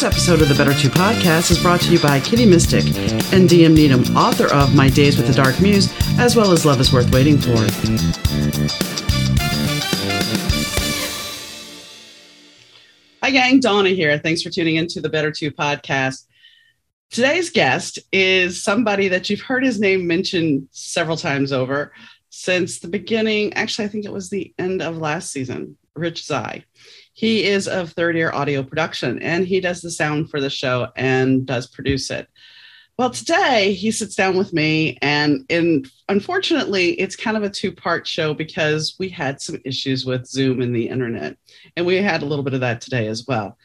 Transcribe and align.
This 0.00 0.14
episode 0.14 0.40
of 0.40 0.48
the 0.48 0.54
Better 0.54 0.72
2 0.72 0.88
podcast 0.88 1.50
is 1.50 1.62
brought 1.62 1.82
to 1.82 1.92
you 1.92 2.00
by 2.00 2.20
Kitty 2.20 2.46
Mystic 2.46 2.86
and 3.34 3.46
DM 3.46 3.74
Needham, 3.74 4.16
author 4.16 4.50
of 4.50 4.74
My 4.74 4.88
Days 4.88 5.18
with 5.18 5.26
the 5.26 5.34
Dark 5.34 5.60
Muse, 5.60 5.92
as 6.18 6.34
well 6.34 6.52
as 6.52 6.64
Love 6.64 6.80
is 6.80 6.90
Worth 6.90 7.12
Waiting 7.12 7.36
For. 7.36 7.54
Hi, 13.22 13.30
gang. 13.30 13.60
Donna 13.60 13.90
here. 13.90 14.18
Thanks 14.18 14.40
for 14.40 14.48
tuning 14.48 14.76
into 14.76 15.02
the 15.02 15.10
Better 15.10 15.30
2 15.30 15.50
podcast. 15.50 16.24
Today's 17.10 17.50
guest 17.50 17.98
is 18.10 18.64
somebody 18.64 19.08
that 19.08 19.28
you've 19.28 19.42
heard 19.42 19.62
his 19.62 19.78
name 19.78 20.06
mentioned 20.06 20.66
several 20.70 21.18
times 21.18 21.52
over 21.52 21.92
since 22.30 22.80
the 22.80 22.88
beginning. 22.88 23.52
Actually, 23.52 23.84
I 23.84 23.88
think 23.88 24.06
it 24.06 24.12
was 24.14 24.30
the 24.30 24.54
end 24.58 24.80
of 24.80 24.96
last 24.96 25.30
season. 25.30 25.76
Rich 25.94 26.24
Zai. 26.24 26.64
He 27.20 27.44
is 27.44 27.68
of 27.68 27.92
Third 27.92 28.16
Ear 28.16 28.30
Audio 28.32 28.62
Production 28.62 29.20
and 29.20 29.46
he 29.46 29.60
does 29.60 29.82
the 29.82 29.90
sound 29.90 30.30
for 30.30 30.40
the 30.40 30.48
show 30.48 30.88
and 30.96 31.44
does 31.44 31.66
produce 31.66 32.10
it. 32.10 32.30
Well, 32.96 33.10
today 33.10 33.74
he 33.74 33.90
sits 33.90 34.14
down 34.14 34.38
with 34.38 34.54
me, 34.54 34.96
and 35.02 35.44
in, 35.50 35.84
unfortunately, 36.08 36.92
it's 36.92 37.16
kind 37.16 37.36
of 37.36 37.42
a 37.42 37.50
two 37.50 37.72
part 37.72 38.06
show 38.06 38.32
because 38.32 38.96
we 38.98 39.10
had 39.10 39.38
some 39.42 39.60
issues 39.66 40.06
with 40.06 40.24
Zoom 40.24 40.62
and 40.62 40.74
the 40.74 40.88
internet, 40.88 41.36
and 41.76 41.84
we 41.84 41.96
had 41.96 42.22
a 42.22 42.24
little 42.24 42.42
bit 42.42 42.54
of 42.54 42.60
that 42.60 42.80
today 42.80 43.06
as 43.06 43.26
well. 43.26 43.58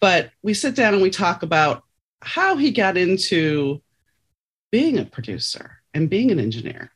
But 0.00 0.32
we 0.42 0.52
sit 0.52 0.74
down 0.74 0.92
and 0.92 1.02
we 1.02 1.10
talk 1.10 1.44
about 1.44 1.84
how 2.22 2.56
he 2.56 2.72
got 2.72 2.96
into 2.96 3.80
being 4.72 4.98
a 4.98 5.04
producer 5.04 5.80
and 5.94 6.10
being 6.10 6.32
an 6.32 6.40
engineer. 6.40 6.90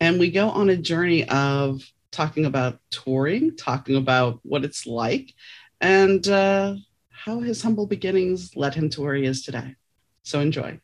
And 0.00 0.18
we 0.18 0.30
go 0.30 0.48
on 0.48 0.70
a 0.70 0.76
journey 0.78 1.28
of 1.28 1.82
talking 2.14 2.46
about 2.46 2.78
touring, 2.90 3.56
talking 3.56 3.96
about 3.96 4.40
what 4.42 4.64
it's 4.64 4.86
like, 4.86 5.34
and 5.80 6.26
uh, 6.28 6.76
how 7.10 7.40
his 7.40 7.60
humble 7.60 7.86
beginnings 7.86 8.56
led 8.56 8.74
him 8.74 8.88
to 8.90 9.02
where 9.02 9.14
he 9.14 9.24
is 9.24 9.44
today. 9.44 9.74
So 10.22 10.40
enjoy. 10.40 10.80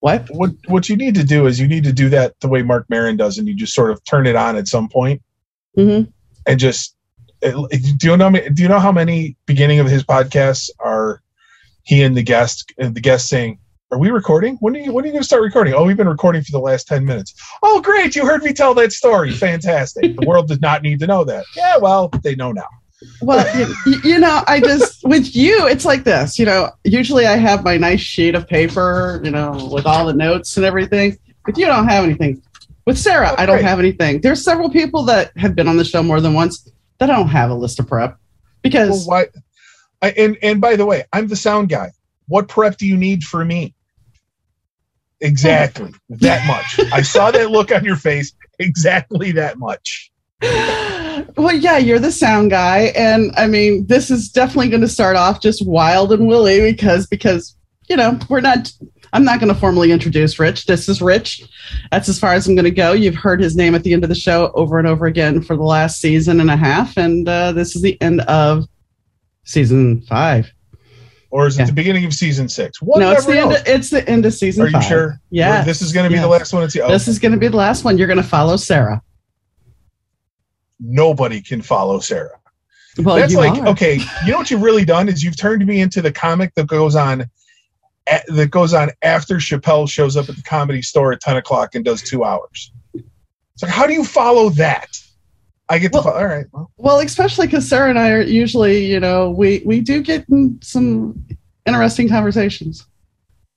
What? 0.00 0.28
What 0.30 0.50
what 0.66 0.88
you 0.88 0.96
need 0.96 1.16
to 1.16 1.24
do 1.24 1.46
is 1.46 1.58
you 1.58 1.66
need 1.66 1.84
to 1.84 1.92
do 1.92 2.08
that 2.10 2.38
the 2.40 2.48
way 2.48 2.62
Marc 2.62 2.88
Maron 2.88 3.16
does, 3.16 3.38
and 3.38 3.48
you 3.48 3.54
just 3.54 3.74
sort 3.74 3.90
of 3.90 4.02
turn 4.04 4.26
it 4.26 4.36
on 4.36 4.56
at 4.56 4.68
some 4.68 4.88
point, 4.88 5.20
mm-hmm. 5.76 6.08
and 6.46 6.60
just 6.60 6.96
do 7.40 7.68
you 8.02 8.16
know 8.16 8.30
do 8.30 8.62
you 8.62 8.68
know 8.68 8.78
how 8.78 8.92
many 8.92 9.36
beginning 9.46 9.80
of 9.80 9.88
his 9.88 10.04
podcasts 10.04 10.70
are 10.78 11.22
he 11.82 12.02
and 12.02 12.16
the 12.16 12.22
guest 12.22 12.72
and 12.78 12.94
the 12.94 13.00
guest 13.00 13.28
saying 13.28 13.58
are 13.90 13.98
we 13.98 14.10
recording? 14.10 14.56
When 14.56 14.76
are 14.76 14.80
you 14.80 14.92
when 14.92 15.04
are 15.04 15.06
you 15.06 15.12
going 15.12 15.22
to 15.22 15.26
start 15.26 15.42
recording? 15.42 15.74
Oh, 15.74 15.84
we've 15.84 15.96
been 15.96 16.08
recording 16.08 16.42
for 16.42 16.52
the 16.52 16.58
last 16.58 16.86
10 16.88 17.04
minutes. 17.04 17.34
Oh, 17.62 17.80
great. 17.80 18.14
You 18.14 18.26
heard 18.26 18.42
me 18.42 18.52
tell 18.52 18.74
that 18.74 18.92
story. 18.92 19.32
Fantastic. 19.32 20.16
the 20.16 20.26
world 20.26 20.48
does 20.48 20.60
not 20.60 20.82
need 20.82 21.00
to 21.00 21.06
know 21.06 21.24
that. 21.24 21.46
Yeah, 21.56 21.78
well, 21.78 22.08
they 22.22 22.34
know 22.34 22.52
now. 22.52 22.68
Well, 23.22 23.46
you, 23.86 24.00
you, 24.04 24.18
know, 24.18 24.42
I 24.46 24.60
just 24.60 25.04
with 25.04 25.34
you, 25.34 25.68
it's 25.68 25.84
like 25.84 26.04
this. 26.04 26.38
You 26.38 26.46
know, 26.46 26.70
usually 26.84 27.26
I 27.26 27.36
have 27.36 27.64
my 27.64 27.76
nice 27.76 28.00
sheet 28.00 28.34
of 28.34 28.46
paper, 28.48 29.20
you 29.24 29.30
know, 29.30 29.68
with 29.72 29.86
all 29.86 30.04
the 30.06 30.12
notes 30.12 30.56
and 30.56 30.66
everything. 30.66 31.16
But 31.46 31.56
you 31.56 31.66
don't 31.66 31.88
have 31.88 32.04
anything. 32.04 32.42
With 32.86 32.98
Sarah, 32.98 33.34
I 33.38 33.46
don't 33.46 33.62
have 33.62 33.78
anything. 33.78 34.20
There's 34.20 34.42
several 34.42 34.70
people 34.70 35.04
that 35.04 35.36
have 35.36 35.54
been 35.54 35.68
on 35.68 35.76
the 35.76 35.84
show 35.84 36.02
more 36.02 36.20
than 36.20 36.34
once 36.34 36.68
that 36.98 37.10
I 37.10 37.16
don't 37.16 37.28
have 37.28 37.50
a 37.50 37.54
list 37.54 37.78
of 37.78 37.86
prep 37.86 38.18
because. 38.62 39.06
Well, 39.06 39.22
why? 39.22 39.40
I, 40.00 40.10
and 40.12 40.36
and 40.42 40.60
by 40.60 40.76
the 40.76 40.86
way, 40.86 41.04
I'm 41.12 41.28
the 41.28 41.36
sound 41.36 41.68
guy. 41.68 41.92
What 42.26 42.48
prep 42.48 42.76
do 42.76 42.86
you 42.86 42.96
need 42.96 43.24
for 43.24 43.44
me? 43.44 43.74
Exactly 45.20 45.92
that 46.10 46.46
much. 46.46 46.92
I 46.92 47.02
saw 47.02 47.30
that 47.30 47.50
look 47.50 47.72
on 47.72 47.84
your 47.84 47.96
face. 47.96 48.32
Exactly 48.58 49.32
that 49.32 49.58
much. 49.58 50.10
Well, 51.36 51.54
yeah, 51.54 51.78
you're 51.78 51.98
the 51.98 52.12
sound 52.12 52.50
guy, 52.50 52.92
and 52.96 53.32
I 53.36 53.48
mean, 53.48 53.86
this 53.86 54.10
is 54.10 54.28
definitely 54.28 54.68
going 54.68 54.82
to 54.82 54.88
start 54.88 55.16
off 55.16 55.42
just 55.42 55.66
wild 55.66 56.12
and 56.12 56.28
willy 56.28 56.60
because 56.60 57.06
because 57.06 57.56
you 57.88 57.96
know 57.96 58.18
we're 58.28 58.40
not. 58.40 58.72
I'm 59.12 59.24
not 59.24 59.40
going 59.40 59.52
to 59.52 59.58
formally 59.58 59.90
introduce 59.90 60.38
Rich. 60.38 60.66
This 60.66 60.86
is 60.86 61.00
Rich. 61.00 61.42
That's 61.90 62.10
as 62.10 62.20
far 62.20 62.34
as 62.34 62.46
I'm 62.46 62.54
going 62.54 62.66
to 62.66 62.70
go. 62.70 62.92
You've 62.92 63.14
heard 63.14 63.40
his 63.40 63.56
name 63.56 63.74
at 63.74 63.82
the 63.82 63.94
end 63.94 64.04
of 64.04 64.10
the 64.10 64.14
show 64.14 64.52
over 64.54 64.78
and 64.78 64.86
over 64.86 65.06
again 65.06 65.40
for 65.42 65.56
the 65.56 65.62
last 65.62 66.00
season 66.00 66.40
and 66.40 66.50
a 66.50 66.56
half, 66.56 66.96
and 66.96 67.28
uh, 67.28 67.52
this 67.52 67.74
is 67.74 67.82
the 67.82 68.00
end 68.00 68.20
of 68.22 68.66
season 69.44 70.02
five 70.02 70.52
or 71.30 71.46
is 71.46 71.56
it 71.56 71.60
yeah. 71.60 71.66
the 71.66 71.72
beginning 71.72 72.04
of 72.04 72.14
season 72.14 72.48
six? 72.48 72.78
no, 72.82 73.12
it's 73.12 73.26
the, 73.26 73.38
end 73.38 73.52
of, 73.52 73.62
it's 73.66 73.90
the 73.90 74.08
end 74.08 74.24
of 74.24 74.32
season 74.32 74.64
Are 74.64 74.68
you 74.68 74.82
sure? 74.82 75.20
Yeah. 75.30 75.62
This 75.62 75.82
is 75.82 75.92
going 75.92 76.08
to 76.08 76.14
be 76.14 76.20
the 76.20 76.28
last 76.28 76.52
one. 76.52 76.62
It's, 76.62 76.76
oh. 76.76 76.88
This 76.88 77.08
is 77.08 77.18
going 77.18 77.32
to 77.32 77.38
be 77.38 77.48
the 77.48 77.56
last 77.56 77.84
one. 77.84 77.98
You're 77.98 78.06
going 78.06 78.18
to 78.18 78.22
follow 78.22 78.56
Sarah. 78.56 79.02
Nobody 80.80 81.40
can 81.42 81.60
follow 81.60 81.98
Sarah. 81.98 82.38
Well, 82.98 83.16
That's 83.16 83.34
like, 83.34 83.60
are. 83.60 83.68
okay, 83.68 84.00
you 84.24 84.32
know 84.32 84.38
what 84.38 84.50
you've 84.50 84.62
really 84.62 84.84
done 84.84 85.08
is 85.08 85.22
you've 85.22 85.36
turned 85.36 85.64
me 85.64 85.80
into 85.80 86.02
the 86.02 86.12
comic 86.12 86.54
that 86.54 86.66
goes 86.66 86.96
on 86.96 87.30
that 88.28 88.50
goes 88.50 88.74
on 88.74 88.90
after 89.02 89.36
Chappelle 89.36 89.88
shows 89.88 90.16
up 90.16 90.28
at 90.28 90.36
the 90.36 90.42
comedy 90.42 90.82
store 90.82 91.12
at 91.12 91.20
10 91.20 91.36
o'clock 91.36 91.74
and 91.74 91.84
does 91.84 92.02
two 92.02 92.24
hours. 92.24 92.72
It's 92.94 93.62
like, 93.62 93.70
how 93.70 93.86
do 93.86 93.92
you 93.92 94.04
follow 94.04 94.48
that? 94.50 94.88
I 95.70 95.78
get 95.78 95.92
well, 95.92 96.02
to 96.04 96.10
all 96.10 96.26
right. 96.26 96.46
Well, 96.52 96.70
well 96.76 97.00
especially 97.00 97.46
because 97.46 97.68
Sarah 97.68 97.90
and 97.90 97.98
I 97.98 98.10
are 98.10 98.22
usually, 98.22 98.86
you 98.86 99.00
know, 99.00 99.30
we 99.30 99.62
we 99.66 99.80
do 99.80 100.02
get 100.02 100.28
in 100.28 100.58
some 100.62 101.26
interesting 101.66 102.08
conversations. 102.08 102.86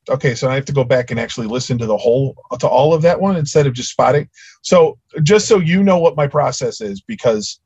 Okay, 0.08 0.34
so 0.34 0.48
I 0.48 0.54
have 0.56 0.64
to 0.64 0.72
go 0.72 0.84
back 0.84 1.10
and 1.10 1.20
actually 1.20 1.46
listen 1.46 1.78
to 1.78 1.86
the 1.86 1.96
whole 1.96 2.36
to 2.58 2.66
all 2.66 2.92
of 2.92 3.02
that 3.02 3.20
one 3.20 3.36
instead 3.36 3.66
of 3.66 3.72
just 3.72 3.90
spotting. 3.90 4.28
So 4.62 4.98
just 5.22 5.46
so 5.46 5.58
you 5.58 5.82
know 5.82 5.98
what 5.98 6.16
my 6.16 6.26
process 6.26 6.80
is, 6.80 7.00
because 7.00 7.60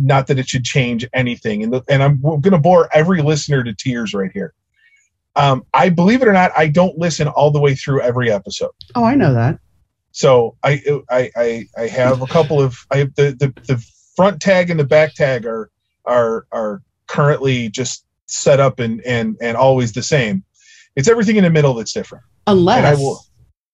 not 0.00 0.26
that 0.28 0.38
it 0.38 0.48
should 0.48 0.64
change 0.64 1.06
anything, 1.12 1.62
and 1.62 1.72
the, 1.72 1.84
and 1.88 2.02
I'm 2.02 2.20
going 2.20 2.42
to 2.52 2.58
bore 2.58 2.88
every 2.94 3.20
listener 3.20 3.62
to 3.62 3.74
tears 3.74 4.14
right 4.14 4.30
here. 4.32 4.54
Um, 5.36 5.64
I 5.74 5.90
believe 5.90 6.22
it 6.22 6.28
or 6.28 6.32
not, 6.32 6.50
I 6.56 6.68
don't 6.68 6.96
listen 6.98 7.28
all 7.28 7.50
the 7.50 7.60
way 7.60 7.74
through 7.74 8.00
every 8.00 8.30
episode. 8.30 8.70
Oh, 8.94 9.04
I 9.04 9.14
know 9.14 9.32
that. 9.34 9.58
So 10.12 10.56
I 10.62 10.82
I 11.10 11.30
I, 11.36 11.66
I 11.76 11.86
have 11.88 12.22
a 12.22 12.26
couple 12.26 12.60
of 12.60 12.76
I 12.90 12.98
have 12.98 13.14
the, 13.14 13.34
the 13.38 13.52
the 13.66 13.84
front 14.16 14.40
tag 14.40 14.70
and 14.70 14.78
the 14.78 14.84
back 14.84 15.14
tag 15.14 15.46
are 15.46 15.70
are 16.04 16.46
are 16.52 16.82
currently 17.06 17.68
just 17.68 18.04
set 18.26 18.60
up 18.60 18.78
and 18.78 19.00
and 19.02 19.36
and 19.40 19.56
always 19.56 19.92
the 19.92 20.02
same. 20.02 20.44
It's 20.96 21.08
everything 21.08 21.36
in 21.36 21.44
the 21.44 21.50
middle 21.50 21.74
that's 21.74 21.92
different. 21.92 22.24
Unless 22.46 22.84
I 22.84 23.00
will, 23.00 23.24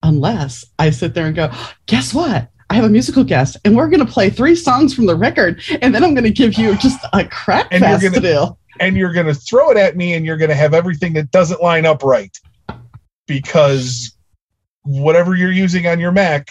unless 0.02 0.64
I 0.78 0.90
sit 0.90 1.14
there 1.14 1.26
and 1.26 1.34
go, 1.34 1.50
guess 1.86 2.14
what? 2.14 2.48
I 2.70 2.74
have 2.74 2.84
a 2.84 2.88
musical 2.88 3.24
guest, 3.24 3.56
and 3.64 3.74
we're 3.74 3.88
going 3.88 4.04
to 4.04 4.12
play 4.12 4.28
three 4.28 4.54
songs 4.54 4.94
from 4.94 5.06
the 5.06 5.16
record, 5.16 5.62
and 5.80 5.94
then 5.94 6.04
I'm 6.04 6.12
going 6.12 6.24
to 6.24 6.30
give 6.30 6.54
you 6.54 6.76
just 6.76 7.00
a 7.14 7.24
crap 7.24 7.68
and 7.70 7.82
fest 7.82 8.02
you're 8.02 8.10
gonna, 8.12 8.20
to 8.20 8.56
And 8.78 8.94
you're 8.94 9.14
going 9.14 9.26
to 9.26 9.34
throw 9.34 9.70
it 9.70 9.78
at 9.78 9.96
me, 9.96 10.12
and 10.12 10.26
you're 10.26 10.36
going 10.36 10.50
to 10.50 10.54
have 10.54 10.74
everything 10.74 11.14
that 11.14 11.30
doesn't 11.30 11.62
line 11.62 11.86
up 11.86 12.02
right 12.02 12.36
because 13.26 14.17
whatever 14.88 15.34
you're 15.34 15.52
using 15.52 15.86
on 15.86 16.00
your 16.00 16.12
Mac 16.12 16.48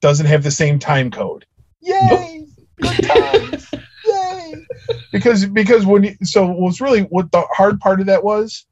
doesn't 0.00 0.26
have 0.26 0.44
the 0.44 0.50
same 0.50 0.78
time 0.78 1.10
code. 1.10 1.44
Yay! 1.80 2.46
Good 2.80 3.02
times. 3.04 3.70
Yay! 4.04 4.54
Because 5.12 5.46
because 5.46 5.86
when 5.86 6.04
you, 6.04 6.14
so 6.22 6.46
what's 6.46 6.80
really 6.80 7.02
what 7.02 7.32
the 7.32 7.40
hard 7.50 7.80
part 7.80 8.00
of 8.00 8.06
that 8.06 8.22
was 8.22 8.66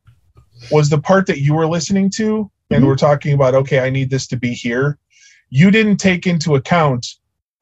was 0.71 0.91
the 0.91 1.01
part 1.01 1.27
that 1.27 1.39
you 1.39 1.55
were 1.55 1.67
listening 1.67 2.11
to 2.11 2.51
and 2.71 2.81
mm-hmm. 2.81 2.87
we're 2.87 2.97
talking 2.97 3.33
about 3.33 3.55
okay 3.55 3.81
I 3.81 3.89
need 3.89 4.11
this 4.11 4.27
to 4.29 4.37
be 4.37 4.53
here. 4.53 4.99
You 5.49 5.71
didn't 5.71 5.97
take 5.97 6.27
into 6.27 6.55
account 6.55 7.07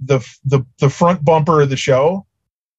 the 0.00 0.18
the 0.44 0.64
the 0.78 0.90
front 0.90 1.24
bumper 1.24 1.62
of 1.62 1.70
the 1.70 1.76
show 1.76 2.26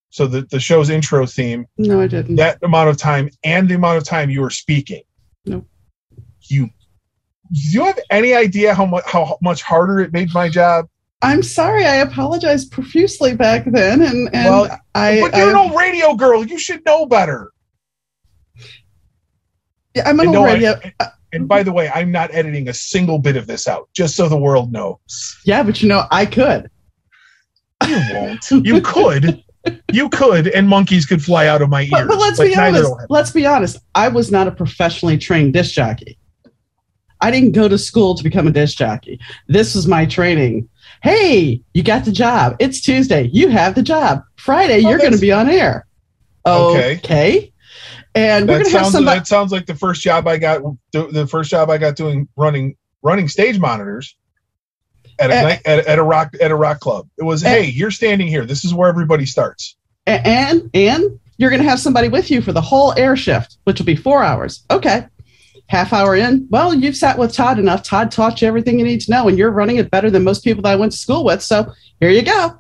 so 0.10 0.28
the, 0.28 0.42
the 0.52 0.60
show's 0.60 0.90
intro 0.90 1.26
theme 1.26 1.66
no 1.78 2.02
i 2.02 2.08
didn't 2.08 2.36
that 2.36 2.58
amount 2.64 2.90
of 2.90 2.98
time 2.98 3.30
and 3.44 3.70
the 3.70 3.76
amount 3.76 3.98
of 3.98 4.04
time 4.04 4.30
you 4.30 4.42
were 4.42 4.50
speaking 4.50 5.02
no 5.46 5.66
you 6.42 6.70
do 7.54 7.60
you 7.70 7.86
have 7.86 8.00
any 8.10 8.34
idea 8.34 8.74
how 8.74 8.86
much 8.86 9.04
how 9.06 9.38
much 9.42 9.62
harder 9.62 10.00
it 10.00 10.12
made 10.12 10.34
my 10.34 10.50
job? 10.50 10.88
I'm 11.22 11.44
sorry. 11.44 11.86
I 11.86 11.96
apologized 11.98 12.72
profusely 12.72 13.36
back 13.36 13.64
then, 13.66 14.02
and, 14.02 14.30
and 14.34 14.46
well, 14.46 14.80
I. 14.96 15.22
But 15.22 15.38
you're 15.38 15.48
I, 15.48 15.50
an 15.52 15.56
old 15.56 15.80
radio 15.80 16.16
girl. 16.16 16.44
You 16.46 16.58
should 16.58 16.84
know 16.86 17.06
better. 17.06 17.52
Yeah, 19.96 20.10
I'm 20.10 20.20
an 20.20 20.28
and 20.28 20.36
old 20.36 20.48
no, 20.48 20.54
radio. 20.54 20.80
I, 21.00 21.10
and 21.32 21.48
by 21.48 21.64
the 21.64 21.72
way, 21.72 21.90
I'm 21.90 22.12
not 22.12 22.34
editing 22.34 22.68
a 22.68 22.74
single 22.74 23.20
bit 23.20 23.38
of 23.38 23.48
this 23.48 23.68
out, 23.68 23.88
just 23.94 24.16
so 24.16 24.28
the 24.28 24.38
world 24.38 24.72
knows. 24.72 25.38
Yeah, 25.46 25.64
but 25.64 25.82
you 25.82 25.88
know, 25.88 26.06
I 26.12 26.26
could. 26.26 26.70
You 27.88 28.02
won't. 28.14 28.52
you 28.52 28.82
could. 28.82 29.44
You 29.94 30.10
could, 30.10 30.48
and 30.50 30.68
monkeys 30.68 31.06
could 31.06 31.24
fly 31.24 31.48
out 31.48 31.62
of 31.62 31.70
my 31.70 31.84
ears. 31.84 31.92
But, 31.92 32.08
but 32.08 32.18
let's 32.18 32.38
but 32.38 32.48
be 32.48 32.56
honest. 32.56 32.92
Let's 33.10 33.32
be 33.32 33.46
honest. 33.46 33.78
I 33.96 34.10
was 34.10 34.30
not 34.30 34.48
a 34.48 34.52
professionally 34.52 35.18
trained 35.18 35.54
disc 35.54 35.74
jockey. 35.74 36.18
I 37.24 37.32
didn't 37.32 37.54
go 37.54 37.70
to 37.70 37.78
school 37.78 38.16
to 38.16 38.24
become 38.24 38.48
a 38.48 38.52
disc 38.52 38.78
jockey. 38.78 39.18
This 39.48 39.76
was 39.76 39.88
my 39.88 40.06
training. 40.06 40.68
Hey, 41.02 41.62
you 41.74 41.82
got 41.82 42.04
the 42.04 42.12
job. 42.12 42.58
It's 42.60 42.82
Tuesday. 42.82 43.30
You 43.32 43.48
have 43.48 43.76
the 43.76 43.82
job. 43.82 44.24
Friday, 44.36 44.84
oh, 44.86 44.90
you're 44.90 45.00
going 45.00 45.14
to 45.14 45.20
be 45.20 45.32
on 45.32 45.50
air. 45.50 45.88
Okay. 46.46 46.98
Okay. 46.98 47.54
And 48.14 48.46
we're 48.46 48.60
going 48.60 48.72
to 48.72 48.78
have 48.78 48.88
somebody. 48.88 49.20
That 49.20 49.28
sounds 49.28 49.54
like 49.54 49.66
the 49.66 49.76
first 49.76 50.02
job 50.02 50.28
I 50.28 50.38
got. 50.38 50.64
The 50.92 51.26
first 51.26 51.50
job 51.50 51.70
I 51.70 51.78
got 51.78 51.96
doing 51.96 52.28
running 52.36 52.76
running 53.02 53.30
stage 53.30 53.58
monitors 53.58 54.18
at 55.18 55.32
a, 55.32 55.34
eh. 55.34 55.58
and, 55.66 55.80
at, 55.80 55.88
at, 55.88 56.00
a 56.00 56.04
rock 56.04 56.34
at 56.42 56.52
a 56.52 56.56
rock 56.56 56.82
club. 56.82 57.08
It 57.18 57.24
was, 57.24 57.44
and, 57.44 57.54
hey, 57.54 57.70
you're 57.70 57.92
standing 57.92 58.28
here. 58.28 58.46
This 58.46 58.66
is 58.66 58.74
where 58.74 58.90
everybody 58.90 59.26
starts. 59.26 59.78
And 60.06 60.70
and 60.74 61.20
you're 61.38 61.50
going 61.50 61.62
to 61.62 61.70
have 61.70 61.80
somebody 61.80 62.10
with 62.10 62.30
you 62.30 62.42
for 62.42 62.52
the 62.52 62.62
whole 62.62 62.94
air 62.98 63.16
shift, 63.16 63.58
which 63.64 63.80
will 63.80 63.86
be 63.86 63.96
four 63.96 64.24
hours. 64.24 64.66
Okay. 64.70 65.08
Half 65.68 65.94
hour 65.94 66.16
in, 66.16 66.46
well, 66.50 66.74
you've 66.74 66.96
sat 66.96 67.18
with 67.18 67.34
Todd 67.34 67.58
enough. 67.58 67.84
Todd 67.84 68.12
taught 68.12 68.42
you 68.42 68.48
everything 68.48 68.78
you 68.78 68.86
need 68.86 69.02
to 69.02 69.12
know, 69.12 69.28
and 69.28 69.38
you're 69.38 69.50
running 69.50 69.78
it 69.78 69.90
better 69.90 70.12
than 70.12 70.24
most 70.24 70.44
people 70.44 70.62
that 70.64 70.74
I 70.74 70.76
went 70.76 70.92
to 70.92 70.98
school 70.98 71.24
with. 71.24 71.42
So 71.42 71.72
here 72.00 72.10
you 72.10 72.22
go. 72.22 72.60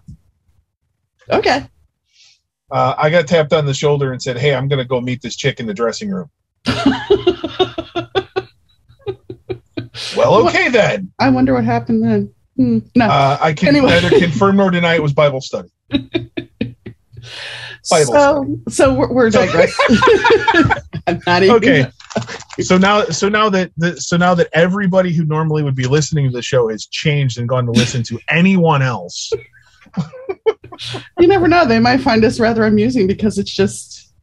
Okay. 1.29 1.67
Uh, 2.71 2.95
I 2.97 3.09
got 3.09 3.27
tapped 3.27 3.53
on 3.53 3.65
the 3.65 3.73
shoulder 3.73 4.13
and 4.13 4.21
said, 4.21 4.37
"Hey, 4.37 4.55
I'm 4.55 4.67
going 4.67 4.79
to 4.79 4.85
go 4.85 4.99
meet 4.99 5.21
this 5.21 5.35
chick 5.35 5.59
in 5.59 5.67
the 5.67 5.73
dressing 5.73 6.09
room." 6.09 6.29
well, 10.17 10.47
okay 10.47 10.69
then. 10.69 11.11
I 11.19 11.29
wonder 11.29 11.53
what 11.53 11.65
happened 11.65 12.03
then. 12.03 12.33
Hmm, 12.55 12.79
no. 12.95 13.05
Uh, 13.05 13.37
I 13.39 13.53
can 13.53 13.69
Anyway. 13.69 13.89
neither 13.89 14.19
confirm 14.19 14.57
nor 14.57 14.71
deny 14.71 14.95
it 14.95 15.03
was 15.03 15.13
Bible 15.13 15.41
study. 15.41 15.69
Bible 15.89 16.29
so, 18.13 18.59
so 18.69 18.93
we're, 18.93 19.11
we're 19.11 19.29
digressing. 19.29 19.85
I'm 21.07 21.19
not 21.25 21.43
even. 21.43 21.55
Okay. 21.55 21.85
So 22.61 22.77
now, 22.77 23.05
so 23.05 23.29
now 23.29 23.49
that 23.49 23.71
the, 23.77 23.99
so 23.99 24.15
now 24.15 24.35
that 24.35 24.47
everybody 24.53 25.11
who 25.11 25.25
normally 25.25 25.63
would 25.63 25.75
be 25.75 25.87
listening 25.87 26.29
to 26.29 26.31
the 26.31 26.43
show 26.43 26.69
has 26.69 26.85
changed 26.85 27.39
and 27.39 27.49
gone 27.49 27.65
to 27.65 27.71
listen 27.71 28.03
to 28.03 28.19
anyone 28.29 28.83
else, 28.83 29.33
You 31.19 31.27
never 31.27 31.47
know. 31.47 31.65
They 31.65 31.79
might 31.79 32.01
find 32.01 32.23
us 32.25 32.39
rather 32.39 32.63
amusing 32.63 33.07
because 33.07 33.37
it's 33.37 33.53
just, 33.53 34.13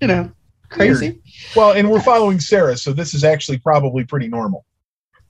you 0.00 0.08
know, 0.08 0.30
crazy. 0.68 1.20
well, 1.54 1.72
and 1.72 1.90
we're 1.90 2.00
following 2.00 2.40
Sarah, 2.40 2.76
so 2.76 2.92
this 2.92 3.14
is 3.14 3.24
actually 3.24 3.58
probably 3.58 4.04
pretty 4.04 4.28
normal. 4.28 4.64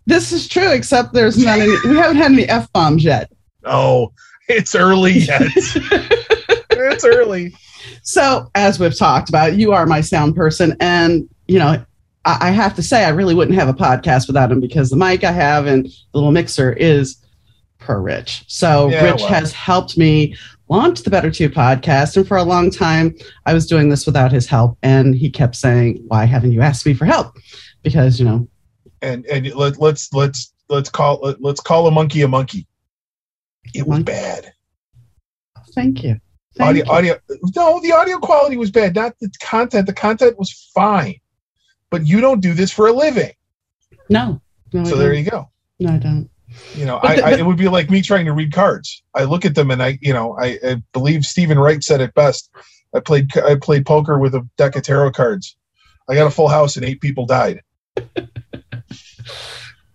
This 0.06 0.32
is 0.32 0.48
true, 0.48 0.70
except 0.70 1.12
there's 1.12 1.36
not 1.36 1.58
any. 1.58 1.74
We 1.84 1.96
haven't 1.96 2.16
had 2.16 2.32
any 2.32 2.48
f 2.48 2.72
bombs 2.72 3.04
yet. 3.04 3.30
Oh, 3.64 4.12
it's 4.48 4.74
early 4.74 5.18
yet. 5.18 5.42
it's 5.56 7.04
early. 7.04 7.54
So, 8.02 8.48
as 8.54 8.78
we've 8.78 8.96
talked 8.96 9.28
about, 9.28 9.56
you 9.56 9.72
are 9.72 9.84
my 9.84 10.00
sound 10.00 10.36
person, 10.36 10.76
and 10.78 11.28
you 11.48 11.58
know, 11.58 11.84
I, 12.24 12.48
I 12.48 12.50
have 12.50 12.74
to 12.76 12.82
say, 12.82 13.04
I 13.04 13.10
really 13.10 13.34
wouldn't 13.34 13.56
have 13.58 13.68
a 13.68 13.74
podcast 13.74 14.26
without 14.26 14.50
him 14.50 14.60
because 14.60 14.90
the 14.90 14.96
mic 14.96 15.24
I 15.24 15.32
have 15.32 15.66
and 15.66 15.86
the 15.86 15.90
little 16.14 16.32
mixer 16.32 16.72
is 16.72 17.16
per 17.78 18.00
Rich. 18.00 18.44
So, 18.48 18.88
Yeah, 18.90 19.04
Rich 19.04 19.20
well. 19.20 19.28
has 19.28 19.52
helped 19.52 19.96
me 19.96 20.34
launch 20.68 21.02
the 21.02 21.10
Better 21.10 21.30
Two 21.30 21.48
podcast, 21.48 22.16
and 22.16 22.26
for 22.26 22.36
a 22.36 22.42
long 22.42 22.70
time, 22.70 23.14
I 23.44 23.54
was 23.54 23.66
doing 23.66 23.88
this 23.88 24.06
without 24.06 24.32
his 24.32 24.46
help, 24.46 24.76
and 24.82 25.14
he 25.14 25.30
kept 25.30 25.54
saying, 25.54 26.02
"Why 26.08 26.24
haven't 26.24 26.52
you 26.52 26.60
asked 26.62 26.84
me 26.86 26.94
for 26.94 27.04
help?" 27.04 27.36
Because 27.84 28.18
you 28.18 28.24
know, 28.26 28.48
And 29.02 29.24
and 29.26 29.46
let, 29.54 29.78
let's 29.78 30.12
let's 30.12 30.52
let's 30.68 30.90
call 30.90 31.20
let, 31.22 31.40
let's 31.40 31.60
call 31.60 31.86
a 31.86 31.90
monkey 31.92 32.22
a 32.22 32.28
monkey. 32.28 32.66
It 33.74 33.86
was 33.86 33.98
Monkey. 33.98 34.04
bad. 34.12 34.52
thank 35.74 36.02
you. 36.02 36.18
Thank 36.56 36.68
audio 36.70 36.84
you. 36.86 36.90
audio 36.90 37.18
no 37.54 37.80
the 37.80 37.92
audio 37.92 38.18
quality 38.18 38.56
was 38.56 38.70
bad 38.70 38.94
not 38.94 39.12
the 39.20 39.30
content 39.42 39.86
the 39.86 39.92
content 39.92 40.38
was 40.38 40.70
fine 40.74 41.16
but 41.90 42.06
you 42.06 42.20
don't 42.20 42.40
do 42.40 42.52
this 42.54 42.70
for 42.70 42.88
a 42.88 42.92
living 42.92 43.32
No, 44.08 44.40
no, 44.72 44.84
so 44.84 44.96
there 44.96 45.12
you 45.14 45.28
go 45.28 45.50
No, 45.78 45.92
I 45.92 45.98
don't. 45.98 46.28
you 46.74 46.84
know 46.84 46.96
I, 46.98 47.16
I 47.20 47.30
it 47.32 47.44
would 47.46 47.56
be 47.58 47.68
like 47.68 47.90
me 47.90 48.02
trying 48.02 48.24
to 48.26 48.32
read 48.32 48.52
cards 48.52 49.02
i 49.14 49.24
look 49.24 49.44
at 49.44 49.54
them 49.54 49.70
and 49.70 49.82
i 49.82 49.98
you 50.00 50.12
know 50.12 50.36
i, 50.38 50.58
I 50.64 50.82
believe 50.92 51.24
steven 51.24 51.58
wright 51.58 51.82
said 51.82 52.00
it 52.00 52.14
best 52.14 52.50
i 52.94 53.00
played 53.00 53.36
i 53.38 53.56
played 53.56 53.84
poker 53.84 54.18
with 54.18 54.34
a 54.34 54.46
deck 54.56 54.76
of 54.76 54.82
tarot 54.82 55.12
cards 55.12 55.56
i 56.08 56.14
got 56.14 56.26
a 56.26 56.30
full 56.30 56.48
house 56.48 56.76
and 56.76 56.84
eight 56.84 57.00
people 57.00 57.26
died 57.26 57.62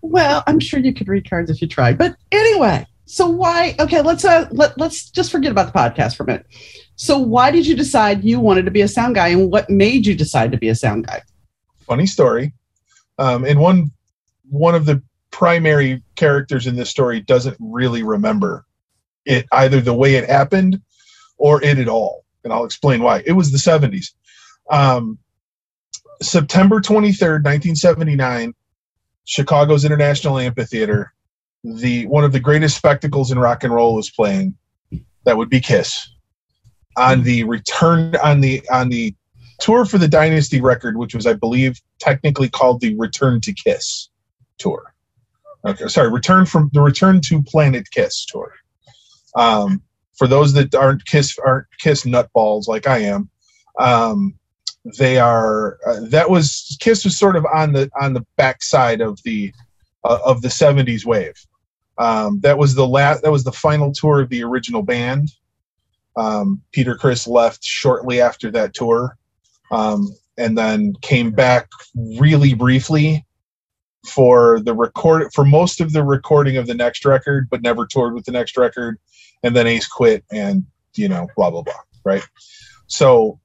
Well, 0.02 0.44
I'm 0.48 0.60
sure 0.60 0.80
you 0.80 0.94
could 0.94 1.08
read 1.08 1.30
cards 1.30 1.50
if 1.52 1.62
you 1.62 1.68
tried. 1.68 1.98
But 1.98 2.16
anyway, 2.32 2.86
so 3.06 3.30
why? 3.30 3.76
Okay, 3.80 4.02
let's 4.02 4.26
uh 4.26 4.48
let, 4.52 4.78
let's 4.78 5.10
just 5.10 5.32
forget 5.32 5.52
about 5.52 5.72
the 5.72 5.78
podcast 5.78 6.16
for 6.16 6.24
a 6.24 6.26
minute. 6.26 6.48
So 6.96 7.20
why 7.20 7.52
did 7.52 7.68
you 7.68 7.76
decide 7.76 8.24
you 8.24 8.40
wanted 8.40 8.66
to 8.66 8.72
be 8.72 8.82
a 8.82 8.88
sound 8.88 9.16
guy, 9.16 9.30
and 9.30 9.52
what 9.52 9.70
made 9.70 10.06
you 10.06 10.16
decide 10.16 10.52
to 10.52 10.58
be 10.58 10.70
a 10.70 10.76
sound 10.76 11.06
guy? 11.08 11.22
Funny 11.86 12.06
story. 12.06 12.54
Um, 13.18 13.46
and 13.46 13.60
one 13.60 13.92
one 14.50 14.76
of 14.76 14.86
the 14.86 15.02
primary 15.32 16.04
characters 16.16 16.68
in 16.68 16.76
this 16.76 16.90
story 16.90 17.22
doesn't 17.22 17.58
really 17.60 18.04
remember 18.04 18.66
it 19.26 19.46
either 19.52 19.80
the 19.80 19.94
way 19.94 20.16
it 20.16 20.30
happened 20.30 20.82
or 21.38 21.64
it 21.64 21.78
at 21.78 21.88
all. 21.88 22.26
And 22.44 22.52
i'll 22.52 22.66
explain 22.66 23.02
why. 23.02 23.24
It 23.26 23.34
was 23.34 23.52
the 23.52 23.58
70s 23.58 24.08
um, 24.70 25.18
september 26.22 26.80
23rd 26.80 27.44
1979 27.44 28.54
chicago's 29.26 29.86
international 29.86 30.38
amphitheater 30.38 31.14
the 31.64 32.06
one 32.08 32.24
of 32.24 32.32
the 32.32 32.40
greatest 32.40 32.78
spectacles 32.78 33.32
in 33.32 33.40
rock 33.40 33.64
and 33.64 33.74
roll 33.74 33.96
was 33.96 34.10
playing 34.10 34.56
that 35.26 35.38
would 35.38 35.50
be 35.50 35.60
kiss 35.60 36.10
on 36.98 37.24
the 37.24 37.44
return 37.44 38.16
on 38.18 38.42
the 38.42 38.62
on 38.70 38.90
the 38.90 39.16
tour 39.62 39.86
for 39.86 39.98
the 39.98 40.08
Dynasty 40.08 40.60
record, 40.60 40.98
which 40.98 41.16
was, 41.16 41.26
I 41.26 41.34
believe, 41.34 41.80
technically 42.00 42.50
called 42.50 42.82
the 42.82 42.96
Return 42.98 43.40
to 43.42 43.54
Kiss 43.54 44.10
tour. 44.58 44.94
Okay, 45.66 45.88
sorry, 45.88 46.10
Return 46.10 46.46
from 46.46 46.70
the 46.74 46.82
Return 46.82 47.22
to 47.26 47.42
Planet 47.44 47.90
Kiss 47.92 48.26
tour. 48.26 48.52
Um, 49.36 49.82
for 50.18 50.28
those 50.28 50.54
that 50.54 50.76
aren't 50.76 51.06
Kiss 51.06 51.38
aren't 51.40 51.68
Kiss 51.80 52.04
nutballs 52.04 52.68
like 52.68 52.88
I 52.88 53.00
am, 53.00 53.30
um, 53.80 54.34
they 54.98 55.20
are. 55.20 55.78
Uh, 55.86 56.00
that 56.10 56.30
was 56.30 56.78
Kiss 56.80 57.06
was 57.06 57.18
sort 57.18 57.36
of 57.36 57.46
on 57.54 57.74
the 57.74 57.90
on 58.02 58.14
the 58.14 58.26
backside 58.38 59.02
of 59.02 59.20
the 59.24 59.54
uh, 60.04 60.20
of 60.26 60.42
the 60.42 60.48
'70s 60.48 61.06
wave. 61.06 61.36
Um, 61.98 62.40
that 62.42 62.58
was 62.58 62.74
the 62.74 62.88
last. 62.88 63.22
That 63.22 63.32
was 63.32 63.44
the 63.44 63.52
final 63.52 63.94
tour 63.94 64.22
of 64.22 64.30
the 64.30 64.44
original 64.44 64.82
band. 64.82 65.32
Um, 66.18 66.62
Peter 66.72 66.96
Criss 66.96 67.28
left 67.28 67.64
shortly 67.64 68.20
after 68.20 68.52
that 68.52 68.74
tour 68.74 69.18
um, 69.72 70.10
and 70.38 70.58
then 70.58 70.94
came 71.02 71.32
back 71.32 71.70
really 72.20 72.54
briefly 72.54 73.26
for 74.08 74.60
the 74.62 74.74
record 74.74 75.32
for 75.34 75.46
most 75.46 75.80
of 75.80 75.94
the 75.94 76.04
recording 76.04 76.58
of 76.58 76.68
the 76.68 76.74
next 76.74 77.06
record, 77.06 77.48
but 77.50 77.62
never 77.62 77.86
toured 77.86 78.14
with 78.14 78.26
the 78.26 78.32
next 78.32 78.58
record. 78.58 78.98
And 79.44 79.56
then 79.56 79.68
Ace 79.68 79.88
quit, 79.88 80.24
and 80.32 80.66
you 80.96 81.08
know, 81.08 81.28
blah 81.36 81.50
blah 81.50 81.64
blah. 81.64 81.74
Right. 82.04 82.24
So 82.88 83.40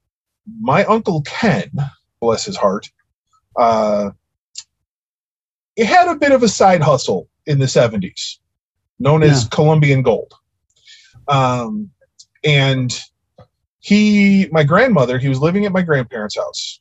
my 0.60 0.84
uncle 0.84 1.22
Ken, 1.22 1.70
bless 2.20 2.44
his 2.44 2.56
heart, 2.56 2.90
uh, 3.56 4.10
he 5.74 5.84
had 5.84 6.08
a 6.08 6.16
bit 6.16 6.32
of 6.32 6.42
a 6.42 6.48
side 6.48 6.82
hustle 6.82 7.28
in 7.46 7.58
the 7.58 7.66
'70s, 7.66 8.38
known 8.98 9.22
as 9.22 9.44
Yeah. 9.44 9.48
Colombian 9.50 10.02
Gold. 10.02 10.32
Um, 11.28 11.90
and 12.44 12.98
he 13.86 14.48
my 14.50 14.64
grandmother 14.64 15.18
he 15.18 15.28
was 15.28 15.40
living 15.40 15.64
at 15.64 15.72
my 15.72 15.82
grandparents 15.82 16.36
house 16.36 16.80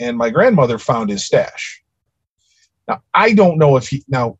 and 0.00 0.16
my 0.16 0.30
grandmother 0.30 0.78
found 0.78 1.10
his 1.10 1.24
stash. 1.24 1.82
Now 2.88 3.02
i 3.14 3.32
don't 3.32 3.58
know 3.58 3.76
if 3.76 3.88
he 3.88 4.02
now 4.08 4.38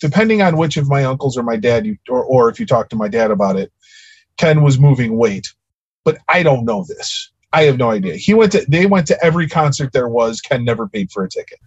depending 0.00 0.42
on 0.42 0.56
which 0.56 0.76
of 0.76 0.88
my 0.88 1.04
uncles 1.04 1.36
or 1.36 1.42
my 1.42 1.56
dad 1.56 1.86
you 1.86 1.96
or, 2.08 2.24
or 2.24 2.48
if 2.48 2.60
you 2.60 2.66
talk 2.66 2.88
to 2.90 2.96
my 2.96 3.08
dad 3.08 3.30
about 3.30 3.56
it 3.56 3.72
ken 4.36 4.62
was 4.62 4.78
moving 4.78 5.16
weight 5.16 5.52
but 6.04 6.18
i 6.28 6.42
don't 6.42 6.64
know 6.64 6.84
this. 6.88 7.30
I 7.54 7.62
have 7.62 7.78
no 7.78 7.90
idea. 7.90 8.16
He 8.16 8.34
went 8.34 8.50
to 8.52 8.66
they 8.68 8.84
went 8.84 9.06
to 9.06 9.24
every 9.24 9.48
concert 9.48 9.92
there 9.92 10.08
was. 10.08 10.40
Ken 10.40 10.64
never 10.64 10.88
paid 10.88 11.12
for 11.12 11.22
a 11.22 11.28
ticket. 11.28 11.60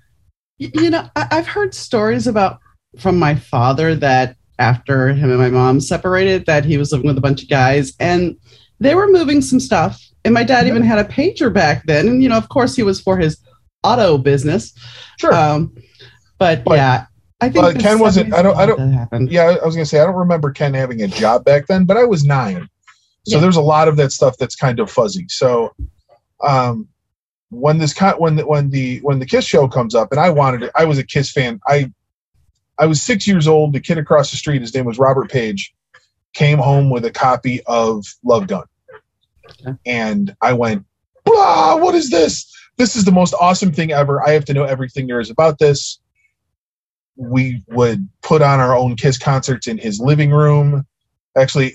You 0.57 0.89
know, 0.89 1.09
I've 1.15 1.47
heard 1.47 1.73
stories 1.73 2.27
about 2.27 2.59
from 2.99 3.17
my 3.17 3.35
father 3.35 3.95
that 3.95 4.35
after 4.59 5.13
him 5.13 5.29
and 5.29 5.39
my 5.39 5.49
mom 5.49 5.79
separated, 5.79 6.45
that 6.45 6.65
he 6.65 6.77
was 6.77 6.91
living 6.91 7.07
with 7.07 7.17
a 7.17 7.21
bunch 7.21 7.41
of 7.41 7.49
guys 7.49 7.93
and 8.01 8.35
they 8.79 8.95
were 8.95 9.07
moving 9.07 9.41
some 9.41 9.59
stuff. 9.59 10.01
And 10.25 10.33
my 10.33 10.43
dad 10.43 10.67
even 10.67 10.81
had 10.81 10.99
a 10.99 11.03
pager 11.05 11.51
back 11.53 11.85
then. 11.85 12.07
And, 12.07 12.21
you 12.23 12.29
know, 12.29 12.37
of 12.37 12.49
course, 12.49 12.75
he 12.75 12.83
was 12.83 12.99
for 12.99 13.17
his 13.17 13.37
auto 13.83 14.17
business. 14.17 14.73
sure 15.19 15.33
Um, 15.33 15.73
but, 16.37 16.63
But- 16.63 16.75
yeah, 16.75 17.05
I 17.39 17.49
think 17.49 17.63
but 17.63 17.79
Ken 17.79 17.99
wasn't- 17.99 18.33
I 18.33 18.41
don't- 18.41 18.57
I 18.57 18.65
don't- 18.65 18.91
happened. 18.93 19.31
yeah 19.31 19.55
i 19.61 19.65
was 19.65 19.75
gonna 19.75 19.85
say 19.85 19.99
i 19.99 20.05
don't 20.05 20.15
remember 20.15 20.49
ken 20.51 20.73
having 20.73 21.03
a 21.03 21.07
job 21.07 21.45
back 21.45 21.67
then 21.67 21.85
but 21.85 21.95
i 21.95 22.03
was 22.03 22.25
nine 22.25 22.67
so 23.27 23.35
Yeah. 23.37 23.41
there's 23.41 23.55
a 23.57 23.61
lot 23.61 23.87
of 23.87 23.95
that 23.97 24.11
stuff 24.11 24.35
that's 24.39 24.55
kind 24.55 24.79
of 24.79 24.89
fuzzy 24.89 25.25
so 25.29 25.71
um 26.43 26.87
when 27.49 27.77
this 27.77 27.93
con- 27.93 28.15
when 28.17 28.37
the 28.37 28.45
when 28.47 28.71
the 28.71 28.97
when 29.03 29.19
the 29.19 29.25
kiss 29.27 29.45
show 29.45 29.67
comes 29.67 29.93
up 29.93 30.11
and 30.11 30.19
i 30.19 30.31
wanted 30.31 30.63
it 30.63 30.71
i 30.75 30.83
was 30.83 30.97
a 30.97 31.03
kiss 31.03 31.31
fan 31.31 31.59
i 31.67 31.91
i 32.79 32.87
was 32.87 33.03
six 33.03 33.27
years 33.27 33.47
old 33.47 33.71
the 33.71 33.79
kid 33.79 33.99
across 33.99 34.31
the 34.31 34.37
street 34.37 34.61
his 34.61 34.73
name 34.73 34.85
was 34.85 34.97
robert 34.97 35.29
page 35.31 35.73
came 36.33 36.57
home 36.57 36.89
with 36.89 37.05
a 37.05 37.11
copy 37.11 37.61
of 37.67 38.05
love 38.23 38.47
gun 38.47 38.63
Okay. 39.49 39.77
and 39.85 40.35
i 40.41 40.51
went 40.51 40.85
blah 41.23 41.75
what 41.77 41.95
is 41.95 42.09
this? 42.09 42.51
This 42.77 42.95
is 42.95 43.05
the 43.05 43.11
most 43.11 43.33
awesome 43.41 43.71
thing 43.71 43.91
ever. 43.91 44.21
I 44.25 44.31
have 44.31 44.45
to 44.45 44.53
know 44.53 44.63
everything 44.63 45.07
there 45.07 45.19
is 45.19 45.31
about 45.31 45.57
this. 45.57 45.99
We 47.15 47.63
would 47.69 48.07
put 48.21 48.43
on 48.43 48.59
our 48.59 48.75
own 48.77 48.95
kiss 48.95 49.17
concerts 49.17 49.65
in 49.67 49.79
his 49.79 49.99
living 49.99 50.29
room. 50.31 50.85
Actually 51.35 51.73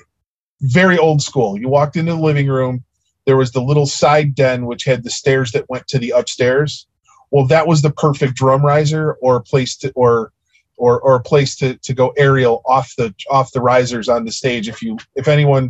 very 0.61 0.97
old 0.97 1.23
school. 1.23 1.59
You 1.59 1.69
walked 1.69 1.97
into 1.97 2.13
the 2.13 2.21
living 2.21 2.47
room. 2.47 2.85
There 3.27 3.37
was 3.37 3.51
the 3.51 3.61
little 3.63 3.87
side 3.87 4.37
den 4.37 4.65
which 4.67 4.85
had 4.85 5.03
the 5.03 5.11
stairs 5.11 5.51
that 5.53 5.69
went 5.69 5.89
to 5.89 5.99
the 5.99 6.11
upstairs. 6.11 6.87
Well 7.33 7.47
that 7.49 7.67
was 7.67 7.83
the 7.83 7.91
perfect 7.91 8.35
drum 8.35 8.65
riser 8.65 9.15
or 9.15 9.41
place 9.41 9.77
to 9.79 9.91
or 9.97 10.33
or, 10.83 11.01
or 11.03 11.15
a 11.15 11.23
place 11.23 11.55
to, 11.55 11.77
to 11.77 11.95
go 11.95 12.13
aerial 12.17 12.61
off 12.67 12.93
the 12.99 13.15
off 13.31 13.53
the 13.53 13.61
risers 13.61 14.09
on 14.09 14.25
the 14.25 14.33
stage 14.33 14.69
if 14.69 14.83
you 14.83 14.99
if 15.15 15.29
anyone 15.29 15.67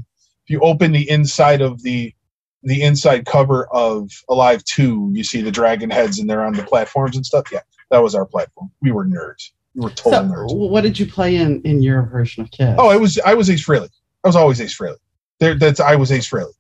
if 0.47 0.49
you 0.49 0.59
open 0.61 0.91
the 0.91 1.09
inside 1.11 1.61
of 1.61 1.83
the 1.83 2.15
the 2.63 2.81
inside 2.81 3.27
cover 3.27 3.67
of 3.73 4.09
Alive 4.31 4.65
2, 4.65 5.11
you 5.13 5.23
see 5.23 5.43
the 5.43 5.51
dragon 5.51 5.91
heads 5.91 6.19
and 6.19 6.31
they're 6.31 6.45
on 6.45 6.55
the 6.55 6.63
platforms 6.63 7.17
and 7.17 7.27
stuff. 7.27 7.53
Yeah, 7.53 7.59
that 7.91 8.03
was 8.03 8.15
our 8.15 8.25
platform. 8.25 8.71
We 8.81 8.91
were 8.91 9.05
nerds. 9.05 9.51
We 9.75 9.83
were 9.83 9.91
total 9.91 10.13
So, 10.13 10.35
nerds. 10.35 10.71
what 10.71 10.81
did 10.81 10.99
you 10.99 11.05
play 11.05 11.37
in 11.37 11.61
in 11.63 11.83
your 11.83 12.05
version 12.05 12.45
of 12.45 12.51
Kiss? 12.51 12.75
Oh, 12.79 12.89
I 12.89 12.97
was 12.97 13.19
I 13.19 13.35
was 13.35 13.51
Ace 13.51 13.67
Frehley. 13.67 13.91
I 14.25 14.29
was 14.29 14.37
always 14.37 14.63
Ace 14.63 14.79
Frehley. 14.79 14.97
There, 15.41 15.57
that's 15.57 15.81
I 15.81 15.95
was 15.95 16.11
Ace 16.11 16.31
Frehley. 16.31 16.55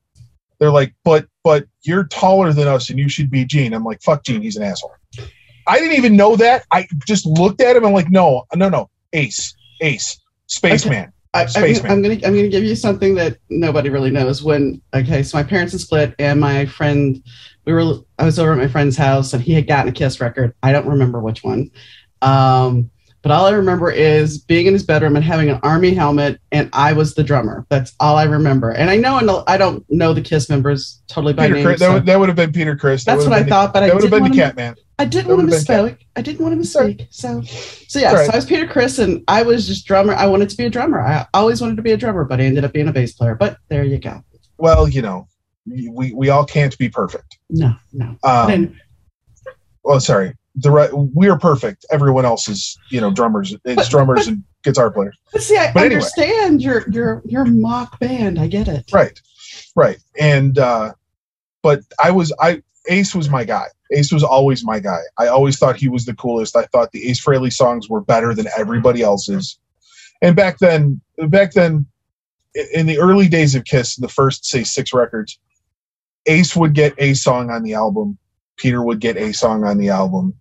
They're 0.59 0.71
like, 0.71 0.92
but 1.04 1.26
but 1.42 1.64
you're 1.85 2.04
taller 2.04 2.52
than 2.52 2.68
us 2.68 2.90
and 2.90 2.99
you 2.99 3.09
should 3.09 3.30
be 3.30 3.47
Gene. 3.47 3.73
I'm 3.73 3.85
like, 3.85 4.02
fuck 4.02 4.25
Gene, 4.25 4.42
he's 4.42 4.56
an 4.56 4.62
asshole. 4.62 4.92
I 5.66 5.78
didn't 5.78 5.97
even 5.97 6.16
know 6.16 6.37
that. 6.37 6.64
I 6.73 6.87
just 7.07 7.26
looked 7.26 7.61
at 7.61 7.76
him. 7.76 7.85
I'm 7.85 7.92
like, 7.92 8.11
no, 8.11 8.45
no, 8.54 8.69
no, 8.69 8.90
Ace, 9.12 9.54
Ace, 9.81 10.19
spaceman. 10.47 11.12
I, 11.35 11.42
I'm, 11.42 11.49
Spaceman. 11.49 11.90
I'm 11.90 12.02
gonna 12.02 12.14
I'm 12.14 12.35
gonna 12.35 12.49
give 12.49 12.64
you 12.64 12.76
something 12.76 13.14
that 13.14 13.38
nobody 13.49 13.88
really 13.88 14.11
knows. 14.11 14.42
When 14.42 14.83
okay, 14.92 15.23
so 15.23 15.38
my 15.38 15.42
parents 15.42 15.73
had 15.73 15.81
split, 15.81 16.14
and 16.19 16.38
my 16.38 16.66
friend, 16.66 17.23
we 17.64 17.73
were 17.73 18.00
I 18.19 18.25
was 18.25 18.38
over 18.38 18.52
at 18.52 18.59
my 18.59 18.69
friend's 18.69 18.97
house, 18.97 19.33
and 19.33 19.42
he 19.42 19.54
had 19.54 19.66
gotten 19.66 19.88
a 19.88 19.92
Kiss 19.92 20.21
record. 20.21 20.54
I 20.62 20.73
don't 20.73 20.87
remember 20.87 21.21
which 21.21 21.42
one, 21.42 21.71
um, 22.21 22.90
but 23.23 23.31
all 23.31 23.47
I 23.47 23.52
remember 23.52 23.90
is 23.90 24.38
being 24.38 24.66
in 24.66 24.75
his 24.75 24.83
bedroom 24.83 25.16
and 25.16 25.25
having 25.25 25.49
an 25.49 25.61
army 25.62 25.95
helmet, 25.95 26.38
and 26.50 26.69
I 26.75 26.92
was 26.92 27.14
the 27.14 27.23
drummer. 27.23 27.64
That's 27.71 27.95
all 27.99 28.16
I 28.16 28.25
remember. 28.25 28.71
And 28.71 28.90
I 28.90 28.97
know 28.97 29.16
and 29.16 29.31
I 29.47 29.57
don't 29.57 29.87
know 29.88 30.12
the 30.12 30.21
Kiss 30.21 30.50
members 30.50 31.02
totally 31.07 31.33
by 31.33 31.47
Peter 31.47 31.54
name. 31.54 31.64
Chris, 31.64 31.81
that, 31.81 31.95
would, 31.95 32.07
that 32.07 32.19
would 32.19 32.28
have 32.28 32.37
been 32.37 32.52
Peter 32.52 32.76
Criss. 32.76 33.04
That 33.04 33.14
that's 33.14 33.26
what 33.26 33.38
I 33.38 33.45
thought, 33.45 33.73
but 33.73 33.81
The, 33.81 33.87
I 33.87 33.88
that 33.88 33.95
would 33.95 34.02
have 34.02 34.11
been 34.11 34.31
the 34.31 34.37
Catman. 34.37 34.75
I 35.02 35.04
didn't 35.04 35.28
want 35.28 35.40
to 35.40 35.47
mistake. 35.47 36.06
I 36.14 36.23
didn't 36.23 36.40
want 36.40 36.52
to 36.52 36.56
mistake. 36.56 37.09
So, 37.11 37.42
so 37.42 37.99
yeah. 37.99 38.12
Right. 38.12 38.26
So 38.26 38.32
I 38.32 38.37
was 38.37 38.47
Peter 38.47 38.68
Criss, 38.68 39.00
and 39.00 39.25
I 39.26 39.42
was 39.42 39.66
just 39.66 39.85
drummer. 39.85 40.14
I 40.14 40.26
wanted 40.26 40.49
to 40.50 40.56
be 40.56 40.64
a 40.64 40.71
drummer. 40.71 41.00
I 41.00 41.26
always 41.35 41.61
wanted 41.61 41.76
to 41.76 41.82
be 41.82 41.90
a 41.90 41.97
drummer, 41.97 42.25
but 42.25 42.40
I 42.40 42.44
ended 42.44 42.64
up 42.64 42.73
being 42.73 42.87
a 42.87 42.92
bass 42.92 43.12
player. 43.12 43.35
But 43.35 43.56
there 43.68 43.82
you 43.82 43.99
go. 43.99 44.23
Well, 44.59 44.88
you 44.88 45.02
know, 45.02 45.26
we 45.66 46.12
we 46.14 46.28
all 46.28 46.44
can't 46.44 46.78
be 46.78 46.88
perfect. 46.88 47.38
No, 47.50 47.75
no. 47.92 48.16
Um, 48.23 48.78
well, 49.82 49.99
sorry. 49.99 50.37
The 50.54 50.71
re- 50.71 50.90
we're 50.92 51.38
perfect. 51.38 51.85
Everyone 51.90 52.25
else 52.25 52.47
is, 52.47 52.78
you 52.90 53.00
know, 53.00 53.11
drummers. 53.11 53.56
It's 53.64 53.88
drummers 53.88 54.28
and 54.28 54.44
guitar 54.62 54.92
players. 54.92 55.18
but 55.32 55.42
see, 55.42 55.56
I 55.56 55.73
but 55.73 55.80
anyway. 55.80 55.97
understand 55.97 56.62
your 56.62 56.88
your 56.90 57.23
your 57.25 57.44
mock 57.44 57.99
band. 57.99 58.38
I 58.38 58.47
get 58.47 58.68
it. 58.68 58.85
Right, 58.92 59.18
right. 59.75 59.99
And 60.21 60.59
uh, 60.59 60.92
but 61.61 61.80
I 62.02 62.12
was 62.12 62.32
I 62.38 62.62
Ace 62.89 63.15
was 63.15 63.29
my 63.29 63.45
guy. 63.45 63.67
Ace 63.93 64.12
was 64.12 64.25
always 64.25 64.65
my 64.65 64.81
guy. 64.81 65.01
I 65.19 65.29
always 65.29 65.59
thought 65.59 65.77
he 65.77 65.89
was 65.89 66.05
the 66.05 66.15
coolest. 66.15 66.57
I 66.57 66.65
thought 66.65 66.93
the 66.93 67.09
Ace 67.09 67.25
Frehley 67.25 67.53
songs 67.53 67.89
were 67.89 68.01
better 68.01 68.35
than 68.35 68.49
everybody 68.57 69.03
else's. 69.03 69.59
And 70.21 70.35
back 70.35 70.59
then, 70.59 71.01
back 71.29 71.53
then, 71.53 71.87
in 72.75 72.87
the 72.87 72.99
early 72.99 73.29
days 73.29 73.55
of 73.55 73.65
Kiss, 73.65 73.97
the 73.97 74.09
first 74.09 74.45
say 74.45 74.65
six 74.65 74.93
records, 74.93 75.39
Ace 76.27 76.55
would 76.57 76.75
get 76.75 76.95
a 76.99 77.15
song 77.15 77.51
on 77.51 77.62
the 77.62 77.75
album. 77.75 78.19
Peter 78.57 78.83
would 78.83 79.01
get 79.01 79.17
a 79.17 79.33
song 79.33 79.65
on 79.65 79.79
the 79.79 79.89
album. 79.89 80.35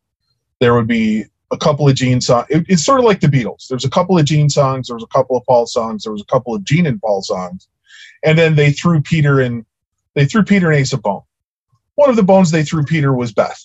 There 0.60 0.74
would 0.76 0.88
be 0.88 1.26
a 1.52 1.58
couple 1.58 1.88
of 1.88 1.96
Gene 1.96 2.22
songs. 2.22 2.48
It, 2.50 2.66
it's 2.70 2.86
sort 2.86 3.00
of 3.00 3.06
like 3.06 3.20
the 3.20 3.28
Beatles. 3.28 3.68
There's 3.68 3.86
a 3.86 3.90
couple 3.90 4.18
of 4.18 4.26
Gene 4.26 4.50
songs. 4.50 4.88
There 4.88 4.96
was 4.96 5.04
a 5.04 5.08
couple 5.14 5.36
of 5.36 5.44
Paul 5.46 5.66
songs. 5.66 6.04
There 6.04 6.14
was 6.14 6.22
a 6.22 6.32
couple 6.32 6.54
of 6.54 6.64
Gene 6.64 6.86
and 6.86 7.02
Paul 7.02 7.22
songs, 7.22 7.68
and 8.24 8.38
then 8.38 8.56
they 8.56 8.72
threw 8.72 9.02
Peter 9.02 9.40
and 9.40 9.66
They 10.14 10.26
threw 10.26 10.44
Peter 10.44 10.70
and 10.70 10.80
Ace 10.80 10.94
a 10.94 10.98
bone. 10.98 11.22
One 11.96 12.10
of 12.10 12.16
the 12.16 12.24
bones 12.24 12.52
they 12.52 12.64
threw 12.64 12.84
Peter 12.84 13.14
was 13.14 13.34
Beth, 13.34 13.62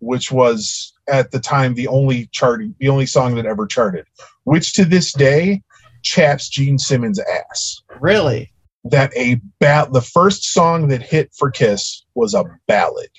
which 0.00 0.32
was 0.32 0.92
at 1.08 1.30
the 1.30 1.40
time 1.40 1.74
the 1.74 1.88
only 1.88 2.26
charting, 2.32 2.74
the 2.78 2.88
only 2.88 3.06
song 3.06 3.34
that 3.36 3.46
ever 3.46 3.66
charted, 3.66 4.06
which 4.44 4.72
to 4.74 4.84
this 4.84 5.12
day 5.12 5.62
chaps 6.02 6.48
Gene 6.48 6.78
Simmons' 6.78 7.20
ass 7.20 7.82
Really? 8.00 8.52
that 8.84 9.16
a 9.16 9.40
ba- 9.60 9.88
the 9.92 10.00
first 10.00 10.52
song 10.52 10.88
that 10.88 11.02
hit 11.02 11.32
for 11.36 11.50
Kiss 11.50 12.04
was 12.14 12.34
a 12.34 12.44
ballad. 12.66 13.10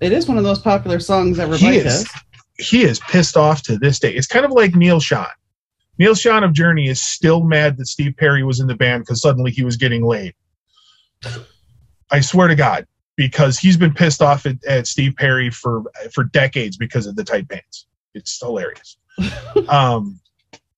It 0.00 0.12
is 0.12 0.26
one 0.28 0.38
of 0.38 0.44
those 0.44 0.58
popular 0.60 1.00
songs 1.00 1.38
ever 1.38 1.56
He 1.56 1.76
is. 1.76 2.08
He 2.58 2.82
is 2.82 2.98
pissed 3.00 3.36
off 3.36 3.62
to 3.64 3.78
this 3.78 4.00
day. 4.00 4.12
It's 4.12 4.26
kind 4.26 4.44
of 4.44 4.50
like 4.50 4.74
Neal 4.74 4.98
Schon. 5.00 5.28
Neal 5.98 6.14
Schon 6.14 6.44
of 6.44 6.52
Journey 6.52 6.88
is 6.88 7.00
still 7.00 7.44
mad 7.44 7.76
that 7.76 7.86
Steve 7.86 8.14
Perry 8.16 8.42
was 8.42 8.58
in 8.60 8.66
the 8.66 8.74
band 8.74 9.02
because 9.02 9.20
suddenly 9.20 9.50
he 9.52 9.64
was 9.64 9.76
getting 9.76 10.04
laid. 10.04 10.34
I 12.10 12.20
swear 12.20 12.48
to 12.48 12.54
God, 12.56 12.86
because 13.18 13.58
he's 13.58 13.76
been 13.76 13.92
pissed 13.92 14.22
off 14.22 14.46
at, 14.46 14.64
at 14.64 14.86
Steve 14.86 15.14
Perry 15.16 15.50
for 15.50 15.82
for 16.14 16.24
decades 16.24 16.76
because 16.76 17.06
of 17.06 17.16
the 17.16 17.24
tight 17.24 17.48
pants. 17.48 17.86
It's 18.14 18.38
hilarious. 18.40 18.96
um, 19.68 20.20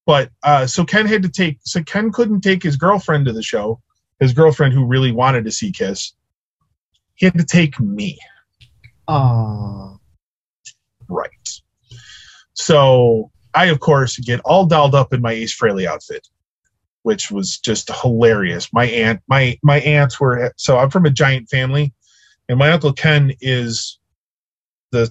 but 0.07 0.31
uh, 0.41 0.65
so 0.65 0.83
Ken 0.83 1.05
had 1.05 1.21
to 1.21 1.29
take. 1.29 1.59
So 1.61 1.83
Ken 1.83 2.11
couldn't 2.11 2.41
take 2.41 2.63
his 2.63 2.75
girlfriend 2.75 3.27
to 3.27 3.31
the 3.31 3.43
show. 3.43 3.79
His 4.19 4.33
girlfriend, 4.33 4.73
who 4.73 4.85
really 4.85 5.11
wanted 5.11 5.45
to 5.45 5.51
see 5.51 5.71
Kiss, 5.71 6.13
he 7.15 7.27
had 7.27 7.37
to 7.37 7.45
take 7.45 7.79
me. 7.79 8.19
Oh, 9.07 9.99
Right. 11.07 11.29
So 12.53 13.31
I, 13.53 13.65
of 13.65 13.79
course, 13.79 14.17
get 14.17 14.39
all 14.45 14.65
dolled 14.65 14.95
up 14.95 15.13
in 15.13 15.21
my 15.21 15.33
Ace 15.33 15.55
Frehley 15.55 15.85
outfit, 15.85 16.27
which 17.03 17.29
was 17.29 17.59
just 17.59 17.91
hilarious. 18.01 18.71
My 18.73 18.85
aunt, 18.85 19.21
my 19.27 19.59
my 19.61 19.79
aunts 19.81 20.19
were 20.19 20.53
so 20.57 20.79
I'm 20.79 20.89
from 20.89 21.05
a 21.05 21.11
giant 21.11 21.49
family, 21.49 21.93
and 22.51 22.59
my 22.59 22.69
uncle 22.69 22.91
Ken 22.91 23.31
is 23.39 23.97
the 24.91 25.09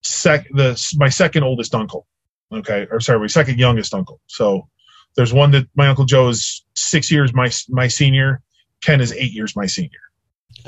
sec 0.00 0.48
the 0.52 0.70
my 0.96 1.10
second 1.10 1.42
oldest 1.42 1.74
uncle. 1.74 2.06
Okay, 2.50 2.86
or 2.90 2.98
sorry, 2.98 3.20
my 3.20 3.26
second 3.26 3.58
youngest 3.58 3.92
uncle. 3.92 4.22
So 4.26 4.66
there's 5.14 5.34
one 5.34 5.50
that 5.50 5.66
my 5.76 5.88
uncle 5.88 6.06
Joe 6.06 6.28
is 6.28 6.64
six 6.74 7.10
years 7.10 7.34
my 7.34 7.50
my 7.68 7.88
senior. 7.88 8.40
Ken 8.82 9.02
is 9.02 9.12
eight 9.12 9.32
years 9.32 9.54
my 9.54 9.66
senior. 9.66 10.00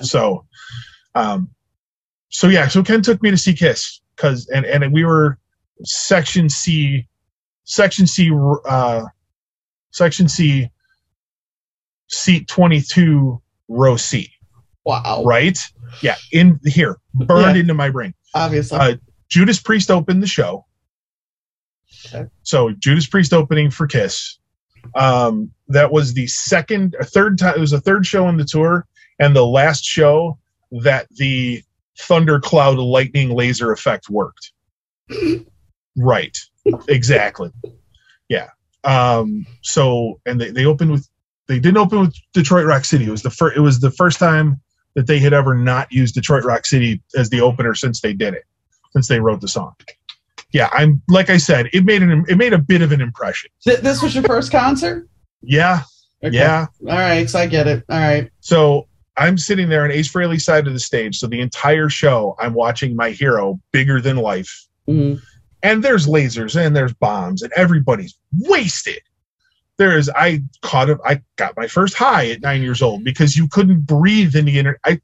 So, 0.02 0.44
um, 1.14 1.48
so 2.28 2.48
yeah, 2.48 2.68
so 2.68 2.82
Ken 2.82 3.00
took 3.00 3.22
me 3.22 3.30
to 3.30 3.38
see 3.38 3.54
Kiss 3.54 4.02
because 4.14 4.46
and 4.48 4.66
and 4.66 4.92
we 4.92 5.04
were 5.04 5.38
section 5.84 6.50
C, 6.50 7.06
section 7.64 8.06
C, 8.06 8.30
uh, 8.68 9.06
section 9.90 10.28
C, 10.28 10.68
seat 12.08 12.46
twenty 12.46 12.82
two, 12.82 13.40
row 13.68 13.96
C. 13.96 14.30
wow. 14.84 15.22
Right? 15.24 15.58
Yeah, 16.02 16.16
in 16.32 16.58
here, 16.64 16.96
burned 17.14 17.56
Yeah. 17.56 17.60
into 17.62 17.74
my 17.74 17.90
brain. 17.90 18.14
Obviously. 18.34 18.78
Uh, 18.78 18.96
Judas 19.28 19.60
Priest 19.60 19.90
opened 19.90 20.22
the 20.22 20.26
show. 20.26 20.66
Okay. 22.06 22.26
So 22.42 22.70
Judas 22.72 23.06
Priest 23.06 23.32
opening 23.32 23.70
for 23.70 23.86
Kiss. 23.86 24.38
Um, 24.94 25.50
that 25.68 25.92
was 25.92 26.14
the 26.14 26.26
second, 26.26 26.96
or 26.98 27.04
third 27.04 27.38
time. 27.38 27.54
It 27.56 27.60
was 27.60 27.72
the 27.72 27.80
third 27.80 28.06
show 28.06 28.26
on 28.26 28.36
the 28.36 28.44
tour, 28.44 28.86
and 29.18 29.36
the 29.36 29.44
last 29.44 29.84
show 29.84 30.38
that 30.72 31.06
the 31.10 31.62
thundercloud 31.98 32.78
lightning 32.78 33.30
laser 33.30 33.72
effect 33.72 34.08
worked. 34.08 34.52
right. 35.96 36.36
Exactly. 36.88 37.50
Yeah. 38.28 38.48
Um, 38.84 39.46
so, 39.62 40.20
and 40.26 40.40
they, 40.40 40.50
they 40.50 40.64
opened 40.64 40.92
with. 40.92 41.08
They 41.48 41.58
didn't 41.58 41.78
open 41.78 42.00
with 42.00 42.16
Detroit 42.32 42.64
Rock 42.64 42.84
City. 42.84 43.04
It 43.06 43.10
was 43.10 43.22
the 43.22 43.30
first. 43.30 43.56
It 43.56 43.60
was 43.60 43.80
the 43.80 43.90
first 43.90 44.18
time 44.20 44.60
that 44.94 45.06
they 45.06 45.18
had 45.18 45.32
ever 45.32 45.54
not 45.54 45.90
used 45.92 46.14
Detroit 46.14 46.44
Rock 46.44 46.66
City 46.66 47.02
as 47.16 47.30
the 47.30 47.40
opener 47.40 47.74
since 47.74 48.00
they 48.00 48.12
did 48.12 48.34
it, 48.34 48.44
since 48.92 49.08
they 49.08 49.20
wrote 49.20 49.40
the 49.40 49.48
song. 49.48 49.74
Yeah, 50.52 50.68
I'm 50.72 51.00
like 51.08 51.30
I 51.30 51.36
said, 51.36 51.68
it 51.72 51.84
made 51.84 52.02
an 52.02 52.24
it 52.28 52.36
made 52.36 52.52
a 52.52 52.58
bit 52.58 52.82
of 52.82 52.90
an 52.92 53.00
impression. 53.00 53.50
Th- 53.62 53.78
this 53.78 54.02
was 54.02 54.14
your 54.14 54.24
first 54.24 54.50
concert? 54.50 55.08
Yeah, 55.42 55.82
Okay. 56.24 56.34
yeah. 56.36 56.66
All 56.82 56.98
right. 56.98 57.30
So 57.30 57.38
I 57.38 57.46
get 57.46 57.66
it. 57.68 57.84
All 57.88 57.98
right. 58.00 58.30
So 58.40 58.88
I'm 59.16 59.38
sitting 59.38 59.68
there 59.68 59.84
on 59.84 59.92
Ace 59.92 60.12
Frehley's 60.12 60.44
side 60.44 60.66
of 60.66 60.72
the 60.72 60.80
stage. 60.80 61.18
So 61.18 61.26
the 61.28 61.40
entire 61.40 61.88
show, 61.88 62.34
I'm 62.40 62.52
watching 62.54 62.96
my 62.96 63.10
hero, 63.10 63.60
bigger 63.72 64.00
than 64.00 64.16
life, 64.16 64.66
Mhm. 64.88 65.20
and 65.62 65.84
there's 65.84 66.06
lasers 66.08 66.60
and 66.60 66.74
there's 66.74 66.94
bombs 66.94 67.42
and 67.42 67.52
everybody's 67.54 68.16
wasted. 68.38 68.98
There 69.80 69.96
is 69.96 70.10
I 70.14 70.42
caught 70.60 70.90
it. 70.90 70.98
I 71.06 71.22
got 71.36 71.56
my 71.56 71.66
first 71.66 71.94
high 71.94 72.28
at 72.28 72.42
nine 72.42 72.60
years 72.60 72.82
old 72.82 73.02
because 73.02 73.34
you 73.34 73.48
couldn't 73.48 73.86
breathe 73.86 74.36
in 74.36 74.44
the 74.44 74.58
inter. 74.58 74.78
I 74.84 75.00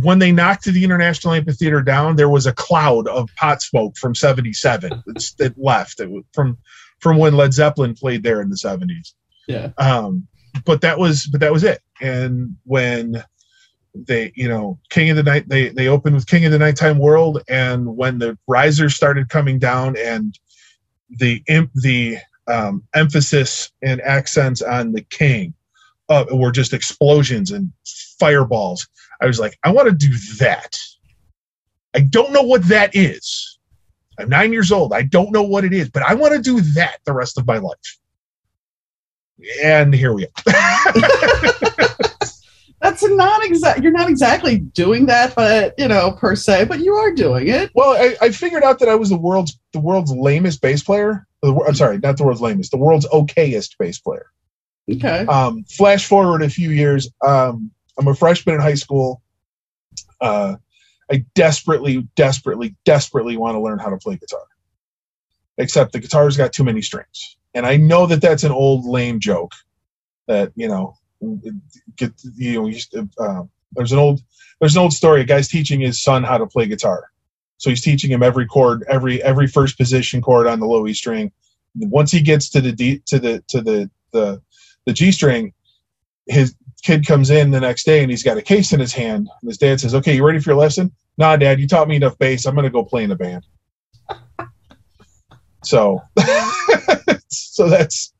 when 0.00 0.18
they 0.18 0.32
knocked 0.32 0.64
the 0.64 0.82
International 0.82 1.34
Amphitheater 1.34 1.82
down, 1.82 2.16
there 2.16 2.30
was 2.30 2.46
a 2.46 2.54
cloud 2.54 3.06
of 3.06 3.28
pot 3.36 3.60
smoke 3.60 3.98
from 3.98 4.14
'77 4.14 5.02
that's- 5.04 5.34
that 5.34 5.52
left 5.58 6.00
it 6.00 6.10
was 6.10 6.24
from 6.32 6.56
from 7.00 7.18
when 7.18 7.36
Led 7.36 7.52
Zeppelin 7.52 7.94
played 7.94 8.22
there 8.22 8.40
in 8.40 8.48
the 8.48 8.56
'70s. 8.56 9.12
Yeah. 9.46 9.72
Um, 9.76 10.26
but 10.64 10.80
that 10.80 10.98
was 10.98 11.26
but 11.26 11.40
that 11.40 11.52
was 11.52 11.62
it. 11.62 11.82
And 12.00 12.56
when 12.64 13.22
they 13.94 14.32
you 14.34 14.48
know 14.48 14.78
King 14.88 15.10
of 15.10 15.16
the 15.16 15.22
Night 15.22 15.50
they 15.50 15.68
they 15.68 15.88
opened 15.88 16.14
with 16.14 16.26
King 16.26 16.46
of 16.46 16.52
the 16.52 16.58
Nighttime 16.58 16.96
World, 16.98 17.42
and 17.46 17.94
when 17.94 18.20
the 18.20 18.38
risers 18.48 18.94
started 18.94 19.28
coming 19.28 19.58
down 19.58 19.98
and 19.98 20.38
the 21.10 21.42
imp 21.46 21.70
the 21.74 22.16
um, 22.52 22.84
emphasis 22.94 23.72
and 23.82 24.00
accents 24.02 24.62
on 24.62 24.92
the 24.92 25.02
King 25.02 25.54
uh, 26.08 26.26
were 26.30 26.52
just 26.52 26.72
explosions 26.72 27.50
and 27.50 27.72
fireballs. 28.18 28.86
I 29.20 29.26
was 29.26 29.40
like, 29.40 29.56
I 29.64 29.72
want 29.72 29.88
to 29.88 29.94
do 29.94 30.14
that. 30.38 30.76
I 31.94 32.00
don't 32.00 32.32
know 32.32 32.42
what 32.42 32.68
that 32.68 32.94
is. 32.94 33.58
I'm 34.18 34.28
nine 34.28 34.52
years 34.52 34.70
old. 34.70 34.92
I 34.92 35.02
don't 35.02 35.32
know 35.32 35.42
what 35.42 35.64
it 35.64 35.72
is, 35.72 35.88
but 35.88 36.02
I 36.02 36.14
want 36.14 36.34
to 36.34 36.40
do 36.40 36.60
that 36.60 36.98
the 37.04 37.12
rest 37.12 37.38
of 37.38 37.46
my 37.46 37.58
life. 37.58 37.98
And 39.62 39.94
here 39.94 40.12
we 40.12 40.26
are. 40.26 42.06
That's 42.82 43.04
not 43.04 43.44
exact. 43.44 43.80
You're 43.80 43.92
not 43.92 44.10
exactly 44.10 44.58
doing 44.58 45.06
that, 45.06 45.36
but 45.36 45.72
you 45.78 45.86
know, 45.86 46.10
per 46.18 46.34
se, 46.34 46.64
but 46.64 46.80
you 46.80 46.94
are 46.94 47.12
doing 47.14 47.46
it. 47.46 47.70
Well, 47.76 47.90
I, 47.90 48.16
I 48.20 48.30
figured 48.30 48.64
out 48.64 48.80
that 48.80 48.88
I 48.88 48.96
was 48.96 49.08
the 49.08 49.16
world's 49.16 49.56
the 49.72 49.78
world's 49.78 50.10
lamest 50.10 50.60
bass 50.60 50.82
player. 50.82 51.24
The 51.42 51.54
I'm 51.66 51.76
sorry, 51.76 51.98
not 51.98 52.16
the 52.16 52.24
world's 52.24 52.40
lamest, 52.40 52.72
the 52.72 52.78
world's 52.78 53.06
okayest 53.06 53.78
bass 53.78 54.00
player. 54.00 54.26
Okay. 54.90 55.24
Um, 55.26 55.62
flash 55.64 56.08
forward 56.08 56.42
a 56.42 56.50
few 56.50 56.70
years. 56.70 57.08
Um, 57.24 57.70
I'm 57.98 58.08
a 58.08 58.16
freshman 58.16 58.56
in 58.56 58.60
high 58.60 58.74
school. 58.74 59.22
Uh, 60.20 60.56
I 61.08 61.24
desperately, 61.36 62.08
desperately, 62.16 62.74
desperately 62.84 63.36
want 63.36 63.54
to 63.54 63.60
learn 63.60 63.78
how 63.78 63.90
to 63.90 63.96
play 63.96 64.16
guitar. 64.16 64.42
Except 65.56 65.92
the 65.92 66.00
guitar's 66.00 66.36
got 66.36 66.52
too 66.52 66.64
many 66.64 66.82
strings, 66.82 67.36
and 67.54 67.64
I 67.64 67.76
know 67.76 68.06
that 68.06 68.22
that's 68.22 68.42
an 68.42 68.50
old 68.50 68.86
lame 68.86 69.20
joke. 69.20 69.52
That 70.26 70.50
you 70.56 70.66
know, 70.66 70.96
get 71.96 72.12
you 72.36 72.70
know, 72.92 73.08
uh, 73.18 73.42
there's 73.72 73.92
an 73.92 73.98
old 73.98 74.20
there's 74.60 74.76
an 74.76 74.82
old 74.82 74.92
story. 74.92 75.20
A 75.20 75.24
guy's 75.24 75.48
teaching 75.48 75.80
his 75.80 76.02
son 76.02 76.22
how 76.22 76.38
to 76.38 76.46
play 76.46 76.66
guitar, 76.66 77.10
so 77.58 77.70
he's 77.70 77.82
teaching 77.82 78.10
him 78.10 78.22
every 78.22 78.46
chord, 78.46 78.84
every 78.88 79.22
every 79.22 79.46
first 79.46 79.78
position 79.78 80.20
chord 80.20 80.46
on 80.46 80.60
the 80.60 80.66
low 80.66 80.86
E 80.86 80.94
string. 80.94 81.32
Once 81.74 82.10
he 82.10 82.20
gets 82.20 82.48
to 82.50 82.60
the 82.60 82.72
D 82.72 83.02
to 83.06 83.18
the 83.18 83.42
to 83.48 83.60
the 83.60 83.90
the 84.12 84.42
the 84.86 84.92
G 84.92 85.12
string, 85.12 85.52
his 86.26 86.54
kid 86.82 87.06
comes 87.06 87.30
in 87.30 87.50
the 87.50 87.60
next 87.60 87.84
day 87.84 88.02
and 88.02 88.10
he's 88.10 88.24
got 88.24 88.36
a 88.36 88.42
case 88.42 88.72
in 88.72 88.80
his 88.80 88.92
hand. 88.92 89.28
And 89.40 89.50
his 89.50 89.58
dad 89.58 89.80
says, 89.80 89.94
"Okay, 89.94 90.16
you 90.16 90.24
ready 90.24 90.40
for 90.40 90.50
your 90.50 90.58
lesson?" 90.58 90.92
Nah, 91.18 91.36
Dad, 91.36 91.60
you 91.60 91.68
taught 91.68 91.88
me 91.88 91.96
enough 91.96 92.18
bass. 92.18 92.46
I'm 92.46 92.56
to 92.56 92.70
go 92.70 92.84
play 92.84 93.04
in 93.04 93.10
a 93.10 93.16
band. 93.16 93.46
so, 95.64 96.00
so 97.28 97.68
that's 97.68 98.12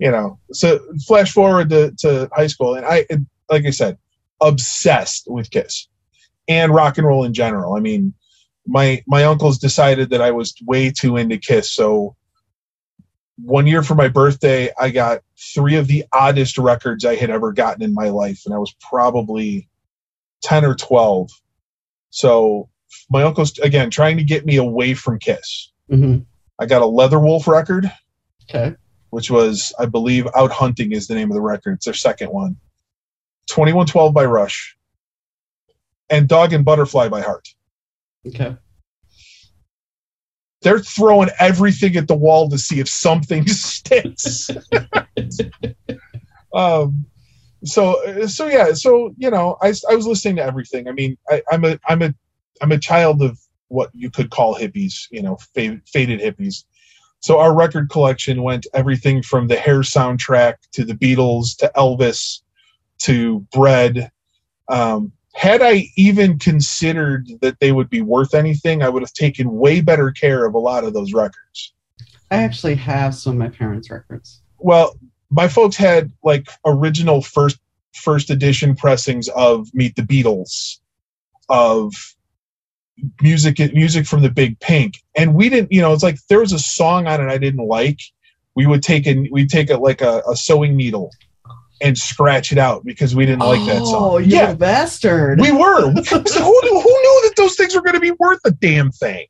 you 0.00 0.10
know. 0.10 0.40
So 0.52 0.80
flash 1.06 1.30
forward 1.30 1.70
to, 1.70 1.92
to 1.98 2.28
high 2.34 2.48
school, 2.48 2.74
and 2.74 2.84
I, 2.84 3.06
like 3.48 3.66
I 3.66 3.70
said, 3.70 3.98
obsessed 4.40 5.24
with 5.28 5.50
Kiss 5.50 5.86
and 6.48 6.74
rock 6.74 6.98
and 6.98 7.06
roll 7.06 7.24
in 7.24 7.34
general. 7.34 7.76
I 7.76 7.80
mean, 7.80 8.14
my 8.66 9.02
my 9.06 9.24
uncles 9.24 9.58
decided 9.58 10.10
that 10.10 10.22
I 10.22 10.32
was 10.32 10.54
way 10.66 10.90
too 10.90 11.16
into 11.16 11.38
Kiss, 11.38 11.72
so 11.72 12.16
one 13.36 13.66
year 13.66 13.82
for 13.82 13.94
my 13.94 14.08
birthday, 14.08 14.70
I 14.78 14.90
got 14.90 15.22
three 15.54 15.76
of 15.76 15.86
the 15.86 16.04
oddest 16.12 16.58
records 16.58 17.04
I 17.04 17.14
had 17.14 17.30
ever 17.30 17.52
gotten 17.52 17.82
in 17.82 17.94
my 17.94 18.08
life, 18.08 18.42
and 18.44 18.54
I 18.54 18.58
was 18.58 18.74
probably 18.80 19.68
10 20.42 20.64
or 20.64 20.74
12. 20.74 21.30
So 22.10 22.68
my 23.08 23.22
uncle's, 23.22 23.58
again, 23.60 23.88
trying 23.88 24.18
to 24.18 24.24
get 24.24 24.44
me 24.44 24.56
away 24.56 24.92
from 24.92 25.18
Kiss. 25.18 25.72
hmm 25.88 26.18
I 26.58 26.66
got 26.66 26.82
a 26.82 26.86
Leather 26.86 27.18
Wolf 27.18 27.48
record, 27.48 27.90
Okay. 28.50 28.74
Which 29.10 29.30
was, 29.30 29.74
I 29.78 29.86
believe, 29.86 30.26
Out 30.34 30.50
Hunting 30.50 30.92
is 30.92 31.06
the 31.06 31.14
name 31.14 31.30
of 31.30 31.34
the 31.34 31.42
record. 31.42 31.74
It's 31.74 31.84
their 31.84 31.94
second 31.94 32.30
one. 32.30 32.56
2112 33.48 34.14
by 34.14 34.24
Rush, 34.24 34.76
and 36.08 36.28
Dog 36.28 36.52
and 36.52 36.64
Butterfly 36.64 37.08
by 37.08 37.20
Heart. 37.20 37.48
Okay. 38.26 38.56
They're 40.62 40.78
throwing 40.78 41.30
everything 41.38 41.96
at 41.96 42.06
the 42.06 42.14
wall 42.14 42.48
to 42.50 42.58
see 42.58 42.80
if 42.80 42.88
something 42.88 43.46
sticks. 43.48 44.50
um, 46.54 47.06
so 47.64 48.26
so 48.26 48.46
yeah, 48.46 48.72
so 48.72 49.14
you 49.16 49.30
know, 49.30 49.56
I 49.62 49.72
I 49.90 49.94
was 49.94 50.06
listening 50.06 50.36
to 50.36 50.44
everything. 50.44 50.88
I 50.88 50.92
mean, 50.92 51.16
I, 51.28 51.42
I'm 51.50 51.64
a 51.64 51.78
I'm 51.88 52.02
a 52.02 52.14
I'm 52.60 52.72
a 52.72 52.78
child 52.78 53.22
of 53.22 53.38
what 53.68 53.90
you 53.94 54.10
could 54.10 54.30
call 54.30 54.56
hippies, 54.56 55.06
you 55.10 55.22
know, 55.22 55.36
fa- 55.54 55.80
faded 55.86 56.20
hippies. 56.20 56.64
So 57.20 57.38
our 57.38 57.54
record 57.54 57.90
collection 57.90 58.42
went 58.42 58.66
everything 58.74 59.22
from 59.22 59.46
the 59.46 59.56
Hair 59.56 59.80
soundtrack 59.80 60.54
to 60.72 60.84
the 60.84 60.94
Beatles 60.94 61.56
to 61.58 61.70
Elvis 61.76 62.40
to 63.00 63.40
Bread. 63.52 64.10
Um, 64.68 65.12
had 65.34 65.62
I 65.62 65.84
even 65.96 66.38
considered 66.38 67.28
that 67.42 67.60
they 67.60 67.72
would 67.72 67.90
be 67.90 68.02
worth 68.02 68.34
anything, 68.34 68.82
I 68.82 68.88
would 68.88 69.02
have 69.02 69.12
taken 69.12 69.52
way 69.52 69.80
better 69.80 70.10
care 70.10 70.44
of 70.44 70.54
a 70.54 70.58
lot 70.58 70.84
of 70.84 70.94
those 70.94 71.12
records. 71.12 71.72
I 72.30 72.36
actually 72.36 72.74
have 72.76 73.14
some 73.14 73.32
of 73.32 73.38
my 73.38 73.48
parents' 73.48 73.90
records. 73.90 74.40
Well, 74.58 74.96
my 75.30 75.48
folks 75.48 75.76
had 75.76 76.12
like 76.22 76.48
original 76.64 77.22
first 77.22 77.58
first 77.94 78.30
edition 78.30 78.74
pressings 78.74 79.28
of 79.28 79.68
Meet 79.74 79.96
the 79.96 80.02
Beatles, 80.02 80.78
of 81.48 81.92
music 83.20 83.58
music 83.74 84.06
from 84.06 84.22
the 84.22 84.30
Big 84.30 84.58
Pink, 84.60 84.94
and 85.16 85.34
we 85.34 85.48
didn't. 85.48 85.72
You 85.72 85.80
know, 85.80 85.92
it's 85.92 86.02
like 86.02 86.18
there 86.28 86.40
was 86.40 86.52
a 86.52 86.58
song 86.58 87.06
on 87.06 87.20
it 87.20 87.30
I 87.32 87.38
didn't 87.38 87.66
like. 87.66 88.00
We 88.56 88.66
would 88.66 88.82
take 88.82 89.06
it. 89.06 89.30
We'd 89.32 89.48
take 89.50 89.70
it 89.70 89.78
like 89.78 90.00
a, 90.00 90.22
a 90.28 90.36
sewing 90.36 90.76
needle 90.76 91.10
and 91.82 91.96
scratch 91.96 92.52
it 92.52 92.58
out 92.58 92.84
because 92.84 93.14
we 93.16 93.24
didn't 93.24 93.40
like 93.40 93.64
that 93.66 93.84
song. 93.86 93.94
Oh, 94.12 94.18
you're 94.18 94.28
Yeah, 94.42 94.50
a 94.50 94.54
bastard. 94.56 95.40
we 95.40 95.50
were. 95.50 95.80
who, 95.90 95.90
knew, 95.92 96.02
who 96.02 96.02
knew 96.02 97.20
that 97.24 97.32
those 97.36 97.56
things 97.56 97.74
were 97.74 97.80
going 97.80 97.94
to 97.94 98.00
be 98.00 98.10
worth 98.18 98.40
a 98.44 98.50
damn 98.50 98.90
thing? 98.90 99.26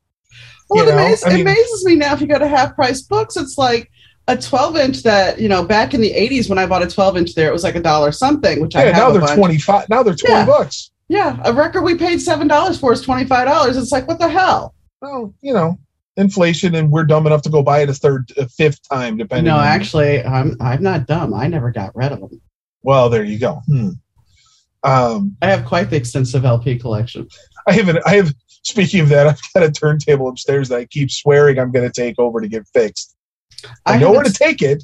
well, 0.69 0.83
you 0.85 0.89
it, 0.91 0.93
amazes, 0.93 1.23
I 1.25 1.29
mean- 1.29 1.37
it 1.39 1.41
amazes 1.43 1.85
me 1.85 1.95
now 1.95 2.13
if 2.13 2.19
you 2.21 2.27
go 2.27 2.39
to 2.39 2.47
half 2.47 2.75
price 2.75 3.01
books, 3.01 3.37
it's 3.37 3.57
like 3.57 3.89
a 4.27 4.35
12 4.37 4.75
inch 4.77 5.03
that, 5.03 5.39
you 5.39 5.47
know, 5.47 5.63
back 5.63 5.93
in 5.93 6.01
the 6.01 6.11
80s 6.11 6.49
when 6.49 6.57
I 6.57 6.65
bought 6.65 6.83
a 6.83 6.87
12 6.87 7.17
inch 7.17 7.35
there, 7.35 7.47
it 7.47 7.53
was 7.53 7.63
like 7.63 7.75
a 7.75 7.81
dollar 7.81 8.11
something, 8.11 8.59
which 8.61 8.75
I 8.75 8.81
Yeah, 8.81 8.85
have 8.87 8.95
now 8.97 9.11
they're 9.11 9.21
bunch. 9.21 9.37
twenty 9.39 9.57
five. 9.57 9.87
Now 9.89 10.03
they're 10.03 10.15
twenty 10.15 10.35
Yeah. 10.35 10.45
bucks. 10.45 10.90
Yeah, 11.11 11.37
a 11.43 11.51
record 11.51 11.81
we 11.81 11.95
paid 11.95 12.19
$7 12.19 12.79
for 12.79 12.93
is 12.93 13.05
$25. 13.05 13.77
It's 13.77 13.91
like, 13.91 14.07
what 14.07 14.17
the 14.17 14.29
hell? 14.29 14.73
Well, 15.01 15.33
you 15.41 15.53
know, 15.53 15.77
inflation, 16.15 16.73
and 16.73 16.89
we're 16.89 17.03
dumb 17.03 17.27
enough 17.27 17.41
to 17.41 17.49
go 17.49 17.61
buy 17.61 17.79
it 17.81 17.89
a 17.89 17.93
third, 17.93 18.31
a 18.37 18.47
fifth 18.47 18.87
time, 18.87 19.17
depending. 19.17 19.51
no, 19.51 19.57
on- 19.57 19.67
actually, 19.67 20.23
I'm, 20.23 20.55
I'm 20.61 20.81
not 20.81 21.07
dumb. 21.07 21.33
I 21.33 21.47
never 21.47 21.69
got 21.69 21.93
rid 21.97 22.13
of 22.13 22.21
them. 22.21 22.41
Well, 22.81 23.09
there 23.09 23.25
you 23.25 23.37
go. 23.39 23.61
Hmm. 23.67 23.89
Um, 24.83 25.35
I 25.41 25.47
have 25.47 25.65
quite 25.65 25.89
the 25.89 25.97
extensive 25.97 26.45
LP 26.45 26.79
collection. 26.79 27.27
I 27.67 27.73
have. 27.73 27.89
An, 27.89 27.99
I 28.05 28.15
have. 28.15 28.33
Speaking 28.63 29.01
of 29.01 29.09
that, 29.09 29.27
I've 29.27 29.41
got 29.53 29.63
a 29.63 29.71
turntable 29.71 30.29
upstairs 30.29 30.69
that 30.69 30.79
I 30.79 30.85
keep 30.85 31.11
swearing 31.11 31.59
I'm 31.59 31.73
going 31.73 31.87
to 31.87 31.93
take 32.01 32.17
over 32.19 32.39
to 32.39 32.47
get 32.47 32.65
fixed. 32.73 33.17
I, 33.85 33.97
know 33.97 34.11
where 34.11 34.23
to 34.23 34.31
take 34.31 34.61
it. 34.61 34.81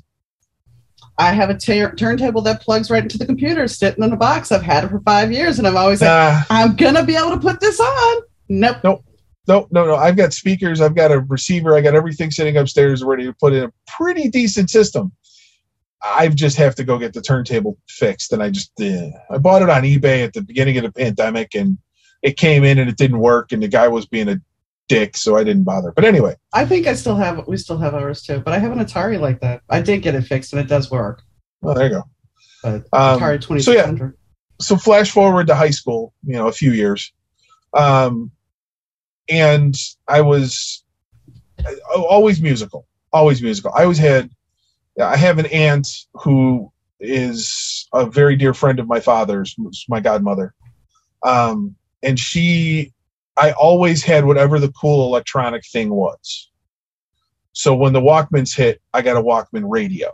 I 1.17 1.31
have 1.33 1.49
a 1.49 1.57
tur- 1.57 1.95
turntable 1.95 2.41
that 2.43 2.61
plugs 2.61 2.91
right 2.91 3.01
into 3.01 3.17
the 3.17 3.25
computer, 3.25 3.67
sitting 3.67 4.03
in 4.03 4.13
a 4.13 4.17
box. 4.17 4.51
I've 4.51 4.61
had 4.61 4.83
it 4.83 4.89
for 4.89 4.99
five 5.01 5.31
years, 5.31 5.57
and 5.57 5.67
I'm 5.67 5.75
always 5.75 6.01
like, 6.01 6.09
Nah, 6.09 6.41
I'm 6.49 6.75
gonna 6.75 7.03
be 7.03 7.15
able 7.15 7.31
to 7.31 7.39
put 7.39 7.59
this 7.59 7.79
on. 7.79 8.21
Nope. 8.49 8.77
Nope, 8.83 9.03
no, 9.47 9.67
no, 9.71 9.85
no. 9.85 9.95
I've 9.95 10.17
got 10.17 10.33
speakers. 10.33 10.81
I've 10.81 10.95
got 10.95 11.11
a 11.11 11.19
receiver. 11.21 11.75
I 11.75 11.81
got 11.81 11.95
everything 11.95 12.31
sitting 12.31 12.57
upstairs 12.57 13.03
ready 13.03 13.23
to 13.23 13.33
put 13.33 13.53
in 13.53 13.63
a 13.63 13.71
pretty 13.87 14.29
decent 14.29 14.69
system. 14.69 15.11
I 16.03 16.27
just 16.27 16.57
have 16.57 16.75
to 16.75 16.83
go 16.83 16.99
get 16.99 17.13
the 17.13 17.21
turntable 17.21 17.77
fixed, 17.89 18.31
and 18.31 18.43
I 18.43 18.51
just 18.51 18.71
eh. 18.79 19.09
I 19.31 19.37
bought 19.39 19.63
it 19.63 19.69
on 19.69 19.83
eBay 19.83 20.23
at 20.23 20.33
the 20.33 20.41
beginning 20.41 20.77
of 20.77 20.83
the 20.83 20.91
pandemic, 20.91 21.55
and 21.55 21.77
it 22.21 22.37
came 22.37 22.63
in 22.63 22.77
and 22.77 22.89
it 22.89 22.97
didn't 22.97 23.19
work, 23.19 23.51
and 23.51 23.63
the 23.63 23.67
guy 23.67 23.87
was 23.87 24.05
being 24.05 24.29
a 24.29 24.39
dick, 24.87 25.17
so 25.17 25.37
I 25.37 25.43
didn't 25.43 25.63
bother. 25.63 25.91
But 25.91 26.05
anyway, 26.05 26.35
I 26.53 26.65
think 26.65 26.87
I 26.87 26.93
still 26.93 27.15
have. 27.15 27.47
We 27.47 27.57
still 27.57 27.77
have 27.77 27.93
ours 27.93 28.21
too, 28.23 28.39
but 28.39 28.53
I 28.53 28.59
have 28.59 28.71
an 28.71 28.79
Atari 28.79 29.19
like 29.19 29.39
that. 29.41 29.61
I 29.69 29.81
did 29.81 30.01
get 30.01 30.15
it 30.15 30.21
fixed, 30.21 30.53
and 30.53 30.59
it 30.59 30.67
does 30.67 30.89
work. 30.91 31.23
well, 31.61 31.75
there 31.75 31.87
you 31.87 31.93
go. 31.95 32.03
But 32.63 32.73
Um, 32.93 33.19
Atari 33.19 33.41
twenty 33.41 33.61
so 33.61 33.71
yeah. 33.71 33.91
so 34.59 34.77
flash 34.77 35.11
forward 35.11 35.47
to 35.47 35.55
high 35.55 35.69
school, 35.69 36.13
you 36.23 36.33
know, 36.33 36.47
a 36.47 36.51
few 36.51 36.71
years, 36.71 37.13
um, 37.73 38.31
and 39.29 39.75
I 40.07 40.21
was 40.21 40.83
uh, 41.65 42.01
always 42.01 42.41
musical, 42.41 42.87
always 43.11 43.41
musical. 43.41 43.71
I 43.75 43.83
always 43.83 43.97
had, 43.97 44.29
I 45.01 45.17
have 45.17 45.37
an 45.37 45.47
aunt 45.47 45.87
who 46.13 46.71
is 46.99 47.87
a 47.93 48.05
very 48.05 48.35
dear 48.35 48.53
friend 48.53 48.79
of 48.79 48.87
my 48.87 48.99
father's, 48.99 49.55
my 49.87 49.99
godmother, 49.99 50.53
um, 51.23 51.75
and 52.01 52.19
she, 52.19 52.93
I 53.37 53.51
always 53.51 54.03
had 54.03 54.25
whatever 54.25 54.59
the 54.59 54.71
cool 54.71 55.05
electronic 55.05 55.65
thing 55.65 55.89
was. 55.89 56.49
So 57.53 57.75
when 57.75 57.93
the 57.93 58.01
Walkmans 58.01 58.55
hit, 58.55 58.81
I 58.93 59.01
got 59.01 59.17
a 59.17 59.21
Walkman 59.21 59.63
radio. 59.65 60.11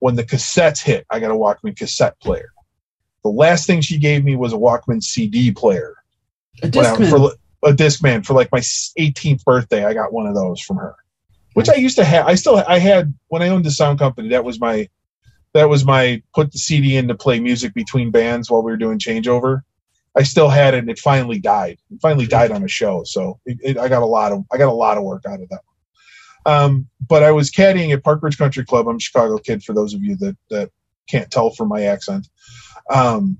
When 0.00 0.14
the 0.14 0.24
cassettes 0.24 0.82
hit, 0.82 1.06
I 1.10 1.20
got 1.20 1.30
a 1.30 1.34
Walkman 1.34 1.76
cassette 1.76 2.18
player. 2.20 2.50
The 3.24 3.30
last 3.30 3.66
thing 3.66 3.80
she 3.80 3.98
gave 3.98 4.24
me 4.24 4.36
was 4.36 4.52
a 4.52 4.56
Walkman 4.56 5.02
CD 5.02 5.50
player. 5.50 5.96
A 6.62 6.68
Discman. 6.68 7.10
for 7.10 7.68
a 7.68 7.72
Discman 7.72 8.24
for 8.24 8.34
like 8.34 8.50
my 8.52 8.60
18th 8.60 9.44
birthday. 9.44 9.84
I 9.84 9.94
got 9.94 10.12
one 10.12 10.26
of 10.26 10.34
those 10.34 10.60
from 10.60 10.76
her, 10.76 10.94
which 11.54 11.68
I 11.68 11.74
used 11.74 11.96
to 11.96 12.04
have. 12.04 12.26
I 12.26 12.34
still 12.34 12.62
I 12.66 12.78
had 12.78 13.12
when 13.28 13.42
I 13.42 13.48
owned 13.48 13.64
the 13.64 13.70
sound 13.70 13.98
company. 13.98 14.28
That 14.28 14.44
was 14.44 14.60
my 14.60 14.88
that 15.52 15.68
was 15.68 15.84
my 15.84 16.22
put 16.34 16.52
the 16.52 16.58
CD 16.58 16.96
in 16.96 17.08
to 17.08 17.14
play 17.14 17.40
music 17.40 17.74
between 17.74 18.10
bands 18.10 18.50
while 18.50 18.62
we 18.62 18.70
were 18.70 18.76
doing 18.76 18.98
changeover. 18.98 19.62
I 20.16 20.22
still 20.22 20.48
had 20.48 20.74
it, 20.74 20.78
and 20.78 20.90
it 20.90 20.98
finally 20.98 21.38
died. 21.38 21.78
It 21.90 22.00
finally 22.00 22.26
died 22.26 22.50
on 22.50 22.64
a 22.64 22.68
show, 22.68 23.04
so 23.04 23.38
it, 23.44 23.58
it, 23.62 23.78
I 23.78 23.88
got 23.88 24.02
a 24.02 24.06
lot 24.06 24.32
of 24.32 24.44
I 24.52 24.56
got 24.56 24.68
a 24.68 24.72
lot 24.72 24.96
of 24.96 25.04
work 25.04 25.24
out 25.26 25.40
of 25.40 25.48
that. 25.50 25.60
Um, 26.46 26.88
but 27.06 27.22
I 27.22 27.32
was 27.32 27.50
caddying 27.50 27.92
at 27.92 28.02
Park 28.02 28.22
Ridge 28.22 28.38
Country 28.38 28.64
Club. 28.64 28.88
I'm 28.88 28.96
a 28.96 29.00
Chicago 29.00 29.36
kid, 29.38 29.62
for 29.62 29.74
those 29.74 29.92
of 29.94 30.02
you 30.02 30.16
that 30.16 30.36
that 30.50 30.70
can't 31.08 31.30
tell 31.30 31.50
from 31.50 31.68
my 31.68 31.82
accent. 31.82 32.28
Um, 32.90 33.38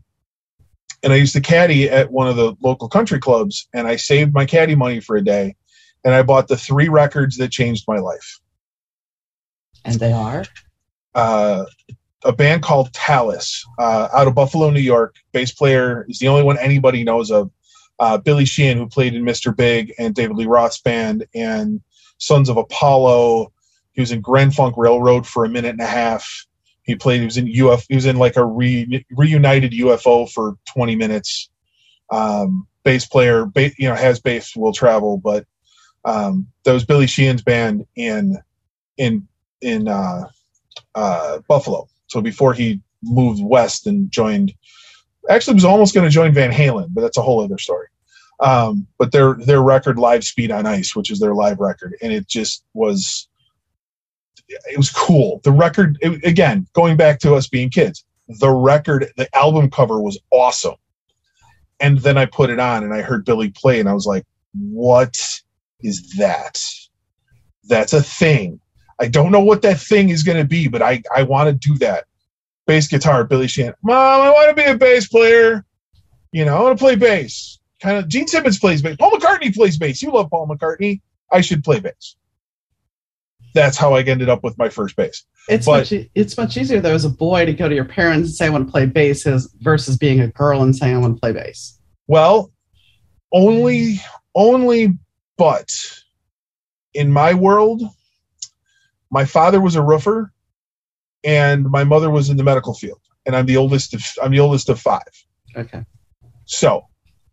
and 1.02 1.12
I 1.12 1.16
used 1.16 1.34
to 1.34 1.40
caddy 1.40 1.88
at 1.88 2.10
one 2.10 2.28
of 2.28 2.36
the 2.36 2.54
local 2.60 2.88
country 2.88 3.20
clubs, 3.20 3.68
and 3.72 3.86
I 3.86 3.96
saved 3.96 4.34
my 4.34 4.44
caddy 4.44 4.74
money 4.74 5.00
for 5.00 5.16
a 5.16 5.24
day, 5.24 5.56
and 6.04 6.14
I 6.14 6.22
bought 6.22 6.48
the 6.48 6.56
three 6.56 6.88
records 6.88 7.36
that 7.38 7.50
changed 7.50 7.84
my 7.88 7.98
life. 7.98 8.40
and 9.84 10.00
they 10.00 10.12
are. 10.12 10.44
Uh, 11.14 11.64
a 12.24 12.32
band 12.32 12.62
called 12.62 12.92
Talas 12.92 13.60
uh, 13.78 14.08
out 14.12 14.26
of 14.26 14.34
Buffalo, 14.34 14.70
New 14.70 14.80
York. 14.80 15.14
Bass 15.32 15.52
player 15.52 16.06
is 16.08 16.18
the 16.18 16.28
only 16.28 16.42
one 16.42 16.58
anybody 16.58 17.04
knows 17.04 17.30
of. 17.30 17.50
Uh, 17.98 18.18
Billy 18.18 18.44
Sheehan, 18.44 18.76
who 18.76 18.86
played 18.86 19.14
in 19.14 19.24
Mr. 19.24 19.56
Big 19.56 19.92
and 19.98 20.14
David 20.14 20.36
Lee 20.36 20.44
Roth's 20.44 20.80
band 20.82 21.26
and 21.34 21.80
Sons 22.18 22.50
of 22.50 22.58
Apollo. 22.58 23.52
He 23.92 24.02
was 24.02 24.12
in 24.12 24.20
Grand 24.20 24.54
Funk 24.54 24.74
Railroad 24.76 25.26
for 25.26 25.46
a 25.46 25.48
minute 25.48 25.70
and 25.70 25.80
a 25.80 25.86
half. 25.86 26.46
He 26.82 26.94
played. 26.94 27.20
He 27.20 27.24
was 27.24 27.38
in 27.38 27.48
UF. 27.48 27.86
He 27.88 27.94
was 27.94 28.04
in 28.04 28.16
like 28.16 28.36
a 28.36 28.44
re, 28.44 29.04
reunited 29.10 29.72
UFO 29.72 30.30
for 30.30 30.56
20 30.74 30.94
minutes. 30.94 31.48
Um, 32.10 32.66
bass 32.84 33.06
player, 33.06 33.46
ba- 33.46 33.72
you 33.78 33.88
know, 33.88 33.94
has 33.94 34.20
bass 34.20 34.54
will 34.54 34.72
travel, 34.72 35.18
but 35.18 35.46
um, 36.04 36.46
that 36.64 36.72
was 36.72 36.84
Billy 36.84 37.06
Sheehan's 37.06 37.42
band 37.42 37.84
in 37.96 38.38
in 38.96 39.26
in 39.60 39.88
uh, 39.88 40.28
uh, 40.94 41.38
Buffalo. 41.48 41.88
So 42.08 42.20
before 42.20 42.54
he 42.54 42.80
moved 43.02 43.42
west 43.42 43.86
and 43.86 44.10
joined, 44.10 44.52
actually 45.28 45.54
was 45.54 45.64
almost 45.64 45.94
going 45.94 46.06
to 46.06 46.10
join 46.10 46.32
Van 46.32 46.52
Halen, 46.52 46.88
but 46.90 47.00
that's 47.00 47.18
a 47.18 47.22
whole 47.22 47.40
other 47.42 47.58
story. 47.58 47.88
Um, 48.40 48.86
but 48.98 49.12
their 49.12 49.34
their 49.34 49.62
record 49.62 49.98
Live 49.98 50.24
Speed 50.24 50.50
on 50.50 50.66
Ice, 50.66 50.94
which 50.94 51.10
is 51.10 51.18
their 51.18 51.34
live 51.34 51.58
record, 51.58 51.94
and 52.02 52.12
it 52.12 52.28
just 52.28 52.64
was 52.74 53.28
it 54.48 54.76
was 54.76 54.90
cool. 54.90 55.40
The 55.42 55.52
record 55.52 55.98
it, 56.00 56.24
again, 56.24 56.66
going 56.74 56.96
back 56.96 57.18
to 57.20 57.34
us 57.34 57.48
being 57.48 57.70
kids, 57.70 58.04
the 58.28 58.50
record, 58.50 59.12
the 59.16 59.34
album 59.34 59.70
cover 59.70 60.00
was 60.00 60.18
awesome. 60.30 60.76
And 61.80 61.98
then 61.98 62.16
I 62.16 62.26
put 62.26 62.50
it 62.50 62.58
on 62.58 62.84
and 62.84 62.94
I 62.94 63.02
heard 63.02 63.24
Billy 63.24 63.50
play 63.50 63.80
and 63.80 63.88
I 63.88 63.92
was 63.92 64.06
like, 64.06 64.24
what 64.52 65.18
is 65.80 66.14
that? 66.16 66.62
That's 67.64 67.92
a 67.92 68.02
thing. 68.02 68.60
I 68.98 69.08
don't 69.08 69.32
know 69.32 69.40
what 69.40 69.62
that 69.62 69.78
thing 69.78 70.08
is 70.08 70.22
going 70.22 70.38
to 70.38 70.44
be, 70.44 70.68
but 70.68 70.82
I, 70.82 71.02
I 71.14 71.22
want 71.22 71.48
to 71.48 71.68
do 71.68 71.76
that. 71.78 72.04
Bass 72.66 72.88
guitar, 72.88 73.24
Billy 73.24 73.46
Sheehan. 73.46 73.74
Mom, 73.82 74.22
I 74.22 74.30
want 74.30 74.48
to 74.56 74.62
be 74.62 74.68
a 74.68 74.76
bass 74.76 75.06
player. 75.08 75.64
You 76.32 76.44
know, 76.44 76.56
I 76.56 76.62
want 76.62 76.78
to 76.78 76.82
play 76.82 76.96
bass. 76.96 77.58
Kind 77.80 77.98
of. 77.98 78.08
Gene 78.08 78.26
Simmons 78.26 78.58
plays 78.58 78.82
bass. 78.82 78.96
Paul 78.98 79.12
McCartney 79.12 79.54
plays 79.54 79.78
bass. 79.78 80.02
You 80.02 80.10
love 80.10 80.30
Paul 80.30 80.48
McCartney. 80.48 81.00
I 81.30 81.42
should 81.42 81.62
play 81.62 81.78
bass. 81.80 82.16
That's 83.54 83.76
how 83.76 83.94
I 83.94 84.02
ended 84.02 84.28
up 84.28 84.42
with 84.42 84.56
my 84.58 84.68
first 84.68 84.96
bass. 84.96 85.24
It's 85.48 85.66
But- 85.66 85.90
much 85.90 86.06
it's 86.14 86.36
much 86.36 86.56
easier 86.56 86.80
though 86.80 86.94
as 86.94 87.04
a 87.04 87.10
boy 87.10 87.46
to 87.46 87.52
go 87.52 87.68
to 87.68 87.74
your 87.74 87.84
parents 87.84 88.28
and 88.28 88.36
say 88.36 88.46
I 88.46 88.50
want 88.50 88.66
to 88.66 88.70
play 88.72 88.86
bass 88.86 89.26
versus 89.60 89.96
being 89.96 90.20
a 90.20 90.28
girl 90.28 90.62
and 90.62 90.74
saying 90.74 90.94
I 90.96 90.98
want 90.98 91.16
to 91.16 91.20
play 91.20 91.32
bass. 91.32 91.78
Well, 92.06 92.52
only, 93.32 94.00
only, 94.34 94.98
but 95.36 95.70
in 96.94 97.12
my 97.12 97.34
world, 97.34 97.82
my 99.16 99.24
father 99.24 99.62
was 99.62 99.76
a 99.76 99.82
roofer, 99.82 100.30
and 101.24 101.64
my 101.70 101.84
mother 101.84 102.10
was 102.10 102.28
in 102.28 102.36
the 102.36 102.44
medical 102.44 102.74
field, 102.74 103.00
and 103.24 103.34
I'm 103.34 103.46
the 103.46 103.56
oldest 103.56 103.94
of 103.94 104.04
I'm 104.22 104.30
the 104.30 104.40
oldest 104.40 104.68
of 104.68 104.78
five. 104.78 105.12
Okay. 105.56 105.82
So 106.44 106.82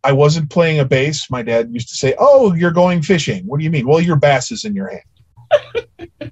I 0.01 0.13
wasn't 0.13 0.49
playing 0.49 0.79
a 0.79 0.85
bass. 0.85 1.29
My 1.29 1.43
dad 1.43 1.73
used 1.73 1.89
to 1.89 1.95
say, 1.95 2.15
"Oh, 2.17 2.53
you're 2.53 2.71
going 2.71 3.01
fishing." 3.01 3.43
What 3.47 3.57
do 3.57 3.65
you 3.65 3.69
mean? 3.69 3.85
Well, 3.85 3.99
your 3.99 4.15
bass 4.15 4.49
is 4.49 4.63
in 4.63 4.73
your 4.73 4.91
hand. 4.95 6.31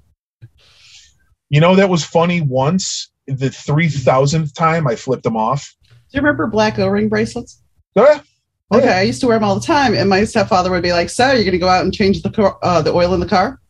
you 1.50 1.60
know 1.60 1.76
that 1.76 1.90
was 1.90 2.02
funny. 2.02 2.40
Once 2.40 3.12
the 3.26 3.50
three 3.50 3.90
thousandth 3.90 4.54
time, 4.54 4.88
I 4.88 4.96
flipped 4.96 5.24
them 5.24 5.36
off. 5.36 5.76
Do 5.86 5.94
you 6.12 6.20
remember 6.22 6.46
black 6.46 6.78
O-ring 6.78 7.10
bracelets? 7.10 7.62
Oh, 7.94 8.04
yeah. 8.04 8.20
Oh, 8.70 8.78
Okay, 8.78 8.86
yeah. 8.86 8.96
I 9.00 9.02
used 9.02 9.20
to 9.20 9.26
wear 9.26 9.36
them 9.36 9.44
all 9.44 9.60
the 9.60 9.66
time, 9.66 9.92
and 9.94 10.08
my 10.08 10.24
stepfather 10.24 10.70
would 10.70 10.82
be 10.82 10.94
like, 10.94 11.10
"So, 11.10 11.26
you're 11.26 11.44
going 11.44 11.52
to 11.52 11.58
go 11.58 11.68
out 11.68 11.84
and 11.84 11.92
change 11.92 12.22
the 12.22 12.30
car, 12.30 12.58
uh, 12.62 12.80
the 12.80 12.94
oil 12.94 13.12
in 13.12 13.20
the 13.20 13.26
car?" 13.26 13.60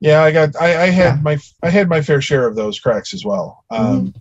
Yeah, 0.00 0.22
I 0.22 0.30
got. 0.32 0.54
I, 0.60 0.82
I 0.84 0.86
had 0.90 1.16
Yeah. 1.16 1.20
my. 1.22 1.38
I 1.62 1.70
had 1.70 1.88
my 1.88 2.02
fair 2.02 2.20
share 2.20 2.46
of 2.46 2.54
those 2.56 2.78
cracks 2.78 3.14
as 3.14 3.24
well. 3.24 3.64
Um, 3.70 4.14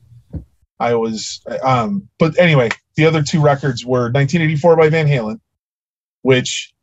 I 0.80 0.96
was. 0.96 1.42
Um, 1.64 2.08
but 2.18 2.38
anyway, 2.40 2.70
the 2.96 3.06
other 3.06 3.22
two 3.22 3.42
records 3.42 3.86
were 3.86 4.04
1984 4.12 4.76
by 4.78 4.90
Van 4.90 5.08
Halen, 5.08 5.40
which, 6.22 6.74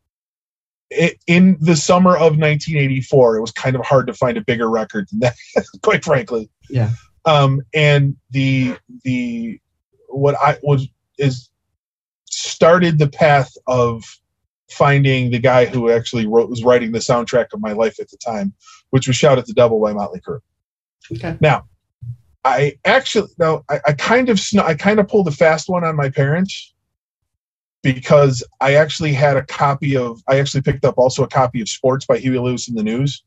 in 1.27 1.57
the 1.61 1.77
summer 1.77 2.15
of 2.17 2.37
1984, 2.39 3.37
it 3.37 3.41
was 3.41 3.53
kind 3.53 3.77
of 3.77 3.83
hard 3.85 4.07
to 4.09 4.13
find 4.15 4.37
a 4.37 4.43
bigger 4.43 4.69
record 4.69 5.09
than 5.11 5.21
that. 5.21 5.35
quite 5.83 6.05
frankly. 6.05 6.51
Yeah. 6.69 6.91
Um, 7.25 7.63
and 7.73 8.17
the 8.31 8.77
the 9.05 9.59
what 10.09 10.35
I 10.35 10.59
was 10.63 10.87
is 11.19 11.49
started 12.27 12.99
the 12.99 13.09
path 13.09 13.53
of 13.67 14.05
finding 14.71 15.31
the 15.31 15.39
guy 15.39 15.67
who 15.67 15.91
actually 15.91 16.27
wrote 16.27 16.49
was 16.51 16.65
writing 16.65 16.93
the 16.93 16.99
soundtrack 16.99 17.47
of 17.53 17.61
my 17.61 17.73
life 17.73 18.01
at 18.01 18.11
the 18.11 18.17
time, 18.17 18.53
which 18.93 19.07
was 19.07 19.17
"Shout 19.17 19.39
at 19.39 19.47
the 19.47 19.53
Devil" 19.53 19.81
by 19.81 19.93
Motley 19.93 20.21
Crue. 20.21 20.39
Okay. 21.13 21.37
Now, 21.41 21.67
I 22.45 22.79
actually 22.85 23.29
no, 23.39 23.65
I, 23.69 23.81
I 23.87 23.93
kind 23.93 24.29
of 24.29 24.39
sn- 24.41 24.61
I 24.61 24.75
kind 24.75 25.01
of 25.01 25.09
pulled 25.09 25.29
a 25.29 25.33
fast 25.33 25.69
one 25.69 25.85
on 25.85 25.97
my 25.97 26.09
parents 26.09 26.73
because 27.83 28.45
I 28.61 28.75
actually 28.75 29.13
had 29.13 29.37
a 29.37 29.45
copy 29.45 29.97
of 29.97 30.23
I 30.29 30.39
actually 30.39 30.63
picked 30.63 30.85
up 30.85 30.99
also 30.99 31.25
a 31.25 31.29
copy 31.29 31.61
of 31.61 31.69
Sports 31.69 32.07
by 32.07 32.19
Huey 32.19 32.39
Lewis 32.39 32.69
and 32.69 32.79
the 32.79 32.83
News, 32.83 33.25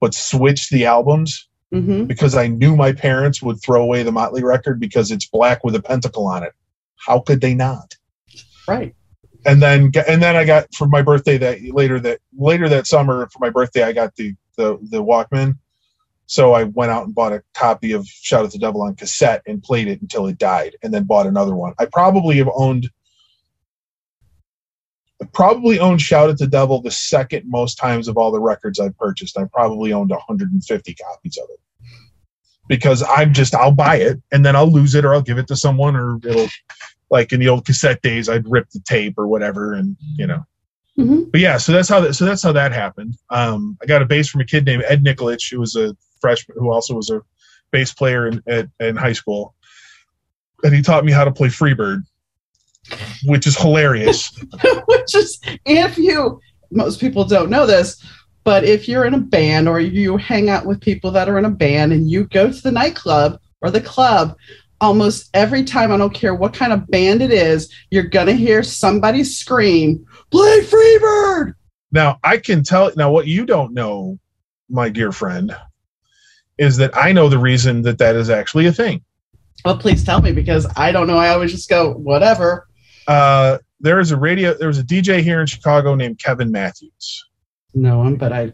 but 0.00 0.14
switched 0.14 0.70
the 0.70 0.86
albums 0.86 1.46
Mm-hmm. 1.72 2.06
because 2.06 2.34
I 2.34 2.48
knew 2.48 2.74
my 2.74 2.92
parents 2.92 3.42
would 3.42 3.62
throw 3.62 3.80
away 3.80 4.02
the 4.02 4.10
Motley 4.10 4.42
record 4.42 4.80
because 4.80 5.12
it's 5.12 5.28
black 5.28 5.62
with 5.62 5.76
a 5.76 5.80
pentacle 5.80 6.26
on 6.26 6.42
it. 6.42 6.52
How 6.96 7.20
could 7.20 7.40
they 7.40 7.54
not? 7.54 7.94
Right. 8.66 8.92
and 9.46 9.62
then 9.62 9.92
and 10.08 10.20
then 10.20 10.34
I 10.34 10.44
got 10.44 10.66
for 10.74 10.88
my 10.88 11.00
birthday 11.00 11.38
that 11.38 11.62
later 11.72 12.00
that 12.00 12.18
later 12.36 12.68
that 12.68 12.88
summer 12.88 13.28
for 13.32 13.38
my 13.38 13.50
birthday 13.50 13.84
I 13.84 13.92
got 13.92 14.16
the 14.16 14.34
the 14.60 14.78
the 14.90 15.02
Walkman. 15.02 15.58
So 16.26 16.52
I 16.52 16.64
went 16.64 16.92
out 16.92 17.06
and 17.06 17.14
bought 17.14 17.32
a 17.32 17.42
copy 17.54 17.92
of 17.92 18.06
Shout 18.06 18.44
at 18.44 18.52
the 18.52 18.58
Devil 18.58 18.82
on 18.82 18.94
cassette 18.94 19.42
and 19.46 19.62
played 19.62 19.88
it 19.88 20.00
until 20.00 20.26
it 20.28 20.38
died, 20.38 20.76
and 20.82 20.94
then 20.94 21.04
bought 21.04 21.26
another 21.26 21.56
one. 21.56 21.74
I 21.78 21.86
probably 21.86 22.36
have 22.36 22.50
owned. 22.54 22.88
I 25.20 25.26
probably 25.34 25.80
owned 25.80 26.00
Shout 26.00 26.30
at 26.30 26.38
the 26.38 26.46
Devil 26.46 26.82
the 26.82 26.90
second 26.90 27.44
most 27.46 27.76
times 27.76 28.06
of 28.06 28.16
all 28.16 28.30
the 28.30 28.40
records 28.40 28.78
I've 28.78 28.96
purchased. 28.96 29.38
I 29.38 29.44
probably 29.52 29.92
owned 29.92 30.10
150 30.10 30.94
copies 30.94 31.36
of 31.36 31.48
it 31.50 31.60
because 32.68 33.02
I'm 33.02 33.34
just 33.34 33.54
I'll 33.54 33.72
buy 33.72 33.96
it 33.96 34.22
and 34.30 34.46
then 34.46 34.54
I'll 34.54 34.70
lose 34.70 34.94
it 34.94 35.04
or 35.04 35.12
I'll 35.12 35.20
give 35.20 35.38
it 35.38 35.48
to 35.48 35.56
someone 35.56 35.96
or 35.96 36.18
it'll 36.24 36.48
like 37.10 37.32
in 37.32 37.40
the 37.40 37.48
old 37.48 37.66
cassette 37.66 38.00
days 38.00 38.28
I'd 38.28 38.48
rip 38.48 38.70
the 38.70 38.80
tape 38.80 39.18
or 39.18 39.26
whatever 39.26 39.74
and 39.74 39.96
you 40.16 40.28
know 40.28 40.46
hmm 41.00 41.22
but 41.30 41.40
yeah 41.40 41.56
so 41.56 41.72
that's 41.72 41.88
how 41.88 42.00
that 42.00 42.14
so 42.14 42.24
that's 42.24 42.42
how 42.42 42.52
that 42.52 42.72
happened. 42.72 43.14
Um 43.30 43.76
I 43.82 43.86
got 43.86 44.02
a 44.02 44.06
bass 44.06 44.28
from 44.28 44.40
a 44.40 44.44
kid 44.44 44.66
named 44.66 44.84
Ed 44.88 45.04
Nikolich 45.04 45.50
who 45.50 45.60
was 45.60 45.76
a 45.76 45.96
freshman 46.20 46.58
who 46.58 46.70
also 46.70 46.94
was 46.94 47.10
a 47.10 47.22
bass 47.70 47.92
player 47.92 48.26
in 48.26 48.42
at, 48.46 48.68
in 48.80 48.96
high 48.96 49.12
school. 49.12 49.54
And 50.62 50.74
he 50.74 50.82
taught 50.82 51.04
me 51.04 51.12
how 51.12 51.24
to 51.24 51.32
play 51.32 51.48
Freebird 51.48 52.02
which 53.24 53.46
is 53.46 53.56
hilarious. 53.56 54.32
Which 54.86 55.14
is, 55.14 55.40
if 55.64 55.98
you, 55.98 56.40
most 56.70 57.00
people 57.00 57.24
don't 57.24 57.50
know 57.50 57.66
this, 57.66 58.04
but 58.44 58.64
if 58.64 58.88
you're 58.88 59.04
in 59.04 59.14
a 59.14 59.18
band 59.18 59.68
or 59.68 59.80
you 59.80 60.16
hang 60.16 60.48
out 60.48 60.66
with 60.66 60.80
people 60.80 61.10
that 61.12 61.28
are 61.28 61.38
in 61.38 61.44
a 61.44 61.50
band 61.50 61.92
and 61.92 62.10
you 62.10 62.24
go 62.24 62.50
to 62.50 62.62
the 62.62 62.72
nightclub 62.72 63.38
or 63.60 63.70
the 63.70 63.80
club, 63.80 64.36
almost 64.80 65.28
every 65.34 65.62
time, 65.62 65.92
I 65.92 65.98
don't 65.98 66.14
care 66.14 66.34
what 66.34 66.54
kind 66.54 66.72
of 66.72 66.86
band 66.88 67.20
it 67.22 67.30
is, 67.30 67.72
you're 67.90 68.04
going 68.04 68.26
to 68.26 68.32
hear 68.32 68.62
somebody 68.62 69.24
scream, 69.24 70.06
Play 70.30 70.60
Freebird! 70.60 71.54
Now, 71.92 72.18
I 72.22 72.38
can 72.38 72.62
tell 72.62 72.92
now 72.96 73.10
what 73.10 73.26
you 73.26 73.44
don't 73.44 73.72
know, 73.72 74.18
my 74.68 74.88
dear 74.88 75.12
friend, 75.12 75.56
is 76.58 76.76
that 76.76 76.96
I 76.96 77.12
know 77.12 77.28
the 77.28 77.38
reason 77.38 77.82
that 77.82 77.98
that 77.98 78.14
is 78.14 78.30
actually 78.30 78.66
a 78.66 78.72
thing. 78.72 79.02
Well, 79.64 79.76
please 79.76 80.04
tell 80.04 80.22
me 80.22 80.32
because 80.32 80.66
I 80.76 80.92
don't 80.92 81.06
know. 81.06 81.16
I 81.16 81.30
always 81.30 81.50
just 81.50 81.68
go, 81.68 81.92
whatever. 81.94 82.68
Uh, 83.06 83.58
there 83.80 83.98
is 83.98 84.10
a 84.10 84.16
radio, 84.16 84.54
there 84.54 84.68
was 84.68 84.78
a 84.78 84.84
DJ 84.84 85.20
here 85.22 85.40
in 85.40 85.46
Chicago 85.46 85.94
named 85.94 86.18
Kevin 86.18 86.50
Matthews. 86.52 87.24
No 87.74 87.98
one, 87.98 88.16
but 88.16 88.32
I, 88.32 88.52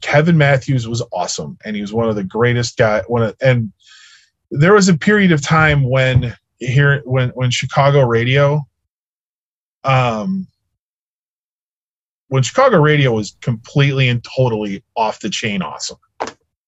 Kevin 0.00 0.38
Matthews 0.38 0.88
was 0.88 1.02
awesome, 1.12 1.58
and 1.64 1.74
he 1.74 1.82
was 1.82 1.92
one 1.92 2.08
of 2.08 2.16
the 2.16 2.24
greatest 2.24 2.76
guy. 2.76 3.02
One 3.06 3.22
of, 3.22 3.36
and 3.40 3.72
there 4.50 4.74
was 4.74 4.88
a 4.88 4.96
period 4.96 5.32
of 5.32 5.42
time 5.42 5.88
when 5.88 6.34
here 6.58 7.02
when 7.04 7.30
when 7.30 7.50
Chicago 7.50 8.02
radio, 8.02 8.66
um, 9.84 10.46
when 12.28 12.42
Chicago 12.42 12.78
radio 12.78 13.12
was 13.12 13.36
completely 13.40 14.08
and 14.08 14.24
totally 14.36 14.82
off 14.96 15.20
the 15.20 15.30
chain 15.30 15.62
awesome. 15.62 15.98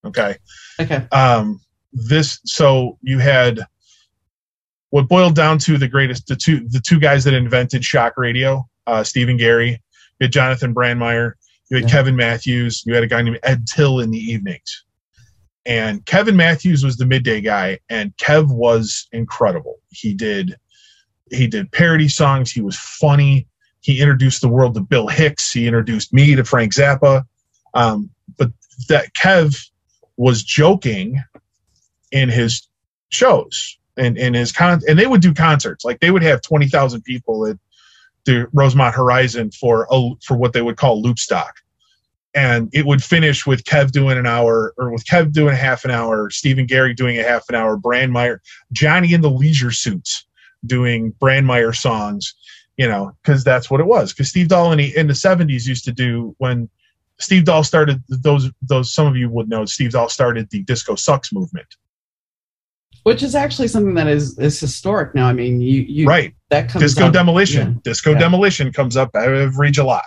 Okay. 0.04 0.36
okay. 0.80 1.06
um, 1.12 1.60
this 1.92 2.40
so 2.44 2.98
you 3.02 3.18
had 3.18 3.60
what 4.90 5.08
boiled 5.08 5.34
down 5.34 5.58
to 5.58 5.76
the 5.78 5.88
greatest 5.88 6.26
the 6.26 6.36
two 6.36 6.68
the 6.68 6.80
two 6.80 7.00
guys 7.00 7.24
that 7.24 7.34
invented 7.34 7.84
shock 7.84 8.16
radio 8.16 8.64
uh, 8.86 9.02
stephen 9.02 9.36
gary 9.36 9.70
you 9.70 10.24
had 10.24 10.32
jonathan 10.32 10.72
brandmeier 10.74 11.32
you 11.68 11.76
had 11.76 11.84
Yeah. 11.84 11.90
kevin 11.90 12.14
matthews 12.16 12.84
you 12.86 12.94
had 12.94 13.02
a 13.02 13.08
guy 13.08 13.22
named 13.22 13.40
ed 13.42 13.64
tyll 13.66 13.98
in 14.00 14.10
the 14.12 14.18
evenings 14.18 14.84
and 15.66 16.04
kevin 16.06 16.36
matthews 16.36 16.84
was 16.84 16.96
the 16.96 17.06
midday 17.06 17.40
guy 17.40 17.78
and 17.88 18.16
kev 18.18 18.48
was 18.48 19.08
incredible 19.12 19.80
he 19.90 20.14
did 20.14 20.56
he 21.32 21.48
did 21.48 21.72
parody 21.72 22.08
songs 22.08 22.52
he 22.52 22.60
was 22.60 22.76
funny 22.76 23.48
he 23.80 24.00
introduced 24.00 24.40
the 24.40 24.48
world 24.48 24.74
to 24.74 24.80
bill 24.80 25.08
hicks. 25.08 25.52
He 25.52 25.66
introduced 25.66 26.12
me 26.12 26.34
to 26.36 26.44
frank 26.44 26.74
zappa. 26.74 27.24
Um, 27.74 28.10
but 28.36 28.50
that 28.88 29.14
kev 29.14 29.58
was 30.16 30.42
joking 30.42 31.22
in 32.12 32.28
his 32.28 32.66
shows 33.08 33.78
and 33.96 34.18
and 34.18 34.34
his 34.34 34.52
con 34.52 34.80
and 34.88 34.98
they 34.98 35.06
would 35.06 35.22
do 35.22 35.32
concerts. 35.32 35.84
Like 35.84 36.00
they 36.00 36.10
would 36.10 36.22
have 36.22 36.42
20,000 36.42 37.02
people 37.02 37.46
at 37.46 37.58
the 38.24 38.48
Rosemont 38.52 38.94
Horizon 38.94 39.50
for 39.50 39.86
a, 39.90 40.10
for 40.22 40.36
what 40.36 40.52
they 40.52 40.62
would 40.62 40.76
call 40.76 41.02
loop 41.02 41.18
stock. 41.18 41.54
And 42.34 42.68
it 42.72 42.86
would 42.86 43.02
finish 43.02 43.44
with 43.44 43.64
Kev 43.64 43.90
doing 43.90 44.16
an 44.16 44.26
hour 44.26 44.72
or 44.78 44.92
with 44.92 45.04
Kev 45.04 45.32
doing 45.32 45.54
a 45.54 45.56
half 45.56 45.84
an 45.84 45.90
hour 45.90 46.30
Stephen 46.30 46.66
Gary 46.66 46.94
doing 46.94 47.18
a 47.18 47.24
half 47.24 47.48
an 47.48 47.54
hour 47.54 47.76
Brandmeier 47.76 48.38
Johnny 48.72 49.12
in 49.12 49.20
the 49.20 49.30
leisure 49.30 49.72
suits 49.72 50.26
doing 50.66 51.12
Brandmeier 51.20 51.74
songs 51.74 52.34
you 52.80 52.88
know 52.88 53.12
because 53.22 53.44
that's 53.44 53.70
what 53.70 53.78
it 53.78 53.86
was 53.86 54.10
because 54.12 54.30
Steve 54.30 54.48
Dahl 54.48 54.72
in 54.72 54.78
the, 54.78 54.96
in 54.96 55.06
the 55.06 55.12
70s 55.12 55.66
used 55.66 55.84
to 55.84 55.92
do 55.92 56.34
when 56.38 56.68
Steve 57.18 57.44
Dahl 57.44 57.62
started 57.62 58.02
those 58.08 58.50
those 58.62 58.94
some 58.94 59.06
of 59.06 59.16
you 59.16 59.28
would 59.28 59.50
know 59.50 59.66
Steve 59.66 59.90
Dahl 59.92 60.08
started 60.08 60.48
the 60.50 60.62
disco 60.62 60.94
sucks 60.94 61.30
movement 61.30 61.66
which 63.02 63.22
is 63.22 63.34
actually 63.34 63.68
something 63.68 63.94
that 63.94 64.08
is 64.08 64.38
is 64.38 64.58
historic 64.58 65.14
now. 65.14 65.26
I 65.26 65.34
mean, 65.34 65.60
you 65.60 65.82
you 65.82 66.06
right 66.06 66.34
that 66.48 66.70
comes 66.70 66.82
disco 66.82 67.06
up- 67.08 67.12
demolition 67.12 67.74
yeah. 67.74 67.80
disco 67.84 68.12
Yeah. 68.12 68.18
demolition 68.18 68.72
comes 68.72 68.96
up 68.96 69.10
every 69.14 69.70
july 69.70 70.02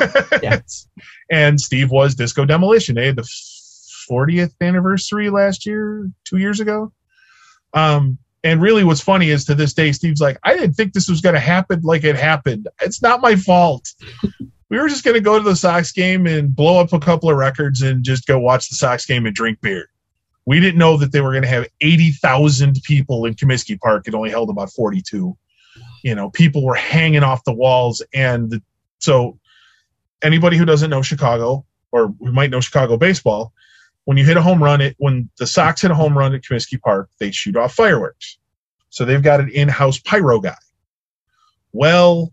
Yeah. 0.42 0.60
and 1.30 1.60
steve 1.60 1.90
was 1.90 2.14
disco 2.14 2.44
demolition 2.46 2.94
they 2.96 3.06
had 3.06 3.16
the 3.16 3.28
40th 4.10 4.54
anniversary 4.60 5.30
last 5.30 5.64
year 5.66 6.10
two 6.24 6.38
years 6.38 6.60
ago 6.60 6.92
um 7.74 8.18
and 8.42 8.62
really 8.62 8.84
what's 8.84 9.00
funny 9.00 9.30
is 9.30 9.44
to 9.44 9.54
this 9.54 9.74
day 9.74 9.92
steve's 9.92 10.20
like 10.20 10.38
i 10.44 10.54
didn't 10.54 10.74
think 10.74 10.92
this 10.92 11.08
was 11.08 11.20
going 11.20 11.34
to 11.34 11.40
happen 11.40 11.80
like 11.82 12.04
it 12.04 12.16
happened 12.16 12.68
it's 12.80 13.02
not 13.02 13.20
my 13.20 13.36
fault 13.36 13.92
we 14.68 14.78
were 14.78 14.88
just 14.88 15.04
going 15.04 15.14
to 15.14 15.20
go 15.20 15.38
to 15.38 15.44
the 15.44 15.56
sox 15.56 15.92
game 15.92 16.26
and 16.26 16.54
blow 16.54 16.80
up 16.80 16.92
a 16.92 17.00
couple 17.00 17.30
of 17.30 17.36
records 17.36 17.82
and 17.82 18.04
just 18.04 18.26
go 18.26 18.38
watch 18.38 18.68
the 18.68 18.74
sox 18.74 19.06
game 19.06 19.26
and 19.26 19.34
drink 19.34 19.60
beer 19.60 19.88
we 20.46 20.58
didn't 20.58 20.78
know 20.78 20.96
that 20.96 21.12
they 21.12 21.20
were 21.20 21.30
going 21.30 21.42
to 21.42 21.48
have 21.48 21.68
80,000 21.80 22.82
people 22.82 23.24
in 23.24 23.34
Comiskey 23.34 23.78
Park. 23.78 24.08
It 24.08 24.14
only 24.14 24.30
held 24.30 24.50
about 24.50 24.72
42. 24.72 25.36
You 26.02 26.14
know, 26.14 26.30
people 26.30 26.64
were 26.64 26.74
hanging 26.74 27.22
off 27.22 27.44
the 27.44 27.52
walls. 27.52 28.02
And 28.12 28.50
the, 28.50 28.62
so, 28.98 29.38
anybody 30.22 30.56
who 30.56 30.64
doesn't 30.64 30.90
know 30.90 31.02
Chicago 31.02 31.64
or 31.92 32.14
who 32.18 32.32
might 32.32 32.50
know 32.50 32.60
Chicago 32.60 32.96
baseball, 32.96 33.52
when 34.10 34.16
you 34.16 34.24
hit 34.24 34.36
a 34.36 34.42
home 34.42 34.60
run, 34.60 34.80
it 34.80 34.96
when 34.98 35.30
the 35.38 35.46
Sox 35.46 35.82
hit 35.82 35.92
a 35.92 35.94
home 35.94 36.18
run 36.18 36.34
at 36.34 36.42
Comiskey 36.42 36.80
Park, 36.80 37.08
they 37.20 37.30
shoot 37.30 37.56
off 37.56 37.74
fireworks. 37.74 38.38
So 38.88 39.04
they've 39.04 39.22
got 39.22 39.38
an 39.38 39.50
in-house 39.50 40.00
pyro 40.00 40.40
guy. 40.40 40.56
Well, 41.72 42.32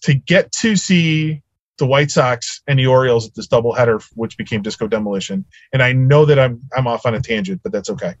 to 0.00 0.14
get 0.14 0.50
to 0.60 0.76
see 0.76 1.42
the 1.76 1.84
White 1.84 2.10
Sox 2.10 2.62
and 2.66 2.78
the 2.78 2.86
Orioles 2.86 3.28
at 3.28 3.34
this 3.34 3.48
doubleheader, 3.48 4.02
which 4.14 4.38
became 4.38 4.62
Disco 4.62 4.88
Demolition, 4.88 5.44
and 5.74 5.82
I 5.82 5.92
know 5.92 6.24
that 6.24 6.38
I'm 6.38 6.62
I'm 6.74 6.86
off 6.86 7.04
on 7.04 7.14
a 7.14 7.20
tangent, 7.20 7.60
but 7.62 7.70
that's 7.70 7.90
okay. 7.90 8.14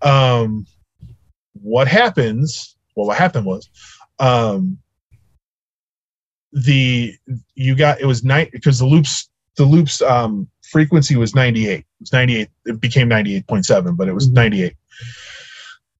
Um, 0.00 0.66
what 1.52 1.86
happens? 1.86 2.76
Well, 2.96 3.08
what 3.08 3.18
happened 3.18 3.44
was, 3.44 3.68
um, 4.18 4.78
the 6.50 7.14
you 7.54 7.74
got 7.74 8.00
it 8.00 8.06
was 8.06 8.24
night 8.24 8.52
because 8.52 8.78
the 8.78 8.86
loops 8.86 9.28
the 9.56 9.66
loops 9.66 10.00
um 10.00 10.48
frequency 10.70 11.16
was 11.16 11.34
98 11.34 11.78
it 11.80 11.84
was 12.00 12.12
98 12.12 12.48
it 12.66 12.80
became 12.80 13.08
98.7 13.08 13.96
but 13.96 14.08
it 14.08 14.12
was 14.14 14.28
Mhm. 14.28 14.34
98 14.34 14.76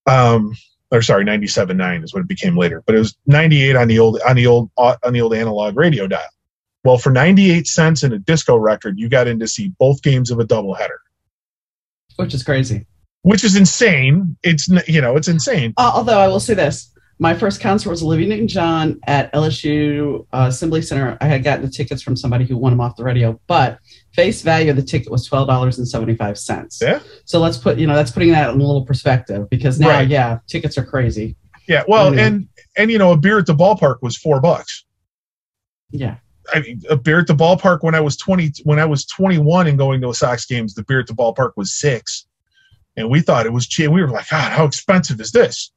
um 0.06 0.52
or 0.92 1.02
sorry 1.02 1.24
97.9 1.24 2.04
is 2.04 2.12
what 2.14 2.20
it 2.20 2.28
became 2.28 2.56
later 2.56 2.82
but 2.86 2.94
it 2.94 2.98
was 2.98 3.16
98 3.26 3.76
on 3.76 3.88
the 3.88 3.98
old 3.98 4.20
on 4.28 4.36
the 4.36 4.46
old 4.46 4.70
on 4.76 5.12
the 5.12 5.20
old 5.20 5.34
analog 5.34 5.76
radio 5.76 6.06
dial. 6.06 6.22
Well 6.84 6.98
for 6.98 7.10
98 7.10 7.66
cents 7.66 8.02
in 8.02 8.12
a 8.12 8.18
disco 8.18 8.56
record 8.56 8.98
you 8.98 9.08
got 9.08 9.28
in 9.28 9.38
to 9.40 9.46
see 9.48 9.72
both 9.78 10.02
games 10.02 10.30
of 10.30 10.40
a 10.40 10.44
doubleheader. 10.44 10.98
Which 12.16 12.34
is 12.34 12.42
crazy. 12.42 12.86
which 13.22 13.44
is 13.44 13.54
insane. 13.56 14.36
It's 14.42 14.66
you 14.88 15.00
know 15.00 15.16
it's 15.16 15.28
insane. 15.28 15.74
Uh, 15.76 15.92
although 15.94 16.18
I 16.18 16.28
will 16.28 16.40
say 16.40 16.54
this, 16.54 16.90
my 17.20 17.34
first 17.34 17.60
concert 17.60 17.90
was 17.90 18.02
Olivia 18.02 18.26
Newton-John 18.28 18.98
at 19.06 19.30
LSU 19.34 20.26
uh, 20.32 20.46
Assembly 20.48 20.80
Center. 20.82 21.18
I 21.20 21.26
had 21.26 21.44
gotten 21.44 21.64
the 21.64 21.70
tickets 21.70 22.00
from 22.02 22.16
somebody 22.16 22.46
who 22.46 22.56
won 22.56 22.72
them 22.72 22.80
off 22.80 22.96
the 22.96 23.04
radio, 23.04 23.38
but 23.46 23.78
face 24.14 24.40
value 24.42 24.70
of 24.70 24.76
the 24.76 24.82
ticket 24.82 25.10
was 25.12 25.26
twelve 25.26 25.46
dollars 25.46 25.78
and 25.78 25.86
seventy-five 25.86 26.38
cents. 26.38 26.80
Yeah. 26.82 27.00
So 27.26 27.38
let's 27.38 27.58
put 27.58 27.78
you 27.78 27.86
know 27.86 27.94
that's 27.94 28.10
putting 28.10 28.30
that 28.32 28.48
in 28.54 28.60
a 28.60 28.64
little 28.64 28.84
perspective 28.86 29.48
because 29.50 29.78
now 29.78 29.88
Right. 29.90 30.08
yeah 30.08 30.38
tickets 30.48 30.76
are 30.78 30.84
crazy. 30.84 31.36
yeah 31.68 31.84
well 31.86 32.06
Anyway. 32.08 32.22
and 32.22 32.48
and 32.76 32.90
you 32.90 32.98
know 32.98 33.12
a 33.12 33.16
beer 33.16 33.38
at 33.38 33.46
the 33.46 33.54
ballpark 33.54 33.98
was 34.02 34.16
four 34.16 34.40
bucks 34.40 34.84
Yeah. 35.90 36.16
I 36.54 36.60
mean, 36.60 36.80
a 36.90 36.96
beer 36.96 37.20
at 37.20 37.26
the 37.28 37.34
ballpark 37.34 37.82
when 37.82 37.94
I 37.94 38.00
was 38.00 38.16
20, 38.16 38.52
when 38.64 38.78
I 38.80 38.84
was 38.84 39.04
21 39.04 39.68
and 39.68 39.78
going 39.78 40.00
to 40.00 40.08
a 40.08 40.14
Sox 40.14 40.46
games, 40.46 40.74
the 40.74 40.82
beer 40.82 40.98
at 41.00 41.06
the 41.06 41.12
ballpark 41.12 41.52
was 41.56 41.78
six. 41.78 42.26
And 42.96 43.08
we 43.08 43.20
thought 43.20 43.46
it 43.46 43.52
was 43.52 43.68
cheap. 43.68 43.90
We 43.90 44.00
were 44.00 44.08
like, 44.08 44.28
God, 44.30 44.50
how 44.50 44.64
expensive 44.64 45.20
is 45.20 45.30
this? 45.30 45.70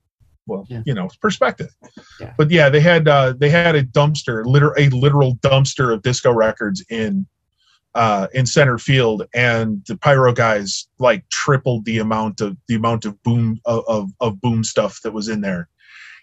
Well, 0.46 0.66
Yeah. 0.70 0.82
you 0.86 0.94
know, 0.94 1.10
perspective. 1.22 1.70
Yeah. 2.20 2.34
But 2.38 2.52
yeah, 2.52 2.70
they 2.70 2.82
had, 2.82 3.08
uh, 3.08 3.34
they 3.38 3.50
had 3.50 3.76
a 3.76 3.84
dumpster, 3.84 4.46
liter- 4.46 4.78
a 4.78 4.90
literal 4.90 5.36
dumpster 5.38 5.94
of 5.94 6.02
disco 6.02 6.32
records 6.34 6.84
in, 6.90 7.26
uh, 7.96 8.28
in 8.34 8.46
center 8.46 8.78
field. 8.78 9.24
And 9.34 9.84
the 9.88 9.96
pyro 9.98 10.34
guys 10.34 10.88
like 11.00 11.28
tripled 11.30 11.86
the 11.86 12.00
amount 12.00 12.42
of, 12.42 12.58
the 12.68 12.76
amount 12.76 13.06
of 13.06 13.22
boom, 13.24 13.60
of, 13.66 13.84
of, 13.88 14.10
of 14.20 14.42
boom 14.42 14.64
stuff 14.64 15.00
that 15.04 15.14
was 15.14 15.30
in 15.30 15.42
there. 15.42 15.70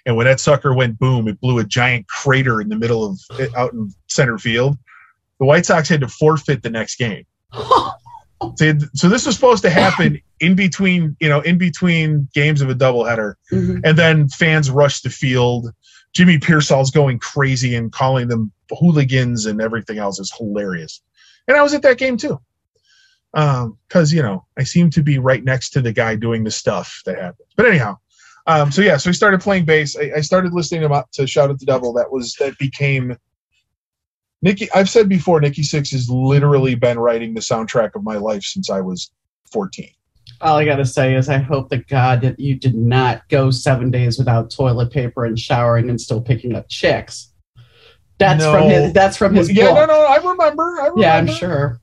And 0.06 0.16
when 0.16 0.26
that 0.26 0.40
sucker 0.40 0.74
went 0.74 0.98
boom, 0.98 1.28
it 1.28 1.40
blew 1.40 1.58
a 1.58 1.64
giant 1.64 2.08
crater 2.08 2.60
in 2.60 2.68
the 2.70 2.76
middle 2.76 3.04
of 3.04 3.20
out 3.56 3.72
in 3.72 3.92
center 4.08 4.38
field. 4.38 4.78
The 5.38 5.46
White 5.46 5.64
Sox 5.66 5.88
had 5.88 6.00
to 6.00 6.08
forfeit 6.08 6.62
the 6.62 6.70
next 6.70 6.96
game. 6.96 7.24
So, 8.56 8.72
so 8.94 9.08
this 9.08 9.26
was 9.26 9.34
supposed 9.34 9.62
to 9.64 9.70
happen 9.70 10.20
in 10.40 10.54
between, 10.54 11.16
you 11.20 11.28
know, 11.28 11.40
in 11.40 11.58
between 11.58 12.28
games 12.34 12.62
of 12.62 12.70
a 12.70 12.74
doubleheader, 12.74 13.34
Mhm. 13.52 13.82
and 13.84 13.98
then 13.98 14.28
fans 14.28 14.70
rushed 14.70 15.02
the 15.04 15.10
field. 15.10 15.70
Jimmy 16.14 16.38
Piersall's 16.38 16.90
going 16.90 17.18
crazy 17.18 17.74
and 17.74 17.92
calling 17.92 18.28
them 18.28 18.50
hooligans 18.70 19.46
and 19.46 19.60
everything 19.60 19.98
else 19.98 20.18
is 20.18 20.32
hilarious. 20.36 21.02
And 21.46 21.56
I 21.56 21.62
was 21.62 21.74
at 21.74 21.82
that 21.82 21.98
game 21.98 22.16
too, 22.16 22.40
because 23.32 24.12
you 24.12 24.22
know 24.22 24.44
I 24.58 24.64
seem 24.64 24.90
to 24.90 25.02
be 25.02 25.18
right 25.18 25.44
next 25.44 25.70
to 25.70 25.82
the 25.82 25.92
guy 25.92 26.16
doing 26.16 26.44
the 26.44 26.50
stuff 26.50 27.02
that 27.06 27.16
happens. 27.16 27.48
But 27.56 27.66
anyhow, 27.66 27.98
um, 28.46 28.72
so 28.72 28.82
yeah, 28.82 28.96
so 28.96 29.10
we 29.10 29.14
started 29.14 29.40
playing 29.40 29.66
bass. 29.66 29.96
I, 29.96 30.12
I 30.16 30.20
started 30.20 30.52
listening 30.54 30.84
about 30.84 31.12
to 31.12 31.26
Shout 31.26 31.50
at 31.50 31.58
the 31.58 31.66
Devil. 31.66 31.92
That 31.92 32.10
was 32.10 32.34
that 32.40 32.56
became 32.58 33.16
Nikki. 34.42 34.70
I've 34.72 34.88
said 34.88 35.08
before, 35.08 35.40
Nikki 35.40 35.62
Sixx 35.62 35.92
has 35.92 36.08
literally 36.08 36.74
been 36.74 36.98
writing 36.98 37.34
the 37.34 37.40
soundtrack 37.40 37.94
of 37.94 38.02
my 38.02 38.16
life 38.16 38.42
since 38.42 38.70
I 38.70 38.80
was 38.80 39.10
fourteen. 39.50 39.90
All 40.40 40.56
I 40.56 40.64
gotta 40.64 40.86
say 40.86 41.14
is 41.14 41.28
I 41.28 41.38
hope 41.38 41.68
that 41.70 41.86
God 41.88 42.22
that 42.22 42.40
you 42.40 42.54
did 42.54 42.74
not 42.74 43.28
go 43.28 43.50
seven 43.50 43.90
days 43.90 44.18
without 44.18 44.50
toilet 44.50 44.90
paper 44.90 45.24
and 45.26 45.38
showering 45.38 45.90
and 45.90 46.00
still 46.00 46.20
picking 46.20 46.54
up 46.54 46.68
chicks. 46.68 47.32
That's 48.18 48.44
from 48.44 48.68
his. 48.68 48.92
That's 48.92 49.16
from 49.16 49.34
his 49.34 49.50
yeah, 49.50 49.66
book. 49.66 49.76
no, 49.76 49.86
no, 49.86 50.04
I 50.04 50.16
remember. 50.16 50.62
I 50.62 50.86
remember. 50.88 51.00
Yeah, 51.00 51.16
I'm 51.16 51.26
sure. 51.26 51.80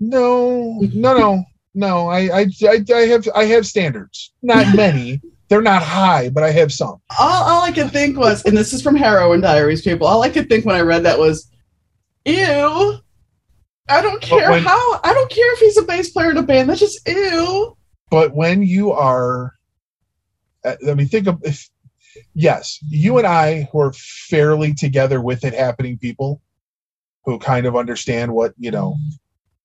No, 0.00 0.80
no, 0.80 1.16
no, 1.16 1.44
no. 1.74 2.08
I, 2.08 2.40
I, 2.40 2.46
I, 2.64 2.84
I 2.92 3.00
have, 3.06 3.28
I 3.36 3.44
have 3.44 3.64
standards. 3.64 4.32
Not 4.42 4.74
many. 4.76 5.20
They're 5.52 5.60
not 5.60 5.82
high, 5.82 6.30
but 6.30 6.42
I 6.42 6.50
have 6.50 6.72
some. 6.72 6.96
all, 7.20 7.42
all 7.42 7.62
I 7.62 7.72
could 7.72 7.90
think 7.90 8.16
was, 8.16 8.42
and 8.46 8.56
this 8.56 8.72
is 8.72 8.80
from 8.80 8.96
Heroin 8.96 9.42
Diaries, 9.42 9.82
people. 9.82 10.06
All 10.06 10.22
I 10.22 10.30
could 10.30 10.48
think 10.48 10.64
when 10.64 10.74
I 10.74 10.80
read 10.80 11.02
that 11.02 11.18
was, 11.18 11.46
"Ew." 12.24 12.96
I 13.86 14.00
don't 14.00 14.22
care 14.22 14.50
when- 14.50 14.62
how. 14.62 14.98
I 15.04 15.12
don't 15.12 15.30
care 15.30 15.52
if 15.52 15.58
he's 15.58 15.76
a 15.76 15.82
bass 15.82 16.08
player 16.08 16.30
in 16.30 16.38
a 16.38 16.42
band. 16.42 16.70
That's 16.70 16.80
just 16.80 17.06
ew. 17.06 17.76
But 18.10 18.34
when 18.34 18.62
you 18.62 18.92
are, 18.92 19.52
uh, 20.64 20.76
I 20.88 20.94
mean, 20.94 21.08
think 21.08 21.26
of 21.26 21.38
if, 21.44 21.68
yes, 22.32 22.78
you 22.88 23.18
and 23.18 23.26
I 23.26 23.68
who 23.72 23.80
are 23.80 23.92
fairly 23.92 24.72
together 24.72 25.20
with 25.20 25.44
it 25.44 25.52
happening 25.52 25.98
people, 25.98 26.40
who 27.26 27.38
kind 27.38 27.66
of 27.66 27.76
understand 27.76 28.32
what 28.32 28.54
you 28.56 28.70
know, 28.70 28.96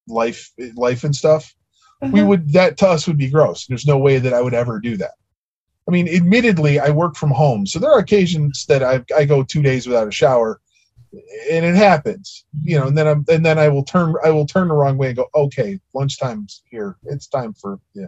life, 0.06 0.52
life 0.76 1.06
and 1.06 1.16
stuff. 1.16 1.56
we 2.02 2.20
Uh-huh. 2.20 2.26
would 2.28 2.52
that 2.52 2.76
to 2.80 2.88
us 2.90 3.08
would 3.08 3.18
be 3.18 3.30
gross. 3.30 3.68
There's 3.68 3.88
no 3.88 3.98
way 3.98 4.20
that 4.20 4.34
I 4.34 4.42
would 4.42 4.54
ever 4.54 4.82
do 4.82 4.98
that. 4.98 5.12
I 5.88 5.92
mean, 5.92 6.08
admittedly, 6.10 6.80
I 6.80 6.90
work 6.90 7.16
from 7.16 7.32
home, 7.32 7.66
so 7.66 7.80
there 7.80 7.92
are 7.92 8.00
occasions 8.00 8.66
that 8.68 8.84
I 8.84 9.04
I 9.16 9.26
go 9.26 9.44
two 9.44 9.62
days 9.62 9.88
without 9.88 10.08
a 10.08 10.12
shower, 10.12 10.60
and 11.50 11.66
it 11.66 11.76
happens, 11.76 12.46
you 12.64 12.78
know. 12.78 12.88
And 12.88 12.98
then 12.98 13.08
I'm 13.08 13.26
and 13.30 13.46
then 13.46 13.58
I 13.58 13.70
will 13.70 13.84
turn 13.84 14.14
I 14.24 14.30
will 14.32 14.46
turn 14.46 14.68
the 14.68 14.74
wrong 14.74 14.98
way 14.98 15.08
and 15.08 15.16
go, 15.16 15.28
okay, 15.34 15.80
lunchtime's 15.94 16.62
here. 16.70 16.98
It's 17.04 17.28
time 17.28 17.54
for 17.54 17.80
yeah. 17.94 18.08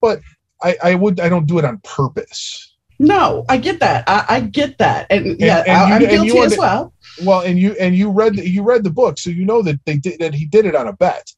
But 0.00 0.20
I 0.62 0.76
I 0.82 0.94
would 0.94 1.18
I 1.18 1.28
don't 1.28 1.46
do 1.46 1.58
it 1.58 1.64
on 1.64 1.78
purpose. 1.78 2.74
No, 2.98 3.44
I 3.48 3.58
get 3.58 3.80
that. 3.80 4.04
I, 4.06 4.24
I 4.28 4.40
get 4.40 4.78
that, 4.78 5.06
and, 5.10 5.38
yeah, 5.38 5.64
and 5.66 5.76
I, 5.76 5.88
you- 5.88 5.94
I'm 5.94 6.02
and 6.02 6.10
guilty 6.10 6.38
as 6.40 6.56
well. 6.56 6.92
Well, 7.22 7.40
and 7.40 7.58
you 7.58 7.72
and 7.80 7.94
you 7.96 8.10
read 8.10 8.36
the, 8.36 8.48
you 8.48 8.62
read 8.62 8.84
the 8.84 8.90
book, 8.90 9.18
so 9.18 9.30
you 9.30 9.44
know 9.44 9.60
that 9.62 9.80
they 9.86 9.96
did 9.96 10.18
that 10.20 10.34
he 10.34 10.46
did 10.46 10.66
it 10.66 10.74
on 10.74 10.86
a 10.86 10.92
bet. 10.92 11.30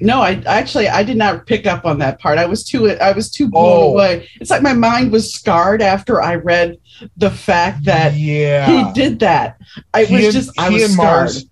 No, 0.00 0.20
I 0.22 0.42
actually 0.46 0.88
I 0.88 1.04
did 1.04 1.16
not 1.16 1.46
pick 1.46 1.66
up 1.66 1.84
on 1.84 1.98
that 2.00 2.18
part. 2.18 2.38
I 2.38 2.46
was 2.46 2.64
too 2.64 2.90
I 2.90 3.12
was 3.12 3.30
too 3.30 3.48
blown 3.48 3.64
Oh. 3.84 3.92
away. 3.92 4.28
It's 4.40 4.50
like 4.50 4.62
my 4.62 4.72
mind 4.72 5.12
was 5.12 5.32
scarred 5.32 5.80
after 5.82 6.20
I 6.20 6.34
read 6.34 6.78
the 7.16 7.30
fact 7.30 7.84
that 7.84 8.14
yeah, 8.14 8.66
he 8.66 8.92
did 8.92 9.20
that. 9.20 9.56
I 9.92 10.04
He 10.04 10.16
was 10.16 10.24
and- 10.24 10.32
just 10.34 10.58
I 10.58 10.68
was 10.70 10.82
and 10.82 10.92
scarred. 10.94 11.06
Mars, 11.20 11.46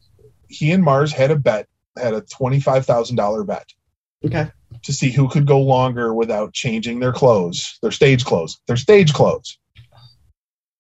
he 0.49 0.73
and 0.73 0.83
Mars 0.83 1.13
had 1.13 1.31
a 1.31 1.37
bet, 1.37 1.69
had 1.97 2.15
a 2.15 2.21
twenty 2.23 2.59
five 2.61 2.85
thousand 2.85 3.17
dollar 3.17 3.45
bet. 3.45 3.67
Okay. 4.25 4.49
to 4.85 4.93
see 4.93 5.11
who 5.11 5.29
could 5.29 5.47
go 5.47 5.61
longer 5.61 6.13
without 6.15 6.53
changing 6.53 6.99
their 6.99 7.13
clothes, 7.13 7.79
their 7.83 7.91
stage 7.93 8.25
clothes, 8.25 8.59
their 8.67 8.77
stage 8.77 9.13
clothes. 9.13 9.59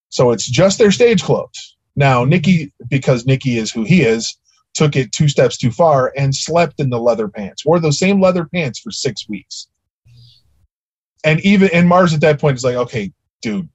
So 0.08 0.30
it's 0.32 0.46
just 0.48 0.78
their 0.78 0.90
stage 0.90 1.22
clothes. 1.22 1.76
Now, 1.96 2.24
Nikki, 2.24 2.72
because 2.88 3.26
Nikki 3.26 3.58
is 3.58 3.70
who 3.70 3.84
he 3.84 4.02
is, 4.02 4.36
took 4.74 4.96
it 4.96 5.12
two 5.12 5.28
steps 5.28 5.56
too 5.56 5.70
far 5.70 6.12
and 6.16 6.34
slept 6.34 6.80
in 6.80 6.90
the 6.90 6.98
leather 6.98 7.28
pants, 7.28 7.64
wore 7.64 7.78
those 7.78 7.98
same 7.98 8.20
leather 8.20 8.44
pants 8.46 8.78
for 8.78 8.90
six 8.90 9.28
weeks. 9.28 9.68
And 11.24 11.40
even 11.40 11.70
and 11.72 11.88
Mars 11.88 12.12
at 12.14 12.20
that 12.22 12.40
point 12.40 12.56
is 12.56 12.64
like, 12.64 12.76
okay, 12.76 13.12
dude, 13.42 13.68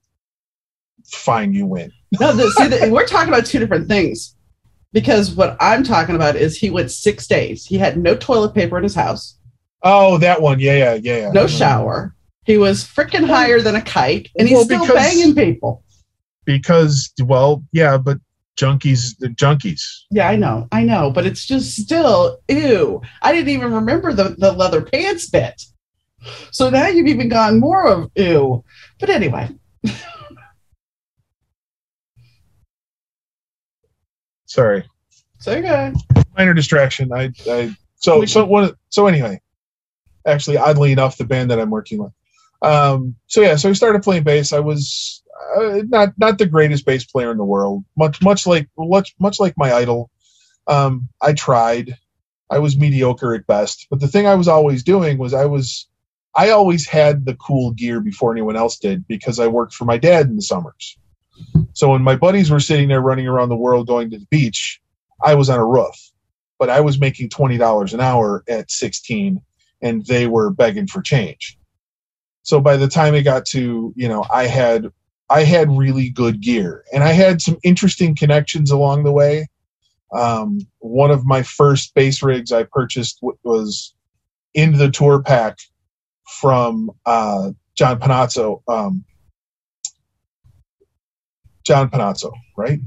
fine, 1.05 1.53
you 1.53 1.65
win. 1.65 1.91
No, 2.19 2.33
the, 2.33 2.49
see, 2.51 2.67
the, 2.67 2.89
we're 2.91 3.05
talking 3.05 3.33
about 3.33 3.45
two 3.45 3.59
different 3.59 3.87
things. 3.87 4.35
Because 4.93 5.31
what 5.31 5.57
I'm 5.59 5.83
talking 5.83 6.15
about 6.15 6.35
is 6.37 6.57
he 6.57 6.69
went 6.69 6.91
six 6.91 7.27
days. 7.27 7.65
He 7.65 7.77
had 7.77 7.97
no 7.97 8.15
toilet 8.15 8.53
paper 8.53 8.77
in 8.77 8.83
his 8.83 8.95
house, 8.95 9.37
Oh, 9.83 10.17
that 10.17 10.41
one, 10.41 10.59
yeah, 10.59 10.75
yeah, 10.75 10.93
yeah. 10.95 11.17
yeah. 11.17 11.31
no 11.31 11.45
shower. 11.45 12.15
He 12.45 12.57
was 12.57 12.83
freaking 12.83 13.27
higher 13.27 13.61
than 13.61 13.75
a 13.75 13.81
kite, 13.81 14.29
and 14.37 14.47
he's 14.47 14.55
Well, 14.55 14.65
still 14.65 14.81
because- 14.81 14.95
banging 14.95 15.35
people. 15.35 15.83
Because, 16.45 17.11
well, 17.23 17.63
yeah, 17.73 17.97
but 17.97 18.19
junkies, 18.57 19.17
the 19.19 19.27
junkies. 19.29 19.81
Yeah, 20.11 20.27
I 20.27 20.35
know, 20.35 20.67
I 20.71 20.83
know, 20.83 21.09
but 21.11 21.25
it's 21.25 21.45
just 21.45 21.75
still 21.77 22.39
ew. 22.49 23.01
I 23.21 23.31
didn't 23.31 23.49
even 23.49 23.71
remember 23.73 24.11
the, 24.13 24.35
the 24.37 24.51
leather 24.51 24.81
pants 24.81 25.29
bit. 25.29 25.61
So 26.51 26.69
now 26.69 26.87
you've 26.87 27.07
even 27.07 27.29
gone 27.29 27.59
more 27.59 27.87
of 27.87 28.11
ew. 28.15 28.63
But 28.99 29.09
anyway, 29.09 29.49
Sorry. 34.45 34.83
so 35.39 35.55
you're 35.55 35.93
minor 36.37 36.53
distraction. 36.53 37.11
I, 37.13 37.31
I 37.49 37.75
so 37.95 38.25
so 38.25 38.73
so 38.89 39.07
anyway, 39.07 39.41
actually, 40.25 40.57
oddly 40.57 40.91
enough, 40.91 41.17
the 41.17 41.25
band 41.25 41.51
that 41.51 41.59
I'm 41.59 41.69
working 41.69 41.99
with. 41.99 42.11
Um, 42.61 43.15
so 43.27 43.41
yeah, 43.41 43.55
so 43.55 43.69
I 43.69 43.73
started 43.73 44.01
playing 44.03 44.23
bass. 44.23 44.51
I 44.53 44.59
was 44.59 45.23
uh, 45.57 45.81
not 45.87 46.09
not 46.17 46.37
the 46.37 46.45
greatest 46.45 46.85
bass 46.85 47.05
player 47.05 47.31
in 47.31 47.37
the 47.37 47.45
world. 47.45 47.83
Much 47.97 48.21
much 48.21 48.47
like 48.47 48.69
much 48.77 49.15
much 49.19 49.39
like 49.39 49.55
my 49.57 49.73
idol. 49.73 50.09
Um, 50.67 51.09
I 51.21 51.33
tried. 51.33 51.97
I 52.49 52.59
was 52.59 52.77
mediocre 52.77 53.35
at 53.35 53.47
best. 53.47 53.87
But 53.89 53.99
the 53.99 54.07
thing 54.07 54.25
I 54.25 54.35
was 54.35 54.47
always 54.47 54.83
doing 54.83 55.17
was 55.17 55.33
I 55.33 55.45
was 55.45 55.87
I 56.35 56.49
always 56.51 56.87
had 56.87 57.25
the 57.25 57.35
cool 57.35 57.71
gear 57.71 57.99
before 57.99 58.31
anyone 58.31 58.55
else 58.55 58.77
did 58.77 59.07
because 59.07 59.39
I 59.39 59.47
worked 59.47 59.73
for 59.73 59.85
my 59.85 59.97
dad 59.97 60.27
in 60.27 60.35
the 60.35 60.41
summers. 60.41 60.97
So 61.73 61.91
when 61.91 62.01
my 62.01 62.15
buddies 62.15 62.49
were 62.49 62.59
sitting 62.59 62.87
there 62.87 63.01
running 63.01 63.27
around 63.27 63.49
the 63.49 63.55
world 63.55 63.87
going 63.87 64.09
to 64.11 64.17
the 64.17 64.25
beach, 64.25 64.81
I 65.23 65.35
was 65.35 65.49
on 65.49 65.59
a 65.59 65.65
roof 65.65 65.95
but 66.59 66.69
I 66.69 66.81
was 66.81 66.99
making 66.99 67.29
twenty 67.29 67.57
dollars 67.57 67.93
an 67.93 68.01
hour 68.01 68.43
at 68.47 68.71
sixteen, 68.71 69.41
and 69.81 70.05
they 70.05 70.27
were 70.27 70.49
begging 70.49 70.87
for 70.87 71.01
change. 71.01 71.57
So 72.43 72.59
by 72.59 72.77
the 72.77 72.87
time 72.87 73.13
it 73.15 73.23
got 73.23 73.45
to 73.47 73.93
you 73.95 74.07
know, 74.07 74.25
I 74.31 74.47
had 74.47 74.91
I 75.29 75.43
had 75.43 75.69
really 75.69 76.09
good 76.09 76.41
gear, 76.41 76.83
and 76.93 77.03
I 77.03 77.11
had 77.11 77.41
some 77.41 77.57
interesting 77.63 78.15
connections 78.15 78.71
along 78.71 79.03
the 79.03 79.11
way. 79.11 79.47
Um, 80.13 80.59
one 80.79 81.11
of 81.11 81.25
my 81.25 81.43
first 81.43 81.93
bass 81.93 82.23
rigs 82.23 82.51
I 82.51 82.63
purchased 82.63 83.19
w- 83.19 83.37
was 83.43 83.93
in 84.53 84.77
the 84.77 84.89
tour 84.89 85.21
pack 85.21 85.57
from 86.39 86.91
uh, 87.05 87.51
John 87.75 87.99
Panozzo. 87.99 88.61
Um, 88.67 89.03
John 91.63 91.89
Panozzo, 91.89 92.31
right? 92.55 92.79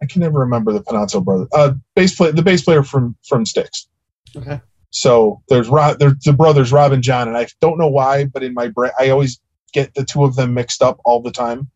I 0.00 0.06
can 0.06 0.20
never 0.20 0.38
remember 0.38 0.72
the 0.72 0.82
Panozzo 0.82 1.24
brother. 1.24 1.48
Uh, 1.52 1.72
bass 1.96 2.14
player, 2.14 2.30
the 2.30 2.42
bass 2.42 2.62
player 2.62 2.84
from 2.84 3.16
from 3.28 3.44
Styx. 3.44 3.88
Okay. 4.36 4.60
So 4.90 5.42
there's 5.48 5.68
Rob, 5.68 5.98
there's 5.98 6.18
the 6.24 6.32
brothers 6.32 6.72
Rob 6.72 6.92
and 6.92 7.02
John, 7.02 7.26
and 7.28 7.36
I 7.36 7.48
don't 7.60 7.78
know 7.78 7.88
why, 7.88 8.24
but 8.26 8.44
in 8.44 8.54
my 8.54 8.68
brain, 8.68 8.92
I 8.98 9.10
always 9.10 9.40
get 9.72 9.94
the 9.94 10.04
two 10.04 10.24
of 10.24 10.36
them 10.36 10.54
mixed 10.54 10.82
up 10.82 11.00
all 11.04 11.20
the 11.20 11.30
time, 11.30 11.70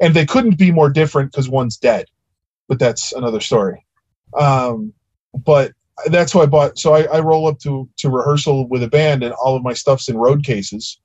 and 0.00 0.14
they 0.14 0.26
couldn't 0.26 0.58
be 0.58 0.70
more 0.70 0.90
different 0.90 1.30
because 1.32 1.48
one's 1.48 1.76
dead, 1.76 2.06
but 2.68 2.78
that's 2.78 3.12
another 3.12 3.40
story. 3.40 3.84
Um, 4.38 4.92
but 5.34 5.72
that's 6.06 6.34
why 6.34 6.42
I 6.42 6.46
bought. 6.46 6.78
So 6.78 6.94
I, 6.94 7.02
I 7.04 7.20
roll 7.20 7.46
up 7.48 7.58
to 7.60 7.88
to 7.98 8.10
rehearsal 8.10 8.66
with 8.68 8.82
a 8.82 8.88
band, 8.88 9.22
and 9.22 9.32
all 9.34 9.54
of 9.56 9.62
my 9.62 9.72
stuff's 9.74 10.08
in 10.08 10.16
road 10.16 10.44
cases, 10.44 11.00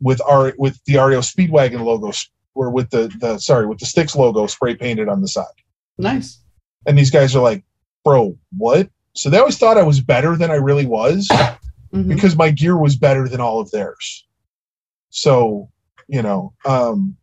with 0.00 0.20
our 0.28 0.52
with 0.58 0.78
the 0.84 0.94
REO 0.98 1.20
Speedwagon 1.20 1.82
logo, 1.82 2.12
or 2.54 2.70
with 2.70 2.90
the 2.90 3.08
the 3.20 3.38
sorry 3.38 3.66
with 3.66 3.78
the 3.78 3.86
Styx 3.86 4.14
logo 4.14 4.46
spray 4.46 4.74
painted 4.74 5.08
on 5.08 5.20
the 5.22 5.28
side 5.28 5.46
Nice. 5.98 6.40
and 6.86 6.96
these 6.98 7.10
guys 7.10 7.34
are 7.34 7.42
like, 7.42 7.64
"Bro, 8.04 8.36
what?" 8.56 8.88
So 9.14 9.30
they 9.30 9.38
always 9.38 9.56
thought 9.58 9.78
I 9.78 9.82
was 9.82 10.00
better 10.00 10.36
than 10.36 10.50
I 10.50 10.56
really 10.56 10.84
was 10.86 11.26
Mhm. 11.94 12.08
because 12.08 12.36
my 12.36 12.50
gear 12.50 12.76
was 12.76 12.96
better 12.96 13.28
than 13.28 13.40
all 13.40 13.60
of 13.60 13.70
theirs. 13.70 14.25
So, 15.10 15.70
you 16.08 16.22
know, 16.22 16.52
um, 16.64 17.16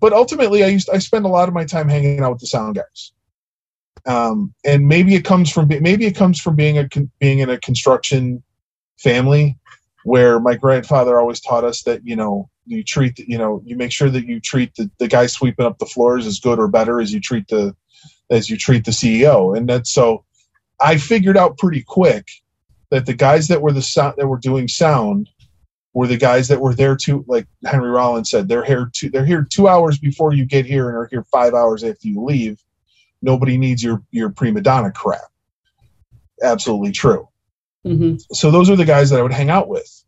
but 0.00 0.12
ultimately, 0.12 0.62
I 0.64 0.68
used 0.68 0.88
I 0.90 0.98
spend 0.98 1.24
a 1.24 1.28
lot 1.28 1.48
of 1.48 1.54
my 1.54 1.64
time 1.64 1.88
hanging 1.88 2.20
out 2.20 2.32
with 2.32 2.40
the 2.40 2.46
sound 2.46 2.76
guys, 2.76 3.12
um, 4.06 4.54
and 4.64 4.86
maybe 4.86 5.14
it 5.14 5.24
comes 5.24 5.50
from 5.50 5.68
maybe 5.68 6.06
it 6.06 6.16
comes 6.16 6.40
from 6.40 6.56
being 6.56 6.78
a 6.78 6.88
being 7.18 7.40
in 7.40 7.50
a 7.50 7.58
construction 7.58 8.42
family 8.98 9.58
where 10.04 10.40
my 10.40 10.54
grandfather 10.54 11.18
always 11.18 11.40
taught 11.40 11.64
us 11.64 11.82
that 11.82 12.00
you 12.04 12.16
know 12.16 12.48
you 12.66 12.82
treat 12.82 13.18
you 13.18 13.38
know 13.38 13.60
you 13.64 13.76
make 13.76 13.92
sure 13.92 14.10
that 14.10 14.26
you 14.26 14.40
treat 14.40 14.74
the, 14.76 14.90
the 14.98 15.08
guy 15.08 15.26
sweeping 15.26 15.66
up 15.66 15.78
the 15.78 15.86
floors 15.86 16.26
as 16.26 16.40
good 16.40 16.58
or 16.58 16.68
better 16.68 17.00
as 17.00 17.12
you 17.12 17.20
treat 17.20 17.46
the 17.48 17.74
as 18.30 18.48
you 18.48 18.56
treat 18.56 18.84
the 18.84 18.90
CEO 18.90 19.56
and 19.56 19.68
that's 19.68 19.92
so 19.92 20.24
I 20.80 20.96
figured 20.96 21.36
out 21.36 21.58
pretty 21.58 21.82
quick 21.82 22.28
that 22.90 23.06
the 23.06 23.14
guys 23.14 23.48
that 23.48 23.62
were 23.62 23.72
the 23.72 23.82
sound 23.82 24.14
that 24.18 24.26
were 24.26 24.38
doing 24.38 24.68
sound 24.68 25.28
were 25.94 26.06
the 26.06 26.16
guys 26.16 26.48
that 26.48 26.60
were 26.60 26.74
there 26.74 26.96
to 26.96 27.24
like 27.28 27.46
Henry 27.66 27.90
Rollins 27.90 28.30
said 28.30 28.48
they're 28.48 28.64
here 28.64 28.90
two 28.92 29.10
they're 29.10 29.26
here 29.26 29.46
two 29.48 29.68
hours 29.68 29.98
before 29.98 30.32
you 30.32 30.44
get 30.44 30.64
here 30.64 30.88
and 30.88 30.96
are 30.96 31.06
here 31.06 31.24
five 31.24 31.54
hours 31.54 31.84
after 31.84 32.08
you 32.08 32.22
leave. 32.24 32.62
Nobody 33.20 33.58
needs 33.58 33.82
your 33.82 34.02
your 34.10 34.30
prima 34.30 34.60
donna 34.60 34.90
crap. 34.90 35.20
Absolutely 36.42 36.92
true. 36.92 37.28
Mhm. 37.86 38.20
So 38.32 38.50
those 38.50 38.70
are 38.70 38.76
the 38.76 38.84
guys 38.84 39.10
that 39.10 39.18
I 39.18 39.22
would 39.22 39.32
hang 39.32 39.50
out 39.50 39.68
with 39.68 40.02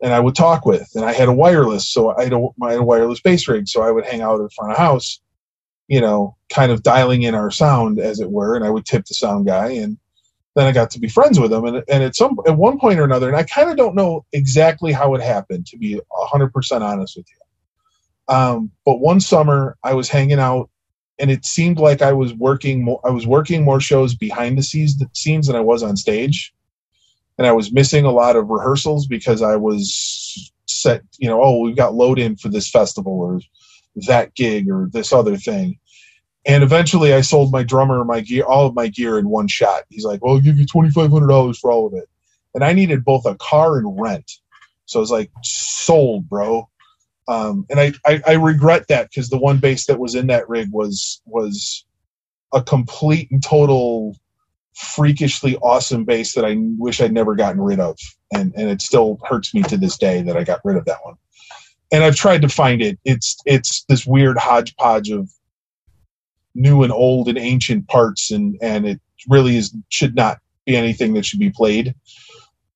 and 0.00 0.12
I 0.12 0.20
would 0.20 0.34
talk 0.34 0.64
with. 0.64 0.88
And 0.94 1.04
I 1.04 1.12
had 1.12 1.28
a 1.28 1.32
wireless, 1.32 1.88
so 1.88 2.14
I 2.16 2.24
had 2.24 2.32
a, 2.32 2.48
I 2.62 2.72
had 2.72 2.80
a 2.80 2.84
wireless 2.84 3.20
bass 3.20 3.48
rig, 3.48 3.68
so 3.68 3.82
I 3.82 3.90
would 3.90 4.06
hang 4.06 4.20
out 4.20 4.40
in 4.40 4.48
front 4.50 4.72
of 4.72 4.78
house, 4.78 5.20
you 5.88 6.00
know, 6.00 6.36
kind 6.50 6.70
of 6.72 6.82
dialing 6.82 7.22
in 7.22 7.34
our 7.34 7.50
sound 7.50 7.98
as 7.98 8.20
it 8.20 8.30
were, 8.30 8.56
and 8.56 8.64
I 8.64 8.70
would 8.70 8.86
tip 8.86 9.04
the 9.06 9.14
sound 9.14 9.46
guy 9.46 9.70
and 9.72 9.98
then 10.58 10.66
I 10.66 10.72
got 10.72 10.90
to 10.90 11.00
be 11.00 11.08
friends 11.08 11.38
with 11.38 11.52
him 11.52 11.64
and, 11.64 11.84
and 11.88 12.02
at 12.02 12.16
some 12.16 12.36
at 12.46 12.56
one 12.56 12.78
point 12.78 12.98
or 12.98 13.04
another, 13.04 13.28
and 13.28 13.36
I 13.36 13.44
kind 13.44 13.70
of 13.70 13.76
don't 13.76 13.94
know 13.94 14.24
exactly 14.32 14.92
how 14.92 15.14
it 15.14 15.22
happened 15.22 15.66
to 15.66 15.78
be 15.78 16.00
hundred 16.12 16.52
percent 16.52 16.82
honest 16.82 17.16
with 17.16 17.26
you. 17.30 18.34
Um, 18.34 18.70
but 18.84 19.00
one 19.00 19.20
summer 19.20 19.76
I 19.84 19.94
was 19.94 20.08
hanging 20.08 20.38
out 20.38 20.70
and 21.18 21.30
it 21.30 21.44
seemed 21.44 21.78
like 21.78 22.02
I 22.02 22.12
was 22.12 22.34
working 22.34 22.84
more 22.84 23.00
I 23.04 23.10
was 23.10 23.26
working 23.26 23.64
more 23.64 23.80
shows 23.80 24.14
behind 24.14 24.58
the 24.58 24.62
scenes 24.62 25.02
scenes 25.12 25.46
than 25.46 25.56
I 25.56 25.60
was 25.60 25.82
on 25.82 25.96
stage 25.96 26.52
and 27.38 27.46
I 27.46 27.52
was 27.52 27.72
missing 27.72 28.04
a 28.04 28.10
lot 28.10 28.36
of 28.36 28.48
rehearsals 28.48 29.06
because 29.06 29.42
I 29.42 29.56
was 29.56 30.52
set, 30.66 31.02
you 31.18 31.28
know, 31.28 31.42
oh, 31.42 31.60
we've 31.60 31.76
got 31.76 31.94
load 31.94 32.18
in 32.18 32.36
for 32.36 32.48
this 32.48 32.68
festival 32.68 33.12
or 33.12 33.40
that 34.06 34.34
gig 34.34 34.68
or 34.68 34.88
this 34.92 35.12
other 35.12 35.36
thing. 35.36 35.78
And 36.48 36.64
eventually 36.64 37.12
I 37.12 37.20
sold 37.20 37.52
my 37.52 37.62
drummer 37.62 38.02
my 38.04 38.20
gear, 38.20 38.44
all 38.44 38.66
of 38.66 38.74
my 38.74 38.88
gear 38.88 39.18
in 39.18 39.28
one 39.28 39.48
shot. 39.48 39.82
He's 39.90 40.04
like, 40.04 40.24
well, 40.24 40.34
I'll 40.34 40.40
give 40.40 40.58
you 40.58 40.64
$2,500 40.64 41.58
for 41.58 41.70
all 41.70 41.86
of 41.86 41.92
it. 41.92 42.08
And 42.54 42.64
I 42.64 42.72
needed 42.72 43.04
both 43.04 43.26
a 43.26 43.34
car 43.36 43.76
and 43.76 44.00
rent. 44.00 44.32
So 44.86 44.98
I 44.98 45.02
was 45.02 45.10
like, 45.10 45.30
sold, 45.44 46.28
bro. 46.28 46.68
Um, 47.28 47.66
and 47.68 47.78
I, 47.78 47.92
I, 48.06 48.22
I 48.26 48.32
regret 48.32 48.88
that 48.88 49.10
because 49.10 49.28
the 49.28 49.36
one 49.36 49.58
bass 49.58 49.84
that 49.86 50.00
was 50.00 50.14
in 50.14 50.28
that 50.28 50.48
rig 50.48 50.72
was, 50.72 51.20
was 51.26 51.84
a 52.54 52.62
complete 52.62 53.30
and 53.30 53.44
total 53.44 54.16
freakishly 54.78 55.56
awesome 55.56 56.04
bass 56.04 56.32
that 56.34 56.46
I 56.46 56.56
wish 56.78 57.00
I'd 57.00 57.12
never 57.12 57.34
gotten 57.34 57.60
rid 57.60 57.80
of. 57.80 57.98
And 58.32 58.52
and 58.56 58.70
it 58.70 58.80
still 58.80 59.18
hurts 59.24 59.52
me 59.52 59.62
to 59.64 59.76
this 59.76 59.98
day 59.98 60.22
that 60.22 60.36
I 60.36 60.44
got 60.44 60.60
rid 60.64 60.76
of 60.76 60.84
that 60.84 61.04
one. 61.04 61.16
And 61.90 62.04
I've 62.04 62.16
tried 62.16 62.42
to 62.42 62.48
find 62.48 62.80
it. 62.80 62.98
It's 63.04 63.38
it's 63.44 63.84
this 63.84 64.06
weird 64.06 64.38
hodgepodge 64.38 65.10
of 65.10 65.28
new 66.58 66.82
and 66.82 66.92
old 66.92 67.28
and 67.28 67.38
ancient 67.38 67.86
parts 67.88 68.30
and 68.30 68.58
and 68.60 68.86
it 68.86 69.00
really 69.28 69.56
is 69.56 69.74
should 69.88 70.14
not 70.14 70.38
be 70.66 70.76
anything 70.76 71.14
that 71.14 71.24
should 71.24 71.40
be 71.40 71.50
played. 71.50 71.94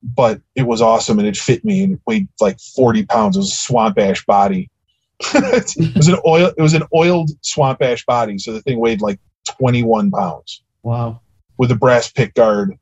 But 0.03 0.41
it 0.55 0.63
was 0.63 0.81
awesome 0.81 1.19
and 1.19 1.29
it 1.29 1.37
fit 1.37 1.65
me 1.65 1.83
and 1.85 1.95
it 1.95 2.01
weighed 2.07 2.29
like 2.41 2.59
40 2.75 3.05
pounds. 3.07 3.37
It 3.37 3.41
was 3.41 3.53
a 3.53 3.57
swamp 3.57 3.99
ash 3.99 4.25
body. 4.25 4.71
it 5.35 5.97
was 5.97 6.09
an 6.09 6.19
oil 6.27 6.53
it 6.57 6.63
was 6.63 6.75
an 6.75 6.83
oiled 6.95 7.31
swamp 7.43 7.83
ash 7.83 8.05
body, 8.07 8.39
so 8.39 8.53
the 8.53 8.63
thing 8.63 8.79
weighed 8.81 9.01
like 9.01 9.21
21 9.59 10.11
pounds 10.11 10.63
Wow. 10.83 11.21
with 11.59 11.71
a 11.71 11.77
brass 11.77 12.11
pick 12.11 12.35
guard 12.35 12.77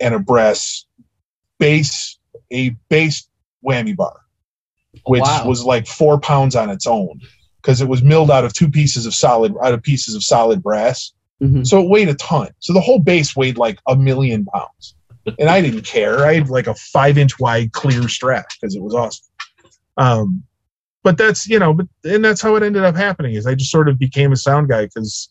and 0.00 0.14
a 0.14 0.18
brass 0.18 0.84
base, 1.58 2.18
a 2.52 2.70
base 2.88 3.28
whammy 3.64 3.96
bar, 3.96 4.20
which 5.04 5.22
Wow. 5.22 5.46
was 5.46 5.64
like 5.64 5.86
four 5.86 6.18
pounds 6.18 6.56
on 6.56 6.70
its 6.70 6.86
own 6.86 7.20
because 7.66 7.80
it 7.80 7.88
was 7.88 8.00
milled 8.04 8.30
out 8.30 8.44
of 8.44 8.52
two 8.52 8.70
pieces 8.70 9.06
of 9.06 9.14
solid, 9.14 9.52
out 9.60 9.74
of 9.74 9.82
pieces 9.82 10.14
of 10.14 10.22
solid 10.22 10.62
brass. 10.62 11.12
Mhm. 11.42 11.66
So 11.66 11.82
it 11.82 11.90
weighed 11.90 12.08
a 12.08 12.14
ton. 12.14 12.48
So 12.60 12.72
the 12.72 12.80
whole 12.80 13.00
base 13.00 13.34
weighed 13.34 13.58
like 13.58 13.80
a 13.88 13.96
million 13.96 14.44
pounds. 14.44 14.94
and 15.40 15.48
I 15.48 15.60
didn't 15.60 15.82
care. 15.82 16.24
I 16.24 16.34
had 16.34 16.48
like 16.48 16.68
a 16.68 16.74
five 16.76 17.18
inch 17.18 17.40
wide 17.40 17.72
clear 17.72 18.08
strap 18.08 18.46
because 18.50 18.76
it 18.76 18.80
was 18.82 18.94
awesome. 18.94 19.26
Um, 19.96 20.44
but 21.02 21.18
that's 21.18 21.48
you 21.48 21.58
know, 21.58 21.74
but 21.74 21.88
and 22.04 22.24
that's 22.24 22.40
how 22.40 22.54
it 22.54 22.62
ended 22.62 22.84
up 22.84 22.94
happening. 22.94 23.34
Is 23.34 23.44
I 23.44 23.56
just 23.56 23.72
sort 23.72 23.88
of 23.88 23.98
became 23.98 24.30
a 24.30 24.36
sound 24.36 24.68
guy 24.68 24.84
because 24.84 25.28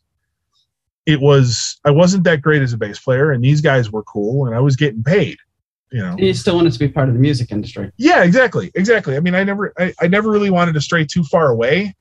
it 1.05 1.21
was 1.21 1.79
I 1.85 1.91
wasn't 1.91 2.25
that 2.25 2.41
great 2.41 2.61
as 2.61 2.73
a 2.73 2.77
bass 2.77 2.99
player, 2.99 3.31
and 3.31 3.41
these 3.41 3.61
guys 3.61 3.89
were 3.89 4.03
cool, 4.03 4.45
and 4.47 4.53
I 4.53 4.59
was 4.59 4.75
getting 4.75 5.01
paid. 5.03 5.37
You 5.93 6.01
know, 6.01 6.15
you 6.17 6.33
still 6.33 6.57
wanted 6.57 6.73
to 6.73 6.79
be 6.79 6.89
part 6.89 7.07
of 7.07 7.13
the 7.13 7.21
music 7.21 7.53
industry. 7.53 7.89
yeah, 7.95 8.23
exactly, 8.23 8.71
exactly. 8.75 9.15
I 9.15 9.21
mean, 9.21 9.35
I 9.35 9.45
never, 9.45 9.71
I, 9.79 9.93
I 10.01 10.07
never 10.07 10.29
really 10.29 10.49
wanted 10.49 10.73
to 10.73 10.81
stray 10.81 11.05
too 11.05 11.23
far 11.23 11.51
away. 11.51 11.95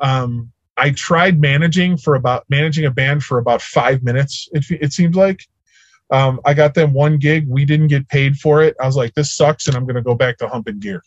Um, 0.00 0.52
I 0.76 0.90
tried 0.90 1.40
managing 1.40 1.96
for 1.96 2.14
about 2.14 2.44
managing 2.48 2.84
a 2.84 2.90
band 2.90 3.22
for 3.22 3.38
about 3.38 3.62
five 3.62 4.02
minutes. 4.02 4.48
It, 4.52 4.64
it 4.70 4.92
seemed 4.92 5.14
like 5.14 5.46
um, 6.10 6.40
I 6.44 6.54
got 6.54 6.74
them 6.74 6.92
one 6.92 7.18
gig. 7.18 7.46
We 7.48 7.64
didn't 7.64 7.88
get 7.88 8.08
paid 8.08 8.36
for 8.36 8.62
it. 8.62 8.76
I 8.80 8.86
was 8.86 8.96
like, 8.96 9.14
this 9.14 9.34
sucks, 9.34 9.68
and 9.68 9.76
I'm 9.76 9.84
going 9.84 9.96
to 9.96 10.02
go 10.02 10.14
back 10.14 10.38
to 10.38 10.48
humping 10.48 10.80
gear. 10.80 11.02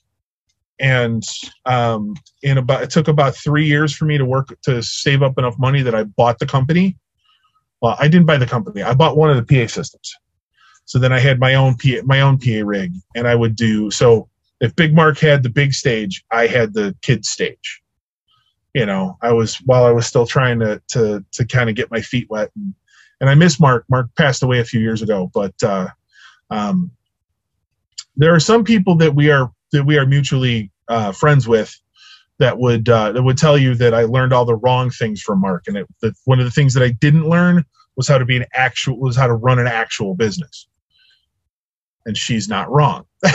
And 0.80 1.24
um, 1.66 2.16
in 2.44 2.58
about, 2.58 2.84
it 2.84 2.90
took 2.90 3.08
about 3.08 3.36
three 3.36 3.66
years 3.66 3.96
for 3.96 4.06
me 4.06 4.18
to 4.18 4.26
work 4.26 4.56
to 4.64 4.82
save 4.82 5.24
up 5.24 5.38
enough 5.38 5.58
money 5.58 5.82
that 5.82 5.96
I 5.96 6.04
bought 6.04 6.40
the 6.40 6.46
company. 6.46 6.98
Well, 7.82 7.96
I 8.00 8.08
didn't 8.08 8.26
buy 8.26 8.38
the 8.38 8.46
company. 8.46 8.84
I 8.84 8.94
bought 8.94 9.18
one 9.18 9.30
of 9.30 9.36
the 9.38 9.44
PA 9.44 9.72
systems. 9.72 10.16
So 10.86 11.00
then 11.00 11.12
I 11.12 11.20
had 11.20 11.40
my 11.40 11.56
own 11.56 11.76
PA, 11.76 12.02
my 12.06 12.22
own 12.22 12.38
PA 12.38 12.62
rig, 12.64 12.94
and 13.16 13.28
I 13.28 13.36
would 13.36 13.56
do 13.56 13.92
so. 13.92 14.30
If 14.60 14.76
Big 14.76 14.96
Mark 14.96 15.20
had 15.20 15.44
the 15.44 15.50
big 15.50 15.74
stage, 15.74 16.24
I 16.32 16.48
had 16.48 16.74
the 16.74 16.96
kids 17.02 17.30
stage. 17.30 17.84
You 18.78 18.86
know, 18.86 19.18
I 19.24 19.34
was 19.34 19.56
while 19.66 19.86
I 19.86 19.92
was 19.92 20.06
still 20.06 20.28
trying 20.28 20.60
to 20.60 20.80
to 20.90 21.26
to 21.32 21.46
kind 21.48 21.68
of 21.68 21.76
get 21.76 21.90
my 21.90 22.00
feet 22.00 22.28
wet, 22.30 22.52
and, 22.56 22.76
and 23.20 23.28
I 23.28 23.34
miss 23.34 23.60
Mark. 23.60 23.86
Mark 23.90 24.10
passed 24.16 24.44
away 24.44 24.60
a 24.60 24.64
few 24.66 24.80
years 24.80 25.02
ago, 25.02 25.32
but 25.34 25.56
uh, 25.64 25.88
um, 26.52 26.92
there 28.16 28.36
are 28.36 28.40
some 28.40 28.64
people 28.64 28.94
that 28.98 29.16
we 29.16 29.32
are 29.32 29.52
that 29.72 29.84
we 29.84 29.98
are 29.98 30.06
mutually 30.06 30.72
uh, 30.90 31.12
friends 31.12 31.48
with 31.48 31.76
that 32.38 32.60
would 32.60 32.88
uh, 32.88 33.14
that 33.14 33.24
would 33.24 33.40
tell 33.40 33.58
you 33.58 33.74
that 33.74 33.96
I 33.96 34.04
learned 34.04 34.32
all 34.32 34.46
the 34.46 34.58
wrong 34.58 34.92
things 34.92 35.24
from 35.24 35.42
Mark, 35.42 35.64
and 35.66 35.78
it, 35.78 35.88
that 36.04 36.14
one 36.26 36.38
of 36.38 36.46
the 36.46 36.52
things 36.52 36.76
that 36.76 36.84
I 36.84 36.90
didn't 36.90 37.28
learn 37.28 37.66
was 37.96 38.08
how 38.08 38.20
to 38.20 38.26
be 38.26 38.38
an 38.38 38.46
actual 38.54 39.00
was 39.00 39.16
how 39.16 39.26
to 39.26 39.34
run 39.34 39.58
an 39.58 39.66
actual 39.66 40.14
business. 40.14 40.68
And 42.06 42.16
she's 42.16 42.48
not 42.48 42.70
wrong. 42.70 43.08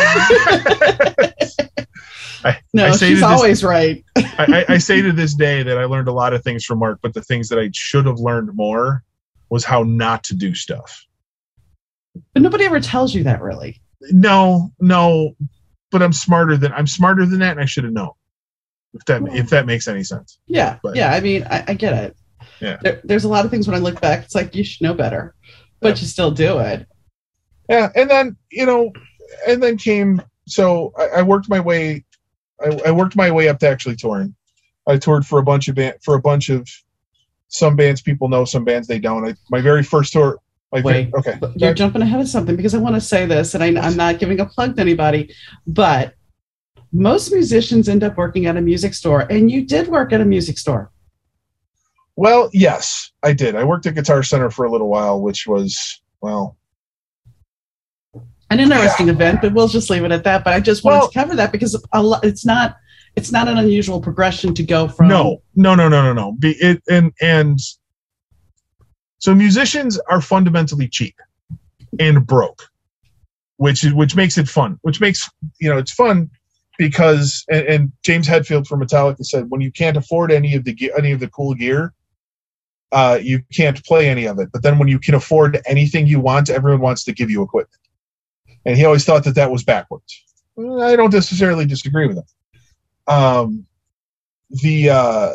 I, 2.45 2.59
No, 2.72 2.86
I 2.86 2.90
say 2.93 3.09
she's 3.11 3.20
to 3.20 3.26
this- 3.26 3.38
always 3.38 3.64
right. 3.64 4.05
I, 4.16 4.64
I, 4.68 4.74
I 4.74 4.78
say 4.78 5.03
to 5.03 5.12
this 5.12 5.34
day 5.34 5.62
that 5.62 5.78
I 5.78 5.84
learned 5.84 6.09
a 6.09 6.12
lot 6.12 6.32
of 6.32 6.43
things 6.43 6.64
from 6.64 6.78
Mark, 6.78 6.99
but 7.03 7.14
the 7.14 7.22
things 7.22 7.49
that 7.49 7.59
I 7.59 7.70
should 7.72 8.07
have 8.07 8.18
learned 8.18 8.51
more 8.55 9.03
was 9.51 9.64
how 9.64 9.82
not 9.82 10.24
to 10.24 10.34
do 10.34 10.55
stuff. 10.55 11.05
But 12.34 12.43
nobody 12.43 12.64
ever 12.64 12.80
tells 12.80 13.14
you 13.14 13.24
that 13.24 13.40
really. 13.43 13.80
No, 14.11 14.72
no, 14.80 15.36
but 15.90 16.03
I'm 16.03 16.12
smarter 16.12 16.57
than 16.57 16.72
I'm 16.72 16.86
smarter 16.86 17.24
than 17.26 17.38
that, 17.40 17.53
and 17.53 17.61
I 17.61 17.64
should 17.64 17.84
have 17.84 17.93
known. 17.93 18.11
If 18.95 19.05
that 19.07 19.22
if 19.34 19.49
that 19.51 19.64
makes 19.66 19.88
any 19.88 20.05
sense. 20.05 20.38
Yeah. 20.47 20.78
But- 20.82 20.97
yeah. 20.97 21.12
I 21.12 21.20
mean, 21.20 21.45
I, 21.51 21.64
I 21.68 21.74
get 21.74 21.93
it. 22.05 22.16
Yeah. 22.61 22.76
There, 22.82 23.01
there's 23.05 23.24
a 23.24 23.28
lot 23.28 23.45
of 23.45 23.51
things 23.51 23.66
when 23.66 23.76
I 23.76 23.80
look 23.80 24.01
back, 24.01 24.24
it's 24.24 24.34
like 24.34 24.55
you 24.55 24.64
should 24.64 24.82
know 24.82 24.95
better, 24.95 25.34
but 25.80 26.01
you 26.01 26.07
still 26.07 26.30
do 26.30 26.59
it. 26.59 26.86
Yeah, 27.68 27.90
and 27.95 28.11
then 28.11 28.36
you 28.51 28.66
know, 28.66 28.93
and 29.49 29.62
then 29.62 29.78
came 29.78 30.20
so 30.47 30.93
I, 30.99 31.18
I 31.18 31.22
worked 31.22 31.49
my 31.49 31.61
way, 31.61 32.05
I, 32.65 32.89
I 32.89 32.91
worked 32.91 33.17
my 33.17 33.31
way 33.31 33.49
up 33.49 33.59
to 33.61 33.69
actually 33.69 33.97
touring. 33.97 34.35
I 34.87 34.99
toured 34.99 35.27
for 35.27 35.39
a 35.39 35.43
bunch 35.43 35.69
of 35.69 35.75
band 35.75 35.95
for 36.03 36.15
a 36.15 36.21
bunch 36.21 36.49
of 36.49 36.69
some 37.49 37.77
bands 37.77 38.01
people 38.01 38.29
know, 38.29 38.45
some 38.45 38.65
bands 38.65 38.89
they 38.89 38.99
don't. 38.99 39.27
I, 39.29 39.35
my 39.51 39.61
very 39.61 39.83
first 39.83 40.13
tour. 40.13 40.39
Very- 40.73 40.83
Wait, 40.83 41.15
okay, 41.15 41.39
You're 41.57 41.75
jumping 41.75 42.01
ahead 42.01 42.21
of 42.21 42.29
something 42.29 42.57
because 42.57 42.75
I 42.75 42.79
want 42.79 42.95
to 42.95 43.01
say 43.01 43.27
this, 43.27 43.55
and 43.55 43.63
I, 43.63 43.79
I'm 43.79 43.95
not 43.95 44.19
giving 44.19 44.41
a 44.41 44.47
plug 44.47 44.77
to 44.77 44.81
anybody, 44.81 45.35
but 45.67 46.15
most 46.93 47.31
musicians 47.31 47.91
end 47.91 48.03
up 48.03 48.17
working 48.17 48.47
at 48.47 48.57
a 48.57 48.61
music 48.61 48.95
store, 48.95 49.27
and 49.29 49.51
you 49.51 49.67
did 49.67 49.89
work 49.89 50.15
at 50.15 50.23
a 50.23 50.25
music 50.25 50.57
store. 50.57 50.91
Well, 52.17 52.49
yes, 52.55 53.13
I 53.23 53.35
did. 53.35 53.55
I 53.55 53.65
worked 53.65 53.85
at 53.87 53.95
Guitar 53.95 54.23
Center 54.23 54.51
for 54.51 54.65
a 54.65 54.71
little 54.71 54.89
while, 54.89 55.21
which 55.21 55.47
was 55.47 56.01
well, 56.23 56.57
An 58.53 58.61
interesting 58.61 59.09
event, 59.09 59.41
but 59.41 59.55
we'll 59.55 59.67
just 59.67 59.89
leave 59.89 60.05
it 60.05 60.13
at 60.13 60.25
that. 60.25 60.45
But 60.45 60.53
I 60.53 60.61
just 60.61 60.85
wanted 60.85 60.99
Well- 60.99 61.09
to 61.09 61.19
cover 61.19 61.35
that 61.37 61.53
because 61.53 61.83
a 61.93 62.03
lot, 62.03 62.23
it's 62.23 62.45
not 62.45 62.77
it's 63.17 63.33
not 63.33 63.49
an 63.49 63.57
unusual 63.57 63.99
progression 64.01 64.55
to 64.55 64.63
go 64.63 64.89
from 64.89 65.09
no, 65.09 65.43
no, 65.55 65.75
no, 65.75 65.89
no, 65.89 66.03
no, 66.03 66.13
no. 66.13 66.33
Be 66.33 66.51
it 66.61 66.83
and 66.89 67.13
and 67.23 67.59
so 69.19 69.35
musicians 69.35 69.99
are 70.11 70.21
fundamentally 70.21 70.87
cheap 70.87 71.15
and 71.99 72.27
broke, 72.27 72.69
which 73.57 73.85
is 73.85 73.95
which 73.95 74.17
makes 74.17 74.37
it 74.37 74.49
fun. 74.49 74.79
Which 74.83 75.01
makes 75.01 75.31
you 75.59 75.71
know 75.71 75.79
it's 75.79 75.93
fun 75.93 76.31
because 76.77 77.47
and, 77.51 77.67
and 77.67 77.93
James 78.03 78.29
Hetfield 78.29 78.67
from 78.67 78.83
Metallica 78.83 79.25
said 79.25 79.47
when 79.49 79.63
you 79.63 79.73
can't 79.73 79.97
afford 79.97 80.31
any 80.31 80.55
of 80.57 80.65
the 80.65 80.75
ge- 80.75 80.91
any 80.97 81.13
of 81.13 81.21
the 81.21 81.29
cool 81.29 81.55
gear, 81.55 81.95
uh, 82.93 83.19
you 83.23 83.41
can't 83.55 83.83
play 83.85 84.11
any 84.11 84.27
of 84.27 84.39
it. 84.39 84.51
But 84.53 84.63
then 84.63 84.79
when 84.79 84.89
you 84.89 84.99
can 84.99 85.15
afford 85.15 85.59
anything 85.65 86.07
you 86.07 86.21
want, 86.21 86.51
everyone 86.51 86.83
wants 86.83 87.05
to 87.05 87.13
give 87.13 87.31
you 87.31 87.43
equipment. 87.43 87.82
And 88.65 88.77
he 88.77 88.85
always 88.85 89.05
thought 89.05 89.25
that 89.25 89.35
that 89.35 89.51
was 89.51 89.65
backwards. 89.65 90.25
I 90.59 90.97
don't 90.97 91.13
necessarily 91.13 91.67
disagree 91.67 92.07
with 92.07 92.19
him. 92.19 92.25
Um, 93.07 93.67
the 94.51 94.91
uh, 94.91 95.33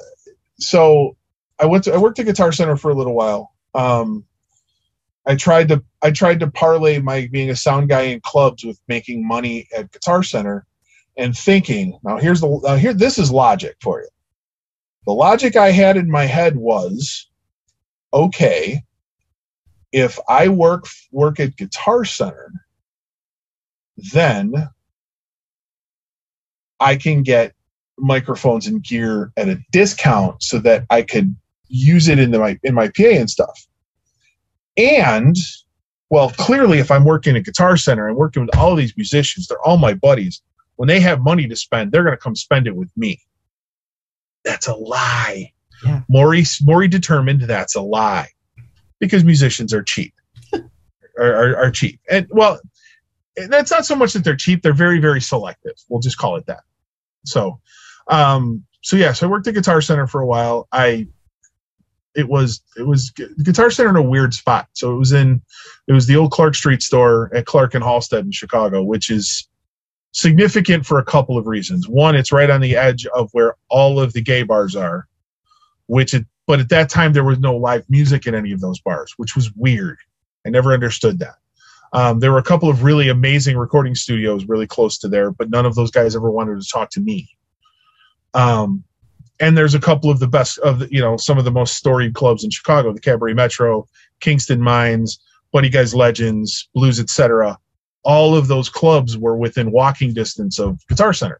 so 0.59 1.17
I 1.59 1.65
went 1.65 1.85
to 1.85 1.93
I 1.93 1.97
worked 1.97 2.19
at 2.19 2.25
Guitar 2.25 2.51
Center 2.51 2.77
for 2.77 2.91
a 2.91 2.95
little 2.95 3.15
while. 3.15 3.53
Um, 3.73 4.25
I 5.25 5.35
tried 5.35 5.67
to 5.69 5.83
I 6.01 6.11
tried 6.11 6.39
to 6.39 6.51
parlay 6.51 6.99
my 6.99 7.27
being 7.31 7.49
a 7.49 7.55
sound 7.55 7.89
guy 7.89 8.01
in 8.03 8.21
clubs 8.21 8.63
with 8.63 8.79
making 8.87 9.27
money 9.27 9.67
at 9.75 9.91
Guitar 9.91 10.23
Center, 10.23 10.65
and 11.17 11.35
thinking 11.35 11.97
now 12.03 12.17
here's 12.17 12.41
the 12.41 12.59
now 12.63 12.75
here 12.75 12.93
this 12.93 13.17
is 13.17 13.31
logic 13.31 13.75
for 13.81 14.01
you. 14.01 14.07
The 15.05 15.13
logic 15.13 15.55
I 15.55 15.71
had 15.71 15.97
in 15.97 16.11
my 16.11 16.25
head 16.25 16.55
was, 16.57 17.27
okay, 18.13 18.83
if 19.91 20.19
I 20.29 20.47
work 20.47 20.85
work 21.11 21.39
at 21.39 21.57
Guitar 21.57 22.05
Center, 22.05 22.51
then 23.97 24.69
I 26.79 26.95
can 26.95 27.23
get 27.23 27.53
microphones 27.97 28.67
and 28.67 28.83
gear 28.83 29.31
at 29.37 29.49
a 29.49 29.59
discount 29.71 30.43
so 30.43 30.59
that 30.59 30.85
I 30.89 31.01
could 31.01 31.35
use 31.67 32.07
it 32.07 32.19
in 32.19 32.31
the, 32.31 32.39
my 32.39 32.59
in 32.63 32.73
my 32.73 32.89
PA 32.89 33.07
and 33.07 33.29
stuff. 33.29 33.67
And 34.77 35.35
well, 36.09 36.29
clearly, 36.29 36.79
if 36.79 36.91
I'm 36.91 37.03
working 37.03 37.35
at 37.35 37.43
Guitar 37.43 37.75
Center 37.75 38.07
and 38.07 38.15
working 38.15 38.45
with 38.45 38.55
all 38.55 38.75
these 38.75 38.95
musicians, 38.95 39.47
they're 39.47 39.61
all 39.61 39.77
my 39.77 39.93
buddies. 39.93 40.41
When 40.75 40.87
they 40.87 40.99
have 40.99 41.21
money 41.21 41.47
to 41.47 41.55
spend, 41.55 41.91
they're 41.91 42.03
going 42.03 42.15
to 42.15 42.21
come 42.21 42.35
spend 42.35 42.67
it 42.67 42.75
with 42.75 42.91
me. 42.95 43.19
That's 44.45 44.67
a 44.67 44.75
lie. 44.75 45.51
Yeah. 45.83 46.01
Maury 46.09 46.45
Maury 46.61 46.87
determined 46.87 47.41
that's 47.41 47.75
a 47.75 47.81
lie 47.81 48.29
because 48.99 49.23
musicians 49.23 49.73
are 49.73 49.83
cheap, 49.83 50.13
are, 50.53 50.61
are, 51.19 51.55
are 51.57 51.71
cheap, 51.71 51.99
and 52.09 52.27
well, 52.29 52.59
that's 53.49 53.71
not 53.71 53.85
so 53.85 53.95
much 53.95 54.13
that 54.13 54.23
they're 54.23 54.35
cheap; 54.35 54.61
they're 54.61 54.73
very 54.73 54.99
very 54.99 55.21
selective. 55.21 55.73
We'll 55.89 56.01
just 56.01 56.17
call 56.17 56.35
it 56.37 56.45
that. 56.47 56.61
So, 57.25 57.59
um, 58.09 58.65
so 58.81 58.95
yeah, 58.95 59.13
so 59.13 59.27
I 59.27 59.29
worked 59.29 59.47
at 59.47 59.53
Guitar 59.53 59.81
Center 59.81 60.07
for 60.07 60.21
a 60.21 60.25
while. 60.25 60.67
I 60.71 61.07
it 62.17 62.27
was 62.27 62.61
it 62.75 62.85
was 62.85 63.11
Guitar 63.11 63.69
Center 63.69 63.91
in 63.91 63.95
a 63.95 64.01
weird 64.01 64.33
spot. 64.33 64.67
So 64.73 64.93
it 64.93 64.97
was 64.97 65.13
in 65.13 65.41
it 65.87 65.93
was 65.93 66.07
the 66.07 66.17
old 66.17 66.31
Clark 66.31 66.55
Street 66.55 66.81
store 66.81 67.31
at 67.33 67.45
Clark 67.45 67.75
and 67.75 67.83
Halsted 67.83 68.21
in 68.21 68.31
Chicago, 68.31 68.83
which 68.83 69.11
is 69.11 69.47
significant 70.13 70.85
for 70.85 70.97
a 70.97 71.05
couple 71.05 71.37
of 71.37 71.45
reasons. 71.45 71.87
One, 71.87 72.15
it's 72.15 72.31
right 72.31 72.49
on 72.49 72.59
the 72.59 72.75
edge 72.75 73.05
of 73.05 73.29
where 73.33 73.55
all 73.69 73.99
of 73.99 74.13
the 74.13 74.21
gay 74.21 74.41
bars 74.41 74.75
are, 74.75 75.07
which 75.85 76.15
it, 76.15 76.25
but 76.47 76.59
at 76.59 76.69
that 76.69 76.89
time 76.89 77.13
there 77.13 77.23
was 77.23 77.39
no 77.39 77.55
live 77.55 77.85
music 77.87 78.25
in 78.25 78.33
any 78.33 78.51
of 78.51 78.61
those 78.61 78.79
bars, 78.79 79.13
which 79.17 79.35
was 79.35 79.53
weird. 79.53 79.97
I 80.45 80.49
never 80.49 80.73
understood 80.73 81.19
that. 81.19 81.35
Um, 81.93 82.19
there 82.19 82.31
were 82.31 82.37
a 82.37 82.43
couple 82.43 82.69
of 82.69 82.83
really 82.83 83.09
amazing 83.09 83.57
recording 83.57 83.95
studios 83.95 84.45
really 84.45 84.67
close 84.67 84.97
to 84.99 85.07
there, 85.07 85.31
but 85.31 85.49
none 85.49 85.65
of 85.65 85.75
those 85.75 85.91
guys 85.91 86.15
ever 86.15 86.29
wanted 86.29 86.61
to 86.61 86.67
talk 86.67 86.89
to 86.91 86.99
me. 86.99 87.29
Um, 88.33 88.83
and 89.39 89.57
there's 89.57 89.75
a 89.75 89.79
couple 89.79 90.09
of 90.09 90.19
the 90.19 90.27
best 90.27 90.57
of 90.59 90.79
the, 90.79 90.87
you 90.91 91.01
know 91.01 91.17
some 91.17 91.37
of 91.37 91.45
the 91.45 91.51
most 91.51 91.75
storied 91.75 92.13
clubs 92.13 92.43
in 92.43 92.49
Chicago, 92.49 92.91
the 92.91 92.99
Cabaret 92.99 93.33
Metro, 93.33 93.87
Kingston 94.19 94.61
Mines, 94.61 95.19
Buddy 95.51 95.69
Guys 95.69 95.93
Legends, 95.93 96.69
Blues, 96.73 96.99
etc. 96.99 97.57
All 98.03 98.35
of 98.35 98.47
those 98.47 98.69
clubs 98.69 99.17
were 99.17 99.37
within 99.37 99.71
walking 99.71 100.13
distance 100.13 100.59
of 100.59 100.79
Guitar 100.87 101.13
Center. 101.13 101.39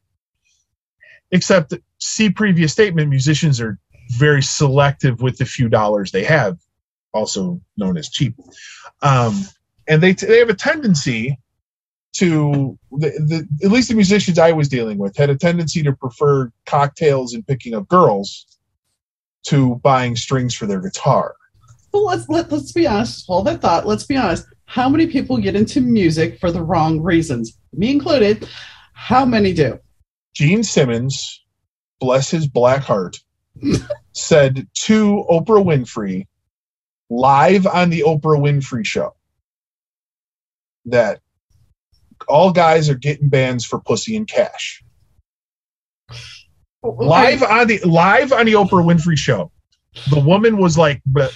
Except, 1.32 1.74
see 2.00 2.30
previous 2.30 2.72
statement, 2.72 3.10
musicians 3.10 3.60
are 3.60 3.78
very 4.12 4.42
selective 4.42 5.22
with 5.22 5.38
the 5.38 5.46
few 5.46 5.68
dollars 5.70 6.12
they 6.12 6.24
have, 6.24 6.58
also 7.14 7.60
known 7.76 7.98
as 7.98 8.10
cheap. 8.10 8.36
Um, 9.02 9.44
and 9.88 10.02
they 10.02 10.14
they 10.14 10.40
have 10.40 10.50
a 10.50 10.56
tendency 10.56 11.38
to 12.14 12.78
the, 12.92 13.10
the 13.10 13.66
at 13.66 13.72
least 13.72 13.90
the 13.90 13.96
musicians 13.96 14.40
I 14.40 14.52
was 14.52 14.68
dealing 14.68 14.98
with 14.98 15.16
had 15.16 15.30
a 15.30 15.36
tendency 15.36 15.84
to 15.84 15.94
prefer 15.94 16.52
cocktails 16.66 17.34
and 17.34 17.46
picking 17.46 17.74
up 17.74 17.88
girls 17.88 18.58
to 19.48 19.76
buying 19.84 20.16
strings 20.16 20.56
for 20.56 20.66
their 20.66 20.82
guitar. 20.82 21.36
Well, 21.94 22.06
let's 22.06 22.28
let, 22.28 22.52
let's 22.52 22.72
be 22.72 22.88
honest. 22.88 23.26
Hold 23.28 23.48
that 23.48 23.62
thought. 23.62 23.88
Let's 23.88 24.04
be 24.04 24.18
honest. 24.18 24.46
how 24.66 24.90
many 24.90 25.08
people 25.08 25.38
get 25.38 25.56
into 25.56 25.80
music 25.80 26.40
for 26.40 26.52
the 26.52 26.62
wrong 26.62 27.02
reasons? 27.02 27.58
Me 27.74 27.92
included. 27.92 28.48
How 28.94 29.24
many 29.24 29.54
do? 29.54 29.80
Gene 30.34 30.64
Simmons, 30.64 31.44
bless 32.00 32.30
his 32.30 32.48
black 32.48 32.84
heart, 32.84 33.18
said 34.14 34.68
to 34.74 35.26
Oprah 35.30 35.64
Winfrey 35.64 36.28
live 37.10 37.66
on 37.66 37.90
the 37.90 38.02
Oprah 38.02 38.40
Winfrey 38.40 38.86
show 38.86 39.17
that 40.88 41.22
all 42.28 42.52
guys 42.52 42.90
are 42.90 42.96
getting 42.96 43.30
bands 43.30 43.66
for 43.66 43.80
pussy 43.80 44.16
and 44.16 44.28
cash. 44.28 44.84
Live 46.84 47.44
on 47.44 47.68
the 47.68 47.80
live 47.80 48.32
on 48.32 48.46
the 48.46 48.54
Oprah 48.54 48.84
Winfrey 48.84 49.18
show, 49.18 49.52
the 50.10 50.20
woman 50.20 50.58
was 50.58 50.78
like 50.78 51.02
but 51.06 51.36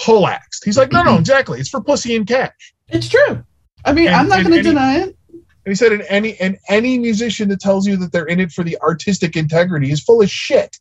poleaxed. 0.00 0.64
He's 0.64 0.76
like, 0.76 0.92
no, 0.92 1.02
no, 1.02 1.16
exactly. 1.18 1.60
It's 1.60 1.68
for 1.68 1.80
pussy 1.80 2.16
and 2.16 2.26
cash. 2.26 2.74
It's 2.88 3.08
true. 3.08 3.44
I 3.84 3.92
mean, 3.92 4.08
And- 4.08 4.16
I'm 4.16 4.28
not 4.28 4.42
going 4.42 4.56
to 4.56 4.62
deny 4.62 4.98
it. 5.00 5.16
And 5.30 5.72
he 5.72 5.74
said, 5.74 5.92
and 5.92 6.04
any 6.08 6.38
and 6.38 6.58
any 6.68 6.96
musician 6.96 7.48
that 7.48 7.58
tells 7.58 7.88
you 7.88 7.96
that 7.96 8.12
they're 8.12 8.26
in 8.26 8.38
it 8.38 8.52
for 8.52 8.62
the 8.62 8.78
artistic 8.80 9.34
integrity 9.34 9.90
is 9.90 10.00
full 10.00 10.22
of 10.22 10.30
shit. 10.30 10.78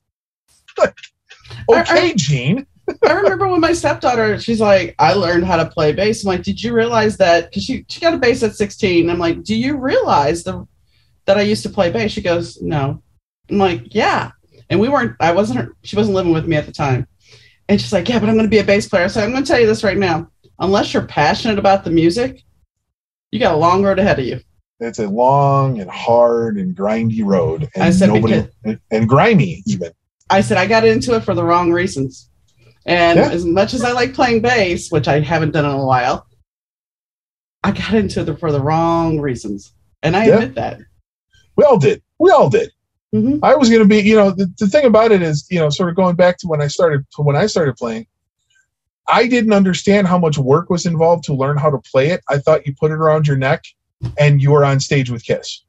okay, 1.69 2.13
Gene. 2.15 2.67
I 3.07 3.13
remember 3.13 3.47
when 3.47 3.61
my 3.61 3.73
stepdaughter, 3.73 4.39
she's 4.39 4.61
like, 4.61 4.95
I 4.99 5.13
learned 5.13 5.45
how 5.45 5.57
to 5.57 5.69
play 5.69 5.93
bass. 5.93 6.23
I'm 6.23 6.27
like, 6.27 6.43
did 6.43 6.61
you 6.61 6.73
realize 6.73 7.17
that? 7.17 7.49
Because 7.49 7.63
she, 7.63 7.85
she 7.87 7.99
got 7.99 8.13
a 8.13 8.17
bass 8.17 8.43
at 8.43 8.55
16. 8.55 9.09
I'm 9.09 9.17
like, 9.17 9.43
do 9.43 9.55
you 9.55 9.77
realize 9.77 10.43
the 10.43 10.67
that 11.25 11.37
I 11.37 11.41
used 11.41 11.63
to 11.63 11.69
play 11.69 11.91
bass? 11.91 12.11
She 12.11 12.21
goes, 12.21 12.61
no. 12.61 13.01
I'm 13.49 13.57
like, 13.57 13.93
yeah. 13.95 14.31
And 14.69 14.79
we 14.79 14.89
weren't, 14.89 15.15
I 15.19 15.31
wasn't, 15.31 15.59
her- 15.59 15.75
she 15.83 15.95
wasn't 15.95 16.15
living 16.15 16.33
with 16.33 16.47
me 16.47 16.55
at 16.55 16.65
the 16.65 16.71
time. 16.71 17.07
And 17.67 17.81
she's 17.81 17.93
like, 17.93 18.07
yeah, 18.07 18.19
but 18.19 18.29
I'm 18.29 18.35
going 18.35 18.45
to 18.45 18.49
be 18.49 18.59
a 18.59 18.63
bass 18.63 18.87
player. 18.87 19.09
So 19.09 19.21
I'm 19.21 19.31
going 19.31 19.43
to 19.43 19.47
tell 19.47 19.59
you 19.59 19.65
this 19.65 19.83
right 19.83 19.97
now. 19.97 20.29
Unless 20.59 20.93
you're 20.93 21.05
passionate 21.07 21.59
about 21.59 21.83
the 21.83 21.89
music, 21.89 22.43
you 23.31 23.39
got 23.39 23.55
a 23.55 23.57
long 23.57 23.83
road 23.83 23.99
ahead 23.99 24.19
of 24.19 24.25
you. 24.25 24.39
It's 24.79 24.99
a 24.99 25.07
long 25.07 25.79
and 25.79 25.89
hard 25.89 26.57
and 26.57 26.75
grindy 26.75 27.23
road, 27.23 27.69
and 27.75 27.83
I 27.83 27.91
said 27.91 28.09
nobody 28.09 28.45
and 28.91 29.07
grimy 29.07 29.63
even. 29.65 29.91
I 30.29 30.41
said 30.41 30.57
I 30.57 30.67
got 30.67 30.85
into 30.85 31.15
it 31.15 31.21
for 31.21 31.33
the 31.33 31.43
wrong 31.43 31.71
reasons. 31.71 32.29
And 32.85 33.17
Yeah. 33.19 33.29
as 33.31 33.45
much 33.45 33.73
as 33.73 33.83
I 33.83 33.91
like 33.91 34.13
playing 34.13 34.41
bass, 34.41 34.91
which 34.91 35.07
I 35.07 35.19
haven't 35.19 35.51
done 35.51 35.65
in 35.65 35.71
a 35.71 35.85
while, 35.85 36.27
I 37.63 37.71
got 37.71 37.93
into 37.95 38.21
it 38.21 38.39
for 38.39 38.51
the 38.51 38.61
wrong 38.61 39.19
reasons. 39.19 39.73
And 40.03 40.15
I 40.15 40.25
Yeah. 40.27 40.33
admit 40.35 40.55
that. 40.55 40.79
We 41.57 41.63
all 41.63 41.79
did. 41.79 42.01
We 42.19 42.29
all 42.31 42.49
did. 42.49 42.69
Mhm. 43.13 43.39
I 43.41 43.55
was 43.55 43.69
going 43.69 43.81
to 43.81 43.87
be, 43.87 43.99
you 44.01 44.15
know, 44.15 44.29
the, 44.31 44.51
the 44.59 44.67
thing 44.67 44.85
about 44.85 45.11
it 45.11 45.21
is, 45.21 45.47
you 45.49 45.59
know, 45.59 45.69
sort 45.69 45.89
of 45.89 45.95
going 45.95 46.15
back 46.15 46.37
to 46.39 46.47
when 46.47 46.61
I 46.61 46.67
started 46.67 47.05
to 47.15 47.21
when 47.21 47.35
I 47.35 47.45
started 47.47 47.75
playing. 47.75 48.05
I 49.07 49.27
didn't 49.27 49.53
understand 49.53 50.07
how 50.07 50.17
much 50.17 50.37
work 50.37 50.69
was 50.69 50.85
involved 50.85 51.23
to 51.25 51.33
learn 51.33 51.57
how 51.57 51.69
to 51.69 51.77
play 51.77 52.09
it. 52.09 52.21
I 52.29 52.39
thought 52.39 52.65
you 52.67 52.73
put 52.79 52.91
it 52.91 52.95
around 52.95 53.27
your 53.27 53.37
neck 53.37 53.63
and 54.17 54.41
you 54.41 54.51
were 54.51 54.65
on 54.65 54.79
stage 54.79 55.09
with 55.11 55.23
Kiss. 55.23 55.63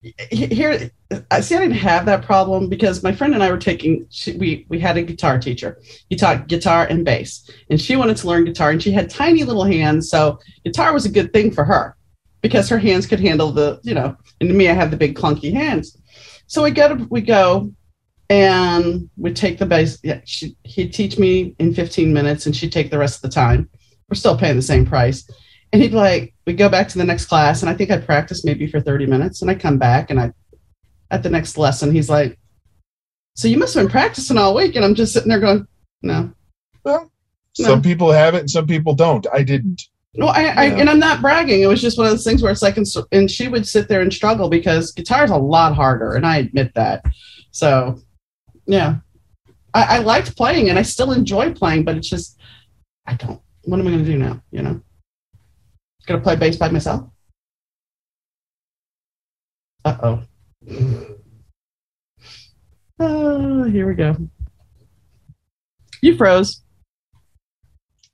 Here, 0.00 0.90
I 1.32 1.40
see. 1.40 1.56
I 1.56 1.58
didn't 1.58 1.72
have 1.72 2.06
that 2.06 2.24
problem 2.24 2.68
because 2.68 3.02
my 3.02 3.10
friend 3.10 3.34
and 3.34 3.42
I 3.42 3.50
were 3.50 3.58
taking. 3.58 4.06
She, 4.10 4.36
we 4.36 4.64
we 4.68 4.78
had 4.78 4.96
a 4.96 5.02
guitar 5.02 5.40
teacher. 5.40 5.80
He 6.08 6.14
taught 6.14 6.46
guitar 6.46 6.86
and 6.88 7.04
bass, 7.04 7.50
and 7.68 7.80
she 7.80 7.96
wanted 7.96 8.16
to 8.18 8.28
learn 8.28 8.44
guitar, 8.44 8.70
and 8.70 8.80
she 8.80 8.92
had 8.92 9.10
tiny 9.10 9.42
little 9.42 9.64
hands, 9.64 10.08
so 10.08 10.38
guitar 10.64 10.92
was 10.92 11.04
a 11.04 11.10
good 11.10 11.32
thing 11.32 11.50
for 11.50 11.64
her 11.64 11.96
because 12.42 12.68
her 12.68 12.78
hands 12.78 13.06
could 13.08 13.18
handle 13.18 13.50
the, 13.50 13.80
you 13.82 13.92
know. 13.92 14.16
And 14.40 14.48
to 14.48 14.54
me, 14.54 14.68
I 14.68 14.72
have 14.72 14.92
the 14.92 14.96
big 14.96 15.16
clunky 15.16 15.52
hands. 15.52 15.98
So 16.46 16.62
we 16.62 16.70
go 16.70 16.96
to 16.96 17.04
we 17.10 17.20
go, 17.20 17.72
and 18.30 19.10
we 19.16 19.32
take 19.32 19.58
the 19.58 19.66
bass. 19.66 19.98
Yeah, 20.04 20.20
she 20.24 20.56
he'd 20.62 20.94
teach 20.94 21.18
me 21.18 21.56
in 21.58 21.74
15 21.74 22.12
minutes, 22.12 22.46
and 22.46 22.54
she'd 22.54 22.72
take 22.72 22.92
the 22.92 22.98
rest 22.98 23.16
of 23.16 23.22
the 23.22 23.34
time. 23.34 23.68
We're 24.08 24.14
still 24.14 24.38
paying 24.38 24.54
the 24.54 24.62
same 24.62 24.86
price. 24.86 25.28
And 25.72 25.82
he'd 25.82 25.92
like, 25.92 26.34
we 26.46 26.54
go 26.54 26.68
back 26.68 26.88
to 26.88 26.98
the 26.98 27.04
next 27.04 27.26
class, 27.26 27.60
and 27.62 27.68
I 27.70 27.74
think 27.74 27.90
I 27.90 27.98
practiced 27.98 28.44
maybe 28.44 28.66
for 28.66 28.80
30 28.80 29.06
minutes, 29.06 29.42
and 29.42 29.50
I 29.50 29.54
come 29.54 29.76
back, 29.78 30.10
and 30.10 30.18
I, 30.18 30.32
at 31.10 31.22
the 31.22 31.30
next 31.30 31.58
lesson, 31.58 31.92
he's 31.92 32.08
like, 32.08 32.38
so 33.34 33.48
you 33.48 33.58
must 33.58 33.74
have 33.74 33.84
been 33.84 33.90
practicing 33.90 34.38
all 34.38 34.54
week, 34.54 34.76
and 34.76 34.84
I'm 34.84 34.94
just 34.94 35.12
sitting 35.12 35.28
there 35.28 35.40
going, 35.40 35.66
no, 36.02 36.32
Well, 36.84 37.10
No. 37.58 37.64
some 37.66 37.82
people 37.82 38.10
have 38.10 38.34
it 38.34 38.40
and 38.40 38.50
some 38.50 38.66
people 38.66 38.94
don't. 38.94 39.26
I 39.32 39.42
didn't. 39.42 39.82
no, 40.14 40.26
I, 40.26 40.42
I 40.44 40.64
Yeah. 40.66 40.76
and 40.78 40.90
I'm 40.90 40.98
not 40.98 41.20
bragging. 41.20 41.60
It 41.60 41.66
was 41.66 41.80
just 41.82 41.98
one 41.98 42.06
of 42.06 42.12
those 42.12 42.24
things 42.24 42.42
where 42.42 42.50
it's 42.50 42.62
like, 42.62 42.76
and, 42.78 42.86
and 43.12 43.30
she 43.30 43.46
would 43.48 43.66
sit 43.66 43.88
there 43.88 44.00
and 44.00 44.12
struggle 44.12 44.48
because 44.48 44.92
guitar 44.92 45.24
is 45.24 45.30
a 45.30 45.36
lot 45.36 45.74
harder, 45.74 46.14
and 46.14 46.26
I 46.26 46.38
admit 46.38 46.72
that. 46.74 47.04
So, 47.50 48.00
yeah, 48.66 48.96
I, 49.74 49.96
I 49.96 49.98
liked 49.98 50.34
playing, 50.36 50.70
and 50.70 50.78
I 50.78 50.82
still 50.82 51.12
enjoy 51.12 51.52
playing, 51.52 51.84
but 51.84 51.96
it's 51.96 52.08
just, 52.08 52.38
I 53.06 53.14
don't. 53.14 53.40
What 53.64 53.78
am 53.80 53.86
I 53.86 53.90
going 53.90 54.04
to 54.04 54.10
do 54.10 54.18
now? 54.18 54.40
You 54.50 54.62
know, 54.62 54.80
to 56.16 56.22
play 56.22 56.36
bass 56.36 56.56
by 56.56 56.68
myself? 56.70 57.08
Uh 59.84 59.96
oh. 60.02 60.22
Oh, 63.00 63.64
here 63.64 63.86
we 63.86 63.94
go. 63.94 64.16
You 66.02 66.16
froze. 66.16 66.62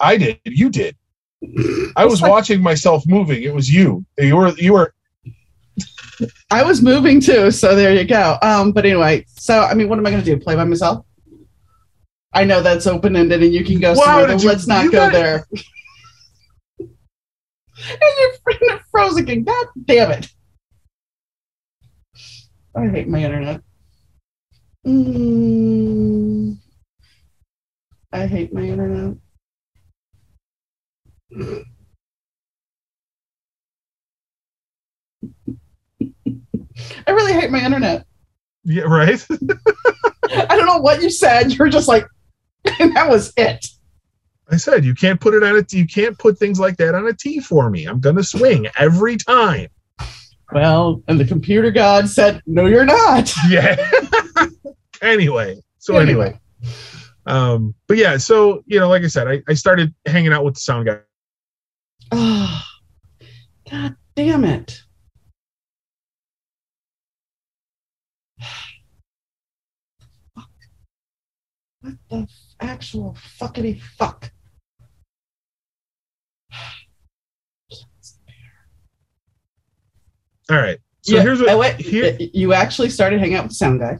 I 0.01 0.17
did. 0.17 0.41
You 0.45 0.71
did. 0.71 0.97
I 1.97 2.05
was 2.05 2.21
like- 2.23 2.31
watching 2.31 2.63
myself 2.63 3.05
moving. 3.07 3.43
It 3.43 3.55
was 3.55 3.73
you. 3.73 4.05
You 4.19 4.37
were 4.37 4.51
you 4.59 4.73
were 4.73 4.95
I 6.51 6.63
was 6.63 6.81
moving 6.83 7.21
too, 7.21 7.51
so 7.51 7.75
there 7.75 7.93
you 7.95 8.05
go. 8.05 8.39
Um, 8.43 8.73
but 8.73 8.85
anyway, 8.87 9.25
so 9.29 9.61
I 9.61 9.75
mean, 9.75 9.89
what 9.89 9.99
am 9.99 10.07
I 10.07 10.11
going 10.11 10.23
to 10.23 10.37
do? 10.37 10.39
Play 10.43 10.55
by 10.55 10.65
myself? 10.65 11.05
I 12.33 12.45
know 12.45 12.61
that's 12.63 12.87
open 12.87 13.17
ended, 13.17 13.43
and 13.43 13.53
you 13.53 13.65
can 13.65 13.81
go 13.81 13.93
Wow, 13.95 14.05
somewhere, 14.05 14.27
but 14.29 14.43
you- 14.43 14.49
let's 14.49 14.67
not 14.67 14.85
go 14.87 14.91
got- 14.93 15.13
there. 15.13 15.47
And 17.91 18.39
friend 18.43 18.81
froze 18.91 19.17
again. 19.17 19.45
God 19.45 19.67
damn 19.85 20.11
it! 20.13 20.29
I 22.77 22.89
hate 22.89 23.09
my 23.09 23.23
internet. 23.23 23.61
Mm, 24.87 26.59
I 28.13 28.27
hate 28.27 28.53
my 28.53 28.63
internet. 28.63 29.17
I 37.07 37.11
really 37.11 37.33
hate 37.33 37.51
my 37.51 37.65
internet. 37.65 38.07
yeah, 38.65 38.83
right? 38.83 39.25
I 40.31 40.57
don't 40.57 40.67
know 40.67 40.79
what 40.79 41.03
you 41.03 41.11
said. 41.11 41.53
You're 41.53 41.69
just 41.69 41.89
like, 41.89 42.07
and 42.81 42.95
that 42.97 43.09
was 43.09 43.33
it. 43.37 43.67
I 44.51 44.57
said 44.57 44.85
you 44.85 44.95
can't 44.95 45.21
put 45.21 45.35
it 45.35 45.43
on 45.43 45.57
a 45.57 45.65
you 45.71 45.87
can't 45.87 46.19
put 46.19 46.39
things 46.39 46.61
like 46.61 46.77
that 46.77 46.95
on 46.95 47.07
a 47.07 47.13
tee 47.13 47.41
for 47.41 47.71
me. 47.71 47.87
I'm 47.87 48.01
gonna 48.01 48.23
swing 48.23 48.67
every 48.79 49.17
time. 49.17 49.69
Well, 50.53 51.03
and 51.09 51.19
the 51.19 51.25
computer 51.25 51.71
god 51.71 52.09
said, 52.09 52.43
"No, 52.47 52.67
you're 52.67 52.85
not." 52.85 53.33
Yeah. 53.49 53.77
anyway, 55.03 55.63
so 55.79 55.97
anyway, 55.97 56.39
um, 57.27 57.75
but 57.87 57.97
yeah, 57.97 58.19
so 58.19 58.63
you 58.67 58.79
know, 58.79 58.89
like 58.89 59.03
I 59.03 59.09
said, 59.09 59.29
I, 59.29 59.43
I 59.49 59.55
started 59.55 59.95
hanging 60.07 60.33
out 60.33 60.45
with 60.45 60.55
the 60.55 60.61
sound 60.61 60.87
guy. 60.87 60.99
Oh, 62.13 62.63
god 63.71 63.97
damn 64.15 64.45
it! 64.45 64.83
What 71.81 71.97
the 72.09 72.27
actual 72.61 73.15
fuckity 73.39 73.79
fuck? 73.79 74.33
All 80.51 80.57
right. 80.57 80.79
So 81.03 81.17
Yeah, 81.17 81.23
here's 81.23 81.41
what 81.41 81.49
I 81.51 81.55
went- 81.55 81.81
here 81.81 82.17
you 82.19 82.53
actually 82.55 82.89
started 82.91 83.21
hanging 83.21 83.37
out 83.37 83.45
with 83.45 83.51
the 83.53 83.57
sound 83.57 83.81
guy. 83.81 83.99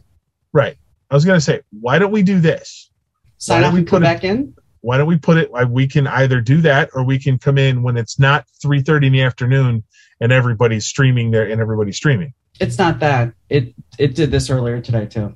right. 0.53 0.75
I 1.11 1.13
was 1.15 1.23
gonna 1.23 1.39
say, 1.41 1.61
why 1.79 1.99
don't 1.99 2.11
we 2.11 2.23
do 2.23 2.39
this? 2.39 2.89
Sign 3.37 3.61
don't 3.61 3.73
we 3.73 3.79
and 3.79 3.87
come 3.87 4.01
put 4.01 4.03
it- 4.03 4.05
back 4.05 4.23
in. 4.23 4.53
Why 4.81 4.97
don't 4.97 5.07
we 5.07 5.17
put 5.17 5.37
it? 5.37 5.49
uh, 5.53 5.65
We 5.69 5.87
can 5.87 6.07
either 6.07 6.41
do 6.41 6.61
that, 6.61 6.89
or 6.93 7.03
we 7.03 7.17
can 7.19 7.37
come 7.39 7.57
in 7.57 7.83
when 7.83 7.95
it's 7.97 8.19
not 8.19 8.45
3:30 8.63 9.07
in 9.07 9.13
the 9.13 9.21
afternoon 9.23 9.83
and 10.21 10.31
everybody's 10.31 10.85
streaming 10.87 11.31
there 11.31 11.47
and 11.49 11.59
everybody's 11.61 11.97
streaming. 11.97 12.33
It's 12.59 12.77
not 12.77 12.99
that. 12.99 13.33
It 13.49 13.73
it 13.99 14.15
did 14.15 14.31
this 14.31 14.49
earlier 14.49 14.79
today 14.81 15.05
too. 15.05 15.35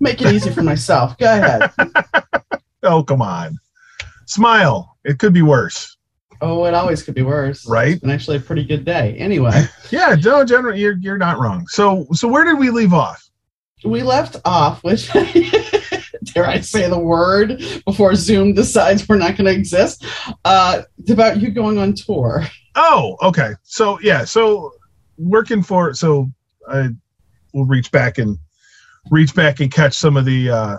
Make 0.00 0.20
it 0.22 0.32
easy 0.32 0.50
for 0.50 0.62
myself. 0.72 1.16
Go 1.18 1.26
ahead. 1.32 1.70
Oh, 2.82 3.02
come 3.02 3.20
on, 3.22 3.58
smile. 4.26 4.96
It 5.04 5.18
could 5.18 5.32
be 5.32 5.42
worse, 5.42 5.95
Oh, 6.40 6.64
it 6.64 6.74
always 6.74 7.02
could 7.02 7.14
be 7.14 7.22
worse. 7.22 7.66
right? 7.68 7.92
It's 7.92 8.00
been 8.00 8.10
actually 8.10 8.36
a 8.38 8.40
pretty 8.40 8.64
good 8.64 8.84
day. 8.84 9.16
Anyway, 9.18 9.64
Yeah, 9.90 10.16
no, 10.22 10.44
general, 10.44 10.76
you're 10.76 10.96
you're 10.98 11.18
not 11.18 11.38
wrong. 11.38 11.66
So 11.68 12.06
so 12.12 12.28
where 12.28 12.44
did 12.44 12.58
we 12.58 12.70
leave 12.70 12.92
off? 12.92 13.22
we 13.84 14.02
left 14.02 14.36
off 14.44 14.82
with 14.82 15.06
dare 16.34 16.46
I 16.46 16.60
say 16.60 16.88
the 16.88 16.98
word 16.98 17.62
before 17.84 18.14
Zoom 18.16 18.52
decides 18.52 19.08
we're 19.08 19.16
not 19.16 19.36
going 19.36 19.44
to 19.44 19.52
exist. 19.52 20.04
Uh, 20.44 20.82
about 21.08 21.40
you 21.40 21.50
going 21.50 21.78
on 21.78 21.94
tour. 21.94 22.44
Oh, 22.74 23.16
okay. 23.22 23.52
So 23.62 24.00
yeah, 24.00 24.24
so 24.24 24.72
working 25.18 25.62
for 25.62 25.94
so 25.94 26.28
I 26.68 26.88
will 27.54 27.66
reach 27.66 27.92
back 27.92 28.18
and 28.18 28.38
reach 29.10 29.34
back 29.34 29.60
and 29.60 29.70
catch 29.72 29.94
some 29.94 30.16
of 30.16 30.24
the 30.24 30.50
uh 30.50 30.76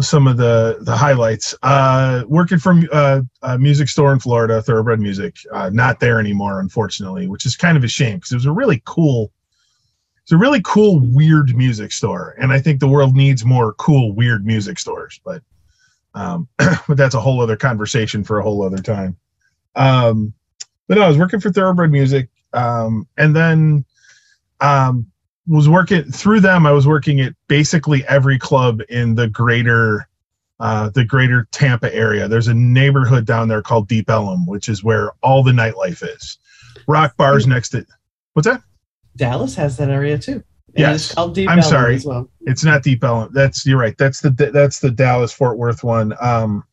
some 0.00 0.26
of 0.26 0.36
the 0.36 0.78
the 0.80 0.96
highlights. 0.96 1.54
Uh, 1.62 2.24
working 2.28 2.58
from 2.58 2.88
uh, 2.92 3.22
a 3.42 3.58
music 3.58 3.88
store 3.88 4.12
in 4.12 4.18
Florida, 4.18 4.62
Thoroughbred 4.62 5.00
Music. 5.00 5.36
Uh, 5.52 5.70
not 5.72 6.00
there 6.00 6.20
anymore, 6.20 6.60
unfortunately, 6.60 7.28
which 7.28 7.46
is 7.46 7.56
kind 7.56 7.76
of 7.76 7.84
a 7.84 7.88
shame 7.88 8.16
because 8.16 8.32
it 8.32 8.36
was 8.36 8.46
a 8.46 8.52
really 8.52 8.82
cool. 8.84 9.32
It's 10.22 10.32
a 10.32 10.36
really 10.36 10.60
cool, 10.64 10.98
weird 10.98 11.54
music 11.54 11.92
store, 11.92 12.34
and 12.38 12.52
I 12.52 12.60
think 12.60 12.80
the 12.80 12.88
world 12.88 13.14
needs 13.14 13.44
more 13.44 13.74
cool, 13.74 14.12
weird 14.12 14.44
music 14.44 14.78
stores. 14.78 15.20
But, 15.24 15.40
um, 16.14 16.48
but 16.58 16.96
that's 16.96 17.14
a 17.14 17.20
whole 17.20 17.40
other 17.40 17.56
conversation 17.56 18.24
for 18.24 18.38
a 18.38 18.42
whole 18.42 18.64
other 18.64 18.82
time. 18.82 19.16
Um, 19.76 20.34
but 20.88 20.98
no, 20.98 21.04
I 21.04 21.08
was 21.08 21.18
working 21.18 21.38
for 21.38 21.52
Thoroughbred 21.52 21.92
Music, 21.92 22.28
um, 22.54 23.06
and 23.16 23.36
then 23.36 23.84
um, 24.60 25.06
was 25.48 25.68
working 25.68 26.04
through 26.10 26.40
them. 26.40 26.66
I 26.66 26.72
was 26.72 26.86
working 26.86 27.20
at 27.20 27.34
basically 27.48 28.04
every 28.06 28.38
club 28.38 28.80
in 28.88 29.14
the 29.14 29.28
greater 29.28 30.08
uh, 30.58 30.88
the 30.90 31.04
greater 31.04 31.46
Tampa 31.52 31.94
area. 31.94 32.26
There's 32.28 32.48
a 32.48 32.54
neighborhood 32.54 33.26
down 33.26 33.48
there 33.48 33.60
called 33.60 33.88
Deep 33.88 34.08
Ellum, 34.08 34.46
which 34.46 34.68
is 34.70 34.82
where 34.82 35.12
all 35.22 35.42
the 35.42 35.52
nightlife 35.52 36.02
is. 36.02 36.38
Rock 36.88 37.14
bars 37.18 37.46
next 37.46 37.70
to 37.70 37.84
what's 38.32 38.48
that? 38.48 38.62
Dallas 39.16 39.54
has 39.56 39.76
that 39.76 39.90
area 39.90 40.18
too. 40.18 40.42
And 40.68 40.78
Yes. 40.78 41.06
it's 41.06 41.14
called 41.14 41.34
Deep 41.34 41.48
I'm 41.50 41.58
Ellum 41.58 41.70
sorry. 41.70 41.94
as 41.96 42.06
well. 42.06 42.30
It's 42.42 42.64
not 42.64 42.82
Deep 42.82 43.04
Ellum. 43.04 43.30
That's 43.34 43.66
you're 43.66 43.78
right. 43.78 43.96
That's 43.98 44.20
the 44.20 44.30
that's 44.30 44.80
the 44.80 44.90
Dallas 44.90 45.32
Fort 45.32 45.58
Worth 45.58 45.84
one. 45.84 46.14
Um, 46.20 46.64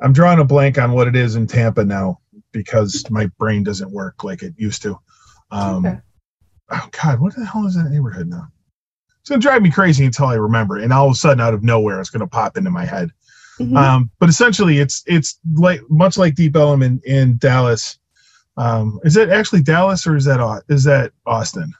I'm 0.00 0.12
drawing 0.12 0.38
a 0.38 0.44
blank 0.44 0.78
on 0.78 0.92
what 0.92 1.08
it 1.08 1.16
is 1.16 1.34
in 1.34 1.46
Tampa 1.48 1.84
now 1.84 2.20
because 2.52 3.04
my 3.10 3.26
brain 3.38 3.64
doesn't 3.64 3.90
work 3.90 4.22
like 4.24 4.42
it 4.42 4.54
used 4.56 4.82
to. 4.82 4.96
Um, 5.50 5.84
Okay. 5.84 5.98
Oh 6.70 6.88
God, 7.02 7.20
what 7.20 7.34
the 7.34 7.44
hell 7.44 7.66
is 7.66 7.74
that 7.74 7.90
neighborhood 7.90 8.28
now? 8.28 8.48
It's 9.20 9.30
gonna 9.30 9.40
drive 9.40 9.62
me 9.62 9.70
crazy 9.70 10.04
until 10.04 10.26
I 10.26 10.34
remember, 10.34 10.78
and 10.78 10.92
all 10.92 11.06
of 11.06 11.12
a 11.12 11.16
sudden, 11.16 11.40
out 11.40 11.54
of 11.54 11.62
nowhere, 11.62 12.00
it's 12.00 12.10
gonna 12.10 12.26
pop 12.26 12.56
into 12.56 12.70
my 12.70 12.84
head. 12.84 13.10
Mhm. 13.58 13.76
Um, 13.76 14.10
but 14.18 14.28
essentially, 14.28 14.78
it's 14.78 15.02
it's 15.06 15.38
like 15.54 15.80
much 15.88 16.16
like 16.16 16.34
Deep 16.34 16.56
Ellum 16.56 16.82
in, 16.82 17.00
in 17.04 17.36
Dallas. 17.38 17.98
Um, 18.56 19.00
is 19.04 19.16
it 19.16 19.28
actually 19.30 19.62
Dallas 19.62 20.06
or 20.06 20.16
is 20.16 20.24
that 20.24 20.62
is 20.68 20.84
that 20.84 21.12
Austin? 21.26 21.72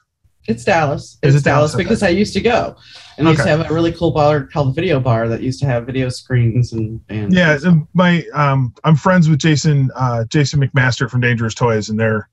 It's 0.47 0.63
Dallas. 0.63 1.17
It's 1.21 1.35
it 1.35 1.43
Dallas? 1.43 1.71
Dallas 1.71 1.75
because 1.75 2.01
I 2.01 2.09
used 2.09 2.33
to 2.33 2.41
go, 2.41 2.75
and 3.17 3.27
I 3.27 3.31
used 3.31 3.43
to 3.43 3.49
have 3.49 3.69
a 3.69 3.73
really 3.73 3.91
cool 3.91 4.11
bar 4.11 4.45
called 4.45 4.75
Video 4.75 4.99
Bar 4.99 5.27
that 5.29 5.41
used 5.41 5.59
to 5.59 5.65
have 5.67 5.85
video 5.85 6.09
screens 6.09 6.73
and 6.73 6.99
and 7.09 7.33
Yeah, 7.33 7.57
and 7.63 7.87
my 7.93 8.25
um, 8.33 8.73
I'm 8.83 8.95
friends 8.95 9.29
with 9.29 9.39
Jason 9.39 9.91
uh, 9.95 10.25
Jason 10.25 10.59
McMaster 10.59 11.09
from 11.09 11.21
Dangerous 11.21 11.53
Toys, 11.53 11.89
and 11.89 11.99
they're 11.99 12.29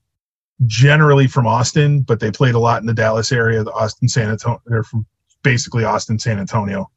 generally 0.64 1.26
from 1.26 1.46
Austin, 1.46 2.00
but 2.00 2.20
they 2.20 2.30
played 2.30 2.54
a 2.54 2.58
lot 2.58 2.80
in 2.80 2.86
the 2.86 2.94
Dallas 2.94 3.30
area, 3.32 3.62
the 3.62 3.72
Austin 3.72 4.08
San 4.08 4.30
Antonio. 4.30 4.62
They're 4.66 4.82
from 4.82 5.06
basically 5.42 5.84
Austin 5.84 6.18
San 6.18 6.38
Antonio, 6.38 6.90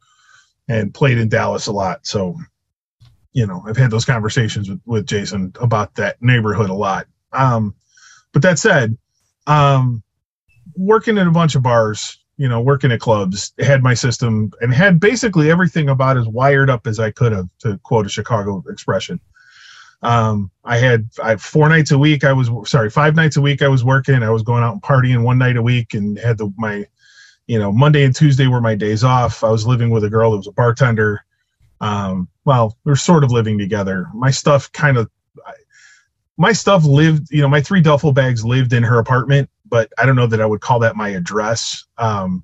and 0.68 0.93
played 0.93 1.18
in 1.18 1.30
Dallas 1.30 1.68
a 1.68 1.72
lot. 1.72 2.05
So, 2.07 2.36
you 3.34 3.45
know, 3.45 3.64
I've 3.68 3.78
had 3.78 3.91
those 3.91 4.05
conversations 4.05 4.70
with 4.70 4.82
with 4.86 5.05
Jason 5.05 5.53
about 5.60 5.95
that 5.95 6.22
neighborhood 6.22 6.70
a 6.70 6.74
lot. 6.74 7.07
Um, 7.34 7.76
but 8.32 8.41
that 8.43 8.60
said, 8.60 8.97
um, 9.47 10.03
working 10.76 11.18
in 11.18 11.28
a 11.28 11.32
bunch 11.32 11.55
of 11.55 11.64
bars, 11.64 12.18
you 12.38 12.47
know, 12.47 12.62
working 12.62 12.91
at 12.91 13.01
clubs, 13.01 13.53
had 13.60 13.84
my 13.84 13.93
system 13.93 14.51
and 14.62 14.74
had 14.74 14.99
basically 14.99 15.51
everything 15.51 15.89
about 15.89 16.18
as 16.18 16.28
wired 16.28 16.70
up 16.70 16.88
as 16.88 16.99
I 16.99 17.12
could 17.12 17.34
have, 17.34 17.49
to 17.60 17.78
quote 17.84 18.05
a 18.05 18.10
Chicago 18.10 18.64
expression. 18.70 19.20
Um, 20.02 20.50
I 20.64 20.78
had 20.78 21.10
I 21.22 21.36
four 21.36 21.68
nights 21.68 21.91
a 21.91 21.97
week. 21.97 22.24
I 22.24 22.34
was 22.34 22.50
sorry, 22.70 22.89
five 22.89 23.16
nights 23.16 23.38
a 23.38 23.41
week. 23.41 23.62
I 23.62 23.68
was 23.68 23.84
working. 23.84 24.24
I 24.24 24.30
was 24.30 24.43
going 24.43 24.64
out 24.64 24.74
and 24.74 24.82
partying 24.82 25.24
one 25.24 25.38
night 25.38 25.58
a 25.58 25.62
week, 25.62 25.93
and 25.93 26.18
had 26.18 26.38
the 26.38 26.54
my, 26.58 26.86
you 27.47 27.60
know, 27.60 27.72
Monday 27.72 28.06
and 28.06 28.16
Tuesday 28.16 28.47
were 28.47 28.62
my 28.62 28.76
days 28.76 29.04
off. 29.04 29.43
I 29.43 29.50
was 29.50 29.68
living 29.68 29.89
with 29.89 30.04
a 30.04 30.10
girl 30.10 30.32
that 30.32 30.38
was 30.38 30.47
a 30.47 30.52
bartender. 30.52 31.26
Um, 31.82 32.28
well, 32.45 32.78
we 32.84 32.91
are 32.91 32.97
sort 32.97 33.24
of 33.24 33.32
living 33.32 33.58
together. 33.58 34.08
My 34.14 34.32
stuff 34.32 34.72
kind 34.72 34.97
of, 34.97 35.10
my 36.38 36.54
stuff 36.54 36.86
lived. 36.86 37.30
You 37.32 37.41
know, 37.41 37.50
my 37.50 37.62
three 37.62 37.82
duffel 37.82 38.14
bags 38.14 38.45
lived 38.45 38.74
in 38.74 38.84
her 38.84 39.00
apartment, 39.00 39.50
but 39.68 39.91
I 39.97 40.06
don't 40.06 40.16
know 40.16 40.28
that 40.28 40.41
I 40.41 40.45
would 40.45 40.62
call 40.62 40.80
that 40.80 40.95
my 40.95 41.10
address. 41.10 41.86
Um, 41.97 42.43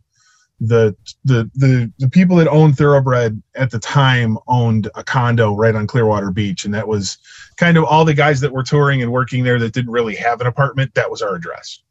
the 0.59 0.95
the 1.25 1.49
the 1.55 1.91
the 1.99 2.09
people 2.09 2.37
that 2.37 2.47
owned 2.47 2.77
Thoroughbred 2.77 3.41
at 3.55 3.71
the 3.71 3.79
time 3.79 4.37
owned 4.47 4.89
a 4.95 5.03
condo 5.03 5.53
right 5.53 5.75
on 5.75 5.87
Clearwater 5.87 6.31
Beach, 6.31 6.65
and 6.65 6.73
that 6.73 6.87
was 6.87 7.17
kind 7.57 7.77
of 7.77 7.83
all 7.83 8.05
the 8.05 8.13
guys 8.13 8.39
that 8.41 8.53
were 8.53 8.63
touring 8.63 9.01
and 9.01 9.11
working 9.11 9.43
there 9.43 9.59
that 9.59 9.73
didn't 9.73 9.91
really 9.91 10.15
have 10.15 10.39
an 10.41 10.47
apartment. 10.47 10.93
That 10.93 11.11
was 11.11 11.21
our 11.21 11.35
address. 11.35 11.81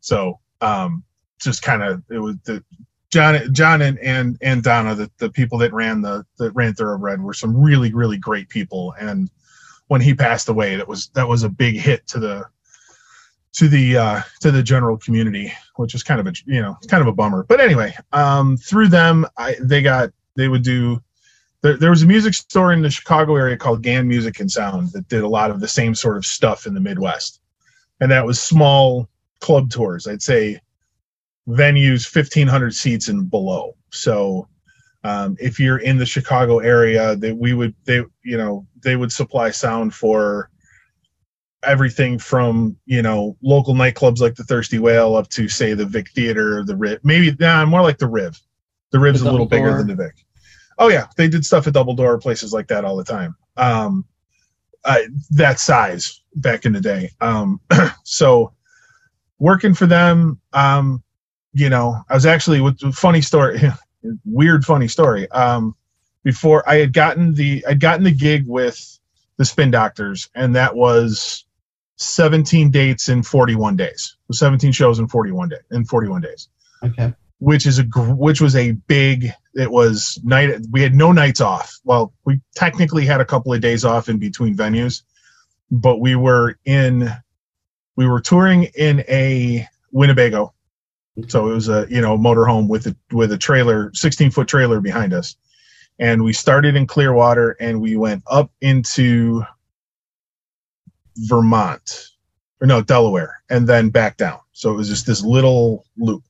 So 0.00 0.38
um, 0.60 1.02
just 1.40 1.62
kind 1.62 1.82
of 1.82 2.02
it 2.10 2.18
was 2.18 2.36
the 2.44 2.62
John 3.10 3.52
John 3.52 3.82
and 3.82 3.98
and 3.98 4.38
and 4.42 4.62
Donna, 4.62 4.94
the, 4.94 5.10
the 5.18 5.30
people 5.30 5.58
that 5.58 5.72
ran 5.72 6.00
the 6.00 6.24
that 6.38 6.52
ran 6.52 6.74
Thoroughbred, 6.74 7.20
were 7.20 7.34
some 7.34 7.56
really 7.56 7.92
really 7.92 8.18
great 8.18 8.48
people. 8.48 8.94
And 9.00 9.28
when 9.88 10.00
he 10.00 10.14
passed 10.14 10.48
away, 10.48 10.76
that 10.76 10.86
was 10.86 11.08
that 11.14 11.26
was 11.26 11.42
a 11.42 11.48
big 11.48 11.76
hit 11.76 12.06
to 12.08 12.20
the 12.20 12.44
to 13.54 13.68
the 13.68 13.96
uh, 13.96 14.20
to 14.40 14.50
the 14.50 14.62
general 14.62 14.96
community, 14.96 15.52
which 15.76 15.94
is 15.94 16.02
kind 16.02 16.20
of 16.20 16.26
a 16.26 16.32
you 16.46 16.60
know 16.60 16.76
kind 16.88 17.00
of 17.00 17.06
a 17.06 17.12
bummer. 17.12 17.44
But 17.44 17.60
anyway, 17.60 17.94
um, 18.12 18.56
through 18.56 18.88
them, 18.88 19.26
I 19.36 19.56
they 19.60 19.82
got 19.82 20.10
they 20.36 20.48
would 20.48 20.62
do. 20.62 21.02
There, 21.60 21.76
there 21.76 21.90
was 21.90 22.04
a 22.04 22.06
music 22.06 22.34
store 22.34 22.72
in 22.72 22.82
the 22.82 22.90
Chicago 22.90 23.34
area 23.34 23.56
called 23.56 23.82
Gand 23.82 24.06
Music 24.06 24.38
and 24.38 24.50
Sound 24.50 24.92
that 24.92 25.08
did 25.08 25.24
a 25.24 25.28
lot 25.28 25.50
of 25.50 25.58
the 25.58 25.66
same 25.66 25.92
sort 25.92 26.16
of 26.16 26.24
stuff 26.24 26.66
in 26.66 26.74
the 26.74 26.80
Midwest, 26.80 27.40
and 28.00 28.10
that 28.12 28.24
was 28.24 28.40
small 28.40 29.08
club 29.40 29.70
tours. 29.70 30.06
I'd 30.06 30.22
say 30.22 30.60
venues 31.48 32.14
1500 32.14 32.74
seats 32.74 33.08
and 33.08 33.28
below. 33.28 33.74
So 33.90 34.46
um, 35.04 35.36
if 35.40 35.58
you're 35.58 35.78
in 35.78 35.96
the 35.96 36.06
Chicago 36.06 36.58
area, 36.58 37.16
that 37.16 37.36
we 37.36 37.54
would 37.54 37.74
they 37.84 38.02
you 38.22 38.36
know 38.36 38.66
they 38.82 38.96
would 38.96 39.12
supply 39.12 39.50
sound 39.50 39.94
for 39.94 40.50
everything 41.64 42.18
from 42.18 42.76
you 42.86 43.02
know 43.02 43.36
local 43.42 43.74
nightclubs 43.74 44.20
like 44.20 44.34
the 44.34 44.44
Thirsty 44.44 44.78
Whale 44.78 45.16
up 45.16 45.28
to 45.30 45.48
say 45.48 45.74
the 45.74 45.86
Vic 45.86 46.10
Theater, 46.10 46.64
the 46.64 46.76
Riv. 46.76 47.00
Maybe 47.02 47.34
nah, 47.38 47.64
more 47.66 47.82
like 47.82 47.98
the 47.98 48.08
Riv. 48.08 48.40
The 48.90 48.98
Riv's 48.98 49.20
The 49.20 49.30
a 49.30 49.32
little 49.32 49.46
Double 49.46 49.64
bigger 49.64 49.76
than 49.76 49.88
the 49.88 49.94
Vic. 49.94 50.24
Oh 50.78 50.88
yeah, 50.88 51.06
they 51.16 51.28
did 51.28 51.44
stuff 51.44 51.66
at 51.66 51.74
Double 51.74 51.94
Door, 51.94 52.18
places 52.18 52.52
like 52.52 52.68
that 52.68 52.84
all 52.84 52.96
the 52.96 53.04
time. 53.04 53.36
Um, 53.56 54.04
uh, 54.84 55.00
that 55.30 55.58
size 55.58 56.22
back 56.36 56.64
in 56.64 56.72
the 56.72 56.80
day. 56.80 57.10
Um, 57.20 57.60
so 58.04 58.52
working 59.38 59.74
for 59.74 59.86
them, 59.86 60.40
um, 60.52 61.02
you 61.52 61.68
know, 61.68 61.96
I 62.08 62.14
was 62.14 62.26
actually 62.26 62.60
with 62.60 62.78
the 62.78 62.92
funny 62.92 63.20
story, 63.20 63.60
weird 64.24 64.64
funny 64.64 64.88
story. 64.88 65.30
Um, 65.30 65.74
before 66.22 66.68
I 66.68 66.76
had 66.76 66.92
gotten 66.92 67.34
the 67.34 67.64
I'd 67.66 67.80
gotten 67.80 68.04
the 68.04 68.10
gig 68.10 68.46
with 68.46 68.98
the 69.36 69.44
Spin 69.44 69.70
Doctors, 69.70 70.28
and 70.34 70.54
that 70.56 70.74
was 70.74 71.44
17 71.98 72.70
dates 72.70 73.08
in 73.08 73.22
41 73.22 73.76
days. 73.76 74.16
So 74.30 74.36
17 74.46 74.72
shows 74.72 74.98
in 74.98 75.08
41 75.08 75.48
day 75.50 75.56
in 75.70 75.84
41 75.84 76.20
days, 76.22 76.48
okay. 76.84 77.14
which 77.38 77.66
is 77.66 77.78
a 77.78 77.82
which 77.82 78.40
was 78.40 78.56
a 78.56 78.72
big. 78.72 79.32
It 79.54 79.70
was 79.70 80.20
night. 80.22 80.60
We 80.70 80.82
had 80.82 80.94
no 80.94 81.12
nights 81.12 81.40
off. 81.40 81.78
Well, 81.84 82.12
we 82.24 82.40
technically 82.54 83.04
had 83.04 83.20
a 83.20 83.24
couple 83.24 83.52
of 83.52 83.60
days 83.60 83.84
off 83.84 84.08
in 84.08 84.18
between 84.18 84.56
venues, 84.56 85.02
but 85.70 85.98
we 85.98 86.14
were 86.14 86.58
in 86.64 87.10
we 87.96 88.06
were 88.06 88.20
touring 88.20 88.64
in 88.74 89.04
a 89.08 89.66
Winnebago 89.90 90.54
so 91.26 91.50
it 91.50 91.54
was 91.54 91.68
a 91.68 91.86
you 91.90 92.00
know 92.00 92.16
motorhome 92.16 92.68
with 92.68 92.86
a 92.86 92.96
with 93.10 93.32
a 93.32 93.38
trailer, 93.38 93.90
16 93.94 94.30
foot 94.30 94.46
trailer 94.46 94.80
behind 94.80 95.12
us, 95.12 95.36
and 95.98 96.22
we 96.22 96.32
started 96.32 96.76
in 96.76 96.86
Clearwater 96.86 97.56
and 97.60 97.80
we 97.80 97.96
went 97.96 98.22
up 98.30 98.52
into 98.60 99.42
Vermont, 101.26 102.10
or 102.60 102.66
no 102.66 102.82
Delaware, 102.82 103.42
and 103.50 103.66
then 103.66 103.90
back 103.90 104.16
down. 104.16 104.38
So 104.52 104.70
it 104.72 104.76
was 104.76 104.88
just 104.88 105.06
this 105.06 105.22
little 105.22 105.84
loop. 105.96 106.22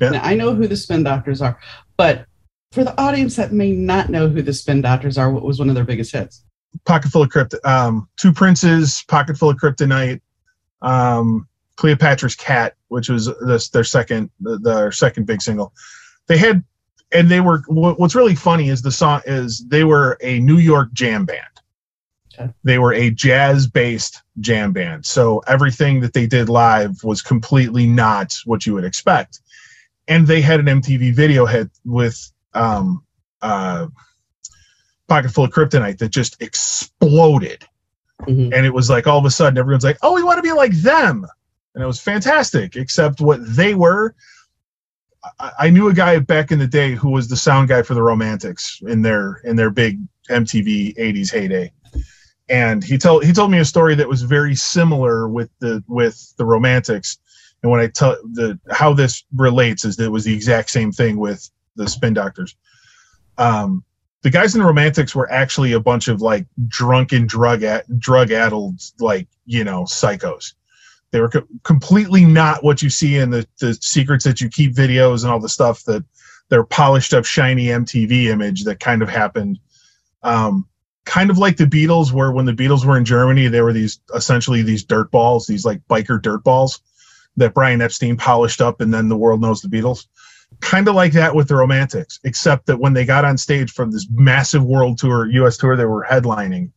Yeah. 0.00 0.10
Now, 0.10 0.22
I 0.22 0.34
know 0.34 0.54
who 0.54 0.66
the 0.66 0.76
spin 0.76 1.02
doctors 1.02 1.42
are, 1.42 1.58
but 1.96 2.26
for 2.72 2.84
the 2.84 2.98
audience 3.00 3.36
that 3.36 3.52
may 3.52 3.72
not 3.72 4.10
know 4.10 4.28
who 4.28 4.42
the 4.42 4.52
spin 4.52 4.80
doctors 4.80 5.18
are, 5.18 5.30
what 5.30 5.42
was 5.42 5.58
one 5.58 5.68
of 5.68 5.74
their 5.74 5.84
biggest 5.84 6.12
hits? 6.12 6.44
Pocket 6.84 7.10
full 7.10 7.22
of 7.22 7.30
crypt, 7.30 7.54
um, 7.64 8.08
two 8.16 8.32
princes, 8.32 9.04
pocket 9.08 9.36
full 9.36 9.50
of 9.50 9.56
kryptonite, 9.56 10.20
um, 10.82 11.48
Cleopatra's 11.76 12.34
cat, 12.34 12.74
which 12.88 13.08
was 13.08 13.30
this, 13.46 13.68
their 13.70 13.84
second 13.84 14.30
the, 14.40 14.58
their 14.58 14.92
second 14.92 15.26
big 15.26 15.40
single. 15.40 15.72
They 16.26 16.36
had, 16.36 16.62
and 17.12 17.30
they 17.30 17.40
were. 17.40 17.62
What, 17.68 17.98
what's 17.98 18.14
really 18.14 18.34
funny 18.34 18.68
is 18.68 18.82
the 18.82 18.92
song 18.92 19.22
is 19.24 19.64
they 19.68 19.84
were 19.84 20.18
a 20.20 20.40
New 20.40 20.58
York 20.58 20.92
jam 20.92 21.24
band. 21.24 21.40
They 22.64 22.78
were 22.78 22.92
a 22.92 23.10
jazz-based 23.10 24.22
jam 24.40 24.72
band, 24.72 25.04
so 25.06 25.40
everything 25.46 26.00
that 26.00 26.12
they 26.12 26.26
did 26.26 26.48
live 26.48 27.02
was 27.04 27.22
completely 27.22 27.86
not 27.86 28.36
what 28.44 28.66
you 28.66 28.74
would 28.74 28.84
expect. 28.84 29.40
And 30.06 30.26
they 30.26 30.40
had 30.40 30.60
an 30.60 30.66
MTV 30.66 31.14
video 31.14 31.46
hit 31.46 31.70
with 31.84 32.32
um, 32.54 33.04
uh, 33.42 33.88
"Pocket 35.08 35.30
Full 35.30 35.44
of 35.44 35.50
Kryptonite" 35.50 35.98
that 35.98 36.10
just 36.10 36.40
exploded. 36.42 37.64
Mhm. 38.22 38.52
and 38.52 38.66
it 38.66 38.74
was 38.74 38.90
like 38.90 39.06
all 39.06 39.18
of 39.20 39.24
a 39.24 39.30
sudden 39.30 39.56
everyone's 39.58 39.84
like 39.84 39.98
oh 40.02 40.12
we 40.12 40.24
want 40.24 40.38
to 40.38 40.42
be 40.42 40.50
like 40.52 40.72
them. 40.72 41.24
And 41.74 41.84
it 41.84 41.86
was 41.86 42.00
fantastic 42.00 42.74
except 42.74 43.20
what 43.20 43.38
they 43.54 43.76
were. 43.76 44.16
I, 45.38 45.52
I 45.60 45.70
knew 45.70 45.88
a 45.88 45.94
guy 45.94 46.18
back 46.18 46.50
in 46.50 46.58
the 46.58 46.66
day 46.66 46.96
who 46.96 47.10
was 47.10 47.28
the 47.28 47.36
sound 47.36 47.68
guy 47.68 47.82
for 47.82 47.94
the 47.94 48.02
Romantics 48.02 48.80
in 48.88 49.02
their 49.02 49.40
in 49.44 49.54
their 49.54 49.70
big 49.70 50.00
MTV 50.28 50.96
'80s 50.96 51.30
heyday, 51.30 51.70
and 52.48 52.82
he 52.82 52.96
told 52.96 53.24
he 53.24 53.32
told 53.32 53.50
me 53.50 53.58
a 53.58 53.64
story 53.64 53.94
that 53.94 54.08
was 54.08 54.22
very 54.22 54.54
similar 54.54 55.28
with 55.28 55.50
the 55.58 55.82
with 55.86 56.34
the 56.36 56.44
Romantics. 56.44 57.18
And 57.62 57.70
when 57.70 57.80
I 57.80 57.88
tell 57.88 58.16
the 58.32 58.58
how 58.70 58.92
this 58.92 59.24
relates 59.34 59.84
is 59.84 59.96
that 59.96 60.04
it 60.04 60.12
was 60.12 60.24
the 60.24 60.34
exact 60.34 60.70
same 60.70 60.92
thing 60.92 61.18
with 61.18 61.48
the 61.76 61.88
Spin 61.88 62.14
Doctors. 62.14 62.56
Um, 63.36 63.84
the 64.22 64.30
guys 64.30 64.54
in 64.54 64.60
the 64.60 64.66
Romantics 64.66 65.14
were 65.14 65.30
actually 65.30 65.72
a 65.72 65.80
bunch 65.80 66.08
of 66.08 66.22
like 66.22 66.46
drunken 66.66 67.26
drug 67.26 67.62
at, 67.62 67.98
drug 67.98 68.30
addled 68.30 68.80
like 68.98 69.28
you 69.44 69.64
know 69.64 69.82
psychos. 69.84 70.54
They 71.10 71.20
were 71.20 71.28
co- 71.28 71.46
completely 71.64 72.24
not 72.24 72.64
what 72.64 72.82
you 72.82 72.90
see 72.90 73.16
in 73.16 73.30
the 73.30 73.46
the 73.60 73.74
secrets 73.74 74.24
that 74.24 74.40
you 74.40 74.48
keep 74.48 74.74
videos 74.74 75.22
and 75.22 75.32
all 75.32 75.40
the 75.40 75.48
stuff 75.48 75.84
that 75.84 76.04
their 76.48 76.64
polished 76.64 77.12
up 77.12 77.26
shiny 77.26 77.66
MTV 77.66 78.24
image 78.24 78.64
that 78.64 78.80
kind 78.80 79.02
of 79.02 79.08
happened. 79.08 79.58
Um, 80.22 80.66
kind 81.08 81.30
of 81.30 81.38
like 81.38 81.56
the 81.56 81.64
Beatles, 81.64 82.12
where 82.12 82.30
when 82.30 82.44
the 82.44 82.52
Beatles 82.52 82.84
were 82.84 82.96
in 82.96 83.04
Germany, 83.04 83.48
they 83.48 83.62
were 83.62 83.72
these 83.72 83.98
essentially 84.14 84.62
these 84.62 84.84
dirt 84.84 85.10
balls, 85.10 85.46
these 85.46 85.64
like 85.64 85.80
biker 85.88 86.20
dirt 86.20 86.44
balls 86.44 86.80
that 87.36 87.54
Brian 87.54 87.80
Epstein 87.80 88.16
polished 88.16 88.60
up, 88.60 88.80
and 88.80 88.92
then 88.92 89.08
the 89.08 89.16
world 89.16 89.40
knows 89.40 89.60
the 89.60 89.68
Beatles 89.68 90.06
kind 90.60 90.88
of 90.88 90.94
like 90.94 91.12
that 91.12 91.34
with 91.34 91.48
the 91.48 91.56
Romantics, 91.56 92.18
except 92.24 92.66
that 92.66 92.78
when 92.78 92.92
they 92.92 93.04
got 93.04 93.24
on 93.24 93.36
stage 93.36 93.70
for 93.70 93.86
this 93.86 94.06
massive 94.10 94.64
world 94.64 94.98
tour, 94.98 95.26
U.S. 95.26 95.56
tour, 95.56 95.76
they 95.76 95.84
were 95.84 96.06
headlining 96.08 96.70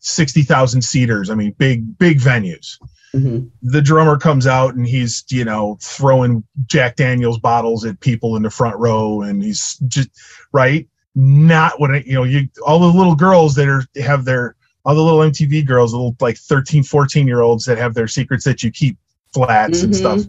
sixty 0.00 0.42
thousand 0.42 0.82
seaters. 0.82 1.30
I 1.30 1.34
mean, 1.34 1.52
big 1.58 1.98
big 1.98 2.20
venues. 2.20 2.78
Mm-hmm. 3.14 3.48
The 3.62 3.82
drummer 3.82 4.18
comes 4.18 4.46
out 4.46 4.74
and 4.74 4.86
he's 4.86 5.24
you 5.30 5.44
know 5.44 5.78
throwing 5.80 6.44
Jack 6.66 6.96
Daniels 6.96 7.38
bottles 7.38 7.84
at 7.84 8.00
people 8.00 8.36
in 8.36 8.42
the 8.42 8.50
front 8.50 8.76
row, 8.78 9.22
and 9.22 9.42
he's 9.42 9.76
just 9.88 10.10
right. 10.52 10.88
Not 11.20 11.80
what 11.80 12.06
you 12.06 12.14
know. 12.14 12.22
You 12.22 12.48
all 12.64 12.78
the 12.78 12.86
little 12.86 13.16
girls 13.16 13.54
that 13.56 13.68
are 13.68 13.84
have 14.00 14.24
their 14.24 14.54
all 14.84 14.94
the 14.94 15.02
little 15.02 15.20
MTV 15.20 15.66
girls, 15.66 15.92
little 15.92 16.16
like 16.20 16.36
13, 16.36 16.84
14 16.84 17.26
year 17.26 17.40
olds 17.40 17.64
that 17.64 17.76
have 17.76 17.94
their 17.94 18.06
secrets 18.06 18.44
that 18.44 18.62
you 18.62 18.70
keep 18.70 18.96
flats 19.32 19.78
mm-hmm. 19.78 19.86
and 19.86 19.96
stuff 19.96 20.22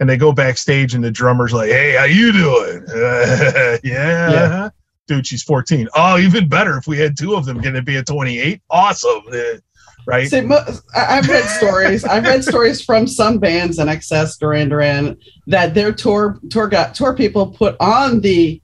and 0.00 0.08
they 0.08 0.16
go 0.16 0.32
backstage 0.32 0.94
and 0.94 1.04
the 1.04 1.10
drummer's 1.10 1.52
like, 1.52 1.70
"Hey, 1.70 1.92
how 1.92 2.04
you 2.04 2.32
doing?" 2.32 2.84
Uh, 2.88 3.78
yeah. 3.84 4.30
yeah. 4.30 4.70
Dude, 5.08 5.26
she's 5.26 5.42
14. 5.42 5.88
Oh, 5.94 6.18
even 6.18 6.48
better 6.48 6.78
if 6.78 6.86
we 6.86 6.98
had 6.98 7.16
two 7.16 7.34
of 7.34 7.44
them. 7.44 7.60
Can 7.60 7.74
it 7.76 7.84
be 7.84 7.96
a 7.96 8.04
28? 8.04 8.62
Awesome. 8.70 9.22
Uh, 9.32 9.58
right? 10.06 10.28
See, 10.28 10.48
I've 10.96 11.28
read 11.28 11.44
stories. 11.44 12.04
I've 12.04 12.22
read 12.24 12.44
stories 12.44 12.80
from 12.82 13.06
some 13.06 13.38
bands 13.38 13.78
and 13.78 13.90
INXS 13.90 14.38
Duran 14.38 14.68
Duran 14.68 15.16
that 15.48 15.74
their 15.74 15.92
tour 15.92 16.38
tour 16.50 16.68
got 16.68 16.94
tour 16.94 17.14
people 17.14 17.48
put 17.48 17.76
on 17.80 18.20
the 18.20 18.61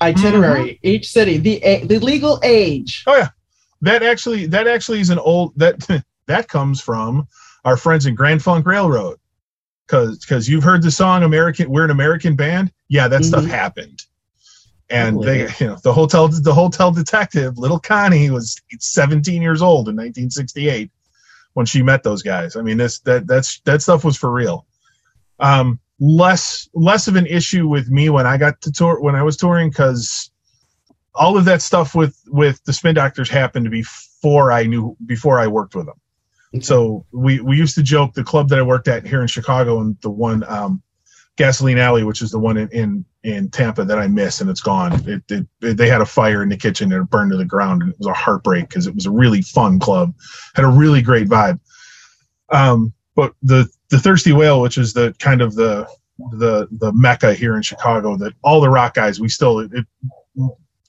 itinerary 0.00 0.74
mm-hmm. 0.74 0.86
each 0.86 1.10
city 1.10 1.38
the 1.38 1.84
the 1.84 1.98
legal 1.98 2.40
age. 2.42 3.04
Oh 3.06 3.16
yeah, 3.16 3.28
that 3.82 4.02
actually 4.02 4.46
that 4.46 4.66
actually 4.66 5.00
is 5.00 5.10
an 5.10 5.18
old 5.18 5.52
that 5.56 6.04
that 6.26 6.48
comes 6.48 6.80
from 6.80 7.26
our 7.64 7.76
friends 7.76 8.06
in 8.06 8.14
Grand 8.14 8.42
Funk 8.42 8.66
Railroad 8.66 9.18
because 9.86 10.18
because 10.20 10.48
you've 10.48 10.64
heard 10.64 10.82
the 10.82 10.90
song 10.90 11.22
American 11.22 11.70
we're 11.70 11.84
an 11.84 11.90
American 11.90 12.36
band. 12.36 12.72
Yeah, 12.88 13.08
that 13.08 13.22
mm-hmm. 13.22 13.28
stuff 13.28 13.44
happened. 13.44 14.02
And 14.90 15.22
they, 15.22 15.40
you 15.60 15.66
know, 15.66 15.76
the 15.82 15.92
hotel, 15.92 16.28
the 16.28 16.54
hotel 16.54 16.90
detective, 16.90 17.58
little 17.58 17.78
Connie, 17.78 18.30
was 18.30 18.58
17 18.78 19.42
years 19.42 19.60
old 19.60 19.88
in 19.88 19.96
1968 19.96 20.90
when 21.52 21.66
she 21.66 21.82
met 21.82 22.02
those 22.02 22.22
guys. 22.22 22.56
I 22.56 22.62
mean, 22.62 22.78
this 22.78 23.00
that 23.00 23.26
that's 23.26 23.60
that 23.60 23.82
stuff 23.82 24.02
was 24.02 24.16
for 24.16 24.30
real. 24.30 24.66
Um, 25.40 25.78
less 26.00 26.68
less 26.74 27.08
of 27.08 27.16
an 27.16 27.26
issue 27.26 27.66
with 27.66 27.88
me 27.90 28.08
when 28.08 28.26
I 28.26 28.36
got 28.36 28.60
to 28.62 28.72
tour 28.72 29.00
when 29.00 29.14
I 29.14 29.22
was 29.22 29.36
touring 29.36 29.70
because 29.70 30.30
all 31.14 31.36
of 31.36 31.44
that 31.46 31.62
stuff 31.62 31.94
with 31.94 32.16
with 32.28 32.62
the 32.64 32.72
Spin 32.72 32.94
Doctors 32.94 33.28
happened 33.28 33.70
before 33.70 34.52
I 34.52 34.64
knew 34.64 34.96
before 35.06 35.40
I 35.40 35.46
worked 35.46 35.74
with 35.74 35.86
them. 35.86 36.62
So 36.62 37.04
we 37.12 37.40
we 37.40 37.56
used 37.56 37.74
to 37.74 37.82
joke 37.82 38.14
the 38.14 38.24
club 38.24 38.48
that 38.48 38.58
I 38.58 38.62
worked 38.62 38.88
at 38.88 39.06
here 39.06 39.20
in 39.20 39.26
Chicago 39.26 39.80
and 39.80 39.96
the 40.00 40.10
one 40.10 40.44
um, 40.48 40.82
Gasoline 41.36 41.78
Alley, 41.78 42.04
which 42.04 42.22
is 42.22 42.30
the 42.30 42.38
one 42.38 42.56
in, 42.56 42.68
in 42.70 43.04
in 43.24 43.50
Tampa 43.50 43.84
that 43.84 43.98
I 43.98 44.06
miss 44.06 44.40
and 44.40 44.48
it's 44.48 44.60
gone. 44.60 44.92
It, 45.08 45.22
it, 45.28 45.46
it, 45.60 45.76
they 45.76 45.88
had 45.88 46.00
a 46.00 46.06
fire 46.06 46.42
in 46.42 46.48
the 46.48 46.56
kitchen 46.56 46.92
and 46.92 47.02
it 47.02 47.10
burned 47.10 47.32
to 47.32 47.36
the 47.36 47.44
ground 47.44 47.82
and 47.82 47.92
it 47.92 47.98
was 47.98 48.06
a 48.06 48.12
heartbreak 48.12 48.68
because 48.68 48.86
it 48.86 48.94
was 48.94 49.06
a 49.06 49.10
really 49.10 49.42
fun 49.42 49.78
club, 49.78 50.14
had 50.54 50.64
a 50.64 50.68
really 50.68 51.02
great 51.02 51.28
vibe. 51.28 51.60
Um, 52.50 52.94
but 53.18 53.34
the 53.42 53.68
the 53.90 53.98
Thirsty 53.98 54.32
Whale, 54.32 54.60
which 54.60 54.78
is 54.78 54.92
the 54.92 55.12
kind 55.18 55.42
of 55.42 55.56
the 55.56 55.88
the 56.30 56.68
the 56.70 56.92
mecca 56.92 57.34
here 57.34 57.56
in 57.56 57.62
Chicago, 57.62 58.16
that 58.16 58.32
all 58.44 58.60
the 58.60 58.70
rock 58.70 58.94
guys 58.94 59.18
we 59.18 59.28
still 59.28 59.58
it, 59.58 59.86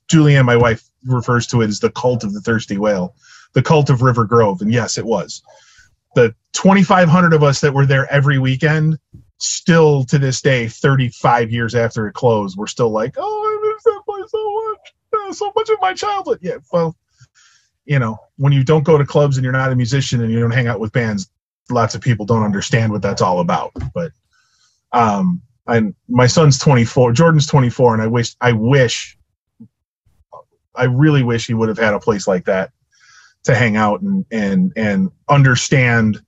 Julianne, 0.08 0.46
my 0.46 0.56
wife, 0.56 0.88
refers 1.06 1.48
to 1.48 1.62
it 1.64 1.70
as 1.70 1.80
the 1.80 1.90
cult 1.90 2.24
of 2.24 2.34
the 2.36 2.42
Thirsty 2.42 2.78
Whale 2.78 3.16
the 3.54 3.64
cult 3.64 3.90
of 3.90 4.04
River 4.04 4.26
Grove. 4.26 4.62
And 4.62 4.72
yes, 4.72 5.00
it 5.00 5.06
was. 5.06 5.42
The 6.16 6.36
2,500 6.54 7.34
of 7.34 7.44
us 7.44 7.62
that 7.62 7.74
were 7.74 7.88
there 7.88 8.12
every 8.12 8.38
weekend, 8.38 9.00
still 9.38 10.04
to 10.06 10.20
this 10.20 10.42
day, 10.42 10.68
35 10.68 11.52
years 11.52 11.74
after 11.74 12.08
it 12.08 12.14
closed, 12.14 12.58
we're 12.58 12.68
still 12.68 12.90
like, 12.90 13.16
oh, 13.18 13.22
I 13.24 13.74
miss 13.74 13.84
that 13.84 14.02
place 14.06 14.32
so 14.32 14.54
much. 14.54 15.36
So 15.36 15.52
much 15.56 15.70
of 15.70 15.78
my 15.82 15.94
childhood. 15.94 16.40
Yeah, 16.42 16.58
well, 16.72 16.96
you 17.86 18.00
know, 18.00 18.18
when 18.38 18.54
you 18.54 18.64
don't 18.64 18.84
go 18.84 18.98
to 18.98 19.06
clubs 19.06 19.38
and 19.38 19.44
you're 19.44 19.54
not 19.54 19.72
a 19.72 19.76
musician 19.76 20.22
and 20.22 20.32
you 20.32 20.40
don't 20.40 20.52
hang 20.52 20.68
out 20.68 20.80
with 20.80 20.92
bands, 20.92 21.30
lots 21.72 21.96
of 21.96 22.02
people 22.02 22.26
don't 22.26 22.44
understand 22.44 22.92
what 22.92 23.02
that's 23.02 23.22
all 23.22 23.40
about. 23.40 23.72
But 23.94 24.12
um, 24.92 25.42
and 25.68 25.94
my 26.08 26.28
son's 26.28 26.58
24, 26.58 27.14
Jordan's 27.14 27.48
24, 27.48 27.94
and 27.94 28.04
I 28.04 28.08
wish, 28.08 28.36
I 28.42 28.52
wish, 28.54 29.18
I 30.76 30.86
really 30.86 31.24
wish 31.24 31.48
he 31.48 31.54
would 31.54 31.70
have 31.70 31.78
had 31.78 31.94
a 31.94 32.00
place 32.00 32.28
like 32.28 32.46
that 32.46 32.72
to 33.44 33.56
hang 33.56 33.76
out 33.76 34.02
and 34.02 34.26
and 34.32 34.72
and 34.76 35.10
understand 35.30 36.22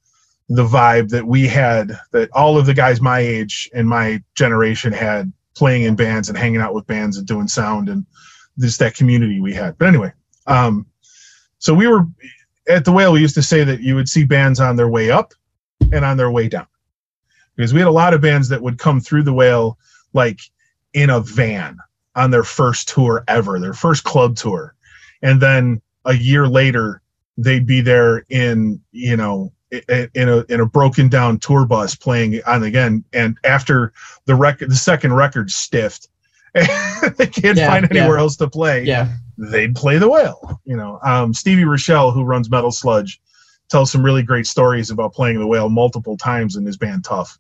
the 0.50 0.66
vibe 0.66 1.10
that 1.10 1.26
we 1.26 1.48
had 1.48 1.98
that 2.12 2.30
all 2.32 2.58
of 2.58 2.66
the 2.66 2.74
guys 2.74 3.02
my 3.02 3.20
age 3.20 3.70
and 3.74 3.88
my 3.88 4.22
generation 4.36 4.92
had 4.92 5.32
playing 5.56 5.84
in 5.84 5.96
bands 5.96 6.30
and 6.30 6.38
hanging 6.38 6.62
out 6.62 6.74
with 6.74 6.88
bands 6.88 7.18
and 7.18 7.28
doing 7.28 7.48
sound 7.48 7.89
and 7.89 8.06
just 8.60 8.80
that 8.80 8.96
community 8.96 9.39
we 9.39 9.54
had 9.54 9.78
but 9.78 9.88
anyway 9.88 10.12
um 10.48 10.86
so 11.60 11.74
we 11.74 11.88
were 11.88 12.06
at 12.68 12.86
the 12.86 12.91
whale 12.91 13.14
we 13.14 13.22
used 13.22 13.36
to 13.36 13.43
say 13.43 13.64
that 13.64 13.82
you 13.82 13.95
would 13.95 14.09
see 14.09 14.24
bands 14.24 14.59
on 14.59 14.76
their 14.76 14.89
way 14.89 15.09
up 15.09 15.34
and 15.91 16.05
on 16.05 16.18
their 16.18 16.32
way 16.32 16.47
down. 16.47 16.68
Because 17.55 17.74
we 17.74 17.80
had 17.80 17.88
a 17.88 17.91
lot 17.91 18.14
of 18.14 18.22
bands 18.22 18.49
that 18.49 18.62
would 18.62 18.78
come 18.78 18.99
through 18.99 19.24
the 19.24 19.34
whale 19.34 19.78
like 20.14 20.39
in 20.93 21.09
a 21.09 21.20
van 21.20 21.78
on 22.16 22.32
their 22.32 22.43
first 22.43 22.89
tour 22.89 23.24
ever 23.28 23.59
their 23.59 23.74
first 23.74 24.03
club 24.03 24.36
tour. 24.36 24.76
And 25.22 25.41
then 25.41 25.82
a 26.05 26.14
year 26.14 26.47
later 26.47 27.01
they'd 27.38 27.66
be 27.66 27.82
there 27.82 28.26
in 28.30 28.82
you 28.91 29.16
know 29.18 29.51
in 29.72 30.30
a 30.30 30.43
in 30.49 30.59
a 30.59 30.66
broken 30.66 31.07
down 31.07 31.39
tour 31.39 31.66
bus 31.66 31.95
playing 31.95 32.41
on 32.45 32.64
again. 32.64 33.03
And 33.14 33.38
after 33.43 33.93
the 34.26 34.36
record 34.36 34.70
the 34.70 34.76
second 34.76 35.14
record 35.14 35.49
stiffed 35.49 36.09
they 37.18 37.28
can't 37.28 37.58
yeah, 37.58 37.68
find 37.68 37.89
anywhere 37.89 38.18
yeah. 38.18 38.22
else 38.22 38.36
to 38.38 38.49
play. 38.49 38.84
Yeah. 38.84 39.10
They'd 39.38 39.76
play 39.76 39.97
the 39.97 40.10
whale 40.10 40.60
you 40.66 40.76
know. 40.76 40.99
Um, 41.04 41.34
stevie 41.34 41.64
rachelle 41.64 42.14
who 42.14 42.24
runs 42.24 42.49
metal 42.49 42.72
sludge 42.72 43.22
tells 43.70 43.91
some 43.91 44.04
really 44.04 44.24
great 44.24 44.47
stories 44.47 44.89
about 44.89 45.14
playing 45.14 45.39
the 45.39 45.47
whale 45.47 45.70
multiple 45.70 46.18
times 46.18 46.56
in 46.56 46.66
his 46.66 46.78
band 46.78 47.06
tuff. 47.06 47.39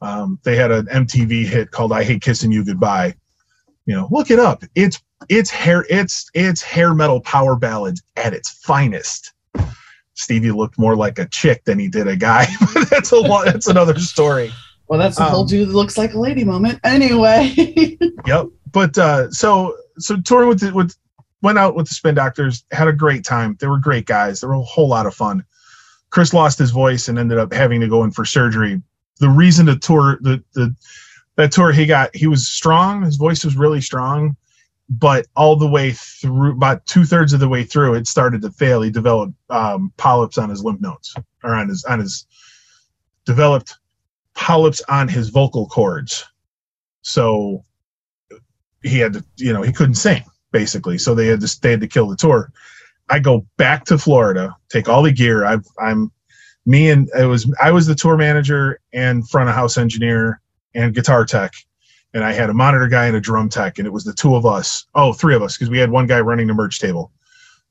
Um, 0.00 0.38
they 0.44 0.56
had 0.56 0.70
an 0.70 0.86
mtv 0.86 1.46
hit 1.46 1.70
called 1.70 1.92
i 1.92 2.04
hate 2.04 2.22
kissing 2.22 2.52
you 2.52 2.64
goodbye. 2.64 3.14
You 3.86 3.94
know 3.94 4.08
look 4.10 4.30
it 4.30 4.38
up. 4.38 4.64
It's 4.74 5.00
it's 5.28 5.50
hair 5.50 5.84
it's 5.90 6.30
it's 6.34 6.62
hair 6.62 6.94
metal 6.94 7.20
power 7.20 7.56
ballads 7.56 8.02
at 8.16 8.32
its 8.32 8.50
finest. 8.50 9.32
Stevie 10.14 10.52
looked 10.52 10.78
more 10.78 10.94
like 10.94 11.18
a 11.18 11.26
chick 11.26 11.64
than 11.64 11.78
he 11.78 11.88
did 11.88 12.06
a 12.06 12.14
guy 12.14 12.46
that's 12.90 13.10
a 13.10 13.16
lot 13.16 13.46
that's 13.46 13.66
another 13.66 13.98
story 13.98 14.52
well 14.88 14.98
that's 14.98 15.16
the 15.16 15.24
um, 15.24 15.30
whole 15.30 15.44
dude 15.44 15.68
that 15.68 15.74
looks 15.74 15.96
like 15.98 16.14
a 16.14 16.18
lady 16.18 16.44
moment. 16.44 16.80
Anyway. 16.84 17.98
Yep. 18.26 18.46
But 18.72 18.96
uh 18.96 19.30
so 19.30 19.76
so 19.98 20.18
touring 20.20 20.48
with 20.48 20.60
the, 20.60 20.72
with 20.72 20.96
went 21.42 21.58
out 21.58 21.74
with 21.74 21.88
the 21.88 21.94
spin 21.94 22.14
doctors 22.14 22.64
had 22.72 22.88
a 22.88 22.92
great 22.92 23.22
time. 23.22 23.56
They 23.60 23.66
were 23.66 23.78
great 23.78 24.06
guys. 24.06 24.40
They 24.40 24.46
were 24.46 24.54
a 24.54 24.62
whole 24.62 24.88
lot 24.88 25.04
of 25.04 25.14
fun. 25.14 25.44
Chris 26.08 26.32
lost 26.32 26.58
his 26.58 26.70
voice 26.70 27.08
and 27.08 27.18
ended 27.18 27.38
up 27.38 27.52
having 27.52 27.80
to 27.82 27.88
go 27.88 28.02
in 28.02 28.12
for 28.12 28.24
surgery. 28.24 28.80
The 29.20 29.28
reason 29.28 29.66
the 29.66 29.76
tour 29.76 30.18
the 30.22 30.42
the 30.54 30.74
that 31.36 31.52
tour 31.52 31.70
he 31.70 31.86
got 31.86 32.14
he 32.16 32.26
was 32.26 32.48
strong. 32.48 33.02
His 33.02 33.16
voice 33.16 33.44
was 33.44 33.56
really 33.56 33.80
strong. 33.80 34.36
But 34.88 35.26
all 35.34 35.56
the 35.56 35.68
way 35.68 35.92
through 35.92 36.52
about 36.52 36.84
two-thirds 36.86 37.32
of 37.32 37.40
the 37.40 37.48
way 37.48 37.64
through 37.64 37.94
it 37.94 38.06
started 38.06 38.42
to 38.42 38.50
fail. 38.50 38.82
He 38.82 38.90
developed 38.90 39.32
um, 39.48 39.92
polyps 39.96 40.36
on 40.36 40.50
his 40.50 40.62
lymph 40.62 40.80
nodes 40.80 41.14
or 41.42 41.54
on 41.54 41.68
his 41.68 41.84
on 41.84 42.00
his 42.00 42.26
developed 43.24 43.76
polyps 44.34 44.82
on 44.88 45.08
his 45.08 45.28
vocal 45.28 45.66
cords. 45.66 46.24
So 47.02 47.64
he 48.82 48.98
had 48.98 49.14
to 49.14 49.24
you 49.36 49.52
know 49.52 49.62
he 49.62 49.72
couldn't 49.72 49.94
sing 49.94 50.24
basically. 50.52 50.98
So 50.98 51.14
they 51.14 51.26
had 51.26 51.40
to 51.40 51.60
they 51.60 51.72
had 51.72 51.80
to 51.80 51.88
kill 51.88 52.08
the 52.08 52.16
tour. 52.16 52.52
I 53.08 53.18
go 53.18 53.46
back 53.58 53.84
to 53.86 53.98
florida 53.98 54.56
take 54.70 54.88
all 54.88 55.02
the 55.02 55.12
gear. 55.12 55.44
I've 55.44 55.66
i'm 55.78 56.10
me 56.66 56.90
and 56.90 57.08
it 57.18 57.26
was 57.26 57.50
i 57.62 57.70
was 57.70 57.86
the 57.86 57.94
tour 57.94 58.16
manager 58.16 58.80
and 58.92 59.28
front 59.28 59.48
of 59.48 59.54
house 59.54 59.76
engineer 59.76 60.40
and 60.74 60.94
guitar 60.94 61.24
tech. 61.24 61.52
And 62.12 62.22
I 62.22 62.32
had 62.32 62.48
a 62.48 62.54
monitor 62.54 62.86
guy 62.86 63.06
and 63.06 63.16
a 63.16 63.20
drum 63.20 63.48
tech, 63.48 63.78
and 63.78 63.86
it 63.86 63.90
was 63.90 64.04
the 64.04 64.12
two 64.12 64.36
of 64.36 64.46
us. 64.46 64.86
Oh, 64.94 65.12
three 65.12 65.34
of 65.34 65.42
us, 65.42 65.56
because 65.56 65.68
we 65.68 65.78
had 65.78 65.90
one 65.90 66.06
guy 66.06 66.20
running 66.20 66.46
the 66.46 66.54
merch 66.54 66.78
table. 66.78 67.10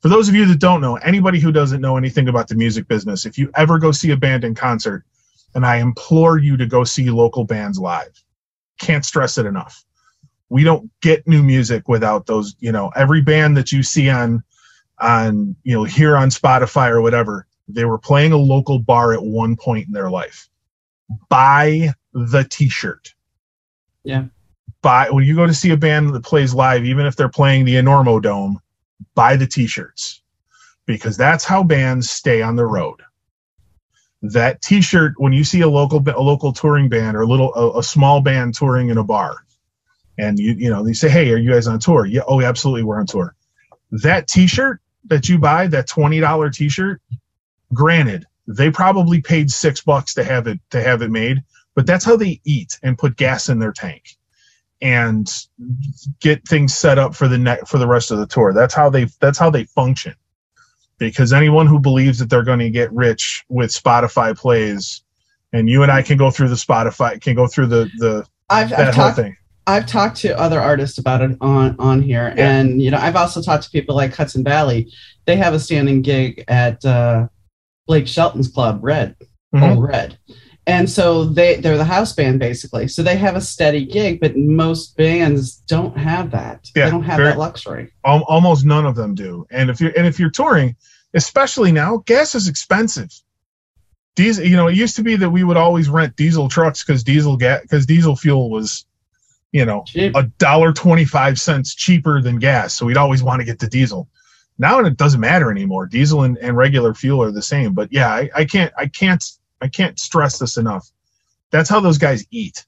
For 0.01 0.09
those 0.09 0.27
of 0.27 0.35
you 0.35 0.45
that 0.45 0.59
don't 0.59 0.81
know, 0.81 0.97
anybody 0.97 1.39
who 1.39 1.53
doesn't 1.53 1.79
know 1.79 1.95
anything 1.95 2.27
about 2.27 2.49
the 2.49 2.55
music 2.55 2.89
business, 2.89 3.25
if 3.25 3.37
you 3.37 3.49
ever 3.55 3.79
go 3.79 3.93
see 3.93 4.11
a 4.11 4.17
band 4.17 4.43
in 4.43 4.53
concert, 4.53 5.05
and 5.55 5.65
I 5.65 5.77
implore 5.77 6.37
you 6.37 6.57
to 6.57 6.65
go 6.65 6.83
see 6.83 7.09
local 7.09 7.45
bands 7.45 7.79
live, 7.79 8.23
can't 8.79 9.05
stress 9.05 9.37
it 9.37 9.45
enough. 9.45 9.83
We 10.49 10.63
don't 10.63 10.89
get 11.01 11.27
new 11.27 11.41
music 11.41 11.87
without 11.87 12.25
those, 12.25 12.55
you 12.59 12.71
know, 12.71 12.91
every 12.95 13.21
band 13.21 13.57
that 13.57 13.71
you 13.71 13.83
see 13.83 14.09
on 14.09 14.43
on, 14.99 15.55
you 15.63 15.73
know, 15.73 15.83
here 15.83 16.15
on 16.15 16.29
Spotify 16.29 16.89
or 16.89 17.01
whatever, 17.01 17.47
they 17.67 17.85
were 17.85 17.97
playing 17.97 18.31
a 18.31 18.37
local 18.37 18.79
bar 18.79 19.13
at 19.13 19.23
one 19.23 19.55
point 19.55 19.87
in 19.87 19.93
their 19.93 20.09
life. 20.09 20.49
Buy 21.29 21.93
the 22.13 22.45
t-shirt. 22.49 23.13
Yeah. 24.03 24.25
Buy 24.81 25.09
when 25.09 25.23
you 25.23 25.35
go 25.35 25.47
to 25.47 25.53
see 25.53 25.71
a 25.71 25.77
band 25.77 26.13
that 26.13 26.23
plays 26.23 26.53
live, 26.53 26.85
even 26.85 27.05
if 27.05 27.15
they're 27.15 27.29
playing 27.29 27.65
the 27.65 27.75
Enormo 27.75 28.21
Dome, 28.21 28.59
buy 29.15 29.35
the 29.35 29.47
t-shirts 29.47 30.21
because 30.85 31.15
that's 31.17 31.45
how 31.45 31.63
bands 31.63 32.09
stay 32.09 32.41
on 32.41 32.55
the 32.55 32.65
road. 32.65 33.01
That 34.23 34.61
t-shirt 34.63 35.15
when 35.17 35.33
you 35.33 35.45
see 35.45 35.61
a 35.61 35.69
local 35.69 35.99
a 36.09 36.21
local 36.21 36.53
touring 36.53 36.89
band 36.89 37.17
or 37.17 37.23
a 37.23 37.27
little 37.27 37.55
a, 37.55 37.79
a 37.79 37.83
small 37.83 38.21
band 38.21 38.55
touring 38.55 38.89
in 38.89 38.99
a 38.99 39.05
bar, 39.05 39.37
and 40.17 40.39
you 40.39 40.53
you 40.53 40.69
know 40.69 40.83
they 40.83 40.93
say, 40.93 41.09
"Hey, 41.09 41.31
are 41.33 41.37
you 41.37 41.51
guys 41.51 41.67
on 41.67 41.79
tour?" 41.79 42.05
Yeah, 42.05 42.23
oh, 42.27 42.41
absolutely, 42.41 42.83
we're 42.83 42.99
on 42.99 43.07
tour. 43.07 43.35
That 43.91 44.27
t-shirt 44.27 44.81
that 45.05 45.29
you 45.29 45.39
buy, 45.39 45.67
that 45.67 45.87
twenty 45.87 46.19
dollar 46.21 46.49
t-shirt, 46.51 47.01
granted, 47.73 48.25
they 48.47 48.71
probably 48.71 49.21
paid 49.21 49.51
six 49.51 49.81
bucks 49.81 50.15
to 50.15 50.23
have 50.23 50.47
it 50.47 50.59
to 50.71 50.83
have 50.83 51.01
it 51.03 51.11
made, 51.11 51.43
but 51.75 51.85
that's 51.87 52.05
how 52.05 52.17
they 52.17 52.41
eat 52.45 52.79
and 52.83 52.97
put 52.97 53.17
gas 53.17 53.49
in 53.49 53.59
their 53.59 53.73
tank 53.73 54.17
and 54.81 55.29
get 56.21 56.47
things 56.47 56.75
set 56.75 56.99
up 56.99 57.15
for 57.15 57.27
the 57.27 57.37
net 57.37 57.67
for 57.67 57.77
the 57.77 57.87
rest 57.87 58.11
of 58.11 58.19
the 58.19 58.27
tour. 58.27 58.53
That's 58.53 58.73
how 58.73 58.89
they 58.89 59.05
that's 59.19 59.39
how 59.39 59.49
they 59.49 59.65
function. 59.65 60.15
Because 60.99 61.33
anyone 61.33 61.67
who 61.67 61.79
believes 61.79 62.19
that 62.19 62.29
they're 62.29 62.43
going 62.43 62.59
to 62.59 62.69
get 62.69 62.91
rich 62.93 63.43
with 63.49 63.71
Spotify 63.71 64.37
plays, 64.37 65.03
and 65.51 65.69
you 65.69 65.83
and 65.83 65.91
I 65.91 66.01
can 66.01 66.17
go 66.17 66.31
through 66.31 66.49
the 66.49 66.55
Spotify 66.55 67.19
can 67.19 67.35
go 67.35 67.47
through 67.47 67.67
the 67.67 67.89
the 67.97 68.25
I've, 68.49 68.69
that 68.69 68.79
I've 68.79 68.95
whole 68.95 69.05
talked 69.05 69.17
thing. 69.17 69.35
I've 69.65 69.85
talked 69.85 70.17
to 70.17 70.37
other 70.37 70.59
artists 70.59 70.97
about 70.97 71.21
it 71.21 71.37
on 71.41 71.75
on 71.79 72.01
here, 72.01 72.33
Yeah. 72.35 72.51
and 72.59 72.81
you 72.81 72.91
know 72.91 72.97
I've 72.97 73.15
also 73.15 73.41
talked 73.41 73.63
to 73.63 73.69
people 73.69 73.95
like 73.95 74.15
Hudson 74.15 74.43
Valley. 74.43 74.91
They 75.25 75.35
have 75.37 75.53
a 75.53 75.59
standing 75.59 76.01
gig 76.01 76.43
at 76.47 76.83
uh, 76.85 77.27
Blake 77.87 78.07
Shelton's 78.07 78.47
club, 78.49 78.79
Red, 78.81 79.15
Mhm. 79.55 79.75
Ole 79.75 79.81
Red, 79.81 80.17
and 80.65 80.89
so 80.89 81.25
they 81.25 81.57
they're 81.57 81.77
the 81.77 81.83
house 81.83 82.13
band 82.13 82.39
basically. 82.39 82.87
So 82.87 83.03
they 83.03 83.17
have 83.17 83.35
a 83.35 83.41
steady 83.41 83.85
gig, 83.85 84.19
but 84.19 84.37
most 84.37 84.95
bands 84.95 85.57
don't 85.67 85.97
have 85.97 86.31
that. 86.31 86.69
Yeah, 86.75 86.85
they 86.85 86.91
don't 86.91 87.03
have 87.03 87.19
that 87.19 87.37
luxury. 87.37 87.91
Al- 88.05 88.23
almost 88.23 88.65
none 88.65 88.85
of 88.85 88.95
them 88.95 89.15
do. 89.15 89.45
And 89.51 89.69
if 89.69 89.81
you're 89.81 89.91
and 89.97 90.07
if 90.07 90.19
you're 90.19 90.29
touring, 90.29 90.75
especially 91.13 91.71
now, 91.71 91.97
gas 92.05 92.35
is 92.35 92.47
expensive. 92.47 93.11
Diesel, 94.15 94.45
you 94.45 94.55
know, 94.55 94.67
it 94.67 94.75
used 94.75 94.95
to 94.97 95.03
be 95.03 95.15
that 95.15 95.29
we 95.31 95.43
would 95.43 95.57
always 95.57 95.89
rent 95.89 96.15
diesel 96.15 96.47
trucks 96.47 96.83
because 96.83 97.03
diesel 97.03 97.35
gas 97.35 97.61
because 97.63 97.85
diesel 97.85 98.15
fuel 98.15 98.49
was, 98.49 98.85
you 99.51 99.65
know, 99.65 99.83
a 99.95 100.23
dollar 100.37 100.71
twenty 100.71 101.03
five 101.03 101.39
cents 101.39 101.75
cheaper 101.75 102.21
than 102.21 102.39
gas. 102.39 102.75
So 102.75 102.85
we'd 102.85 102.97
always 102.97 103.23
want 103.23 103.41
to 103.41 103.45
get 103.45 103.59
the 103.59 103.67
diesel. 103.67 104.07
Now 104.59 104.79
it 104.79 104.97
doesn't 104.97 105.19
matter 105.19 105.49
anymore. 105.51 105.87
Diesel 105.87 106.23
and, 106.23 106.37
and 106.37 106.55
regular 106.55 106.93
fuel 106.93 107.23
are 107.23 107.31
the 107.31 107.41
same. 107.41 107.73
But 107.73 107.91
yeah, 107.91 108.09
I, 108.13 108.29
I 108.35 108.45
can't 108.45 108.71
I 108.77 108.85
can't 108.85 109.23
I 109.63 109.69
can't 109.69 109.97
stress 109.97 110.37
this 110.37 110.57
enough. 110.57 110.91
That's 111.49 111.69
how 111.69 111.79
those 111.79 111.97
guys 111.97 112.25
eat. 112.31 112.65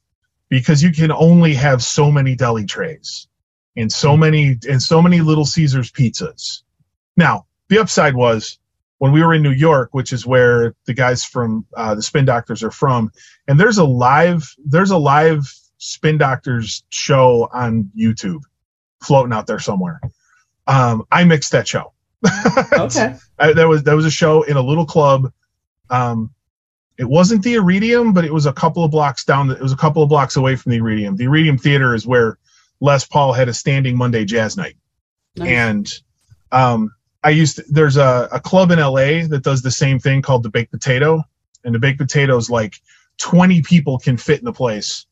Because 0.47 0.81
you 0.81 0.91
can 0.91 1.11
only 1.11 1.53
have 1.55 1.83
so 1.83 2.11
many 2.11 2.35
deli 2.35 2.65
trays 2.65 3.27
and 3.75 3.91
so 3.91 4.15
many 4.15 4.57
and 4.69 4.81
so 4.81 5.01
many 5.01 5.19
little 5.19 5.45
Caesars 5.45 5.91
pizzas. 5.91 6.61
Now, 7.17 7.47
the 7.67 7.79
upside 7.79 8.15
was 8.15 8.59
when 8.99 9.11
we 9.11 9.21
were 9.23 9.33
in 9.33 9.41
New 9.41 9.51
York, 9.51 9.89
which 9.91 10.13
is 10.13 10.25
where 10.25 10.75
the 10.85 10.93
guys 10.93 11.25
from 11.25 11.65
uh, 11.75 11.95
the 11.95 12.01
Spin 12.01 12.25
Doctors 12.25 12.63
are 12.63 12.71
from, 12.71 13.11
and 13.47 13.59
there's 13.59 13.79
a 13.79 13.83
live 13.83 14.55
there's 14.63 14.91
a 14.91 14.97
live 14.97 15.51
Spin 15.79 16.17
Doctors 16.17 16.83
show 16.89 17.49
on 17.51 17.91
YouTube 17.97 18.41
floating 19.01 19.33
out 19.33 19.47
there 19.47 19.59
somewhere. 19.59 19.99
Um, 20.67 21.03
I 21.11 21.23
mixed 21.25 21.51
that 21.51 21.67
show. 21.67 21.91
Okay, 22.73 23.15
I, 23.39 23.53
that 23.53 23.67
was 23.67 23.83
that 23.83 23.95
was 23.95 24.05
a 24.05 24.11
show 24.11 24.43
in 24.43 24.57
a 24.57 24.61
little 24.61 24.85
club. 24.85 25.31
Um, 25.89 26.34
it 26.97 27.05
wasn't 27.05 27.43
the 27.43 27.55
Iridium, 27.55 28.13
but 28.13 28.25
it 28.25 28.33
was 28.33 28.45
a 28.45 28.53
couple 28.53 28.83
of 28.83 28.91
blocks 28.91 29.25
down. 29.25 29.51
It 29.51 29.61
was 29.61 29.73
a 29.73 29.77
couple 29.77 30.01
of 30.01 30.09
blocks 30.09 30.35
away 30.35 30.55
from 30.55 30.71
the 30.71 30.77
Iridium. 30.77 31.15
The 31.15 31.25
Iridium 31.25 31.57
Theater 31.57 31.93
is 31.93 32.07
where 32.07 32.37
Les 32.79 33.05
Paul 33.05 33.33
had 33.33 33.49
a 33.49 33.53
standing 33.53 33.97
Monday 33.97 34.25
jazz 34.25 34.57
night, 34.57 34.75
Nice. 35.35 35.49
and 35.49 35.93
um, 36.51 36.93
I 37.23 37.31
used 37.31 37.57
to, 37.57 37.63
there's 37.69 37.97
a, 37.97 38.29
a 38.31 38.39
club 38.39 38.71
in 38.71 38.79
LA 38.79 39.27
that 39.27 39.41
does 39.43 39.61
the 39.61 39.71
same 39.71 39.99
thing 39.99 40.21
called 40.21 40.43
the 40.43 40.49
Baked 40.49 40.71
Potato, 40.71 41.23
and 41.63 41.73
the 41.73 41.79
Baked 41.79 41.99
Potato 41.99 42.37
is 42.37 42.49
like 42.49 42.75
20 43.17 43.61
people 43.63 43.97
can 43.97 44.17
fit 44.17 44.39
in 44.39 44.45
the 44.45 44.53
place. 44.53 45.05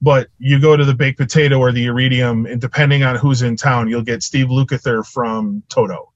But 0.00 0.28
you 0.38 0.60
go 0.60 0.76
to 0.76 0.84
the 0.84 0.94
Baked 0.94 1.18
Potato 1.18 1.58
or 1.58 1.70
the 1.70 1.86
Iridium, 1.86 2.46
and 2.46 2.60
depending 2.60 3.04
on 3.04 3.16
who's 3.16 3.42
in 3.42 3.56
town, 3.56 3.88
you'll 3.88 4.02
get 4.02 4.22
Steve 4.22 4.48
Lukather 4.48 5.06
from 5.06 5.62
Toto 5.68 6.12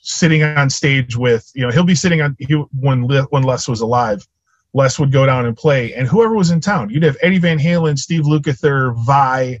sitting 0.00 0.42
on 0.42 0.70
stage 0.70 1.16
with 1.16 1.50
you 1.54 1.62
know 1.62 1.70
he'll 1.70 1.84
be 1.84 1.94
sitting 1.94 2.22
on 2.22 2.36
he, 2.38 2.54
when 2.54 3.02
when 3.02 3.42
Les 3.42 3.68
was 3.68 3.80
alive. 3.80 4.26
Les 4.74 4.98
would 4.98 5.10
go 5.12 5.24
down 5.26 5.46
and 5.46 5.56
play, 5.56 5.94
and 5.94 6.06
whoever 6.06 6.34
was 6.34 6.50
in 6.50 6.60
town, 6.60 6.90
you'd 6.90 7.02
have 7.02 7.16
Eddie 7.22 7.38
Van 7.38 7.58
Halen, 7.58 7.98
Steve 7.98 8.22
Lukather, 8.24 8.94
Vai, 9.04 9.60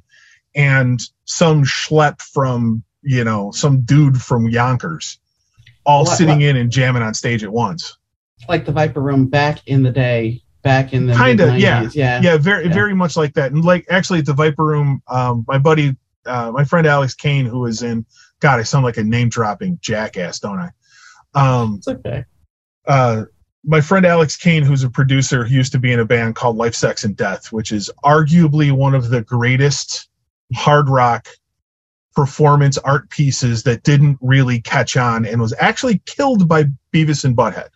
and 0.54 1.00
some 1.24 1.64
schlep 1.64 2.20
from 2.20 2.82
you 3.02 3.24
know 3.24 3.50
some 3.52 3.80
dude 3.82 4.20
from 4.20 4.48
Yonkers, 4.48 5.18
all 5.86 6.04
What- 6.04 6.16
sitting 6.16 6.38
what- 6.38 6.44
in 6.48 6.56
and 6.56 6.70
jamming 6.70 7.02
on 7.02 7.14
stage 7.14 7.42
at 7.44 7.50
once. 7.52 7.96
like 8.48 8.64
the 8.64 8.72
Viper 8.72 9.00
Room 9.00 9.26
back 9.26 9.60
in 9.66 9.82
the 9.82 9.90
day, 9.90 10.42
back 10.62 10.92
in 10.92 11.06
the 11.06 11.14
Kinda, 11.14 11.58
yeah. 11.58 11.88
yeah, 11.92 12.20
Yeah, 12.22 12.36
very 12.36 12.66
Yeah. 12.66 12.72
very 12.74 12.94
much 12.94 13.16
like 13.16 13.34
that. 13.34 13.50
And 13.52 13.64
like 13.64 13.84
actually 13.90 14.20
at 14.20 14.26
the 14.26 14.32
Viper 14.34 14.64
Room, 14.64 15.02
um, 15.08 15.44
my 15.48 15.58
buddy, 15.58 15.96
uh, 16.26 16.52
my 16.52 16.62
friend 16.64 16.86
Alex 16.86 17.14
Kane, 17.14 17.46
who 17.46 17.60
was 17.60 17.82
in. 17.82 18.04
God, 18.40 18.60
I 18.60 18.62
sound 18.62 18.84
like 18.84 18.96
a 18.96 19.02
name 19.02 19.28
dropping 19.28 19.78
jackass, 19.82 20.38
don't 20.38 20.58
I? 20.60 20.70
Um, 21.34 21.76
It's 21.78 21.88
okay. 21.88 22.24
uh, 22.86 23.24
my 23.64 23.80
friend 23.80 24.06
Alex 24.06 24.36
Kane, 24.36 24.62
who's 24.62 24.84
a 24.84 24.90
producer, 24.90 25.44
he 25.44 25.54
used 25.54 25.72
to 25.72 25.78
be 25.78 25.92
in 25.92 26.00
a 26.00 26.04
band 26.04 26.36
called 26.36 26.56
Life, 26.56 26.74
Sex, 26.74 27.04
and 27.04 27.16
Death, 27.16 27.52
which 27.52 27.72
is 27.72 27.90
arguably 28.04 28.72
one 28.72 28.94
of 28.94 29.10
the 29.10 29.22
greatest 29.22 30.08
hard 30.54 30.88
rock 30.88 31.28
performance 32.14 32.78
art 32.78 33.08
pieces 33.10 33.62
that 33.62 33.82
didn't 33.82 34.18
really 34.20 34.60
catch 34.60 34.96
on 34.96 35.24
and 35.24 35.40
was 35.40 35.54
actually 35.60 36.00
killed 36.06 36.48
by 36.48 36.64
Beavis 36.92 37.24
and 37.24 37.36
Butthead. 37.36 37.68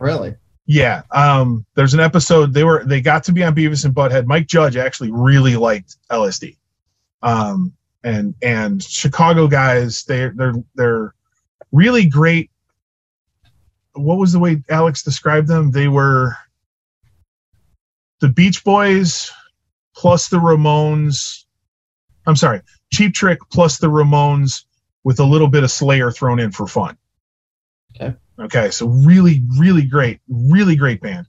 Really? 0.00 0.34
Yeah, 0.66 1.02
um, 1.12 1.64
there's 1.76 1.94
an 1.94 2.00
episode 2.00 2.52
they 2.52 2.64
were 2.64 2.84
they 2.84 3.00
got 3.00 3.22
to 3.24 3.32
be 3.32 3.44
on 3.44 3.54
Beavis 3.54 3.84
and 3.84 3.94
Butthead. 3.94 4.26
Mike 4.26 4.48
Judge 4.48 4.76
actually 4.76 5.12
really 5.12 5.54
liked 5.54 5.96
LSD, 6.10 6.56
um, 7.22 7.72
and 8.02 8.34
and 8.42 8.82
Chicago 8.82 9.46
guys 9.46 10.02
they 10.04 10.28
they're 10.30 10.54
they're 10.74 11.14
really 11.70 12.06
great. 12.06 12.50
What 13.96 14.18
was 14.18 14.32
the 14.32 14.38
way 14.38 14.62
Alex 14.68 15.02
described 15.02 15.48
them? 15.48 15.70
They 15.70 15.88
were 15.88 16.36
the 18.20 18.28
Beach 18.28 18.64
Boys 18.64 19.30
plus 19.94 20.28
the 20.28 20.38
Ramones. 20.38 21.44
I'm 22.26 22.36
sorry, 22.36 22.62
Cheap 22.92 23.14
Trick 23.14 23.38
plus 23.50 23.78
the 23.78 23.88
Ramones 23.88 24.64
with 25.04 25.20
a 25.20 25.24
little 25.24 25.48
bit 25.48 25.64
of 25.64 25.70
Slayer 25.70 26.10
thrown 26.10 26.40
in 26.40 26.50
for 26.52 26.66
fun. 26.66 26.96
Okay. 27.94 28.14
Okay, 28.38 28.70
so 28.70 28.88
really, 28.88 29.42
really 29.58 29.84
great, 29.84 30.20
really 30.28 30.76
great 30.76 31.00
band. 31.00 31.26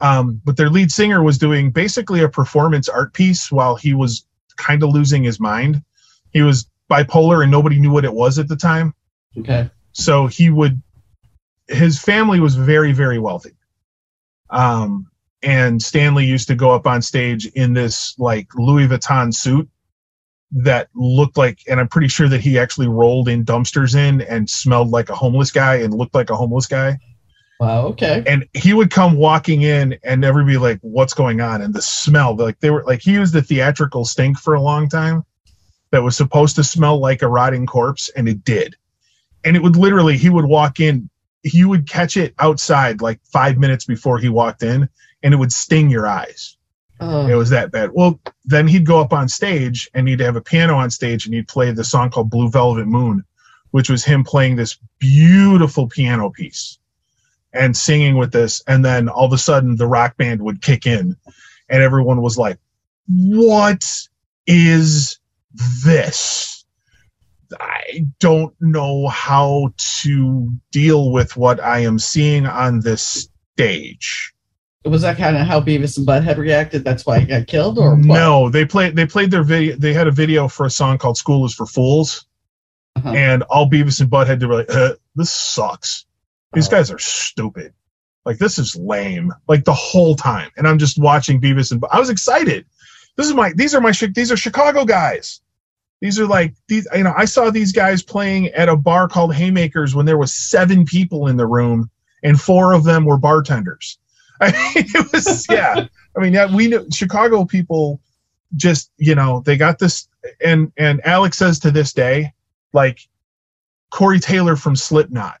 Um, 0.00 0.40
but 0.44 0.56
their 0.56 0.70
lead 0.70 0.90
singer 0.90 1.22
was 1.22 1.38
doing 1.38 1.70
basically 1.70 2.22
a 2.22 2.28
performance 2.28 2.88
art 2.88 3.12
piece 3.12 3.50
while 3.50 3.74
he 3.74 3.92
was 3.94 4.24
kind 4.56 4.82
of 4.82 4.90
losing 4.90 5.24
his 5.24 5.40
mind. 5.40 5.82
He 6.32 6.42
was 6.42 6.70
bipolar 6.90 7.42
and 7.42 7.50
nobody 7.50 7.78
knew 7.78 7.90
what 7.90 8.04
it 8.04 8.14
was 8.14 8.38
at 8.38 8.48
the 8.48 8.56
time. 8.56 8.94
Okay. 9.36 9.70
So 9.92 10.26
he 10.26 10.48
would, 10.50 10.80
his 11.68 12.00
family 12.00 12.40
was 12.40 12.56
very, 12.56 12.92
very 12.92 13.18
wealthy. 13.18 13.52
Um, 14.50 15.10
and 15.42 15.80
Stanley 15.80 16.24
used 16.24 16.48
to 16.48 16.54
go 16.54 16.70
up 16.70 16.86
on 16.86 17.02
stage 17.02 17.46
in 17.46 17.72
this 17.72 18.18
like 18.18 18.48
Louis 18.56 18.88
Vuitton 18.88 19.32
suit 19.32 19.68
that 20.50 20.88
looked 20.94 21.36
like, 21.36 21.60
and 21.68 21.78
I'm 21.78 21.88
pretty 21.88 22.08
sure 22.08 22.28
that 22.28 22.40
he 22.40 22.58
actually 22.58 22.88
rolled 22.88 23.28
in 23.28 23.44
dumpsters 23.44 23.94
in 23.94 24.22
and 24.22 24.48
smelled 24.48 24.88
like 24.88 25.10
a 25.10 25.14
homeless 25.14 25.50
guy 25.50 25.76
and 25.76 25.94
looked 25.94 26.14
like 26.14 26.30
a 26.30 26.36
homeless 26.36 26.66
guy. 26.66 26.98
Wow. 27.60 27.86
Okay. 27.88 28.22
And 28.26 28.46
he 28.54 28.72
would 28.72 28.90
come 28.90 29.16
walking 29.16 29.62
in 29.62 29.98
and 30.04 30.24
everybody 30.24 30.54
be 30.54 30.58
like, 30.58 30.78
what's 30.80 31.12
going 31.12 31.40
on? 31.40 31.60
And 31.60 31.74
the 31.74 31.82
smell, 31.82 32.36
like 32.36 32.60
they 32.60 32.70
were 32.70 32.84
like, 32.84 33.02
he 33.02 33.12
used 33.12 33.34
the 33.34 33.42
theatrical 33.42 34.04
stink 34.04 34.38
for 34.38 34.54
a 34.54 34.60
long 34.60 34.88
time 34.88 35.24
that 35.90 36.02
was 36.02 36.16
supposed 36.16 36.56
to 36.56 36.64
smell 36.64 36.98
like 36.98 37.22
a 37.22 37.28
rotting 37.28 37.66
corpse 37.66 38.08
and 38.10 38.28
it 38.28 38.44
did. 38.44 38.76
And 39.44 39.56
it 39.56 39.62
would 39.62 39.76
literally, 39.76 40.16
he 40.16 40.30
would 40.30 40.44
walk 40.44 40.80
in, 40.80 41.10
he 41.42 41.64
would 41.64 41.88
catch 41.88 42.16
it 42.16 42.34
outside 42.38 43.00
like 43.00 43.20
five 43.24 43.58
minutes 43.58 43.84
before 43.84 44.18
he 44.18 44.28
walked 44.28 44.62
in 44.62 44.88
and 45.22 45.34
it 45.34 45.36
would 45.36 45.52
sting 45.52 45.90
your 45.90 46.06
eyes. 46.06 46.56
It 47.30 47.36
was 47.36 47.50
that 47.50 47.70
bad. 47.70 47.90
Well, 47.92 48.20
then 48.44 48.66
he'd 48.66 48.86
go 48.86 49.00
up 49.00 49.12
on 49.12 49.28
stage 49.28 49.88
and 49.94 50.08
he'd 50.08 50.20
have 50.20 50.36
a 50.36 50.40
piano 50.40 50.74
on 50.74 50.90
stage 50.90 51.26
and 51.26 51.34
he'd 51.34 51.46
play 51.46 51.70
the 51.70 51.84
song 51.84 52.10
called 52.10 52.30
Blue 52.30 52.50
Velvet 52.50 52.86
Moon, 52.86 53.24
which 53.70 53.88
was 53.88 54.04
him 54.04 54.24
playing 54.24 54.56
this 54.56 54.78
beautiful 54.98 55.86
piano 55.86 56.30
piece 56.30 56.78
and 57.52 57.76
singing 57.76 58.16
with 58.16 58.32
this. 58.32 58.62
And 58.66 58.84
then 58.84 59.08
all 59.08 59.26
of 59.26 59.32
a 59.32 59.38
sudden 59.38 59.76
the 59.76 59.86
rock 59.86 60.16
band 60.16 60.42
would 60.42 60.60
kick 60.60 60.86
in 60.86 61.16
and 61.68 61.82
everyone 61.82 62.20
was 62.20 62.36
like, 62.36 62.58
What 63.06 63.84
is 64.46 65.20
this? 65.84 66.57
I 67.60 68.06
don't 68.20 68.54
know 68.60 69.08
how 69.08 69.72
to 70.02 70.52
deal 70.72 71.10
with 71.12 71.36
what 71.36 71.60
I 71.60 71.80
am 71.80 71.98
seeing 71.98 72.46
on 72.46 72.80
this 72.80 73.28
stage. 73.54 74.32
Was 74.84 75.02
that 75.02 75.16
kind 75.18 75.36
of 75.36 75.46
how 75.46 75.60
Beavis 75.60 75.98
and 75.98 76.06
Butthead 76.06 76.36
reacted? 76.38 76.84
That's 76.84 77.04
why 77.04 77.18
he 77.20 77.26
got 77.26 77.46
killed, 77.46 77.78
or 77.78 77.90
what? 77.96 78.04
no? 78.06 78.48
They 78.48 78.64
played. 78.64 78.96
They 78.96 79.06
played 79.06 79.30
their 79.30 79.42
video. 79.42 79.76
They 79.76 79.92
had 79.92 80.06
a 80.06 80.10
video 80.12 80.48
for 80.48 80.66
a 80.66 80.70
song 80.70 80.98
called 80.98 81.16
"School 81.18 81.44
Is 81.44 81.52
for 81.54 81.66
Fools," 81.66 82.26
Uh-huh. 82.96 83.10
and 83.10 83.42
all 83.44 83.68
Beavis 83.68 84.00
and 84.00 84.08
Butthead 84.10 84.42
were 84.46 84.54
like, 84.54 84.70
uh, 84.74 84.94
"This 85.16 85.30
sucks. 85.32 86.06
These 86.54 86.68
Oh. 86.68 86.70
guys 86.70 86.90
are 86.90 86.98
stupid. 86.98 87.74
Like 88.24 88.38
this 88.38 88.58
is 88.58 88.76
lame. 88.76 89.32
Like 89.48 89.64
the 89.64 89.74
whole 89.74 90.14
time." 90.14 90.50
And 90.56 90.66
I'm 90.66 90.78
just 90.78 90.98
watching 90.98 91.40
Beavis 91.40 91.70
and. 91.72 91.84
I 91.90 91.98
was 91.98 92.08
excited. 92.08 92.64
This 93.16 93.26
is 93.26 93.34
my. 93.34 93.52
These 93.56 93.74
are 93.74 93.80
my. 93.80 93.92
These 94.14 94.30
are 94.32 94.36
Chicago 94.36 94.84
guys. 94.84 95.40
These 96.00 96.20
are 96.20 96.26
like 96.26 96.54
these. 96.68 96.86
You 96.94 97.04
know, 97.04 97.14
I 97.16 97.24
saw 97.24 97.50
these 97.50 97.72
guys 97.72 98.02
playing 98.02 98.48
at 98.48 98.68
a 98.68 98.76
bar 98.76 99.08
called 99.08 99.34
Haymakers 99.34 99.94
when 99.94 100.06
there 100.06 100.18
was 100.18 100.32
seven 100.32 100.84
people 100.84 101.26
in 101.26 101.36
the 101.36 101.46
room, 101.46 101.90
and 102.22 102.40
four 102.40 102.72
of 102.72 102.84
them 102.84 103.04
were 103.04 103.18
bartenders. 103.18 103.98
I 104.40 104.52
mean, 104.52 104.84
it 104.94 105.12
was 105.12 105.46
yeah. 105.50 105.86
I 106.16 106.20
mean, 106.20 106.32
yeah, 106.32 106.54
we 106.54 106.68
know 106.68 106.86
Chicago 106.92 107.44
people 107.44 108.00
just 108.56 108.90
you 108.96 109.14
know 109.14 109.40
they 109.44 109.56
got 109.56 109.78
this, 109.78 110.08
and 110.40 110.72
and 110.76 111.00
Alex 111.04 111.36
says 111.36 111.58
to 111.60 111.72
this 111.72 111.92
day, 111.92 112.32
like 112.72 113.00
Corey 113.90 114.20
Taylor 114.20 114.54
from 114.54 114.76
Slipknot, 114.76 115.40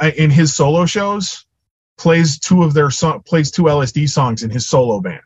uh, 0.00 0.10
in 0.16 0.30
his 0.30 0.54
solo 0.54 0.84
shows, 0.84 1.46
plays 1.96 2.38
two 2.38 2.62
of 2.62 2.74
their 2.74 2.90
song 2.90 3.22
plays 3.22 3.50
two 3.50 3.64
LSD 3.64 4.08
songs 4.08 4.42
in 4.42 4.50
his 4.50 4.66
solo 4.66 5.00
band. 5.00 5.22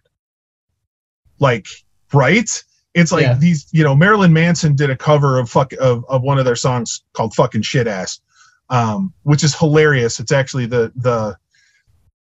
Like, 1.40 1.66
right? 2.12 2.62
It's 2.94 3.12
like 3.12 3.22
Yeah. 3.22 3.34
these, 3.34 3.66
you 3.72 3.84
know, 3.84 3.94
Marilyn 3.94 4.32
Manson 4.32 4.76
did 4.76 4.90
a 4.90 4.96
cover 4.96 5.38
of 5.38 5.48
fuck 5.48 5.72
of, 5.74 6.04
of 6.08 6.22
one 6.22 6.38
of 6.38 6.44
their 6.44 6.56
songs 6.56 7.02
called 7.14 7.34
"Fucking 7.34 7.62
Shit 7.62 7.86
Ass," 7.86 8.20
um, 8.68 9.12
which 9.22 9.42
is 9.44 9.54
hilarious. 9.56 10.20
It's 10.20 10.32
actually 10.32 10.66
the 10.66 10.92
the 10.96 11.36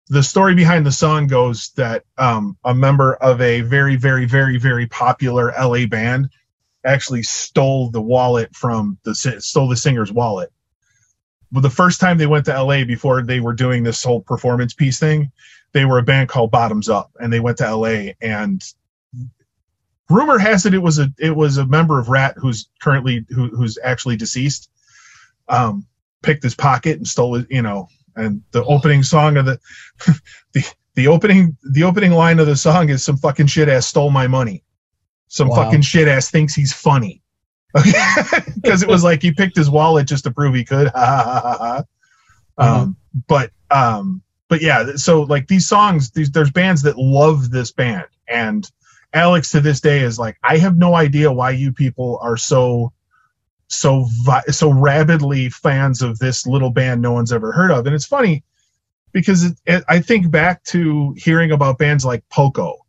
the 0.08 0.22
story 0.22 0.54
behind 0.54 0.86
the 0.86 0.92
song 0.92 1.26
goes 1.26 1.70
that 1.76 2.04
um, 2.16 2.56
a 2.64 2.74
member 2.74 3.14
of 3.16 3.40
a 3.42 3.60
very, 3.60 3.96
very, 3.96 4.24
very, 4.24 4.56
very 4.58 4.86
popular 4.86 5.52
LA 5.60 5.86
band 5.86 6.30
actually 6.84 7.22
stole 7.22 7.90
the 7.90 8.00
wallet 8.00 8.54
from 8.56 8.96
the 9.04 9.14
stole 9.14 9.68
the 9.68 9.76
singer's 9.76 10.10
wallet. 10.10 10.50
But 11.52 11.60
the 11.60 11.70
first 11.70 12.00
time 12.00 12.18
they 12.18 12.26
went 12.26 12.46
to 12.46 12.62
LA 12.62 12.84
before 12.84 13.22
they 13.22 13.40
were 13.40 13.52
doing 13.52 13.82
this 13.82 14.02
whole 14.02 14.20
performance 14.22 14.74
piece 14.74 14.98
thing, 14.98 15.30
they 15.72 15.84
were 15.84 15.98
a 15.98 16.02
band 16.02 16.28
called 16.28 16.50
Bottoms 16.50 16.88
Up, 16.88 17.10
and 17.20 17.32
they 17.32 17.40
went 17.40 17.58
to 17.58 17.74
LA. 17.74 18.12
And 18.20 18.62
rumor 20.10 20.38
has 20.38 20.66
it 20.66 20.74
it 20.74 20.78
was 20.78 20.98
a 20.98 21.08
it 21.18 21.34
was 21.34 21.56
a 21.58 21.66
member 21.66 21.98
of 21.98 22.08
Ratt 22.08 22.34
who's 22.36 22.68
currently 22.80 23.24
who, 23.28 23.48
who's 23.48 23.78
actually 23.82 24.16
deceased. 24.16 24.70
Um, 25.48 25.86
picked 26.22 26.42
his 26.42 26.54
pocket 26.54 26.96
and 26.98 27.06
stole 27.06 27.36
it, 27.36 27.46
you 27.50 27.62
know. 27.62 27.88
And 28.16 28.42
the 28.50 28.64
opening 28.64 29.02
song 29.02 29.36
of 29.36 29.46
the 29.46 29.58
the 30.52 30.64
the 30.94 31.06
opening 31.08 31.56
the 31.72 31.84
opening 31.84 32.10
line 32.12 32.38
of 32.40 32.46
the 32.46 32.56
song 32.56 32.88
is 32.88 33.04
some 33.04 33.16
fucking 33.16 33.46
shit 33.46 33.68
ass 33.68 33.86
stole 33.86 34.10
my 34.10 34.26
money. 34.26 34.64
Some 35.28 35.48
Wow. 35.48 35.56
fucking 35.64 35.82
shit 35.82 36.08
ass 36.08 36.30
thinks 36.30 36.54
he's 36.54 36.72
funny. 36.72 37.22
Okay, 37.78 37.92
because 38.54 38.82
it 38.82 38.88
was 38.88 39.04
like 39.04 39.20
he 39.20 39.30
picked 39.30 39.54
his 39.54 39.68
wallet 39.68 40.08
just 40.08 40.24
to 40.24 40.30
prove 40.30 40.54
he 40.54 40.64
could. 40.64 40.88
Ha. 40.88 41.84
Um, 42.56 42.96
but 43.28 43.50
um, 43.70 44.22
but 44.48 44.62
yeah, 44.62 44.96
so 44.96 45.22
like 45.22 45.46
these 45.48 45.68
songs, 45.68 46.10
these 46.10 46.30
there's 46.30 46.50
bands 46.50 46.82
that 46.82 46.96
love 46.98 47.50
this 47.50 47.70
band, 47.70 48.06
and 48.26 48.68
Alex 49.12 49.50
to 49.50 49.60
this 49.60 49.80
day 49.80 50.00
is 50.00 50.18
like, 50.18 50.36
I 50.42 50.58
have 50.58 50.76
no 50.76 50.94
idea 50.94 51.32
why 51.32 51.50
you 51.50 51.72
people 51.72 52.18
are 52.22 52.36
so 52.36 52.92
so 53.68 54.06
vi- 54.24 54.44
so 54.48 54.70
rabidly 54.70 55.50
fans 55.50 56.00
of 56.00 56.18
this 56.18 56.46
little 56.46 56.70
band 56.70 57.02
no 57.02 57.12
one's 57.12 57.32
ever 57.32 57.52
heard 57.52 57.70
of, 57.70 57.86
and 57.86 57.94
it's 57.94 58.06
funny 58.06 58.42
because 59.12 59.44
it, 59.44 59.58
it, 59.66 59.84
I 59.88 60.00
think 60.00 60.30
back 60.30 60.64
to 60.64 61.14
hearing 61.16 61.52
about 61.52 61.78
bands 61.78 62.04
like 62.04 62.28
Poco 62.30 62.86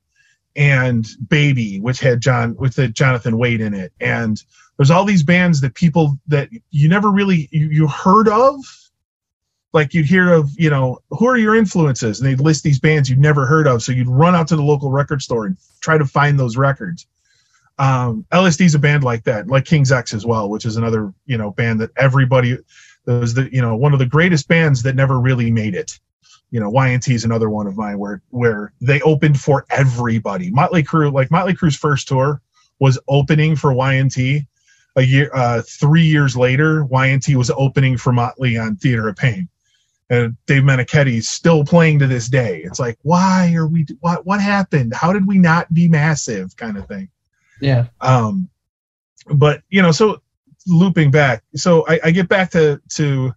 and 0.55 1.07
Baby, 1.27 1.79
which 1.79 1.99
had 1.99 2.21
John 2.21 2.55
with 2.57 2.75
the 2.75 2.87
Jonathan 2.87 3.37
Wade 3.37 3.61
in 3.61 3.73
it, 3.73 3.91
and 3.99 4.41
there's 4.77 4.91
all 4.91 5.05
these 5.05 5.23
bands 5.23 5.61
that 5.61 5.75
people 5.75 6.17
that 6.27 6.49
you 6.71 6.87
never 6.87 7.11
really 7.11 7.49
you, 7.51 7.67
you 7.69 7.87
heard 7.87 8.29
of 8.29 8.55
like 9.73 9.93
you'd 9.93 10.05
hear 10.05 10.33
of 10.33 10.51
you 10.57 10.69
know 10.69 10.99
who 11.11 11.27
are 11.27 11.37
your 11.37 11.55
influences? 11.55 12.19
And 12.19 12.29
they'd 12.29 12.43
list 12.43 12.63
these 12.63 12.79
bands 12.79 13.09
you'd 13.09 13.19
never 13.19 13.45
heard 13.45 13.67
of. 13.67 13.83
So 13.83 13.91
you'd 13.91 14.07
run 14.07 14.35
out 14.35 14.47
to 14.49 14.55
the 14.55 14.63
local 14.63 14.91
record 14.91 15.21
store 15.21 15.45
and 15.45 15.57
try 15.81 15.97
to 15.97 16.05
find 16.05 16.39
those 16.39 16.57
records. 16.57 17.05
Um 17.77 18.25
lsd's 18.31 18.75
a 18.75 18.79
band 18.79 19.03
like 19.03 19.23
that 19.23 19.47
like 19.47 19.65
king's 19.65 19.91
x 19.91 20.13
as 20.13 20.25
well 20.25 20.49
which 20.49 20.65
is 20.65 20.75
another 20.75 21.13
you 21.25 21.37
know 21.37 21.51
band 21.51 21.79
that 21.79 21.91
everybody 21.95 22.57
was 23.05 23.33
the 23.33 23.49
you 23.53 23.61
know 23.61 23.75
one 23.75 23.93
of 23.93 23.99
the 23.99 24.05
greatest 24.05 24.47
bands 24.47 24.83
that 24.83 24.95
never 24.95 25.19
really 25.19 25.51
made 25.51 25.75
it. 25.75 25.99
You 26.51 26.59
know 26.59 26.69
Y&T 26.69 27.13
is 27.13 27.23
another 27.23 27.49
one 27.49 27.67
of 27.67 27.77
mine 27.77 27.99
where 27.99 28.21
where 28.29 28.73
they 28.81 29.01
opened 29.01 29.39
for 29.39 29.65
everybody. 29.69 30.49
Motley 30.49 30.83
crue 30.83 31.13
like 31.13 31.31
motley 31.31 31.53
crue's 31.53 31.77
first 31.77 32.07
tour 32.07 32.41
was 32.79 32.99
opening 33.07 33.55
for 33.55 33.71
Y&T 33.71 34.45
a 34.95 35.01
year 35.03 35.29
uh 35.33 35.61
three 35.61 36.05
years 36.05 36.35
later 36.35 36.83
Y&T 36.85 37.35
was 37.35 37.51
opening 37.51 37.97
for 37.97 38.11
motley 38.11 38.57
on 38.57 38.75
theater 38.75 39.07
of 39.07 39.15
pain 39.15 39.47
and 40.09 40.35
Dave 40.47 40.63
Meniketti 40.63 41.17
is 41.17 41.29
still 41.29 41.63
playing 41.63 41.99
to 41.99 42.07
this 42.07 42.27
day. 42.27 42.61
It's 42.63 42.79
like, 42.79 42.97
why 43.03 43.53
are 43.53 43.67
we? 43.67 43.85
What 43.99 44.25
what 44.25 44.41
happened? 44.41 44.93
How 44.93 45.13
did 45.13 45.27
we 45.27 45.37
not 45.37 45.71
be 45.73 45.87
massive? 45.87 46.55
Kind 46.55 46.77
of 46.77 46.87
thing. 46.87 47.09
Yeah. 47.61 47.87
Um, 48.01 48.49
but 49.27 49.61
you 49.69 49.81
know, 49.81 49.91
so 49.91 50.21
looping 50.65 51.11
back, 51.11 51.43
so 51.55 51.85
I, 51.87 51.99
I 52.05 52.11
get 52.11 52.27
back 52.27 52.51
to 52.51 52.81
to 52.95 53.33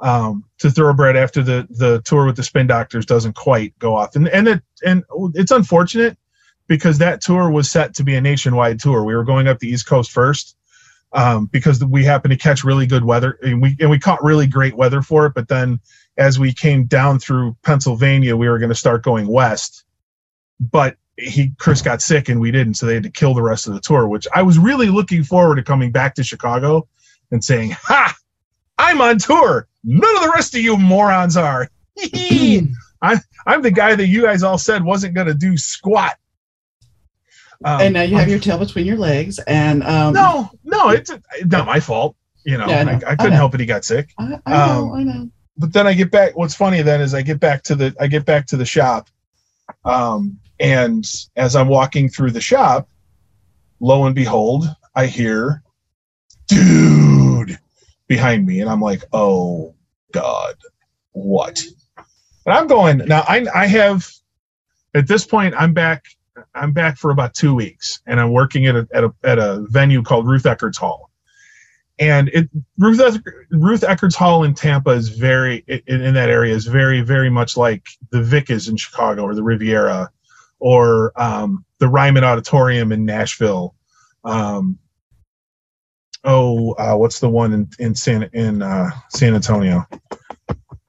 um, 0.00 0.44
to 0.58 0.70
Thoroughbred 0.70 1.16
after 1.16 1.42
the 1.42 1.66
the 1.70 2.00
tour 2.02 2.26
with 2.26 2.36
the 2.36 2.44
Spin 2.44 2.66
Doctors 2.66 3.06
doesn't 3.06 3.34
quite 3.34 3.76
go 3.78 3.96
off, 3.96 4.14
and 4.14 4.28
and 4.28 4.46
it 4.46 4.62
and 4.84 5.02
it's 5.34 5.52
unfortunate 5.52 6.16
because 6.68 6.98
that 6.98 7.20
tour 7.20 7.50
was 7.50 7.70
set 7.70 7.94
to 7.96 8.04
be 8.04 8.14
a 8.14 8.20
nationwide 8.20 8.80
tour. 8.80 9.04
We 9.04 9.14
were 9.16 9.24
going 9.24 9.48
up 9.48 9.58
the 9.58 9.68
East 9.68 9.86
Coast 9.86 10.10
first. 10.10 10.56
Um, 11.16 11.46
because 11.46 11.84
we 11.84 12.02
happened 12.02 12.32
to 12.32 12.36
catch 12.36 12.64
really 12.64 12.88
good 12.88 13.04
weather 13.04 13.38
and 13.40 13.62
we 13.62 13.76
and 13.78 13.88
we 13.88 14.00
caught 14.00 14.20
really 14.24 14.48
great 14.48 14.76
weather 14.76 15.00
for 15.00 15.26
it, 15.26 15.32
but 15.32 15.46
then 15.46 15.78
as 16.16 16.38
we 16.38 16.52
came 16.52 16.84
down 16.84 17.18
through 17.18 17.56
Pennsylvania, 17.62 18.36
we 18.36 18.48
were 18.48 18.58
going 18.58 18.70
to 18.70 18.74
start 18.74 19.02
going 19.02 19.26
west. 19.26 19.84
But 20.60 20.96
he 21.16 21.52
Chris 21.58 21.82
got 21.82 22.02
sick 22.02 22.28
and 22.28 22.40
we 22.40 22.50
didn't, 22.50 22.74
so 22.74 22.86
they 22.86 22.94
had 22.94 23.02
to 23.04 23.10
kill 23.10 23.34
the 23.34 23.42
rest 23.42 23.66
of 23.66 23.74
the 23.74 23.80
tour. 23.80 24.06
Which 24.08 24.26
I 24.34 24.42
was 24.42 24.58
really 24.58 24.88
looking 24.88 25.24
forward 25.24 25.56
to 25.56 25.62
coming 25.62 25.92
back 25.92 26.14
to 26.16 26.24
Chicago 26.24 26.88
and 27.30 27.42
saying, 27.44 27.70
"Ha, 27.72 28.16
I'm 28.78 29.00
on 29.00 29.18
tour. 29.18 29.68
None 29.82 30.16
of 30.16 30.22
the 30.22 30.32
rest 30.34 30.54
of 30.54 30.60
you 30.60 30.76
morons 30.76 31.36
are. 31.36 31.68
I'm 33.02 33.18
I'm 33.46 33.62
the 33.62 33.70
guy 33.70 33.94
that 33.94 34.06
you 34.06 34.22
guys 34.22 34.42
all 34.42 34.58
said 34.58 34.82
wasn't 34.84 35.14
going 35.14 35.26
to 35.26 35.34
do 35.34 35.56
squat." 35.56 36.16
Um, 37.64 37.80
and 37.80 37.94
now 37.94 38.02
you 38.02 38.16
have 38.16 38.28
your 38.28 38.40
tail 38.40 38.58
between 38.58 38.84
your 38.84 38.96
legs, 38.98 39.38
and 39.38 39.82
um, 39.84 40.14
no, 40.14 40.50
no, 40.64 40.90
it's 40.90 41.10
not 41.44 41.66
my 41.66 41.80
fault. 41.80 42.16
You 42.44 42.58
know, 42.58 42.66
Yeah, 42.66 42.76
I 42.76 42.80
I, 42.80 42.84
know. 42.84 42.90
I 42.90 43.10
I 43.12 43.16
couldn't 43.16 43.30
know. 43.30 43.36
help 43.36 43.54
it. 43.54 43.60
He 43.60 43.66
got 43.66 43.84
sick. 43.84 44.10
I, 44.18 44.38
I 44.44 44.66
know, 44.66 44.82
um, 44.82 44.92
I 44.92 45.02
know. 45.02 45.30
But 45.56 45.72
then 45.72 45.86
I 45.86 45.94
get 45.94 46.10
back. 46.10 46.36
What's 46.36 46.54
funny 46.54 46.82
then 46.82 47.00
is 47.00 47.14
I 47.14 47.22
get 47.22 47.40
back 47.40 47.62
to 47.64 47.74
the 47.74 47.94
I 48.00 48.06
get 48.06 48.24
back 48.24 48.46
to 48.46 48.56
the 48.56 48.64
shop, 48.64 49.08
um, 49.84 50.38
and 50.58 51.04
as 51.36 51.56
I'm 51.56 51.68
walking 51.68 52.08
through 52.08 52.32
the 52.32 52.40
shop, 52.40 52.88
lo 53.80 54.06
and 54.06 54.14
behold, 54.14 54.66
I 54.94 55.06
hear, 55.06 55.62
"Dude," 56.48 57.58
behind 58.06 58.46
me, 58.46 58.60
and 58.60 58.70
I'm 58.70 58.80
like, 58.80 59.04
"Oh 59.12 59.74
God, 60.12 60.56
what?" 61.12 61.62
And 62.46 62.54
I'm 62.54 62.66
going 62.66 62.98
now. 62.98 63.24
I 63.28 63.46
I 63.54 63.66
have 63.66 64.10
at 64.94 65.06
this 65.06 65.24
point 65.24 65.54
I'm 65.56 65.72
back. 65.72 66.04
I'm 66.52 66.72
back 66.72 66.98
for 66.98 67.10
about 67.10 67.34
two 67.34 67.54
weeks, 67.54 68.00
and 68.06 68.20
I'm 68.20 68.32
working 68.32 68.66
at 68.66 68.74
a 68.74 68.88
at 68.92 69.04
a 69.04 69.14
at 69.22 69.38
a 69.38 69.64
venue 69.70 70.02
called 70.02 70.26
Ruth 70.26 70.42
Eckerd's 70.42 70.78
Hall 70.78 71.10
and 71.98 72.28
it 72.28 72.48
Ruth 72.78 73.00
Ruth 73.50 73.82
Eckerd's 73.82 74.16
Hall 74.16 74.44
in 74.44 74.54
Tampa 74.54 74.90
is 74.90 75.08
very 75.08 75.64
in, 75.68 76.02
in 76.02 76.14
that 76.14 76.28
area 76.28 76.54
is 76.54 76.66
very 76.66 77.02
very 77.02 77.30
much 77.30 77.56
like 77.56 77.86
the 78.10 78.22
Vic 78.22 78.50
is 78.50 78.68
in 78.68 78.76
Chicago 78.76 79.22
or 79.22 79.34
the 79.34 79.42
Riviera 79.42 80.10
or 80.58 81.12
um, 81.20 81.64
the 81.78 81.88
Ryman 81.88 82.24
Auditorium 82.24 82.90
in 82.92 83.04
Nashville. 83.04 83.74
Um, 84.24 84.78
oh, 86.24 86.72
uh, 86.72 86.96
what's 86.96 87.20
the 87.20 87.28
one 87.28 87.52
in 87.52 87.68
in 87.78 87.94
San 87.94 88.28
in 88.32 88.62
uh, 88.62 88.90
San 89.10 89.34
Antonio? 89.34 89.86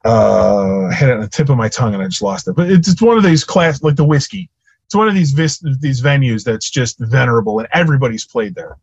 Uh, 0.04 0.86
I 0.86 0.94
had 0.94 1.10
it 1.10 1.14
on 1.14 1.20
the 1.20 1.28
tip 1.28 1.48
of 1.48 1.56
my 1.56 1.68
tongue 1.68 1.94
and 1.94 2.02
I 2.02 2.06
just 2.06 2.22
lost 2.22 2.46
it. 2.46 2.54
But 2.54 2.70
it's, 2.70 2.88
it's 2.88 3.02
one 3.02 3.16
of 3.16 3.24
these 3.24 3.42
class 3.42 3.82
like 3.82 3.96
the 3.96 4.04
whiskey. 4.04 4.48
it's 4.84 4.94
one 4.94 5.08
of 5.08 5.14
these 5.14 5.32
vis- 5.32 5.64
these 5.80 6.00
venues 6.00 6.44
that's 6.44 6.70
just 6.70 6.98
venerable 7.00 7.58
and 7.58 7.68
everybody's 7.72 8.24
played 8.24 8.54
there. 8.54 8.78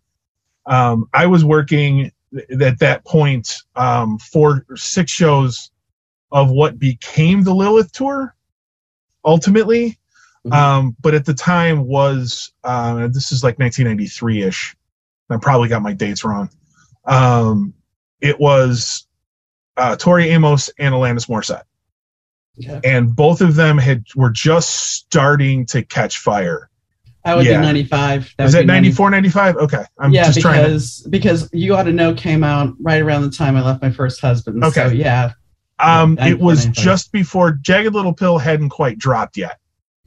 Um, 0.65 1.09
I 1.13 1.25
was 1.27 1.43
working 1.43 2.11
th- 2.33 2.61
at 2.61 2.79
that 2.79 3.05
point 3.05 3.53
um, 3.75 4.17
for 4.19 4.65
six 4.75 5.11
shows 5.11 5.71
of 6.31 6.49
what 6.49 6.79
became 6.79 7.43
the 7.43 7.53
Lilith 7.53 7.91
tour 7.91 8.35
ultimately. 9.25 9.97
Mhm. 10.45 10.53
Um, 10.53 10.95
but 11.01 11.13
at 11.13 11.25
the 11.25 11.33
time 11.33 11.85
was 11.85 12.51
uh, 12.63 13.07
this 13.07 13.31
is 13.31 13.43
like 13.43 13.59
1993 13.59 14.43
ish. 14.43 14.75
I 15.29 15.37
probably 15.37 15.69
got 15.69 15.81
my 15.81 15.93
dates 15.93 16.23
wrong. 16.25 16.49
Um, 17.05 17.73
it 18.21 18.39
was 18.39 19.07
uh, 19.77 19.95
Tori 19.95 20.29
Amos 20.29 20.69
and 20.77 20.93
Alanis 20.93 21.27
Morissette 21.27 21.63
Okay. 22.59 22.79
and 22.83 23.15
both 23.15 23.41
of 23.41 23.55
them 23.55 23.77
had 23.79 24.05
were 24.15 24.29
just 24.29 24.69
starting 24.69 25.65
to 25.67 25.81
catch 25.83 26.19
fire. 26.19 26.69
That 27.25 27.37
would 27.37 27.45
Yeah. 27.45 27.59
be 27.59 27.65
95. 27.65 28.23
Is 28.23 28.27
would 28.37 28.47
that 28.53 28.61
be 28.61 28.65
90 28.65 28.87
94, 28.89 29.09
95? 29.11 29.55
Okay. 29.57 29.83
I'm 29.99 30.11
yeah, 30.11 30.25
just 30.25 30.41
trying 30.41 30.57
to. 30.57 30.63
because 30.69 31.07
because 31.09 31.49
you 31.53 31.75
ought 31.75 31.83
to 31.83 31.93
know 31.93 32.13
came 32.13 32.43
out 32.43 32.73
right 32.81 33.01
around 33.01 33.21
the 33.23 33.29
time 33.31 33.55
I 33.55 33.61
left 33.61 33.81
my 33.81 33.91
first 33.91 34.19
husband. 34.19 34.61
So 34.61 34.67
Okay. 34.83 34.95
yeah, 34.95 35.31
Um, 35.79 36.17
it 36.19 36.39
was 36.39 36.65
just 36.67 37.11
before 37.11 37.53
Jagged 37.61 37.93
Little 37.93 38.13
Pill 38.13 38.37
hadn't 38.37 38.69
quite 38.69 38.97
dropped 38.97 39.37
yet. 39.37 39.57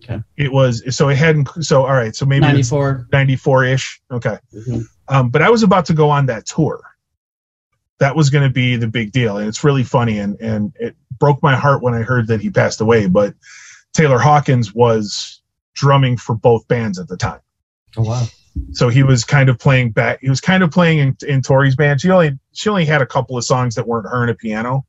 Okay. 0.04 0.22
It 0.36 0.52
was, 0.52 0.82
so 0.94 1.08
it 1.08 1.16
hadn't, 1.16 1.48
so 1.64 1.86
all 1.86 1.94
right, 1.94 2.14
so 2.14 2.26
maybe 2.26 2.44
it's 2.44 2.70
94. 2.70 3.06
94 3.12 3.64
ish. 3.64 4.00
Okay. 4.12 4.36
Mhm. 4.54 4.84
Um, 5.08 5.30
but 5.30 5.40
I 5.40 5.48
was 5.48 5.62
about 5.62 5.86
to 5.86 5.94
go 5.94 6.10
on 6.10 6.26
that 6.26 6.44
tour. 6.46 6.80
That 7.98 8.14
was 8.14 8.28
going 8.28 8.44
to 8.46 8.52
be 8.52 8.76
the 8.76 8.88
big 8.88 9.10
deal. 9.12 9.38
And 9.38 9.48
it's 9.48 9.64
really 9.64 9.84
funny. 9.84 10.18
And, 10.18 10.38
and 10.40 10.72
it 10.78 10.94
broke 11.18 11.42
my 11.42 11.56
heart 11.56 11.82
when 11.82 11.94
I 11.94 12.02
heard 12.02 12.26
that 12.28 12.42
he 12.42 12.50
passed 12.50 12.80
away. 12.82 13.06
But 13.06 13.34
Taylor 13.94 14.18
Hawkins 14.18 14.74
was 14.74 15.35
drumming 15.76 16.16
for 16.16 16.34
both 16.34 16.66
bands 16.66 16.98
at 16.98 17.06
the 17.06 17.16
time. 17.16 17.40
Oh 17.96 18.02
wow. 18.02 18.24
so 18.72 18.88
he 18.88 19.02
was 19.02 19.24
kind 19.24 19.48
of 19.48 19.58
playing 19.58 19.90
back 19.92 20.18
he 20.20 20.28
was 20.28 20.40
kind 20.40 20.62
of 20.62 20.70
playing 20.70 20.98
in, 20.98 21.16
in 21.26 21.40
tori's 21.42 21.76
band 21.76 22.00
she 22.00 22.10
only 22.10 22.38
she 22.52 22.68
only 22.68 22.84
had 22.84 23.00
a 23.00 23.06
couple 23.06 23.36
of 23.38 23.44
songs 23.44 23.74
that 23.74 23.86
weren't 23.86 24.06
her 24.06 24.20
and 24.22 24.30
a 24.30 24.34
piano 24.34 24.84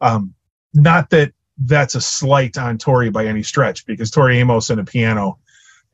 um 0.00 0.32
not 0.72 1.10
that 1.10 1.32
that's 1.64 1.94
a 1.94 2.00
slight 2.00 2.56
on 2.56 2.78
tori 2.78 3.10
by 3.10 3.26
any 3.26 3.42
stretch 3.42 3.84
because 3.86 4.10
tori 4.10 4.38
amos 4.38 4.70
and 4.70 4.80
a 4.80 4.84
piano 4.84 5.38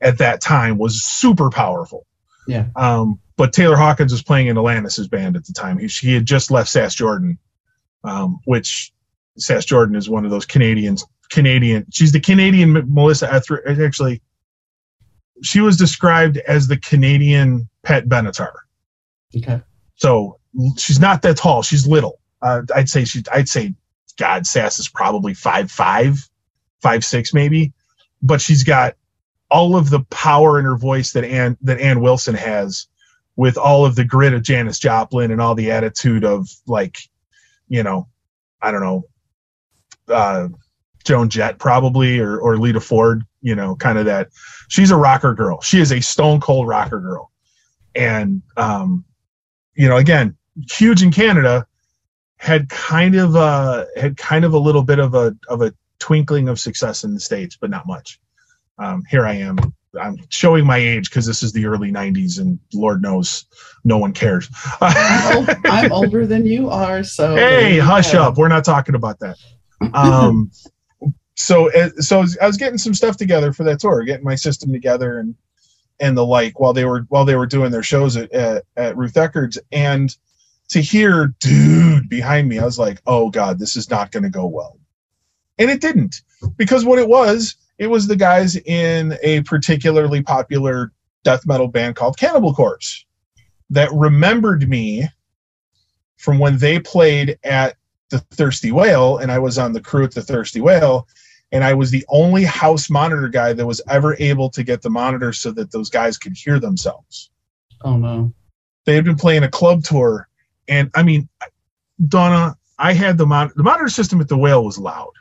at 0.01 0.17
that 0.19 0.39
time 0.39 0.77
was 0.77 1.03
super 1.03 1.49
powerful 1.49 2.05
Yeah. 2.47 2.67
um 2.75 3.19
but 3.37 3.51
taylor 3.51 3.75
hawkins 3.75 4.11
was 4.13 4.23
playing 4.23 4.47
in 4.47 4.55
alanis's 4.57 5.07
band 5.09 5.35
at 5.35 5.45
the 5.45 5.53
time 5.53 5.77
he, 5.77 5.87
he 5.87 6.13
had 6.13 6.25
just 6.25 6.51
left 6.51 6.69
sass 6.69 6.93
jordan 6.95 7.37
um 8.05 8.39
which 8.45 8.93
sass 9.37 9.65
jordan 9.65 9.95
is 9.95 10.09
one 10.09 10.23
of 10.25 10.31
those 10.31 10.45
canadians 10.45 11.03
canadian 11.29 11.85
she's 11.91 12.11
the 12.13 12.19
canadian 12.21 12.71
melissa 12.93 13.33
Etheridge. 13.33 13.79
actually 13.79 14.21
she 15.43 15.61
was 15.61 15.77
described 15.77 16.37
as 16.37 16.67
the 16.67 16.77
Canadian 16.77 17.69
Pat 17.83 18.07
Benatar. 18.07 18.53
Okay. 19.35 19.61
So 19.95 20.39
she's 20.77 20.99
not 20.99 21.21
that 21.23 21.37
tall. 21.37 21.61
She's 21.61 21.87
little. 21.87 22.19
Uh, 22.41 22.61
I'd 22.75 22.89
say 22.89 23.05
she. 23.05 23.23
I'd 23.33 23.49
say 23.49 23.73
God 24.17 24.45
Sass 24.45 24.79
is 24.79 24.87
probably 24.87 25.33
five 25.33 25.71
five, 25.71 26.29
five 26.81 27.03
six 27.03 27.33
maybe, 27.33 27.73
but 28.21 28.41
she's 28.41 28.63
got 28.63 28.95
all 29.49 29.75
of 29.75 29.89
the 29.89 30.01
power 30.09 30.59
in 30.59 30.65
her 30.65 30.77
voice 30.77 31.13
that 31.13 31.23
Ann 31.23 31.57
that 31.61 31.79
Ann 31.79 32.01
Wilson 32.01 32.35
has, 32.35 32.87
with 33.35 33.57
all 33.57 33.85
of 33.85 33.95
the 33.95 34.05
grit 34.05 34.33
of 34.33 34.43
Janis 34.43 34.79
Joplin 34.79 35.31
and 35.31 35.41
all 35.41 35.55
the 35.55 35.71
attitude 35.71 36.23
of 36.23 36.49
like, 36.67 36.97
you 37.67 37.83
know, 37.83 38.07
I 38.61 38.71
don't 38.71 38.81
know, 38.81 39.03
uh, 40.07 40.47
Joan 41.03 41.29
Jett 41.29 41.59
probably 41.59 42.19
or 42.19 42.37
or 42.37 42.57
Lita 42.57 42.79
Ford. 42.79 43.23
You 43.45 43.53
know, 43.53 43.75
kind 43.75 43.99
of 43.99 44.05
that. 44.05 44.29
She's 44.69 44.89
a 44.89 44.97
rocker 44.97 45.35
girl. 45.35 45.61
She 45.61 45.79
is 45.79 45.91
a 45.91 46.01
stone 46.01 46.39
cold 46.39 46.67
rocker 46.67 46.99
girl, 46.99 47.31
and 47.93 48.41
um, 48.57 49.05
you 49.75 49.87
know, 49.87 49.97
again, 49.97 50.35
huge 50.71 51.03
in 51.03 51.11
Canada, 51.11 51.67
had 52.37 52.69
kind 52.69 53.13
of 53.13 53.35
a 53.35 53.85
had 53.95 54.17
kind 54.17 54.45
of 54.45 54.53
a 54.53 54.57
little 54.57 54.81
bit 54.81 54.97
of 54.97 55.13
a 55.13 55.35
of 55.47 55.61
a 55.61 55.73
twinkling 55.99 56.49
of 56.49 56.59
success 56.59 57.03
in 57.03 57.13
the 57.13 57.19
states, 57.19 57.55
but 57.55 57.69
not 57.69 57.85
much. 57.85 58.19
Um, 58.79 59.03
here 59.09 59.27
I 59.27 59.35
am. 59.35 59.57
I'm 60.01 60.17
showing 60.29 60.65
my 60.65 60.77
age 60.77 61.09
because 61.09 61.27
this 61.27 61.43
is 61.43 61.53
the 61.53 61.67
early 61.67 61.91
'90s, 61.91 62.39
and 62.39 62.59
Lord 62.73 63.01
knows, 63.01 63.45
no 63.83 63.99
one 63.99 64.11
cares. 64.11 64.49
I'm, 64.81 65.37
old, 65.37 65.49
I'm 65.65 65.91
older 65.91 66.25
than 66.25 66.47
you 66.47 66.69
are, 66.71 67.03
so 67.03 67.35
hey, 67.35 67.77
hush 67.77 68.11
go. 68.11 68.23
up. 68.23 68.37
We're 68.37 68.47
not 68.47 68.65
talking 68.65 68.95
about 68.95 69.19
that. 69.19 69.37
Um, 69.93 70.51
so, 71.35 71.69
so 71.99 72.23
I 72.41 72.47
was 72.47 72.57
getting 72.57 72.77
some 72.77 72.93
stuff 72.93 73.17
together 73.17 73.53
for 73.53 73.63
that 73.65 73.79
tour, 73.79 74.03
getting 74.03 74.25
my 74.25 74.35
system 74.35 74.71
together 74.71 75.19
and 75.19 75.35
and 75.99 76.17
the 76.17 76.25
like 76.25 76.59
while 76.59 76.73
they 76.73 76.85
were 76.85 77.05
while 77.09 77.25
they 77.25 77.35
were 77.35 77.45
doing 77.45 77.71
their 77.71 77.83
shows 77.83 78.17
at 78.17 78.31
at, 78.31 78.65
at 78.75 78.97
Ruth 78.97 79.13
Eckerd's, 79.13 79.59
and 79.71 80.15
to 80.69 80.81
hear 80.81 81.33
dude 81.39 82.09
behind 82.09 82.49
me, 82.49 82.59
I 82.59 82.65
was 82.65 82.79
like, 82.79 83.01
oh 83.05 83.29
god, 83.29 83.59
this 83.59 83.75
is 83.75 83.89
not 83.89 84.11
going 84.11 84.23
to 84.23 84.29
go 84.29 84.45
well, 84.45 84.77
and 85.57 85.69
it 85.69 85.81
didn't 85.81 86.21
because 86.57 86.85
what 86.85 86.99
it 86.99 87.07
was, 87.07 87.55
it 87.77 87.87
was 87.87 88.07
the 88.07 88.15
guys 88.15 88.55
in 88.55 89.17
a 89.23 89.41
particularly 89.41 90.21
popular 90.21 90.91
death 91.23 91.45
metal 91.45 91.67
band 91.67 91.95
called 91.95 92.17
Cannibal 92.17 92.53
Corpse 92.53 93.05
that 93.69 93.91
remembered 93.93 94.67
me 94.69 95.07
from 96.17 96.39
when 96.39 96.57
they 96.57 96.79
played 96.79 97.37
at 97.43 97.77
the 98.09 98.19
Thirsty 98.19 98.71
Whale, 98.71 99.17
and 99.17 99.31
I 99.31 99.39
was 99.39 99.57
on 99.57 99.73
the 99.73 99.81
crew 99.81 100.03
at 100.03 100.13
the 100.13 100.21
Thirsty 100.21 100.61
Whale, 100.61 101.07
and 101.55 101.63
I 101.63 101.73
was 101.73 101.89
the 101.89 102.05
only 102.09 102.43
house 102.43 102.89
monitor 102.89 103.29
guy 103.29 103.53
that 103.53 103.65
was 103.65 103.81
ever 103.87 104.17
able 104.19 104.49
to 104.49 104.61
get 104.61 104.81
the 104.81 104.89
monitor 104.89 105.31
so 105.31 105.51
that 105.51 105.71
those 105.71 105.89
guys 105.89 106.17
could 106.17 106.33
hear 106.35 106.59
themselves. 106.59 107.31
Oh 107.81 107.95
no. 107.95 108.33
They 108.83 108.93
had 108.93 109.05
been 109.05 109.15
playing 109.15 109.43
a 109.43 109.49
club 109.49 109.81
tour, 109.85 110.27
and 110.67 110.91
I 110.93 111.03
mean, 111.03 111.29
Donna, 112.05 112.57
I 112.77 112.91
had 112.91 113.17
the 113.17 113.25
mon- 113.25 113.53
the 113.55 113.63
monitor 113.63 113.87
system 113.87 114.19
at 114.19 114.27
the 114.27 114.37
Whale 114.37 114.65
was 114.65 114.77
loud. 114.77 115.13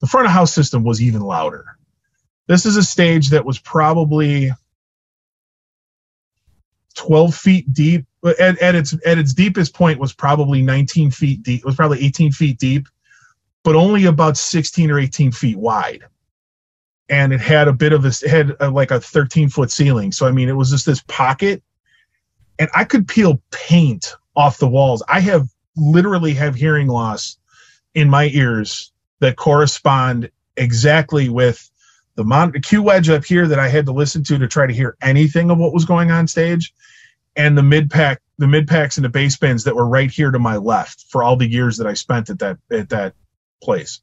The 0.00 0.08
front 0.08 0.26
of 0.26 0.32
house 0.32 0.52
system 0.52 0.82
was 0.82 1.00
even 1.00 1.22
louder. 1.22 1.64
This 2.48 2.66
is 2.66 2.76
a 2.76 2.82
stage 2.82 3.30
that 3.30 3.44
was 3.44 3.60
probably 3.60 4.50
12 6.96 7.36
feet 7.36 7.72
deep 7.72 8.04
at, 8.24 8.58
at 8.60 8.74
its 8.74 8.94
at 9.06 9.16
its 9.16 9.32
deepest 9.32 9.74
point 9.74 10.00
was 10.00 10.12
probably 10.12 10.60
19 10.60 11.12
feet 11.12 11.42
deep 11.44 11.60
it 11.60 11.64
was 11.64 11.76
probably 11.76 12.04
18 12.04 12.32
feet 12.32 12.58
deep 12.58 12.88
but 13.64 13.76
only 13.76 14.06
about 14.06 14.36
16 14.36 14.90
or 14.90 14.98
18 14.98 15.32
feet 15.32 15.56
wide. 15.56 16.04
And 17.08 17.32
it 17.32 17.40
had 17.40 17.68
a 17.68 17.72
bit 17.72 17.92
of 17.92 18.04
a 18.04 18.08
it 18.08 18.30
had 18.30 18.56
a, 18.60 18.70
like 18.70 18.90
a 18.90 19.00
13 19.00 19.48
foot 19.48 19.70
ceiling. 19.70 20.12
So 20.12 20.26
i 20.26 20.30
mean 20.30 20.48
it 20.48 20.56
was 20.56 20.70
just 20.70 20.86
this 20.86 21.02
pocket. 21.08 21.62
And 22.58 22.68
i 22.74 22.84
could 22.84 23.08
peel 23.08 23.42
paint 23.50 24.14
off 24.34 24.58
the 24.58 24.68
walls. 24.68 25.02
I 25.08 25.20
have 25.20 25.48
literally 25.76 26.34
have 26.34 26.54
hearing 26.54 26.88
loss 26.88 27.36
in 27.94 28.08
my 28.08 28.30
ears 28.32 28.92
that 29.20 29.36
correspond 29.36 30.30
exactly 30.56 31.28
with 31.28 31.70
the 32.14 32.24
mon- 32.24 32.52
Q 32.52 32.82
wedge 32.82 33.08
up 33.08 33.24
here 33.24 33.46
that 33.46 33.58
I 33.58 33.68
had 33.68 33.86
to 33.86 33.92
listen 33.92 34.22
to 34.24 34.38
to 34.38 34.48
try 34.48 34.66
to 34.66 34.72
hear 34.72 34.96
anything 35.00 35.50
of 35.50 35.58
what 35.58 35.72
was 35.72 35.84
going 35.84 36.10
on 36.10 36.26
stage, 36.28 36.74
and 37.36 37.56
the 37.56 37.62
mid 37.62 37.90
pack, 37.90 38.20
the 38.38 38.46
mid 38.46 38.68
packs 38.68 38.96
and 38.96 39.04
the 39.04 39.08
bass 39.08 39.36
bins 39.36 39.64
that 39.64 39.74
were 39.74 39.86
right 39.88 40.10
here 40.10 40.30
to 40.30 40.38
my 40.38 40.56
left 40.56 41.06
for 41.08 41.22
all 41.22 41.36
the 41.36 41.48
years 41.48 41.78
that 41.78 41.86
I 41.86 41.94
spent 41.94 42.28
at 42.28 42.38
that 42.40 42.58
at 42.70 42.90
that 42.90 43.14
place. 43.62 44.00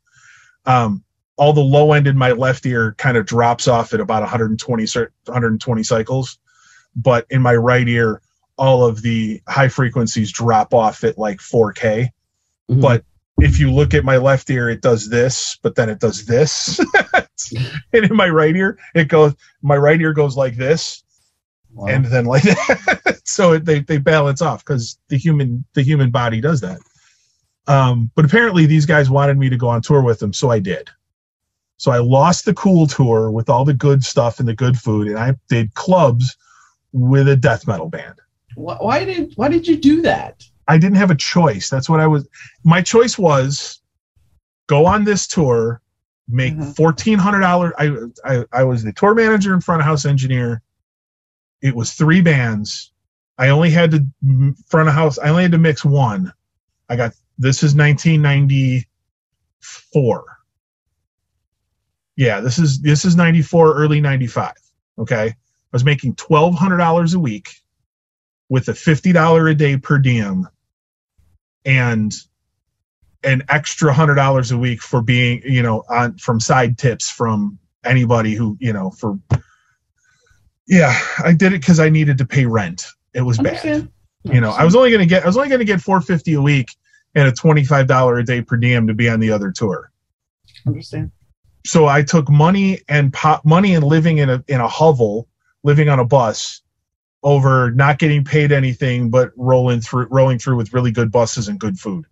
Um, 0.66 1.04
all 1.38 1.54
the 1.54 1.62
low 1.62 1.94
end 1.94 2.08
in 2.08 2.18
my 2.18 2.32
left 2.32 2.66
ear 2.66 2.96
kind 2.98 3.18
of 3.18 3.26
drops 3.26 3.68
off 3.68 3.94
at 3.94 4.00
about 4.02 4.22
120 4.22 4.84
120 5.26 5.84
cycles, 5.84 6.38
but 6.96 7.26
in 7.30 7.42
my 7.42 7.56
right 7.56 7.88
ear, 7.88 8.22
all 8.58 8.84
of 8.86 9.02
the 9.02 9.42
high 9.48 9.70
frequencies 9.70 10.32
drop 10.34 10.74
off 10.74 11.04
at 11.06 11.18
like 11.18 11.40
4K 11.40 12.10
Mhm. 12.70 12.82
but 12.82 13.04
if 13.40 13.58
you 13.58 13.72
look 13.72 13.94
at 13.94 14.04
my 14.04 14.18
left 14.18 14.50
ear 14.50 14.70
it 14.70 14.82
does 14.82 15.10
this 15.10 15.58
but 15.64 15.76
then 15.76 15.90
it 15.90 16.00
does 16.00 16.26
this 16.26 16.78
and 17.94 18.06
in 18.06 18.16
my 18.16 18.28
right 18.30 18.56
ear 18.56 18.78
it 18.94 19.08
goes 19.08 19.34
my 19.62 19.78
right 19.78 20.00
ear 20.02 20.12
goes 20.14 20.36
like 20.38 20.56
this 20.58 21.04
Wow. 21.74 21.88
and 21.88 22.06
then 22.06 22.26
like 22.26 22.44
that 22.44 23.22
so 23.24 23.58
they, 23.58 23.80
they 23.80 23.98
balance 23.98 24.42
off 24.42 24.64
because 24.66 25.00
the 25.08 25.18
human 25.18 25.64
the 25.74 25.82
human 25.82 26.12
body 26.12 26.42
does 26.42 26.60
that 26.62 26.80
um, 27.70 28.12
but 28.16 28.26
apparently 28.26 28.66
these 28.66 28.86
guys 28.86 29.10
wanted 29.10 29.38
me 29.38 29.50
to 29.50 29.58
go 29.58 29.70
on 29.70 29.82
tour 29.82 30.02
with 30.02 30.20
them 30.20 30.34
so 30.34 30.50
i 30.50 30.60
did 30.60 30.90
so 31.78 31.92
i 31.92 31.98
lost 31.98 32.44
the 32.46 32.54
cool 32.54 32.88
tour 32.88 33.32
with 33.32 33.50
all 33.50 33.64
the 33.64 33.74
good 33.74 34.04
stuff 34.04 34.40
and 34.40 34.48
the 34.48 34.56
good 34.56 34.78
food 34.78 35.08
and 35.08 35.18
i 35.18 35.34
did 35.48 35.74
clubs 35.76 36.36
with 36.92 37.28
a 37.30 37.36
death 37.36 37.66
metal 37.68 37.90
band 37.90 38.16
why, 38.56 38.76
why 38.80 39.06
did 39.06 39.34
why 39.36 39.48
did 39.48 39.68
you 39.68 39.78
do 39.78 40.02
that? 40.02 40.44
I 40.68 40.78
didn't 40.78 40.98
have 40.98 41.12
a 41.12 41.16
choice. 41.16 41.70
That's 41.70 41.90
what 41.90 42.00
I 42.00 42.08
was. 42.08 42.28
My 42.64 42.82
choice 42.82 43.18
was 43.18 43.82
go 44.68 44.86
on 44.86 45.04
this 45.04 45.28
tour, 45.28 45.82
make 46.28 46.56
Mhm. 46.56 46.76
fourteen 46.76 47.18
hundred 47.20 47.40
dollars. 47.40 47.74
I, 47.78 47.92
I 48.26 48.46
I 48.52 48.64
was 48.64 48.84
the 48.84 48.92
tour 48.92 49.16
manager 49.16 49.54
and 49.54 49.64
front 49.64 49.82
of 49.82 49.86
house 49.86 50.06
engineer. 50.06 50.62
It 51.62 51.76
was 51.76 51.94
three 51.94 52.22
bands. 52.22 52.92
I 53.38 53.50
only 53.50 53.70
had 53.70 53.92
to 53.92 54.06
front 54.68 54.90
of 54.90 54.96
house. 54.96 55.18
I 55.18 55.30
only 55.30 55.44
had 55.44 55.54
to 55.54 55.58
mix 55.58 55.86
one. 55.86 56.34
I 56.90 56.96
got 56.96 57.14
this 57.40 57.64
is 57.64 57.74
1994. 57.74 60.26
Yeah, 62.16 62.42
this 62.42 62.60
is 62.60 62.80
this 62.82 63.06
is 63.06 63.16
94, 63.16 63.76
early 63.76 64.02
95. 64.02 64.54
Okay. 65.00 65.34
I 65.72 65.76
was 65.76 65.86
making 65.86 66.16
twelve 66.16 66.56
hundred 66.56 66.78
dollars 66.78 67.14
a 67.14 67.20
week 67.20 67.52
with 68.50 68.68
a 68.70 68.74
fifty 68.74 69.14
dollar 69.14 69.48
a 69.48 69.56
day 69.56 69.78
per 69.78 70.00
diem 70.00 70.48
and 71.64 72.12
an 73.24 73.44
extra 73.50 73.94
hundred 73.94 74.16
dollars 74.16 74.52
a 74.52 74.58
week 74.58 74.82
for 74.82 75.02
being, 75.02 75.42
you 75.46 75.62
know, 75.62 75.84
on 75.90 76.18
from 76.18 76.40
side 76.40 76.80
tips 76.80 77.10
from 77.10 77.60
anybody 77.86 78.34
who, 78.34 78.58
you 78.60 78.74
know, 78.74 78.90
for 78.90 79.20
yeah, 80.68 81.00
I 81.24 81.34
did 81.34 81.54
it 81.54 81.62
because 81.62 81.80
I 81.80 81.90
needed 81.90 82.18
to 82.18 82.26
pay 82.26 82.46
rent. 82.46 82.88
It 83.14 83.22
was 83.22 83.38
bad. 83.38 83.88
You 84.24 84.42
know, 84.42 84.52
I 84.52 84.66
was 84.66 84.76
only 84.76 84.92
gonna 84.92 85.06
get 85.06 85.24
I 85.24 85.28
was 85.28 85.38
only 85.38 85.50
gonna 85.50 85.66
get 85.66 85.82
four 85.82 86.02
fifty 86.02 86.34
a 86.34 86.42
week 86.42 86.70
and 87.20 87.28
a 87.28 87.32
twenty 87.32 87.64
five 87.64 87.88
dollar 87.88 88.18
a 88.18 88.24
day 88.24 88.42
per 88.42 88.58
diem 88.58 88.88
to 88.88 88.94
be 88.94 89.10
on 89.10 89.20
the 89.20 89.32
other 89.32 89.52
tour. 89.52 89.92
understand. 90.66 91.12
So 91.66 91.88
I 91.88 92.02
took 92.02 92.30
money 92.30 92.82
and 92.88 93.12
pop 93.14 93.46
money 93.46 93.76
and 93.76 93.84
living 93.84 94.18
in 94.18 94.30
a 94.30 94.44
in 94.48 94.62
a 94.62 94.68
hovel, 94.68 95.28
living 95.64 95.90
on 95.90 96.00
a 96.00 96.06
bus, 96.06 96.62
over 97.24 97.72
not 97.72 98.00
getting 98.00 98.24
paid 98.24 98.52
anything 98.52 99.10
but 99.10 99.32
rolling 99.36 99.82
through 99.82 100.08
rolling 100.10 100.40
through 100.40 100.56
with 100.56 100.74
really 100.74 100.92
good 100.92 101.12
buses 101.12 101.48
and 101.48 101.60
good 101.60 101.78
food. 101.78 102.06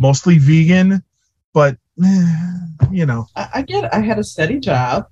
Mostly 0.00 0.38
vegan, 0.38 1.02
but 1.52 1.76
eh, 2.04 2.36
you 2.90 3.04
know, 3.06 3.26
I, 3.34 3.48
I 3.56 3.62
get 3.62 3.84
it. 3.84 3.90
I 3.92 4.00
had 4.00 4.18
a 4.18 4.24
steady 4.24 4.60
job 4.60 5.06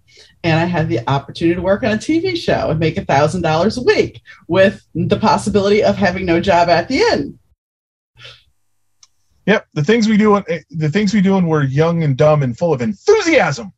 and 0.44 0.60
I 0.60 0.64
had 0.64 0.88
the 0.88 1.00
opportunity 1.08 1.56
to 1.56 1.62
work 1.62 1.82
on 1.82 1.92
a 1.92 1.96
TV 1.96 2.36
show 2.36 2.70
and 2.70 2.78
make 2.78 2.96
a 2.96 3.04
thousand 3.04 3.42
dollars 3.42 3.76
a 3.76 3.82
week 3.82 4.22
with 4.48 4.86
the 4.94 5.18
possibility 5.18 5.82
of 5.82 5.96
having 5.96 6.24
no 6.24 6.40
job 6.40 6.68
at 6.68 6.88
the 6.88 7.02
end. 7.02 7.38
Yep. 9.46 9.66
The 9.74 9.84
things 9.84 10.08
we 10.08 10.16
do, 10.16 10.32
when- 10.32 10.44
eh, 10.48 10.60
the 10.70 10.88
things 10.90 11.14
we 11.14 11.20
do 11.20 11.34
when 11.34 11.46
we're 11.46 11.64
young 11.64 12.02
and 12.02 12.16
dumb 12.16 12.42
and 12.42 12.56
full 12.56 12.72
of 12.72 12.82
enthusiasm. 12.82 13.72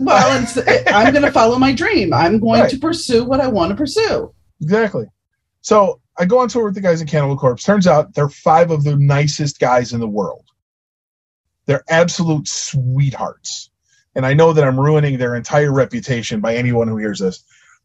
Well, 0.00 0.42
it's, 0.42 0.58
I'm 0.88 1.12
going 1.12 1.24
to 1.24 1.32
follow 1.32 1.58
my 1.58 1.72
dream. 1.72 2.12
I'm 2.12 2.40
going 2.40 2.62
Right. 2.62 2.70
to 2.70 2.78
pursue 2.78 3.24
what 3.24 3.40
I 3.40 3.46
want 3.46 3.70
to 3.70 3.76
pursue. 3.76 4.34
Exactly. 4.60 5.06
So 5.60 6.00
I 6.18 6.24
go 6.24 6.38
on 6.40 6.48
tour 6.48 6.64
with 6.64 6.74
the 6.74 6.80
guys 6.80 7.00
in 7.00 7.06
Cannibal 7.06 7.36
Corpse. 7.36 7.62
Turns 7.62 7.86
out 7.86 8.12
they're 8.14 8.28
five 8.28 8.70
of 8.70 8.82
the 8.84 8.96
nicest 8.96 9.60
guys 9.60 9.92
in 9.92 10.00
the 10.00 10.08
world. 10.08 10.44
They're 11.66 11.84
absolute 11.88 12.46
sweethearts. 12.48 13.70
And 14.16 14.26
I 14.26 14.34
know 14.34 14.52
that 14.52 14.64
I'm 14.64 14.78
ruining 14.78 15.18
their 15.18 15.34
entire 15.34 15.72
reputation 15.72 16.40
by 16.40 16.54
anyone 16.54 16.86
who 16.88 16.96
hears 16.98 17.18
this. 17.20 17.44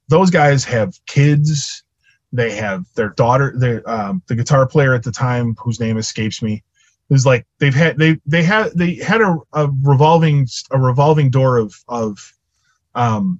Those 0.09 0.29
guys 0.29 0.63
have 0.65 0.93
kids. 1.05 1.83
They 2.31 2.51
have 2.55 2.85
their 2.95 3.09
daughter, 3.09 3.53
their 3.57 3.87
um, 3.89 4.21
the 4.27 4.35
guitar 4.35 4.67
player 4.67 4.93
at 4.93 5.03
the 5.03 5.11
time, 5.11 5.55
whose 5.59 5.79
name 5.79 5.97
escapes 5.97 6.41
me, 6.43 6.63
is 7.09 7.25
like 7.25 7.45
they've 7.59 7.73
had 7.73 7.97
they 7.97 8.19
they 8.25 8.43
had 8.43 8.71
they 8.75 8.95
had 8.95 9.21
a, 9.21 9.35
a 9.53 9.69
revolving 9.81 10.47
a 10.71 10.79
revolving 10.79 11.29
door 11.29 11.57
of 11.57 11.73
of 11.87 12.33
um 12.95 13.39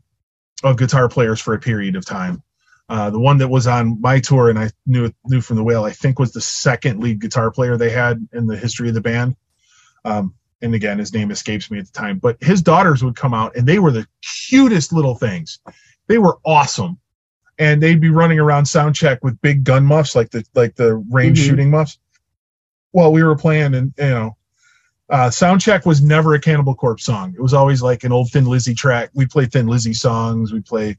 of 0.63 0.77
guitar 0.77 1.07
players 1.07 1.39
for 1.39 1.53
a 1.53 1.59
period 1.59 1.95
of 1.95 2.05
time. 2.05 2.41
Uh, 2.89 3.09
the 3.11 3.19
one 3.19 3.37
that 3.37 3.47
was 3.47 3.67
on 3.67 4.01
my 4.01 4.19
tour 4.19 4.49
and 4.49 4.57
I 4.57 4.71
knew 4.87 5.11
knew 5.25 5.41
from 5.41 5.57
the 5.57 5.63
whale, 5.63 5.83
I 5.83 5.91
think 5.91 6.17
was 6.17 6.31
the 6.31 6.41
second 6.41 6.99
lead 6.99 7.21
guitar 7.21 7.51
player 7.51 7.77
they 7.77 7.91
had 7.91 8.27
in 8.33 8.47
the 8.47 8.57
history 8.57 8.89
of 8.89 8.95
the 8.95 9.01
band. 9.01 9.35
Um, 10.05 10.33
and 10.61 10.73
again, 10.73 10.97
his 10.97 11.13
name 11.13 11.29
escapes 11.31 11.69
me 11.69 11.77
at 11.79 11.85
the 11.85 11.91
time. 11.91 12.17
But 12.17 12.37
his 12.41 12.61
daughters 12.61 13.03
would 13.03 13.15
come 13.15 13.33
out 13.33 13.55
and 13.55 13.67
they 13.67 13.79
were 13.79 13.91
the 13.91 14.07
cutest 14.47 14.91
little 14.91 15.15
things. 15.15 15.59
They 16.07 16.17
were 16.17 16.39
awesome. 16.43 16.97
And 17.59 17.83
they'd 17.83 18.01
be 18.01 18.09
running 18.09 18.39
around 18.39 18.65
sound 18.65 18.95
check 18.95 19.23
with 19.23 19.39
big 19.41 19.63
gun 19.63 19.85
muffs, 19.85 20.15
like 20.15 20.31
the 20.31 20.43
like 20.55 20.75
the 20.75 20.95
range 20.95 21.39
Mhm. 21.39 21.45
shooting 21.45 21.69
muffs. 21.69 21.99
While 22.91 23.11
we 23.11 23.23
were 23.23 23.35
playing, 23.35 23.75
and 23.75 23.93
you 23.97 24.09
know, 24.09 24.37
uh, 25.09 25.29
sound 25.29 25.61
check 25.61 25.85
was 25.85 26.01
never 26.01 26.33
a 26.33 26.39
Cannibal 26.39 26.75
Corpse 26.75 27.05
song. 27.05 27.33
It 27.37 27.41
was 27.41 27.53
always 27.53 27.81
like 27.81 28.03
an 28.03 28.11
old 28.11 28.31
Thin 28.31 28.45
Lizzy 28.45 28.73
track. 28.73 29.11
We 29.13 29.25
played 29.25 29.51
Thin 29.51 29.67
Lizzy 29.67 29.93
songs. 29.93 30.51
We 30.51 30.61
play 30.61 30.97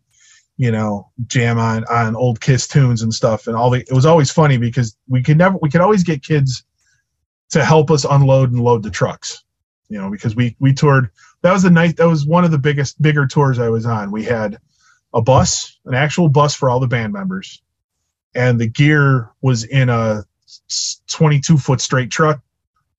you 0.60 0.70
know, 0.70 1.08
jam 1.26 1.58
on 1.58 1.84
on 1.84 2.14
old 2.14 2.42
Kiss 2.42 2.68
tunes 2.68 3.00
and 3.00 3.14
stuff, 3.14 3.46
and 3.46 3.56
all 3.56 3.70
the. 3.70 3.80
It 3.80 3.94
was 3.94 4.04
always 4.04 4.30
funny 4.30 4.58
because 4.58 4.94
we 5.08 5.22
could 5.22 5.38
never, 5.38 5.56
we 5.62 5.70
could 5.70 5.80
always 5.80 6.04
get 6.04 6.22
kids 6.22 6.64
to 7.52 7.64
help 7.64 7.90
us 7.90 8.04
unload 8.04 8.52
and 8.52 8.60
load 8.60 8.82
the 8.82 8.90
trucks, 8.90 9.42
you 9.88 9.98
know, 9.98 10.10
because 10.10 10.36
we 10.36 10.56
we 10.60 10.74
toured. 10.74 11.08
That 11.40 11.54
was 11.54 11.62
the 11.62 11.70
night. 11.70 11.96
That 11.96 12.08
was 12.08 12.26
one 12.26 12.44
of 12.44 12.50
the 12.50 12.58
biggest, 12.58 13.00
bigger 13.00 13.26
tours 13.26 13.58
I 13.58 13.70
was 13.70 13.86
on. 13.86 14.10
We 14.10 14.22
had 14.22 14.58
a 15.14 15.22
bus, 15.22 15.78
an 15.86 15.94
actual 15.94 16.28
bus 16.28 16.54
for 16.54 16.68
all 16.68 16.78
the 16.78 16.86
band 16.86 17.14
members, 17.14 17.62
and 18.34 18.60
the 18.60 18.68
gear 18.68 19.30
was 19.40 19.64
in 19.64 19.88
a 19.88 20.26
22 21.09 21.59
foot 21.59 21.81
straight 21.81 22.10
truck 22.10 22.40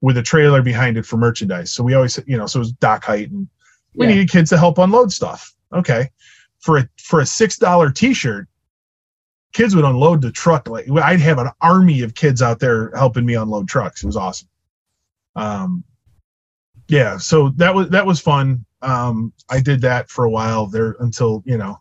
with 0.02 0.18
a 0.18 0.22
trailer 0.23 0.61
behind 0.61 0.98
it 0.98 1.06
for 1.06 1.18
merchandise. 1.18 1.72
So 1.72 1.84
we 1.84 1.94
always, 1.94 2.19
you 2.26 2.38
know, 2.38 2.48
so 2.48 2.57
it 2.60 2.61
was 2.61 2.72
dock 2.73 3.03
height 3.03 3.30
and 3.30 3.48
we 3.95 4.06
Yeah. 4.06 4.14
needed 4.14 4.30
kids 4.30 4.49
to 4.49 4.57
help 4.57 4.78
unload 4.78 5.11
stuff. 5.11 5.53
Okay. 5.73 6.10
For 6.60 6.78
a 6.78 6.90
for 6.98 7.19
a 7.19 7.26
six 7.26 7.57
dollar 7.57 7.91
t 7.91 8.14
shirt, 8.14 8.48
kids 9.53 9.76
would 9.76 9.86
unload 9.86 10.22
the 10.22 10.32
truck 10.32 10.68
like 10.68 10.90
I'd 10.90 11.19
have 11.19 11.40
an 11.40 11.49
army 11.61 12.02
of 12.02 12.15
kids 12.15 12.41
out 12.41 12.60
there 12.60 12.91
helping 12.95 13.26
me 13.26 13.36
unload 13.36 13.68
trucks. 13.68 14.03
It 14.03 14.07
was 14.07 14.18
awesome. 14.18 14.48
Um 15.36 15.84
yeah, 16.88 17.18
so 17.18 17.49
that 17.57 17.73
was 17.73 17.90
that 17.90 18.06
was 18.06 18.19
fun. 18.19 18.65
Um 18.82 19.34
I 19.49 19.60
did 19.60 19.82
that 19.82 20.10
for 20.10 20.26
a 20.26 20.30
while 20.30 20.68
there 20.68 20.95
until, 20.99 21.44
you 21.45 21.57
know, 21.57 21.80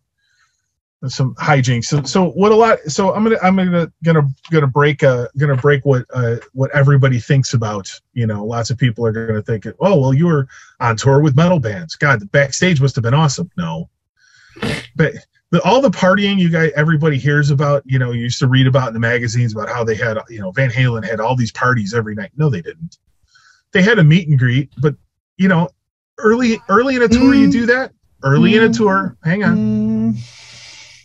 some 1.08 1.34
hijinks. 1.36 1.84
So, 1.84 2.02
so 2.02 2.30
what 2.30 2.52
a 2.52 2.54
lot. 2.54 2.78
So 2.86 3.14
I'm 3.14 3.24
gonna 3.24 3.38
I'm 3.42 3.56
gonna 3.56 3.90
gonna 4.04 4.28
gonna 4.50 4.66
break 4.66 5.02
uh 5.02 5.28
gonna 5.38 5.56
break 5.56 5.84
what 5.84 6.04
uh 6.12 6.36
what 6.52 6.70
everybody 6.72 7.18
thinks 7.18 7.54
about. 7.54 7.90
You 8.12 8.26
know, 8.26 8.44
lots 8.44 8.70
of 8.70 8.76
people 8.76 9.06
are 9.06 9.12
gonna 9.12 9.42
think, 9.42 9.66
oh 9.80 9.98
well, 9.98 10.12
you 10.12 10.26
were 10.26 10.46
on 10.78 10.96
tour 10.96 11.22
with 11.22 11.36
metal 11.36 11.58
bands. 11.58 11.96
God, 11.96 12.20
the 12.20 12.26
backstage 12.26 12.80
must 12.80 12.96
have 12.96 13.02
been 13.02 13.14
awesome. 13.14 13.50
No, 13.56 13.88
but 14.94 15.14
the, 15.50 15.62
all 15.62 15.80
the 15.80 15.90
partying 15.90 16.38
you 16.38 16.50
guys 16.50 16.70
everybody 16.76 17.16
hears 17.16 17.50
about. 17.50 17.82
You 17.86 17.98
know, 17.98 18.12
you 18.12 18.22
used 18.22 18.38
to 18.40 18.46
read 18.46 18.66
about 18.66 18.88
in 18.88 18.94
the 18.94 19.00
magazines 19.00 19.54
about 19.54 19.68
how 19.70 19.82
they 19.84 19.94
had 19.94 20.18
you 20.28 20.40
know 20.40 20.50
Van 20.50 20.70
Halen 20.70 21.04
had 21.04 21.18
all 21.18 21.34
these 21.34 21.52
parties 21.52 21.94
every 21.94 22.14
night. 22.14 22.30
No, 22.36 22.50
they 22.50 22.60
didn't. 22.60 22.98
They 23.72 23.82
had 23.82 23.98
a 23.98 24.04
meet 24.04 24.28
and 24.28 24.38
greet, 24.38 24.68
but 24.78 24.94
you 25.38 25.48
know, 25.48 25.70
early 26.18 26.62
early 26.68 26.96
in 26.96 27.02
a 27.02 27.08
tour 27.08 27.34
you 27.34 27.48
Mm. 27.48 27.52
do 27.52 27.66
that. 27.66 27.92
Early 28.22 28.54
in 28.54 28.64
a 28.64 28.68
Mm. 28.68 28.76
tour, 28.76 29.16
hang 29.24 29.44
on 29.44 29.56
Mm, 29.56 30.16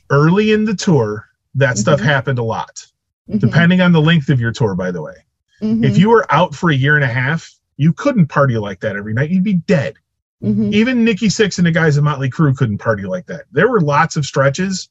early 0.09 0.51
in 0.51 0.65
the 0.65 0.75
tour, 0.75 1.27
that 1.55 1.77
stuff 1.77 1.99
Mhm. 1.99 2.03
happened 2.03 2.39
a 2.39 2.43
lot, 2.43 2.85
mhm, 3.29 3.39
depending 3.39 3.81
on 3.81 3.91
the 3.91 4.01
length 4.01 4.29
of 4.29 4.39
your 4.39 4.51
tour, 4.51 4.75
by 4.75 4.91
the 4.91 5.01
way. 5.01 5.15
mhm, 5.61 5.83
If 5.83 5.97
you 5.97 6.09
were 6.09 6.25
out 6.33 6.53
for 6.53 6.69
a 6.69 6.75
year 6.75 6.95
and 6.95 7.03
a 7.03 7.07
half, 7.07 7.49
you 7.77 7.93
couldn't 7.93 8.27
party 8.27 8.57
like 8.57 8.79
that 8.81 8.95
every 8.95 9.13
night. 9.13 9.29
You'd 9.29 9.43
be 9.43 9.53
dead. 9.53 9.95
mhm. 10.43 10.73
Even 10.73 11.03
Nikki 11.05 11.27
Sixx 11.27 11.57
and 11.57 11.65
the 11.65 11.71
guys 11.71 11.97
at 11.97 12.03
Motley 12.03 12.29
Crue 12.29 12.55
couldn't 12.55 12.77
party 12.77 13.03
like 13.03 13.25
that. 13.27 13.45
There 13.51 13.69
were 13.69 13.79
lots 13.81 14.15
of 14.17 14.25
stretches 14.25 14.89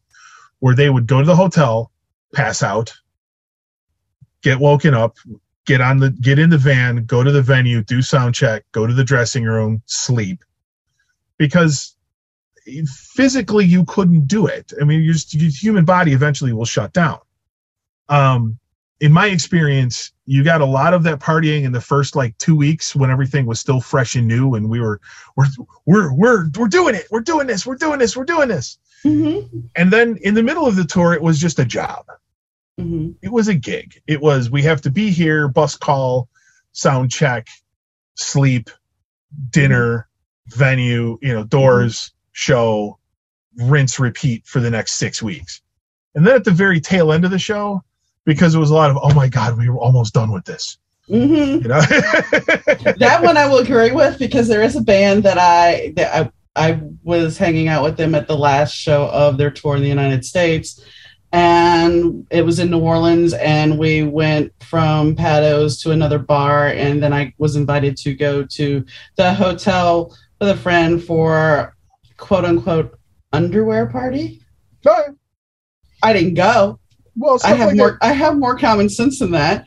where 0.61 0.75
they 0.75 0.89
would 0.91 1.07
go 1.07 1.21
to 1.21 1.27
the 1.27 1.37
hotel, 1.37 1.93
pass 2.33 2.63
out, 2.63 2.93
get 4.43 4.59
woken 4.59 4.95
up, 4.95 5.17
get 5.67 5.81
on 5.81 5.99
the 5.99 6.11
get 6.11 6.39
in 6.39 6.51
the 6.51 6.59
van, 6.59 7.05
go 7.05 7.23
to 7.23 7.31
the 7.31 7.43
venue, 7.43 7.83
do 7.83 8.03
sound 8.03 8.35
check, 8.35 8.65
go 8.73 8.87
to 8.87 8.95
the 8.95 9.05
dressing 9.05 9.45
room, 9.45 9.83
sleep. 9.87 10.43
Because 11.39 11.94
physically 12.87 13.65
you 13.65 13.85
couldn't 13.85 14.27
do 14.27 14.47
it. 14.47 14.73
I 14.81 14.85
mean, 14.85 15.03
your, 15.03 15.15
your 15.31 15.51
human 15.51 15.85
body 15.85 16.13
eventually 16.13 16.53
will 16.53 16.65
shut 16.65 16.93
down. 16.93 17.19
Um, 18.09 18.59
in 19.01 19.13
my 19.13 19.27
experience, 19.27 20.13
you 20.25 20.45
got 20.45 20.61
a 20.61 20.65
lot 20.67 20.95
of 20.95 21.03
that 21.03 21.19
partying 21.21 21.65
in 21.65 21.73
the 21.73 21.81
first 21.81 22.17
like 22.17 22.37
two 22.39 22.57
weeks 22.57 22.95
when 22.97 23.11
everything 23.11 23.45
was 23.45 23.61
still 23.61 23.81
fresh 23.81 24.15
and 24.15 24.27
new, 24.27 24.55
and 24.55 24.69
we 24.71 24.81
were 24.81 25.01
we're 25.37 25.47
we're 25.85 26.13
we're 26.15 26.51
we're 26.57 26.69
doing 26.69 26.95
it, 26.95 27.07
we're 27.11 27.21
doing 27.21 27.47
this, 27.47 27.67
we're 27.67 27.75
doing 27.77 27.99
this, 27.99 28.17
we're 28.17 28.25
doing 28.25 28.49
this. 28.49 28.79
Mhm, 29.05 29.69
And 29.75 29.93
then 29.93 30.17
in 30.23 30.33
the 30.35 30.43
middle 30.43 30.67
of 30.67 30.77
the 30.77 30.85
tour, 30.85 31.13
it 31.13 31.21
was 31.21 31.39
just 31.39 31.59
a 31.59 31.65
job. 31.65 32.07
mhm. 32.81 33.15
It 33.21 33.31
was 33.31 33.49
a 33.49 33.55
gig. 33.55 34.01
It 34.07 34.21
was 34.23 34.51
we 34.51 34.63
have 34.63 34.81
to 34.83 34.91
be 34.91 35.11
here, 35.11 35.49
bus 35.49 35.77
call, 35.77 36.29
sound 36.73 37.11
check, 37.11 37.49
sleep, 38.15 38.71
dinner, 39.51 40.09
venue, 40.47 41.19
you 41.21 41.35
know, 41.35 41.45
doors, 41.45 42.13
show, 42.35 42.99
rinse, 43.57 43.99
repeat 43.99 44.47
for 44.47 44.61
the 44.61 44.71
next 44.71 44.95
six 44.95 45.23
weeks. 45.23 45.63
And 46.15 46.27
then 46.27 46.37
at 46.37 46.45
the 46.45 46.51
very 46.51 46.81
tail 46.81 47.13
end 47.13 47.25
of 47.25 47.31
the 47.31 47.39
show, 47.39 47.83
because 48.25 48.55
it 48.55 48.59
was 48.59 48.71
a 48.71 48.75
lot 48.75 48.91
of, 48.91 48.99
oh 49.01 49.15
my 49.15 49.29
God, 49.29 49.57
we 49.57 49.69
were 49.71 49.79
almost 49.79 50.13
done 50.13 50.31
with 50.33 50.45
this. 50.45 50.77
Mhm. 51.09 51.63
You 51.63 51.69
know? 51.69 51.81
that 52.99 53.23
one 53.23 53.37
I 53.37 53.47
will 53.47 53.59
agree 53.59 53.93
with 53.93 54.19
because 54.19 54.49
there 54.49 54.63
is 54.63 54.77
a 54.77 54.81
band 54.81 55.23
that 55.25 55.39
I 55.39 55.93
that 55.97 56.33
I 56.57 56.71
I 56.71 56.81
was 57.03 57.37
hanging 57.37 57.69
out 57.69 57.83
with 57.83 57.97
them 57.97 58.15
at 58.15 58.27
the 58.27 58.37
last 58.37 58.73
show 58.75 59.09
of 59.09 59.37
their 59.37 59.51
tour 59.51 59.77
in 59.77 59.83
the 59.83 59.89
United 59.89 60.25
States, 60.25 60.83
and 61.33 62.27
it 62.31 62.43
was 62.43 62.59
in 62.59 62.71
New 62.71 62.79
Orleans, 62.79 63.35
and 63.35 63.77
we 63.77 64.05
went 64.05 64.53
from 64.63 65.15
Pat 65.17 65.43
O's 65.43 65.83
to 65.83 65.91
another 65.91 66.19
bar, 66.19 66.69
and 66.69 67.03
then 67.03 67.13
I 67.13 67.35
was 67.39 67.57
invited 67.57 67.97
to 67.99 68.15
go 68.15 68.45
to 68.45 68.85
the 69.17 69.35
hotel 69.35 70.17
with 70.41 70.49
a 70.49 70.57
friend 70.57 71.03
for 71.03 71.74
quote 72.17 72.45
unquote 72.45 72.99
underwear 73.33 73.87
party. 73.87 74.41
Right. 74.85 75.11
I 76.03 76.13
didn't 76.13 76.35
go. 76.35 76.79
well, 77.17 77.39
I 77.45 77.55
have 77.55 77.69
like 77.69 77.77
more. 77.77 77.99
I 78.03 78.13
have 78.13 78.37
more 78.39 78.59
common 78.59 78.89
sense 78.89 79.19
than 79.21 79.31
that. 79.33 79.65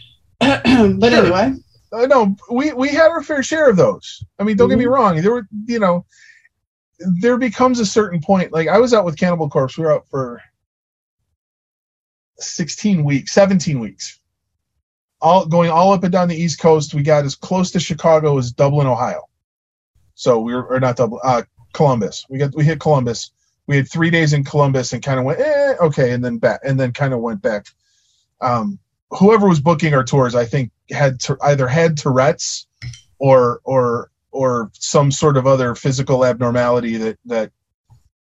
but 0.40 0.62
Sure. 0.66 1.04
anyway, 1.04 1.54
uh, 1.92 2.06
no, 2.06 2.36
we 2.50 2.72
we 2.72 2.88
had 2.90 3.08
our 3.10 3.22
fair 3.22 3.42
share 3.42 3.68
of 3.68 3.76
those. 3.76 4.22
I 4.38 4.44
mean, 4.44 4.56
don't 4.56 4.68
get 4.68 4.78
me 4.78 4.84
Mm-hmm. 4.84 4.92
wrong. 4.94 5.16
There 5.20 5.32
were, 5.32 5.46
you 5.66 5.78
know, 5.80 6.06
there 7.20 7.36
becomes 7.38 7.80
a 7.80 7.86
certain 7.86 8.20
point. 8.20 8.52
Like 8.52 8.68
I 8.68 8.78
was 8.78 8.94
out 8.94 9.04
with 9.04 9.18
Cannibal 9.18 9.50
Corpse. 9.50 9.76
We 9.76 9.84
were 9.84 9.92
out 9.94 10.06
for 10.10 10.40
16 12.38 13.04
weeks, 13.04 13.32
17 13.32 13.78
weeks. 13.80 14.18
All 15.20 15.44
going 15.44 15.70
all 15.70 15.92
up 15.92 16.02
and 16.04 16.12
down 16.12 16.28
the 16.28 16.36
East 16.36 16.60
Coast. 16.60 16.94
We 16.94 17.02
got 17.02 17.24
as 17.24 17.34
close 17.34 17.70
to 17.72 17.80
Chicago 17.80 18.38
as 18.38 18.52
Dublin, 18.52 18.86
Ohio. 18.86 19.22
So 20.14 20.40
we 20.40 20.54
were 20.54 20.66
or 20.66 20.80
not 20.80 20.96
Dublin, 20.96 21.20
uh, 21.22 21.42
Columbus. 21.72 22.26
We 22.28 22.38
got 22.38 22.54
we 22.54 22.64
hit 22.64 22.80
Columbus. 22.80 23.32
We 23.66 23.76
had 23.76 23.88
three 23.88 24.10
days 24.10 24.32
in 24.32 24.44
Columbus 24.44 24.92
and 24.92 25.02
kind 25.02 25.18
of 25.18 25.24
went, 25.24 25.40
eh, 25.40 25.74
okay, 25.80 26.12
and 26.12 26.24
then 26.24 26.38
back 26.38 26.60
and 26.64 26.78
then 26.78 26.92
kind 26.92 27.14
of 27.14 27.20
went 27.20 27.40
back. 27.40 27.66
Um, 28.40 28.78
whoever 29.10 29.48
was 29.48 29.60
booking 29.60 29.94
our 29.94 30.04
tours, 30.04 30.34
I 30.34 30.44
think 30.44 30.72
had 30.90 31.20
to, 31.20 31.36
either 31.42 31.68
had 31.68 31.96
Tourette's 31.96 32.66
or 33.18 33.60
or 33.64 34.10
or 34.32 34.70
some 34.74 35.10
sort 35.10 35.36
of 35.36 35.46
other 35.46 35.74
physical 35.74 36.24
abnormality 36.24 36.96
that 36.96 37.18
that 37.26 37.52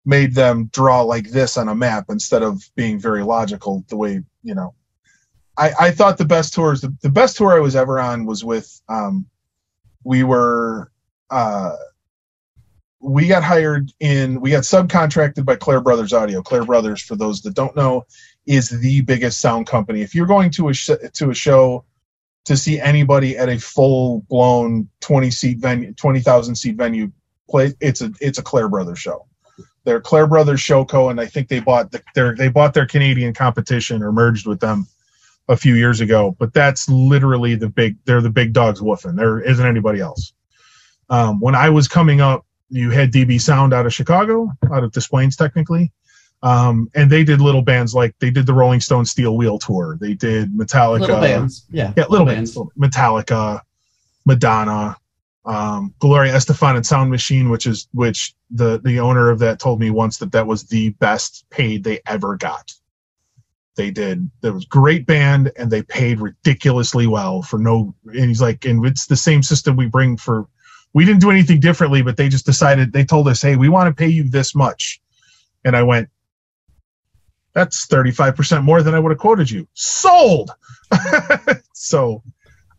made 0.05 0.35
them 0.35 0.69
draw 0.71 1.01
like 1.01 1.29
this 1.29 1.57
on 1.57 1.67
a 1.67 1.75
map 1.75 2.05
instead 2.09 2.43
of 2.43 2.63
being 2.75 2.99
very 2.99 3.23
logical 3.23 3.83
the 3.89 3.97
way 3.97 4.21
you 4.43 4.53
know 4.53 4.73
i 5.57 5.71
i 5.79 5.91
thought 5.91 6.17
the 6.17 6.25
best 6.25 6.53
tours 6.53 6.81
the, 6.81 6.95
the 7.01 7.09
best 7.09 7.37
tour 7.37 7.53
i 7.53 7.59
was 7.59 7.75
ever 7.75 7.99
on 7.99 8.25
was 8.25 8.43
with 8.43 8.81
um 8.87 9.25
we 10.03 10.23
were 10.23 10.91
uh 11.31 11.75
we 13.05 13.27
got 13.27 13.43
hired 13.43 13.91
in 13.99 14.41
we 14.41 14.51
got 14.51 14.63
subcontracted 14.63 15.45
by 15.45 15.55
Clair 15.55 15.81
brothers 15.81 16.13
audio 16.13 16.41
Clair 16.41 16.65
brothers 16.65 17.01
for 17.01 17.15
those 17.15 17.41
that 17.41 17.53
don't 17.53 17.75
know 17.75 18.05
is 18.45 18.69
the 18.69 19.01
biggest 19.01 19.39
sound 19.39 19.67
company 19.67 20.01
if 20.01 20.15
you're 20.15 20.25
going 20.25 20.49
to 20.51 20.69
a 20.69 20.73
sh- 20.73 20.89
to 21.13 21.29
a 21.29 21.33
show 21.33 21.85
to 22.45 22.55
see 22.55 22.79
anybody 22.79 23.37
at 23.37 23.49
a 23.49 23.59
full 23.59 24.21
blown 24.29 24.89
20 25.01 25.31
seat 25.31 25.59
venue 25.59 25.93
20,000 25.93 26.55
seat 26.55 26.75
venue 26.75 27.11
play 27.49 27.73
it's 27.79 28.01
a 28.01 28.11
it's 28.21 28.37
a 28.37 28.43
Clair 28.43 28.69
Brothers 28.69 28.99
show. 28.99 29.25
They're 29.83 30.01
Clair 30.01 30.27
Brothers 30.27 30.61
Showco 30.61 31.11
and 31.11 31.19
I 31.19 31.25
think 31.25 31.47
they 31.47 31.59
bought 31.59 31.91
the, 31.91 32.01
their 32.13 32.35
they 32.35 32.47
bought 32.47 32.73
their 32.73 32.87
Canadian 32.87 33.33
competition 33.33 34.01
or 34.01 34.11
merged 34.11 34.47
with 34.47 34.59
them 34.59 34.87
a 35.47 35.55
few 35.55 35.75
years 35.75 36.01
ago, 36.01 36.35
but 36.39 36.53
that's 36.53 36.89
literally 36.89 37.55
the 37.55 37.69
big 37.69 37.97
they're 38.05 38.21
the 38.21 38.29
big 38.29 38.53
dogs 38.53 38.81
woofing. 38.81 39.15
There 39.15 39.41
isn't 39.41 39.65
anybody 39.65 39.99
else. 39.99 40.33
Um, 41.09 41.39
when 41.39 41.53
I 41.53 41.69
was 41.69 41.87
coming 41.87 42.19
up, 42.19 42.44
you 42.69 42.89
had 42.89 43.11
DB 43.11 43.39
Sound 43.39 43.73
out 43.73 43.85
of 43.85 43.93
Chicago, 43.93 44.51
out 44.71 44.83
of 44.83 44.91
Des 44.91 45.01
Plaines 45.09 45.35
technically. 45.35 45.91
Um, 46.43 46.89
and 46.93 47.09
they 47.09 47.23
did 47.23 47.41
little 47.41 47.61
bands 47.61 47.95
like 47.95 48.15
they 48.19 48.29
did 48.29 48.45
the 48.45 48.53
Rolling 48.53 48.79
Stone 48.79 49.05
Steel 49.05 49.35
Wheel 49.35 49.57
tour. 49.57 49.97
They 49.99 50.13
did 50.13 50.51
Metallica. 50.51 51.01
Little 51.01 51.21
bands, 51.21 51.65
yeah. 51.71 51.93
Yeah, 51.97 52.05
little, 52.09 52.25
bands. 52.25 52.55
bands. 52.55 52.71
Metallica, 52.77 53.61
Madonna, 54.25 54.95
um, 55.45 55.93
Gloria 55.99 56.33
Estefan 56.33 56.75
and 56.75 56.85
Sound 56.85 57.09
Machine, 57.09 57.49
which 57.49 57.65
is 57.65 57.87
which 57.93 58.35
the 58.51 58.79
the 58.83 58.99
owner 58.99 59.29
of 59.29 59.39
that 59.39 59.59
told 59.59 59.79
me 59.79 59.89
once 59.89 60.17
that 60.17 60.31
that 60.33 60.47
was 60.47 60.63
the 60.63 60.89
best 60.91 61.45
paid 61.49 61.83
they 61.83 61.99
ever 62.05 62.35
got. 62.35 62.73
They 63.75 63.91
did. 63.91 64.29
There 64.41 64.53
was 64.53 64.65
great 64.65 65.05
band, 65.05 65.51
and 65.57 65.69
they 65.69 65.83
paid 65.83 66.19
ridiculously 66.19 67.07
well 67.07 67.41
for 67.41 67.59
no. 67.59 67.93
And 68.05 68.25
he's 68.25 68.41
like, 68.41 68.65
and 68.65 68.85
it's 68.85 69.05
the 69.05 69.15
same 69.15 69.43
system 69.43 69.75
we 69.75 69.87
bring 69.87 70.17
for. 70.17 70.47
We 70.95 71.05
didn't 71.05 71.21
do 71.21 71.29
anything 71.29 71.59
differently, 71.59 72.01
but 72.01 72.17
they 72.17 72.27
just 72.27 72.47
decided. 72.47 72.91
They 72.91 73.05
told 73.05 73.27
us, 73.27 73.41
"Hey, 73.41 73.55
we 73.55 73.69
want 73.69 73.87
to 73.87 73.93
pay 73.93 74.07
you 74.07 74.27
this 74.27 74.55
much," 74.55 74.99
and 75.63 75.75
I 75.75 75.83
went, 75.83 76.09
that's 77.55 77.87
35% 77.87 78.63
more 78.63 78.83
than 78.83 78.93
I 78.93 78.99
would 78.99 79.11
have 79.11 79.17
quoted 79.17 79.49
you. 79.49 79.65
Sold. 79.73 80.51
so, 81.73 82.21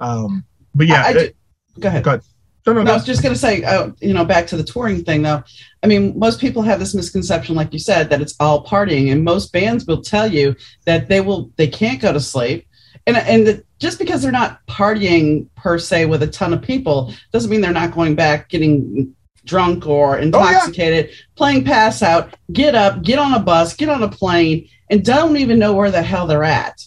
um, 0.00 0.44
but 0.74 0.86
yeah. 0.86 1.02
I, 1.02 1.08
I 1.08 1.10
it, 1.12 1.36
go 1.80 1.88
ahead. 1.88 2.04
Go 2.04 2.10
ahead. 2.10 2.22
No, 2.66 2.72
no, 2.72 2.82
no, 2.82 2.90
I 2.90 2.94
was 2.94 3.06
just 3.06 3.22
going 3.22 3.32
to 3.32 3.38
say, 3.38 3.62
uh, 3.62 3.90
you 4.00 4.12
know, 4.12 4.24
back 4.24 4.46
to 4.48 4.56
the 4.56 4.64
touring 4.64 5.04
thing 5.04 5.22
though. 5.22 5.42
I 5.84 5.86
mean, 5.86 6.18
most 6.18 6.40
people 6.40 6.62
have 6.62 6.80
this 6.80 6.96
misconception, 6.96 7.54
like 7.54 7.72
you 7.72 7.78
said, 7.78 8.10
that 8.10 8.20
it's 8.20 8.34
all 8.40 8.66
partying, 8.66 9.12
and 9.12 9.22
most 9.22 9.52
bands 9.52 9.86
will 9.86 10.02
tell 10.02 10.26
you 10.26 10.56
that 10.84 11.08
they 11.08 11.20
will, 11.20 11.52
they 11.56 11.68
can't 11.68 12.00
go 12.00 12.12
to 12.12 12.18
sleep, 12.20 12.65
and 13.06 13.16
and 13.16 13.46
the, 13.46 13.64
just 13.78 13.98
because 13.98 14.22
they're 14.22 14.32
not 14.32 14.66
partying 14.66 15.46
per 15.56 15.78
se 15.78 16.06
with 16.06 16.22
a 16.22 16.26
ton 16.26 16.52
of 16.52 16.62
people 16.62 17.12
doesn't 17.32 17.50
mean 17.50 17.60
they're 17.60 17.72
not 17.72 17.92
going 17.92 18.14
back 18.14 18.48
getting 18.48 19.14
drunk 19.44 19.86
or 19.86 20.18
intoxicated, 20.18 21.06
oh, 21.06 21.08
yeah. 21.08 21.16
playing 21.36 21.64
pass 21.64 22.02
out, 22.02 22.34
get 22.52 22.74
up, 22.74 23.02
get 23.02 23.18
on 23.18 23.32
a 23.34 23.38
bus, 23.38 23.74
get 23.74 23.88
on 23.88 24.02
a 24.02 24.08
plane, 24.08 24.68
and 24.90 25.04
don't 25.04 25.36
even 25.36 25.58
know 25.58 25.72
where 25.72 25.90
the 25.90 26.02
hell 26.02 26.26
they're 26.26 26.44
at. 26.44 26.84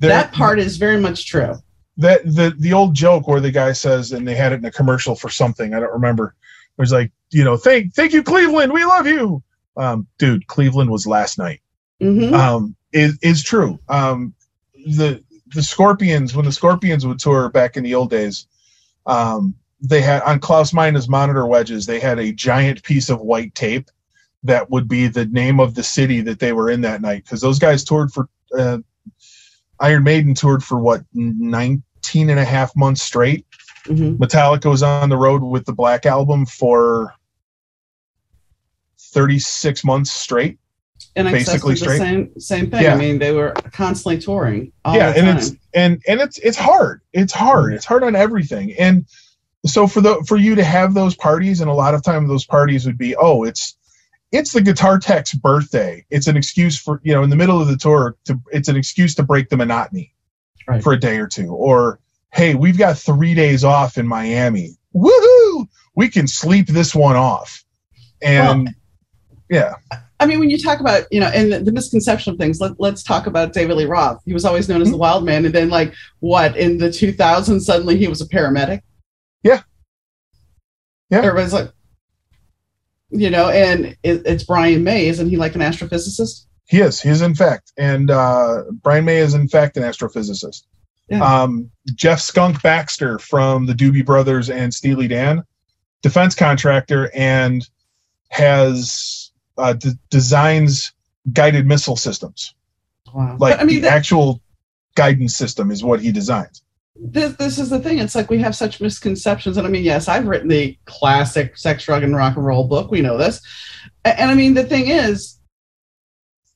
They're, 0.00 0.10
that 0.10 0.32
part 0.32 0.58
is 0.58 0.76
very 0.76 0.98
much 0.98 1.26
true. 1.26 1.54
That 1.96 2.24
the 2.24 2.54
the 2.58 2.72
old 2.72 2.94
joke 2.94 3.28
where 3.28 3.40
the 3.40 3.50
guy 3.50 3.72
says, 3.72 4.12
and 4.12 4.26
they 4.26 4.34
had 4.34 4.52
it 4.52 4.60
in 4.60 4.64
a 4.64 4.70
commercial 4.70 5.14
for 5.14 5.28
something 5.28 5.74
I 5.74 5.80
don't 5.80 5.92
remember. 5.92 6.34
It 6.76 6.80
was 6.80 6.92
like, 6.92 7.12
you 7.30 7.44
know, 7.44 7.56
thank 7.56 7.94
thank 7.94 8.12
you, 8.12 8.22
Cleveland, 8.22 8.72
we 8.72 8.84
love 8.84 9.06
you. 9.06 9.42
Um, 9.76 10.06
dude, 10.18 10.46
Cleveland 10.46 10.90
was 10.90 11.06
last 11.06 11.38
night. 11.38 11.60
Mm-hmm. 12.00 12.34
Um, 12.34 12.76
is 12.92 13.18
is 13.22 13.42
true. 13.42 13.78
Um, 13.88 14.34
the 14.74 15.22
the 15.54 15.62
Scorpions 15.62 16.34
when 16.34 16.44
the 16.44 16.52
Scorpions 16.52 17.06
would 17.06 17.18
tour 17.18 17.48
back 17.48 17.76
in 17.76 17.84
the 17.84 17.94
old 17.94 18.10
days, 18.10 18.46
um, 19.06 19.54
they 19.80 20.00
had 20.00 20.22
on 20.22 20.40
Klaus 20.40 20.72
Meine's 20.72 21.08
monitor 21.08 21.46
wedges, 21.46 21.86
they 21.86 22.00
had 22.00 22.18
a 22.18 22.32
giant 22.32 22.82
piece 22.82 23.10
of 23.10 23.20
white 23.20 23.54
tape 23.54 23.90
that 24.44 24.70
would 24.70 24.88
be 24.88 25.08
the 25.08 25.26
name 25.26 25.60
of 25.60 25.74
the 25.74 25.82
city 25.82 26.20
that 26.22 26.38
they 26.38 26.52
were 26.52 26.70
in 26.70 26.80
that 26.82 27.00
night. 27.00 27.24
Because 27.24 27.40
those 27.40 27.58
guys 27.58 27.84
toured 27.84 28.12
for 28.12 28.28
uh, 28.56 28.78
Iron 29.80 30.04
Maiden 30.04 30.34
toured 30.34 30.64
for 30.64 30.78
what 30.78 31.02
19 31.12 32.30
and 32.30 32.40
a 32.40 32.44
half 32.44 32.74
months 32.76 33.02
straight. 33.02 33.46
Mm-hmm. 33.84 34.22
Metallica 34.22 34.68
was 34.70 34.82
on 34.82 35.08
the 35.08 35.16
road 35.16 35.42
with 35.42 35.64
the 35.64 35.72
Black 35.72 36.06
Album 36.06 36.46
for 36.46 37.14
36 38.98 39.84
months 39.84 40.12
straight. 40.12 40.58
And 41.16 41.28
basically 41.30 41.74
straight. 41.74 41.98
Same, 41.98 42.40
same 42.40 42.70
thing. 42.70 42.82
Yeah. 42.82 42.94
I 42.94 42.98
mean, 42.98 43.18
they 43.18 43.32
were 43.32 43.52
constantly 43.72 44.20
touring. 44.20 44.72
yeah, 44.86 45.12
and 45.16 45.28
it's 45.28 45.52
and 45.74 46.00
and 46.06 46.20
it's 46.20 46.38
it's 46.38 46.56
hard. 46.56 47.00
It's 47.12 47.32
hard. 47.32 47.66
Mm-hmm. 47.66 47.74
It's 47.74 47.84
hard 47.84 48.04
on 48.04 48.14
everything. 48.14 48.72
And 48.78 49.06
so 49.66 49.86
for 49.86 50.00
the 50.00 50.24
for 50.26 50.36
you 50.36 50.54
to 50.54 50.64
have 50.64 50.94
those 50.94 51.14
parties 51.14 51.60
and 51.60 51.70
a 51.70 51.74
lot 51.74 51.94
of 51.94 52.02
time 52.02 52.26
those 52.26 52.46
parties 52.46 52.86
would 52.86 52.98
be 52.98 53.16
oh 53.16 53.44
it's 53.44 53.76
it's 54.30 54.52
the 54.52 54.60
guitar 54.60 54.98
tech's 54.98 55.34
birthday 55.34 56.04
it's 56.10 56.26
an 56.26 56.36
excuse 56.36 56.78
for 56.78 57.00
you 57.02 57.12
know 57.12 57.22
in 57.22 57.30
the 57.30 57.36
middle 57.36 57.60
of 57.60 57.68
the 57.68 57.76
tour 57.76 58.16
to 58.24 58.40
it's 58.52 58.68
an 58.68 58.76
excuse 58.76 59.14
to 59.14 59.22
break 59.22 59.48
the 59.48 59.56
monotony 59.56 60.14
right. 60.66 60.82
for 60.82 60.92
a 60.92 61.00
day 61.00 61.18
or 61.18 61.26
two 61.26 61.52
or 61.52 61.98
hey 62.32 62.54
we've 62.54 62.78
got 62.78 62.96
three 62.96 63.34
days 63.34 63.64
off 63.64 63.98
in 63.98 64.06
miami 64.06 64.76
woohoo 64.94 65.66
we 65.94 66.08
can 66.08 66.26
sleep 66.26 66.66
this 66.66 66.94
one 66.94 67.16
off 67.16 67.64
and 68.22 68.64
well, 68.66 68.74
yeah 69.50 69.74
I 70.20 70.26
mean, 70.26 70.40
when 70.40 70.50
you 70.50 70.58
talk 70.58 70.80
about, 70.80 71.04
you 71.10 71.20
know, 71.20 71.28
and 71.28 71.52
the, 71.52 71.60
the 71.60 71.72
misconception 71.72 72.32
of 72.32 72.38
things, 72.38 72.60
let, 72.60 72.74
us 72.80 73.02
talk 73.02 73.26
about 73.26 73.52
David 73.52 73.76
Lee 73.76 73.84
Roth. 73.84 74.20
He 74.24 74.32
was 74.32 74.44
always 74.44 74.68
known 74.68 74.82
as 74.82 74.88
the 74.88 74.92
mm-hmm. 74.92 75.00
wild 75.00 75.24
man. 75.24 75.44
And 75.44 75.54
then, 75.54 75.68
like, 75.68 75.94
what, 76.20 76.56
in 76.56 76.78
the 76.78 76.88
2000s, 76.88 77.60
suddenly 77.60 77.96
he 77.96 78.08
was 78.08 78.20
a 78.20 78.26
paramedic? 78.26 78.80
Yeah. 79.44 79.62
Yeah. 81.10 81.18
Everybody's 81.18 81.52
like, 81.52 81.70
you 83.10 83.30
know, 83.30 83.48
and 83.48 83.96
it, 84.02 84.22
it's 84.26 84.44
Brian 84.44 84.82
May. 84.82 85.06
Isn't 85.06 85.30
he 85.30 85.36
like 85.36 85.54
an 85.54 85.60
astrophysicist? 85.60 86.46
He 86.66 86.80
is. 86.80 87.00
He 87.00 87.08
is, 87.08 87.22
in 87.22 87.34
fact. 87.34 87.72
And 87.78 88.10
uh, 88.10 88.64
Brian 88.82 89.04
May 89.04 89.18
is, 89.18 89.34
in 89.34 89.48
fact, 89.48 89.76
an 89.76 89.84
astrophysicist. 89.84 90.64
Yeah. 91.08 91.22
Um, 91.22 91.70
Jeff 91.94 92.20
Skunk 92.20 92.60
Baxter 92.60 93.18
from 93.18 93.66
the 93.66 93.72
Doobie 93.72 94.04
Brothers 94.04 94.50
and 94.50 94.74
Steely 94.74 95.08
Dan, 95.08 95.42
defense 96.02 96.34
contractor, 96.34 97.10
and 97.14 97.66
has 98.30 99.27
uh, 99.58 99.74
d- 99.74 99.92
designs 100.10 100.92
guided 101.32 101.66
missile 101.66 101.96
systems. 101.96 102.54
Wow. 103.12 103.36
Like 103.38 103.56
but, 103.56 103.60
I 103.60 103.64
mean, 103.64 103.76
the 103.76 103.82
that, 103.82 103.96
actual 103.96 104.40
guidance 104.94 105.36
system 105.36 105.70
is 105.70 105.84
what 105.84 106.00
he 106.00 106.12
designs 106.12 106.62
this, 107.00 107.36
this 107.36 107.58
is 107.58 107.70
the 107.70 107.78
thing. 107.78 107.98
It's 107.98 108.14
like 108.14 108.30
we 108.30 108.38
have 108.38 108.56
such 108.56 108.80
misconceptions. 108.80 109.56
And 109.56 109.66
I 109.66 109.70
mean, 109.70 109.84
yes, 109.84 110.08
I've 110.08 110.26
written 110.26 110.48
the 110.48 110.76
classic 110.84 111.56
sex, 111.56 111.84
drug, 111.84 112.02
and 112.02 112.14
rock 112.14 112.36
and 112.36 112.44
roll 112.44 112.66
book. 112.66 112.90
We 112.90 113.00
know 113.00 113.16
this. 113.16 113.40
And, 114.04 114.18
and 114.18 114.30
I 114.30 114.34
mean, 114.34 114.54
the 114.54 114.64
thing 114.64 114.88
is, 114.88 115.38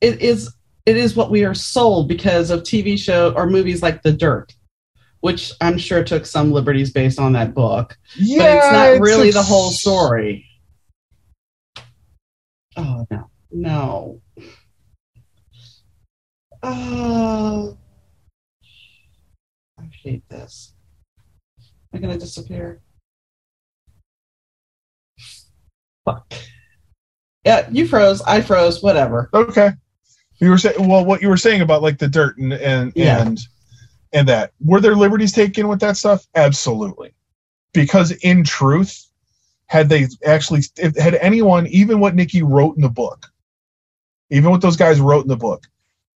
it 0.01 0.21
is 0.21 0.53
it 0.85 0.97
is 0.97 1.15
what 1.15 1.31
we 1.31 1.45
are 1.45 1.55
sold 1.55 2.09
because 2.09 2.51
of 2.51 2.63
TV 2.63 2.99
show 2.99 3.33
or 3.37 3.47
movies 3.47 3.83
like 3.83 4.03
The 4.03 4.13
Dirt, 4.13 4.53
which 5.21 5.53
I'm 5.61 5.79
sure 5.79 6.03
took 6.03 6.27
some 6.27 6.51
liberties 6.51 6.93
based 6.93 7.21
on 7.21 7.33
that 7.35 7.55
book. 7.55 7.97
Yeah, 8.17 8.39
but 8.39 8.57
it's 8.57 8.73
not 8.73 8.89
it's 8.91 9.01
really 9.01 9.31
the 9.31 9.43
whole 9.43 9.71
story. 9.71 10.45
Oh 12.77 13.07
no, 13.11 13.31
no. 13.51 14.21
Oh 16.63 17.77
I 19.79 19.91
hate 20.03 20.29
this. 20.29 20.75
Am 21.93 21.99
I 21.99 22.01
gonna 22.01 22.19
disappear? 22.19 22.81
Fuck. 26.05 26.33
Yeah, 27.45 27.69
you 27.71 27.87
froze. 27.87 28.23
I 28.23 28.41
froze. 28.41 28.83
Whatever. 28.83 29.29
Okay. 29.35 29.71
You 30.39 30.51
were 30.51 30.59
saying 30.59 30.89
well, 30.89 31.05
what 31.05 31.23
you 31.23 31.29
were 31.29 31.37
saying 31.37 31.61
about 31.61 31.83
like 31.83 31.99
the 31.99 32.09
dirt 32.09 32.39
and 32.39 32.53
and 32.53 32.93
yeah. 32.95 33.23
and 33.23 33.39
and 34.13 34.29
that 34.29 34.53
were 34.65 34.81
there 34.81 34.97
liberties 34.97 35.33
taken 35.33 35.69
with 35.69 35.81
that 35.81 35.97
stuff? 35.97 36.27
Absolutely, 36.35 37.15
because 37.73 38.13
in 38.23 38.45
truth, 38.45 39.07
had 39.73 39.89
they 39.89 40.07
actually 40.23 40.61
had 40.99 41.15
anyone 41.15 41.67
even 41.69 41.99
what 41.99 42.15
Nikki 42.15 42.43
wrote 42.43 42.77
in 42.77 42.83
the 42.83 42.91
book, 42.91 43.33
even 44.29 44.51
what 44.51 44.61
those 44.61 44.77
guys 44.77 45.01
wrote 45.01 45.23
in 45.23 45.29
the 45.29 45.37
book, 45.39 45.67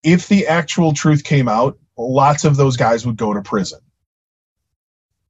if 0.01 0.27
the 0.27 0.47
actual 0.47 0.91
truth 0.91 1.23
came 1.23 1.47
out, 1.47 1.77
lots 1.95 2.45
of 2.45 2.55
those 2.55 2.77
guys 2.77 3.05
would 3.05 3.15
go 3.15 3.31
to 3.31 3.43
prison. 3.43 3.79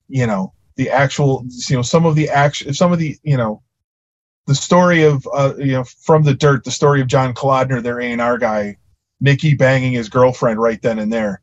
You 0.07 0.25
know, 0.25 0.53
the 0.77 0.91
actual, 0.91 1.45
you 1.67 1.75
know, 1.75 1.81
some 1.81 2.05
of 2.05 2.15
the 2.15 2.29
action, 2.29 2.73
some 2.73 2.93
of 2.93 2.99
the, 2.99 3.17
you 3.23 3.35
know, 3.35 3.61
the 4.47 4.55
story 4.55 5.03
of, 5.03 5.27
uh, 5.33 5.55
you 5.57 5.73
know, 5.73 5.83
from 5.83 6.23
the 6.23 6.33
dirt, 6.33 6.63
the 6.63 6.71
story 6.71 7.01
of 7.01 7.07
John 7.07 7.33
Kalodner, 7.33 7.83
their 7.83 7.99
A&R 7.99 8.37
guy, 8.37 8.77
Nikki 9.19 9.53
banging 9.55 9.91
his 9.91 10.07
girlfriend 10.07 10.61
right 10.61 10.81
then 10.81 10.97
and 10.97 11.11
there. 11.11 11.41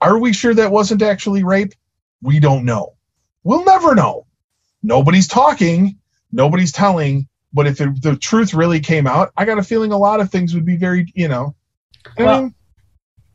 Are 0.00 0.18
we 0.18 0.32
sure 0.32 0.54
that 0.54 0.72
wasn't 0.72 1.02
actually 1.02 1.44
rape? 1.44 1.74
We 2.22 2.40
don't 2.40 2.64
know. 2.64 2.94
We'll 3.44 3.66
never 3.66 3.94
know. 3.94 4.24
Nobody's 4.82 5.28
talking, 5.28 5.98
nobody's 6.32 6.72
telling, 6.72 7.28
but 7.52 7.66
if 7.66 7.80
it, 7.80 8.02
the 8.02 8.16
truth 8.16 8.54
really 8.54 8.80
came 8.80 9.06
out, 9.06 9.32
I 9.36 9.44
got 9.44 9.58
a 9.58 9.62
feeling 9.62 9.92
a 9.92 9.98
lot 9.98 10.20
of 10.20 10.30
things 10.30 10.54
would 10.54 10.64
be 10.64 10.76
very, 10.76 11.10
you 11.14 11.28
know. 11.28 11.54
I 12.18 12.22
Well, 12.22 12.42
mean, 12.42 12.54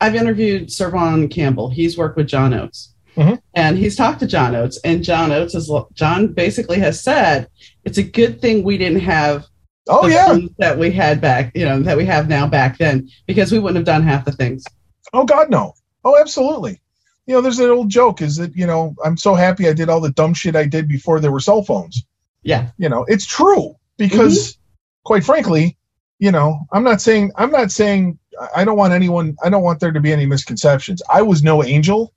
I've 0.01 0.15
interviewed 0.15 0.71
Servon 0.71 1.27
Campbell. 1.29 1.69
He's 1.69 1.97
worked 1.97 2.17
with 2.17 2.27
John 2.27 2.53
Oates. 2.53 2.93
Mhm. 3.15 3.39
And 3.53 3.77
he's 3.77 3.95
talked 3.95 4.19
to 4.19 4.27
John 4.27 4.55
Oates, 4.55 4.77
and 4.83 5.03
John 5.03 5.31
Oates 5.31 5.55
is 5.55 5.71
John 5.93 6.33
basically 6.33 6.79
has 6.79 7.01
said 7.01 7.47
it's 7.85 7.97
a 7.97 8.03
good 8.03 8.41
thing 8.41 8.61
we 8.63 8.77
didn't 8.77 8.99
have 8.99 9.45
oh 9.87 10.07
the 10.07 10.13
yeah, 10.13 10.37
that 10.57 10.77
we 10.77 10.91
had 10.91 11.21
back, 11.21 11.51
you 11.55 11.63
know, 11.63 11.79
that 11.81 11.95
we 11.95 12.05
have 12.05 12.27
now 12.27 12.45
back 12.45 12.77
then, 12.77 13.09
because 13.25 13.51
we 13.53 13.59
wouldn't 13.59 13.77
have 13.77 13.85
done 13.85 14.03
half 14.03 14.25
the 14.25 14.33
things. 14.33 14.65
Oh 15.13 15.23
God, 15.23 15.49
no. 15.49 15.75
Oh, 16.03 16.19
absolutely. 16.19 16.81
You 17.25 17.33
know, 17.33 17.41
there's 17.41 17.59
an 17.59 17.69
old 17.69 17.89
joke 17.89 18.21
is 18.21 18.35
that 18.37 18.55
you 18.55 18.67
know 18.67 18.95
I'm 19.03 19.17
so 19.17 19.35
happy 19.35 19.67
I 19.67 19.73
did 19.73 19.89
all 19.89 20.01
the 20.01 20.11
dumb 20.11 20.33
shit 20.33 20.55
I 20.55 20.65
did 20.65 20.87
before 20.87 21.19
there 21.19 21.31
were 21.31 21.39
cell 21.39 21.63
phones. 21.63 22.05
Yeah. 22.43 22.69
You 22.77 22.89
know, 22.89 23.05
it's 23.07 23.25
true 23.25 23.75
because, 23.97 24.57
quite 25.03 25.23
frankly, 25.23 25.77
you 26.19 26.31
know, 26.31 26.59
I'm 26.71 26.83
not 26.83 27.01
saying 27.01 27.31
I'm 27.35 27.51
not 27.51 27.71
saying 27.71 28.19
I 28.55 28.63
don't 28.63 28.77
want 28.77 28.93
anyone. 28.93 29.35
I 29.43 29.49
don't 29.49 29.63
want 29.63 29.79
there 29.79 29.91
to 29.91 29.99
be 29.99 30.13
any 30.13 30.25
misconceptions. 30.25 31.01
I 31.09 31.23
was 31.23 31.43
no 31.43 31.63
angel. 31.63 32.13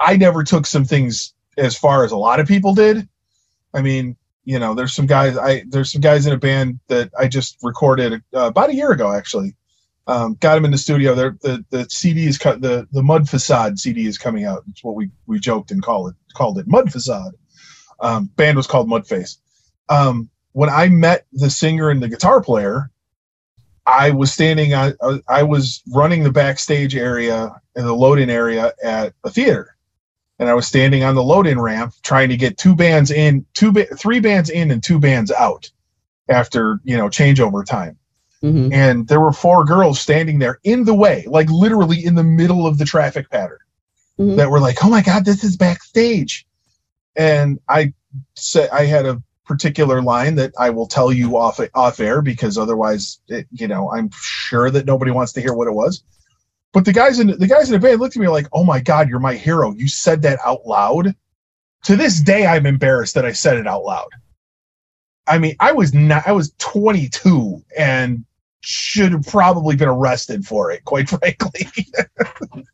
I 0.00 0.16
never 0.16 0.42
took 0.42 0.66
some 0.66 0.84
things 0.84 1.34
as 1.56 1.76
far 1.76 2.04
as 2.04 2.12
a 2.12 2.16
lot 2.16 2.40
of 2.40 2.48
people 2.48 2.74
did. 2.74 3.08
I 3.74 3.82
mean, 3.82 4.16
you 4.44 4.58
know, 4.58 4.74
there's 4.74 4.94
some 4.94 5.06
guys. 5.06 5.36
I 5.36 5.64
there's 5.68 5.92
some 5.92 6.00
guys 6.00 6.26
in 6.26 6.32
a 6.32 6.38
band 6.38 6.80
that 6.88 7.10
I 7.18 7.28
just 7.28 7.58
recorded 7.62 8.22
uh, 8.34 8.46
about 8.46 8.70
a 8.70 8.74
year 8.74 8.90
ago, 8.90 9.12
actually. 9.12 9.54
Um, 10.08 10.36
got 10.40 10.58
him 10.58 10.66
in 10.66 10.72
the 10.72 10.78
studio. 10.78 11.14
They're, 11.16 11.38
the 11.42 11.64
the 11.70 11.88
CD 11.90 12.26
is 12.28 12.38
cut. 12.38 12.62
The 12.62 12.88
the 12.92 13.02
Mud 13.04 13.28
Facade 13.30 13.80
CD 13.80 14.06
is 14.06 14.18
coming 14.18 14.44
out. 14.44 14.64
It's 14.70 14.84
what 14.84 14.96
we 14.96 15.10
we 15.26 15.40
joked 15.40 15.72
and 15.72 15.82
called 15.82 16.10
it 16.10 16.16
called 16.34 16.58
it 16.58 16.68
Mud 16.68 16.92
Facade. 16.92 17.34
Um, 18.00 18.26
band 18.36 18.56
was 18.56 18.66
called 18.68 18.88
Mudface. 18.88 19.38
Um, 19.88 20.30
when 20.52 20.70
I 20.70 20.88
met 20.88 21.26
the 21.32 21.50
singer 21.50 21.90
and 21.90 22.02
the 22.02 22.08
guitar 22.08 22.42
player, 22.42 22.90
I 23.86 24.12
was 24.12 24.32
standing. 24.32 24.74
I- 25.02 25.20
I 25.28 25.44
was 25.44 25.82
running 25.94 26.24
the 26.24 26.32
backstage 26.32 26.96
area 26.96 27.60
and 27.76 27.86
the 27.86 27.94
load-in 27.94 28.30
area 28.30 28.72
at 28.84 29.14
a 29.24 29.30
theater, 29.30 29.76
and 30.38 30.48
I 30.48 30.54
was 30.54 30.66
standing 30.68 31.04
on 31.04 31.14
the 31.16 31.24
load-in 31.24 31.60
ramp 31.60 31.94
trying 32.02 32.30
to 32.30 32.36
get 32.38 32.58
two 32.58 32.76
bands 32.76 33.10
in, 33.10 33.46
two 33.54 33.72
ba- 33.72 33.96
three 33.96 34.20
bands 34.20 34.50
in, 34.50 34.70
and 34.72 34.82
two 34.82 35.00
bands 35.00 35.32
out 35.32 35.70
after 36.28 36.80
you 36.84 36.96
know 36.96 37.08
changeover 37.08 37.64
time 37.66 37.98
hmm 38.42 38.68
and 38.72 39.08
there 39.08 39.20
were 39.20 39.32
four 39.32 39.64
girls 39.64 40.00
standing 40.00 40.38
there 40.38 40.58
in 40.64 40.84
the 40.84 40.94
way, 40.94 41.24
like 41.28 41.48
literally 41.50 42.04
in 42.04 42.14
the 42.14 42.22
middle 42.24 42.66
of 42.66 42.78
the 42.78 42.84
traffic 42.84 43.30
pattern, 43.30 43.58
Mhm. 44.18 44.36
that 44.36 44.50
were 44.50 44.60
like, 44.60 44.84
"Oh 44.84 44.90
my 44.90 45.02
god, 45.02 45.24
this 45.24 45.42
is 45.44 45.56
backstage," 45.56 46.46
and 47.16 47.58
I 47.68 47.92
said 48.34 48.70
I 48.70 48.84
had 48.86 49.06
a 49.06 49.22
particular 49.46 50.02
line 50.02 50.34
that 50.34 50.52
I 50.58 50.70
will 50.70 50.86
tell 50.86 51.12
you 51.12 51.36
off 51.36 51.60
off 51.74 52.00
air 52.00 52.20
because 52.20 52.58
otherwise, 52.58 53.20
it, 53.28 53.46
you 53.52 53.68
know, 53.68 53.92
I'm 53.92 54.10
sure 54.20 54.70
that 54.70 54.86
nobody 54.86 55.12
wants 55.12 55.32
to 55.34 55.40
hear 55.40 55.54
what 55.54 55.68
it 55.68 55.74
was. 55.74 56.02
But 56.72 56.84
the 56.84 56.92
guys 56.92 57.20
in 57.20 57.28
the 57.28 57.46
guys 57.46 57.68
in 57.68 57.72
the 57.72 57.78
band 57.78 58.00
looked 58.00 58.16
at 58.16 58.20
me 58.20 58.28
like, 58.28 58.48
"Oh 58.52 58.64
my 58.64 58.80
god, 58.80 59.08
you're 59.08 59.18
my 59.18 59.34
hero! 59.34 59.72
You 59.72 59.88
said 59.88 60.22
that 60.22 60.38
out 60.44 60.66
loud." 60.66 61.14
To 61.84 61.96
this 61.96 62.20
day, 62.20 62.46
I'm 62.46 62.66
embarrassed 62.66 63.14
that 63.14 63.24
I 63.24 63.32
said 63.32 63.56
it 63.56 63.66
out 63.66 63.84
loud. 63.84 64.08
I 65.26 65.38
mean, 65.38 65.56
I 65.60 65.72
was 65.72 65.92
not. 65.92 66.26
I 66.26 66.32
was 66.32 66.52
22 66.58 67.62
and 67.76 68.24
should 68.60 69.12
have 69.12 69.26
probably 69.26 69.76
been 69.76 69.88
arrested 69.88 70.44
for 70.44 70.70
it, 70.70 70.84
quite 70.84 71.08
frankly. 71.08 71.68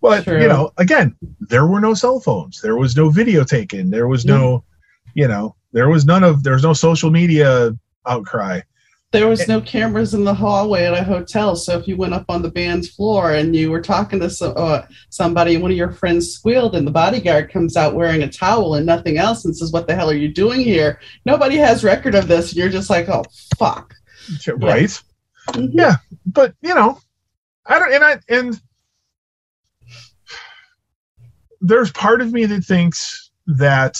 but 0.00 0.24
True. 0.24 0.40
you 0.40 0.48
know, 0.48 0.72
again, 0.78 1.16
there 1.40 1.66
were 1.66 1.80
no 1.80 1.94
cell 1.94 2.20
phones. 2.20 2.60
There 2.60 2.76
was 2.76 2.96
no 2.96 3.10
video 3.10 3.44
taken. 3.44 3.90
There 3.90 4.08
was 4.08 4.24
no, 4.24 4.58
mm. 4.58 4.62
you 5.14 5.28
know, 5.28 5.56
there 5.72 5.88
was 5.88 6.04
none 6.04 6.24
of. 6.24 6.42
there 6.42 6.54
was 6.54 6.62
no 6.62 6.72
social 6.72 7.10
media 7.10 7.76
outcry. 8.06 8.60
There 9.14 9.28
was 9.28 9.46
no 9.48 9.60
cameras 9.60 10.12
in 10.12 10.24
the 10.24 10.34
hallway 10.34 10.84
at 10.84 10.92
a 10.92 11.04
hotel, 11.04 11.54
so 11.56 11.78
if 11.78 11.86
you 11.86 11.96
went 11.96 12.14
up 12.14 12.24
on 12.28 12.42
the 12.42 12.50
band's 12.50 12.90
floor 12.90 13.32
and 13.32 13.54
you 13.54 13.70
were 13.70 13.80
talking 13.80 14.18
to 14.20 14.28
some, 14.28 14.54
uh, 14.56 14.82
somebody, 15.10 15.54
and 15.54 15.62
one 15.62 15.70
of 15.70 15.76
your 15.76 15.92
friends 15.92 16.30
squealed, 16.30 16.74
and 16.74 16.86
the 16.86 16.90
bodyguard 16.90 17.52
comes 17.52 17.76
out 17.76 17.94
wearing 17.94 18.22
a 18.24 18.28
towel 18.28 18.74
and 18.74 18.84
nothing 18.84 19.16
else, 19.16 19.44
and 19.44 19.56
says, 19.56 19.72
"What 19.72 19.86
the 19.86 19.94
hell 19.94 20.10
are 20.10 20.14
you 20.14 20.28
doing 20.28 20.60
here?" 20.60 21.00
Nobody 21.24 21.56
has 21.56 21.84
record 21.84 22.14
of 22.14 22.26
this, 22.26 22.50
and 22.50 22.58
you're 22.58 22.68
just 22.68 22.90
like, 22.90 23.08
"Oh 23.08 23.24
fuck!" 23.56 23.94
Right. 24.48 25.00
Mhm. 25.52 25.70
Yeah. 25.74 25.96
But 26.26 26.54
you 26.60 26.74
know, 26.74 26.98
I 27.66 27.78
don't. 27.78 27.92
And 27.92 28.04
I 28.04 28.18
and 28.28 28.60
there's 31.60 31.92
part 31.92 32.20
of 32.20 32.32
me 32.32 32.46
that 32.46 32.64
thinks 32.64 33.30
that 33.46 33.96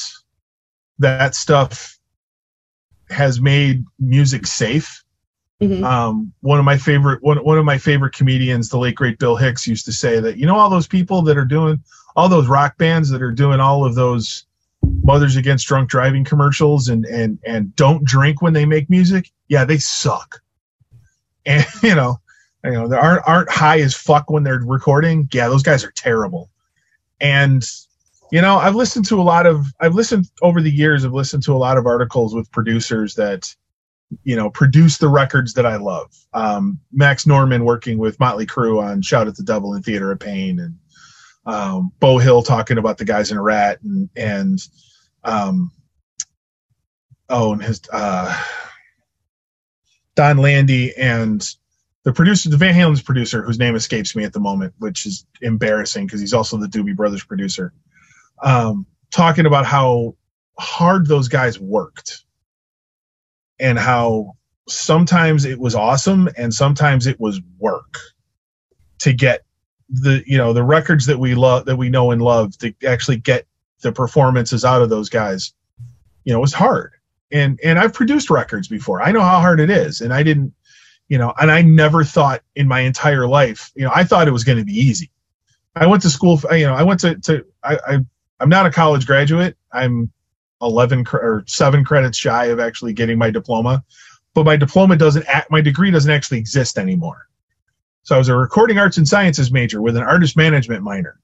that 0.98 1.34
stuff 1.34 1.98
has 3.10 3.40
made 3.40 3.84
music 3.98 4.46
safe. 4.46 5.03
Mhm. 5.62 5.84
Um, 5.84 6.32
one 6.40 6.58
of 6.58 6.64
my 6.64 6.76
favorite 6.76 7.22
one 7.22 7.38
one 7.38 7.58
of 7.58 7.64
my 7.64 7.78
favorite 7.78 8.12
comedians, 8.14 8.68
the 8.68 8.78
late 8.78 8.96
great 8.96 9.18
Bill 9.18 9.36
Hicks, 9.36 9.66
used 9.66 9.84
to 9.86 9.92
say 9.92 10.20
that 10.20 10.36
you 10.36 10.46
know 10.46 10.56
all 10.56 10.68
those 10.68 10.88
people 10.88 11.22
that 11.22 11.36
are 11.36 11.44
doing 11.44 11.82
all 12.16 12.28
those 12.28 12.48
rock 12.48 12.76
bands 12.76 13.08
that 13.10 13.22
are 13.22 13.32
doing 13.32 13.60
all 13.60 13.84
of 13.84 13.94
those 13.94 14.46
mothers 15.02 15.36
against 15.36 15.66
drunk 15.66 15.88
driving 15.88 16.24
commercials 16.24 16.88
and 16.88 17.04
and 17.06 17.38
and 17.46 17.74
don't 17.76 18.04
drink 18.04 18.42
when 18.42 18.52
they 18.52 18.66
make 18.66 18.90
music. 18.90 19.30
Yeah, 19.48 19.64
they 19.64 19.78
suck. 19.78 20.40
And 21.46 21.66
you 21.82 21.94
know, 21.94 22.20
you 22.64 22.72
know 22.72 22.88
they 22.88 22.96
aren't 22.96 23.22
aren't 23.28 23.50
high 23.50 23.80
as 23.80 23.94
fuck 23.94 24.30
when 24.30 24.42
they're 24.44 24.60
recording. 24.64 25.28
Yeah, 25.32 25.48
those 25.48 25.62
guys 25.62 25.84
are 25.84 25.90
terrible. 25.92 26.50
And 27.20 27.62
you 28.32 28.40
know, 28.40 28.56
I've 28.56 28.74
listened 28.74 29.04
to 29.06 29.20
a 29.20 29.22
lot 29.22 29.46
of 29.46 29.66
I've 29.80 29.94
listened 29.94 30.30
over 30.42 30.62
the 30.62 30.70
years. 30.70 31.04
I've 31.04 31.12
listened 31.12 31.42
to 31.44 31.52
a 31.52 31.58
lot 31.58 31.76
of 31.76 31.86
articles 31.86 32.34
with 32.34 32.50
producers 32.50 33.14
that 33.16 33.54
you 34.24 34.36
know 34.36 34.50
produce 34.50 34.98
the 34.98 35.08
records 35.08 35.54
that 35.54 35.66
I 35.66 35.76
love. 35.76 36.14
Um, 36.32 36.80
Max 36.92 37.26
Norman 37.26 37.64
working 37.64 37.98
with 37.98 38.20
Motley 38.20 38.46
Crue 38.46 38.82
on 38.82 39.02
"Shout 39.02 39.28
at 39.28 39.36
the 39.36 39.42
Devil" 39.42 39.74
and 39.74 39.84
"Theater 39.84 40.12
of 40.12 40.20
Pain," 40.20 40.60
and 40.60 40.78
um, 41.46 41.92
Beau 42.00 42.18
Hill 42.18 42.42
talking 42.42 42.78
about 42.78 42.98
the 42.98 43.04
guys 43.04 43.30
in 43.30 43.38
Ratt, 43.38 43.80
and 43.82 44.08
and 44.16 44.58
um, 45.24 45.72
oh, 47.28 47.52
and 47.52 47.62
his 47.62 47.80
uh, 47.92 48.42
Don 50.14 50.36
Landee 50.36 50.92
and 50.96 51.46
the 52.04 52.12
producer, 52.12 52.50
the 52.50 52.56
Van 52.56 52.74
Halen's 52.74 53.02
producer, 53.02 53.42
whose 53.42 53.58
name 53.58 53.74
escapes 53.76 54.14
me 54.14 54.24
at 54.24 54.32
the 54.32 54.40
moment, 54.40 54.74
which 54.78 55.06
is 55.06 55.26
embarrassing 55.40 56.06
because 56.06 56.20
he's 56.20 56.34
also 56.34 56.56
the 56.56 56.66
Doobie 56.66 56.94
Brothers 56.94 57.24
producer, 57.24 57.72
um, 58.42 58.86
talking 59.10 59.46
about 59.46 59.64
how 59.64 60.14
hard 60.58 61.06
those 61.06 61.28
guys 61.28 61.58
worked 61.58 62.23
and 63.58 63.78
how 63.78 64.36
sometimes 64.68 65.44
it 65.44 65.58
was 65.58 65.74
awesome 65.74 66.28
and 66.36 66.52
sometimes 66.52 67.06
it 67.06 67.20
was 67.20 67.40
work 67.58 67.98
to 68.98 69.12
get 69.12 69.44
the 69.90 70.22
you 70.26 70.38
know 70.38 70.52
the 70.52 70.62
records 70.62 71.06
that 71.06 71.18
we 71.18 71.34
love 71.34 71.66
that 71.66 71.76
we 71.76 71.88
know 71.88 72.10
and 72.10 72.22
love 72.22 72.56
to 72.58 72.74
actually 72.86 73.18
get 73.18 73.46
the 73.82 73.92
performances 73.92 74.64
out 74.64 74.82
of 74.82 74.88
those 74.88 75.08
guys. 75.08 75.52
You 76.24 76.32
know 76.32 76.40
was 76.40 76.54
hard. 76.54 76.92
And 77.30 77.60
and 77.62 77.78
i've 77.78 77.92
produced 77.92 78.30
records 78.30 78.68
before. 78.68 79.02
I 79.02 79.12
know 79.12 79.20
how 79.20 79.40
hard 79.40 79.60
it 79.60 79.70
is. 79.70 80.00
And 80.00 80.12
i 80.12 80.22
didn't 80.22 80.54
you 81.08 81.18
know 81.18 81.34
and 81.38 81.50
i 81.50 81.60
never 81.60 82.02
thought 82.02 82.42
in 82.56 82.66
my 82.66 82.80
entire 82.80 83.28
life 83.28 83.70
you 83.76 83.84
know 83.84 83.92
i 83.94 84.04
thought 84.04 84.26
it 84.26 84.32
was 84.32 84.44
going 84.44 84.58
to 84.58 84.64
be 84.64 84.72
easy. 84.72 85.10
I 85.76 85.86
went 85.86 86.02
to 86.02 86.10
school 86.10 86.40
you 86.52 86.66
know 86.66 86.74
i 86.74 86.82
went 86.82 87.00
to 87.00 87.16
to 87.16 87.44
i, 87.62 87.78
I 87.86 87.98
i'm 88.40 88.48
not 88.48 88.66
a 88.66 88.70
college 88.70 89.06
graduate. 89.06 89.56
I'm 89.70 90.10
11 90.64 91.04
cre- 91.04 91.16
or 91.18 91.44
7 91.46 91.84
credits 91.84 92.18
shy 92.18 92.46
of 92.46 92.58
actually 92.60 92.92
getting 92.92 93.18
my 93.18 93.30
diploma. 93.30 93.84
But 94.34 94.44
my 94.44 94.56
diploma 94.56 94.96
doesn't 94.96 95.26
act 95.28 95.50
my 95.50 95.60
degree 95.60 95.90
doesn't 95.92 96.10
actually 96.10 96.38
exist 96.38 96.78
anymore. 96.78 97.28
So 98.02 98.14
i 98.14 98.18
was 98.18 98.28
a 98.28 98.36
recording 98.36 98.78
arts 98.78 98.96
and 98.98 99.06
sciences 99.08 99.50
major 99.52 99.80
with 99.80 99.96
an 99.96 100.02
artist 100.02 100.36
management 100.36 100.82
minor 100.82 101.20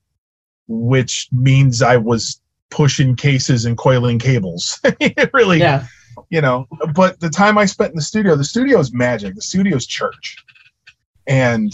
which 0.68 1.28
means 1.32 1.82
i 1.82 1.96
was 1.96 2.40
pushing 2.70 3.16
cases 3.16 3.64
and 3.64 3.76
coiling 3.76 4.18
cables. 4.20 4.78
It 5.00 5.30
really 5.34 5.58
Yeah. 5.58 5.86
you 6.30 6.40
know 6.40 6.68
but 6.94 7.18
the 7.18 7.28
time 7.28 7.58
i 7.58 7.66
spent 7.66 7.90
in 7.90 7.96
the 7.96 8.02
studio 8.02 8.36
the 8.36 8.44
studio 8.44 8.78
is 8.78 8.92
magic. 8.92 9.34
The 9.34 9.42
studio 9.42 9.76
is 9.76 9.86
church. 9.86 10.36
And 11.26 11.72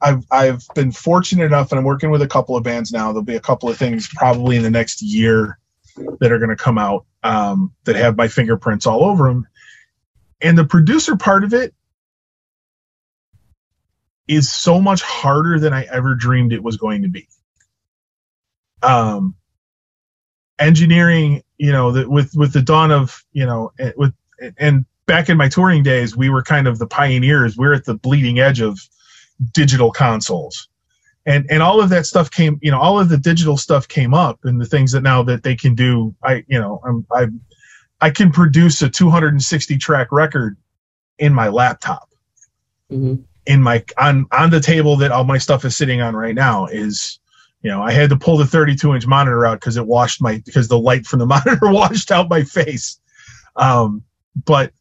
i've 0.00 0.24
i've 0.32 0.66
been 0.74 0.90
fortunate 0.92 1.44
enough 1.44 1.70
and 1.70 1.78
i'm 1.78 1.84
working 1.84 2.10
with 2.10 2.22
a 2.22 2.28
couple 2.28 2.56
of 2.56 2.64
bands 2.64 2.90
now. 2.92 3.12
There'll 3.12 3.22
be 3.22 3.36
a 3.36 3.40
couple 3.40 3.68
of 3.68 3.76
things 3.76 4.08
probably 4.08 4.56
in 4.56 4.62
the 4.64 4.70
next 4.70 5.00
year 5.00 5.58
that 5.96 6.32
are 6.32 6.38
going 6.38 6.50
to 6.50 6.56
come 6.56 6.78
out 6.78 7.06
um, 7.22 7.72
that 7.84 7.96
have 7.96 8.16
my 8.16 8.28
fingerprints 8.28 8.86
all 8.86 9.04
over 9.04 9.28
them. 9.28 9.46
And 10.40 10.58
the 10.58 10.64
producer 10.64 11.16
part 11.16 11.44
of 11.44 11.54
it 11.54 11.74
is 14.26 14.52
so 14.52 14.80
much 14.80 15.02
harder 15.02 15.58
than 15.58 15.72
I 15.72 15.84
ever 15.84 16.14
dreamed 16.14 16.52
it 16.52 16.62
was 16.62 16.76
going 16.76 17.02
to 17.02 17.08
be. 17.08 17.28
Um, 18.82 19.34
engineering, 20.58 21.42
you 21.58 21.72
know, 21.72 21.92
the, 21.92 22.08
with 22.08 22.32
with 22.34 22.52
the 22.52 22.62
dawn 22.62 22.90
of, 22.90 23.24
you 23.32 23.46
know, 23.46 23.72
with 23.96 24.12
and 24.58 24.84
back 25.06 25.28
in 25.28 25.36
my 25.36 25.48
touring 25.48 25.82
days, 25.82 26.16
we 26.16 26.28
were 26.28 26.42
kind 26.42 26.66
of 26.66 26.78
the 26.78 26.86
pioneers. 26.86 27.56
We 27.56 27.66
we're 27.66 27.74
at 27.74 27.84
the 27.84 27.94
bleeding 27.94 28.40
edge 28.40 28.60
of 28.60 28.78
digital 29.52 29.90
consoles 29.90 30.68
and 31.26 31.46
and 31.50 31.62
all 31.62 31.80
of 31.80 31.90
that 31.90 32.06
stuff 32.06 32.30
came 32.30 32.58
you 32.62 32.70
know 32.70 32.80
all 32.80 32.98
of 32.98 33.08
the 33.08 33.16
digital 33.16 33.56
stuff 33.56 33.88
came 33.88 34.14
up 34.14 34.44
and 34.44 34.60
the 34.60 34.66
things 34.66 34.92
that 34.92 35.02
now 35.02 35.22
that 35.22 35.42
they 35.42 35.54
can 35.54 35.74
do 35.74 36.14
i 36.22 36.44
you 36.48 36.58
know 36.58 36.80
i'm 36.84 37.06
i 37.12 37.26
i 38.00 38.10
can 38.10 38.30
produce 38.30 38.80
a 38.82 38.88
260 38.88 39.78
track 39.78 40.08
record 40.12 40.56
in 41.18 41.32
my 41.32 41.48
laptop. 41.48 42.08
Mm-hmm. 42.90 43.22
in 43.46 43.62
my 43.62 43.82
on 43.98 44.26
on 44.30 44.50
the 44.50 44.60
table 44.60 44.96
that 44.96 45.10
all 45.10 45.24
my 45.24 45.38
stuff 45.38 45.64
is 45.64 45.76
sitting 45.76 46.02
on 46.02 46.14
right 46.14 46.34
now 46.34 46.66
is 46.66 47.18
you 47.62 47.70
know 47.70 47.82
i 47.82 47.92
had 47.92 48.10
to 48.10 48.16
pull 48.16 48.36
the 48.36 48.46
32 48.46 48.94
inch 48.94 49.06
monitor 49.06 49.46
out 49.46 49.58
because 49.58 49.78
it 49.78 49.86
washed 49.86 50.20
my 50.20 50.42
because 50.44 50.68
the 50.68 50.78
light 50.78 51.06
from 51.06 51.20
the 51.20 51.26
monitor 51.34 51.70
washed 51.70 52.10
out 52.10 52.28
my 52.28 52.42
face. 52.44 53.00
Um 53.56 54.02
but 54.44 54.72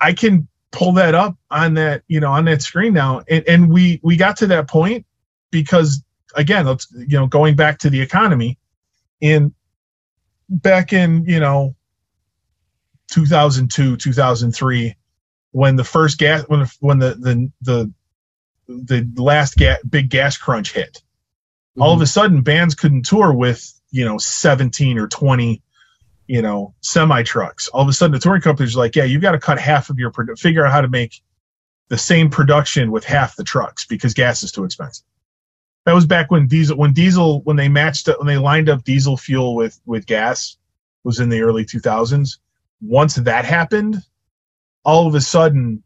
i 0.00 0.12
can 0.12 0.46
pull 0.70 0.92
that 0.92 1.14
up 1.14 1.36
on 1.50 1.74
that 1.74 2.02
you 2.08 2.20
know 2.20 2.30
on 2.30 2.44
that 2.44 2.60
screen 2.60 2.92
now. 2.92 3.22
And, 3.28 3.48
and 3.48 3.72
we 3.72 4.00
we 4.02 4.16
got 4.16 4.36
to 4.38 4.46
that 4.48 4.68
point 4.68 5.06
because 5.54 6.02
again, 6.34 6.66
let's 6.66 6.88
you 6.92 7.16
know, 7.16 7.28
going 7.28 7.54
back 7.54 7.78
to 7.78 7.90
the 7.90 8.00
economy, 8.00 8.58
in 9.20 9.54
back 10.48 10.92
in 10.92 11.24
you 11.26 11.38
know 11.40 11.74
2002 13.12 13.96
2003 13.96 14.96
when 15.52 15.76
the 15.76 15.84
first 15.84 16.18
gas 16.18 16.42
when 16.48 16.60
the, 16.60 16.76
when 16.80 16.98
the 16.98 17.14
the 17.14 17.52
the, 17.62 17.92
the 18.66 19.22
last 19.22 19.56
gas, 19.56 19.78
big 19.88 20.10
gas 20.10 20.36
crunch 20.36 20.72
hit 20.72 20.94
mm-hmm. 20.94 21.82
all 21.82 21.94
of 21.94 22.00
a 22.00 22.06
sudden 22.06 22.42
bands 22.42 22.74
couldn't 22.74 23.06
tour 23.06 23.32
with 23.32 23.72
you 23.90 24.04
know 24.04 24.18
17 24.18 24.98
or 24.98 25.06
20 25.06 25.62
you 26.26 26.42
know 26.42 26.74
semi 26.80 27.22
trucks 27.22 27.68
all 27.68 27.82
of 27.82 27.88
a 27.88 27.92
sudden 27.92 28.12
the 28.12 28.18
touring 28.18 28.42
companies 28.42 28.76
are 28.76 28.80
like 28.80 28.96
yeah 28.96 29.04
you've 29.04 29.22
got 29.22 29.32
to 29.32 29.38
cut 29.38 29.58
half 29.58 29.88
of 29.88 29.98
your 29.98 30.12
figure 30.36 30.66
out 30.66 30.72
how 30.72 30.80
to 30.80 30.88
make 30.88 31.22
the 31.88 31.98
same 31.98 32.28
production 32.28 32.90
with 32.90 33.04
half 33.04 33.36
the 33.36 33.44
trucks 33.44 33.86
because 33.86 34.12
gas 34.12 34.42
is 34.42 34.52
too 34.52 34.64
expensive 34.64 35.06
that 35.84 35.94
was 35.94 36.06
back 36.06 36.30
when 36.30 36.46
diesel 36.46 36.76
when 36.76 36.92
diesel 36.92 37.42
when 37.42 37.56
they 37.56 37.68
matched 37.68 38.08
when 38.18 38.26
they 38.26 38.38
lined 38.38 38.68
up 38.68 38.84
diesel 38.84 39.16
fuel 39.16 39.54
with 39.54 39.80
with 39.86 40.06
gas 40.06 40.56
was 41.02 41.20
in 41.20 41.28
the 41.28 41.42
early 41.42 41.64
2000s 41.64 42.38
once 42.80 43.16
that 43.16 43.44
happened 43.44 44.02
all 44.84 45.06
of 45.06 45.14
a 45.14 45.20
sudden 45.20 45.82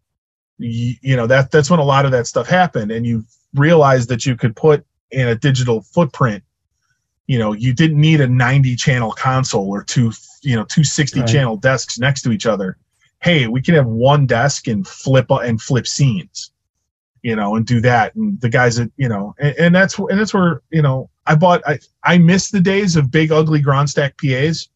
you, 0.58 0.94
you 1.00 1.16
know 1.16 1.26
that 1.26 1.50
that's 1.50 1.70
when 1.70 1.80
a 1.80 1.84
lot 1.84 2.04
of 2.04 2.12
that 2.12 2.26
stuff 2.26 2.48
happened. 2.48 2.90
And 2.90 3.06
you 3.06 3.24
realized 3.54 4.08
that 4.10 4.26
you 4.26 4.36
could 4.36 4.54
put 4.54 4.84
in 5.10 5.28
a 5.28 5.34
digital 5.34 5.80
footprint 5.80 6.44
you 7.26 7.38
know 7.38 7.52
you 7.52 7.72
didn't 7.72 8.00
need 8.00 8.20
a 8.20 8.28
90 8.28 8.76
channel 8.76 9.12
console 9.12 9.70
or 9.70 9.82
two 9.82 10.12
you 10.42 10.54
know 10.54 10.64
260 10.64 11.20
right. 11.20 11.28
channel 11.28 11.56
desks 11.56 11.98
next 11.98 12.22
to 12.22 12.32
each 12.32 12.46
other. 12.46 12.76
Hey 13.22 13.46
we 13.46 13.62
can 13.62 13.74
have 13.74 13.86
one 13.86 14.26
desk 14.26 14.66
and 14.68 14.86
flip 14.86 15.26
and 15.30 15.60
flip 15.60 15.86
scenes 15.86 16.52
you 17.22 17.36
know, 17.36 17.56
and 17.56 17.66
do 17.66 17.80
that. 17.80 18.14
And 18.14 18.40
the 18.40 18.48
guys 18.48 18.76
that, 18.76 18.90
you 18.96 19.08
know, 19.08 19.34
and, 19.38 19.56
and 19.58 19.74
that's 19.74 19.98
and 19.98 20.18
that's 20.18 20.34
where, 20.34 20.62
you 20.70 20.82
know, 20.82 21.10
I 21.26 21.34
bought 21.34 21.62
I 21.66 21.78
I 22.02 22.18
miss 22.18 22.50
the 22.50 22.60
days 22.60 22.96
of 22.96 23.10
big 23.10 23.32
ugly 23.32 23.62
Grandstack 23.62 24.12
PAs 24.18 24.68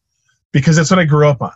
because 0.51 0.75
that's 0.75 0.89
what 0.91 0.99
I 0.99 1.05
grew 1.05 1.27
up 1.27 1.41
on. 1.41 1.53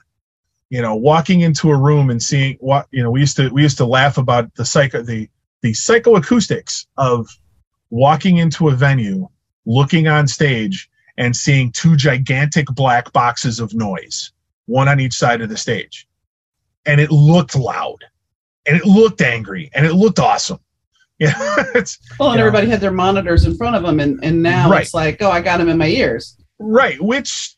You 0.70 0.82
know, 0.82 0.96
walking 0.96 1.42
into 1.42 1.72
a 1.72 1.78
room 1.78 2.10
and 2.10 2.22
seeing 2.22 2.58
what 2.60 2.88
you 2.92 3.04
know, 3.04 3.12
we 3.12 3.22
used 3.22 3.38
to 3.38 3.50
we 3.50 3.62
used 3.62 3.78
to 3.78 3.86
laugh 3.86 4.18
about 4.18 4.54
the 4.56 4.66
psycho 4.66 5.02
the 5.02 5.30
the 5.62 5.72
psychoacoustics 5.72 6.86
of 6.98 7.28
walking 7.90 8.38
into 8.38 8.70
a 8.70 8.76
venue, 8.76 9.28
looking 9.66 10.08
on 10.08 10.28
stage 10.28 10.90
and 11.18 11.36
seeing 11.36 11.72
two 11.72 11.96
gigantic 11.96 12.68
black 12.68 13.12
boxes 13.12 13.60
of 13.60 13.74
noise, 13.74 14.32
one 14.66 14.88
on 14.88 15.00
each 15.00 15.14
side 15.14 15.42
of 15.42 15.50
the 15.50 15.58
stage. 15.58 16.08
And 16.86 17.02
it 17.02 17.12
looked 17.12 17.56
loud 17.56 18.04
and 18.66 18.78
it 18.78 18.86
looked 18.86 19.22
angry 19.22 19.70
and 19.74 19.86
it 19.86 19.94
looked 19.94 20.20
awesome. 20.20 20.60
Yeah. 21.20 21.34
well, 22.20 22.32
and 22.32 22.40
everybody 22.40 22.68
know. 22.68 22.74
had 22.74 22.82
their 22.82 22.92
monitors 22.92 23.46
in 23.46 23.58
front 23.58 23.76
of 23.76 23.82
them, 23.82 24.00
and, 24.00 24.24
and 24.24 24.44
now 24.44 24.70
right. 24.70 24.84
it's 24.84 24.94
like, 24.94 25.20
oh, 25.24 25.32
I 25.32 25.42
got 25.42 25.58
them 25.58 25.68
in 25.68 25.76
my 25.76 25.88
ears. 25.88 26.38
Right. 26.60 27.02
Which 27.02 27.58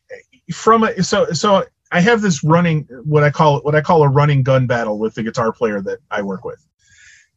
from 0.53 0.83
a, 0.83 1.03
so 1.03 1.25
so 1.33 1.65
I 1.91 2.01
have 2.01 2.21
this 2.21 2.43
running 2.43 2.87
what 3.03 3.23
I 3.23 3.31
call 3.31 3.61
what 3.61 3.75
I 3.75 3.81
call 3.81 4.03
a 4.03 4.07
running 4.09 4.43
gun 4.43 4.67
battle 4.67 4.99
with 4.99 5.15
the 5.15 5.23
guitar 5.23 5.51
player 5.51 5.81
that 5.81 5.99
I 6.11 6.21
work 6.21 6.45
with. 6.45 6.65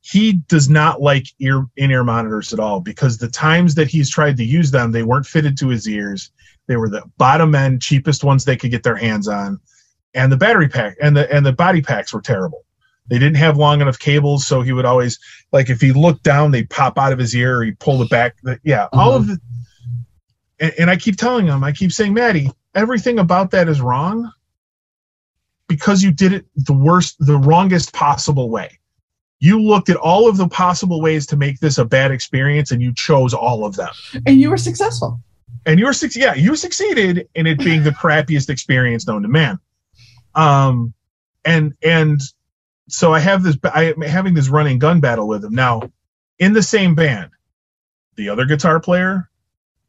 He 0.01 0.35
does 0.49 0.69
not 0.69 1.01
like 1.01 1.27
ear 1.39 1.67
in-ear 1.77 2.05
monitors 2.05 2.53
at 2.53 2.59
all 2.59 2.81
because 2.81 3.19
the 3.19 3.29
times 3.29 3.75
that 3.77 3.89
he's 3.89 4.11
tried 4.11 4.37
to 4.39 4.45
use 4.45 4.71
them, 4.71 4.91
they 4.91 5.05
weren't 5.05 5.27
fitted 5.27 5.57
to 5.59 5.69
his 5.69 5.89
ears. 5.89 6.33
They 6.67 6.77
were 6.77 6.89
the 6.89 7.05
bottom 7.19 7.55
end, 7.55 7.83
cheapest 7.83 8.25
ones 8.25 8.45
they 8.45 8.57
could 8.57 8.71
get 8.71 8.83
their 8.83 8.97
hands 8.97 9.29
on, 9.29 9.61
and 10.15 10.31
the 10.31 10.37
battery 10.37 10.69
pack 10.69 10.97
and 11.01 11.17
the 11.17 11.33
and 11.33 11.47
the 11.47 11.53
body 11.53 11.81
packs 11.81 12.13
were 12.13 12.21
terrible. 12.21 12.65
They 13.09 13.19
didn't 13.19 13.37
have 13.37 13.57
long 13.57 13.81
enough 13.81 13.99
cables, 13.99 14.47
so 14.47 14.63
he 14.63 14.73
would 14.73 14.85
always 14.85 15.19
like 15.51 15.69
if 15.71 15.81
he 15.81 15.93
looked 15.93 16.23
down, 16.23 16.51
they'd 16.51 16.71
pop 16.71 16.99
out 16.99 17.13
of 17.13 17.19
his 17.19 17.35
ear. 17.35 17.59
Or 17.59 17.65
he 17.65 17.73
pulled 17.73 18.03
it 18.03 18.11
back. 18.11 18.37
Yeah, 18.63 18.85
mm-hmm. 18.85 18.99
all 18.99 19.15
of 19.15 19.31
it. 19.31 19.41
And, 20.61 20.73
and 20.79 20.91
I 20.91 20.97
keep 20.97 21.17
telling 21.17 21.47
him, 21.47 21.65
I 21.65 21.73
keep 21.73 21.93
saying, 21.93 22.15
Maddie, 22.15 22.51
everything 22.75 23.19
about 23.19 23.51
that 23.51 23.69
is 23.69 23.81
wrong 23.81 24.31
because 25.69 26.03
you 26.03 26.13
did 26.13 26.33
it 26.33 26.47
the 26.55 26.73
worst, 26.73 27.17
the 27.19 27.37
wrongest 27.37 27.93
possible 27.93 28.51
way. 28.51 28.79
You 29.41 29.61
looked 29.61 29.89
at 29.89 29.97
all 29.97 30.29
of 30.29 30.37
the 30.37 30.47
possible 30.47 31.01
ways 31.01 31.27
to 31.27 31.37
make 31.37 31.59
this 31.59 31.79
a 31.79 31.85
bad 31.85 32.13
experience, 32.13 32.71
and 32.71 32.81
you 32.81 32.95
chose 32.95 33.35
all 33.35 33.65
of 33.65 33.75
them. 33.75 33.91
And 34.27 34.41
you 34.41 34.51
were 34.51 34.57
successful. 34.57 35.19
And 35.67 35.81
you 35.81 35.87
were 35.87 35.95
yeah, 36.15 36.35
you 36.35 36.55
succeeded 36.57 37.29
in 37.35 37.47
it 37.47 37.59
being 37.59 37.83
the 37.83 37.91
crappiest 37.91 38.51
experience 38.51 39.07
known 39.07 39.23
to 39.23 39.29
man. 39.29 39.59
Um, 40.35 40.95
and 41.45 41.75
and 41.83 42.21
so 42.89 43.13
I 43.13 43.21
have 43.21 43.43
this, 43.43 43.57
I 43.63 43.85
am 43.85 44.01
having 44.03 44.35
this 44.35 44.49
running 44.49 44.79
gun 44.79 45.01
battle 45.01 45.29
with 45.29 45.45
him 45.45 45.55
now. 45.55 45.83
In 46.39 46.53
the 46.53 46.63
same 46.63 46.95
band, 46.95 47.31
the 48.17 48.29
other 48.29 48.45
guitar 48.45 48.81
player 48.81 49.31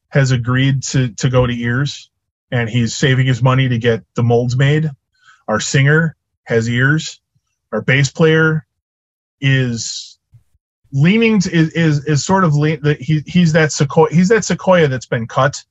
has 0.10 0.32
agreed 0.32 0.84
to 0.84 1.10
to 1.15 1.30
go 1.30 1.48
to 1.48 1.53
ears, 1.53 2.11
and 2.52 2.70
he's 2.70 2.95
saving 2.95 3.26
his 3.26 3.41
money 3.41 3.68
to 3.68 3.78
get 3.80 4.03
the 4.14 4.24
molds 4.24 4.56
made. 4.56 4.90
Our 5.48 5.60
singer 5.60 6.15
has 6.44 6.70
ears. 6.70 7.20
Our 7.72 7.82
bass 7.82 8.11
player 8.11 8.68
is 9.41 10.20
leaning 10.91 11.40
to, 11.41 11.52
is, 11.52 11.70
is 11.72 12.06
is 12.06 12.26
sort 12.26 12.44
of 12.44 12.53
lean, 12.53 12.80
he 12.99 13.24
he's 13.26 13.53
that 13.53 13.72
sequoia 13.72 14.14
he's 14.14 14.30
that 14.30 14.45
sequoia 14.45 14.88
that's 14.88 15.07
been 15.07 15.28
cut 15.28 15.65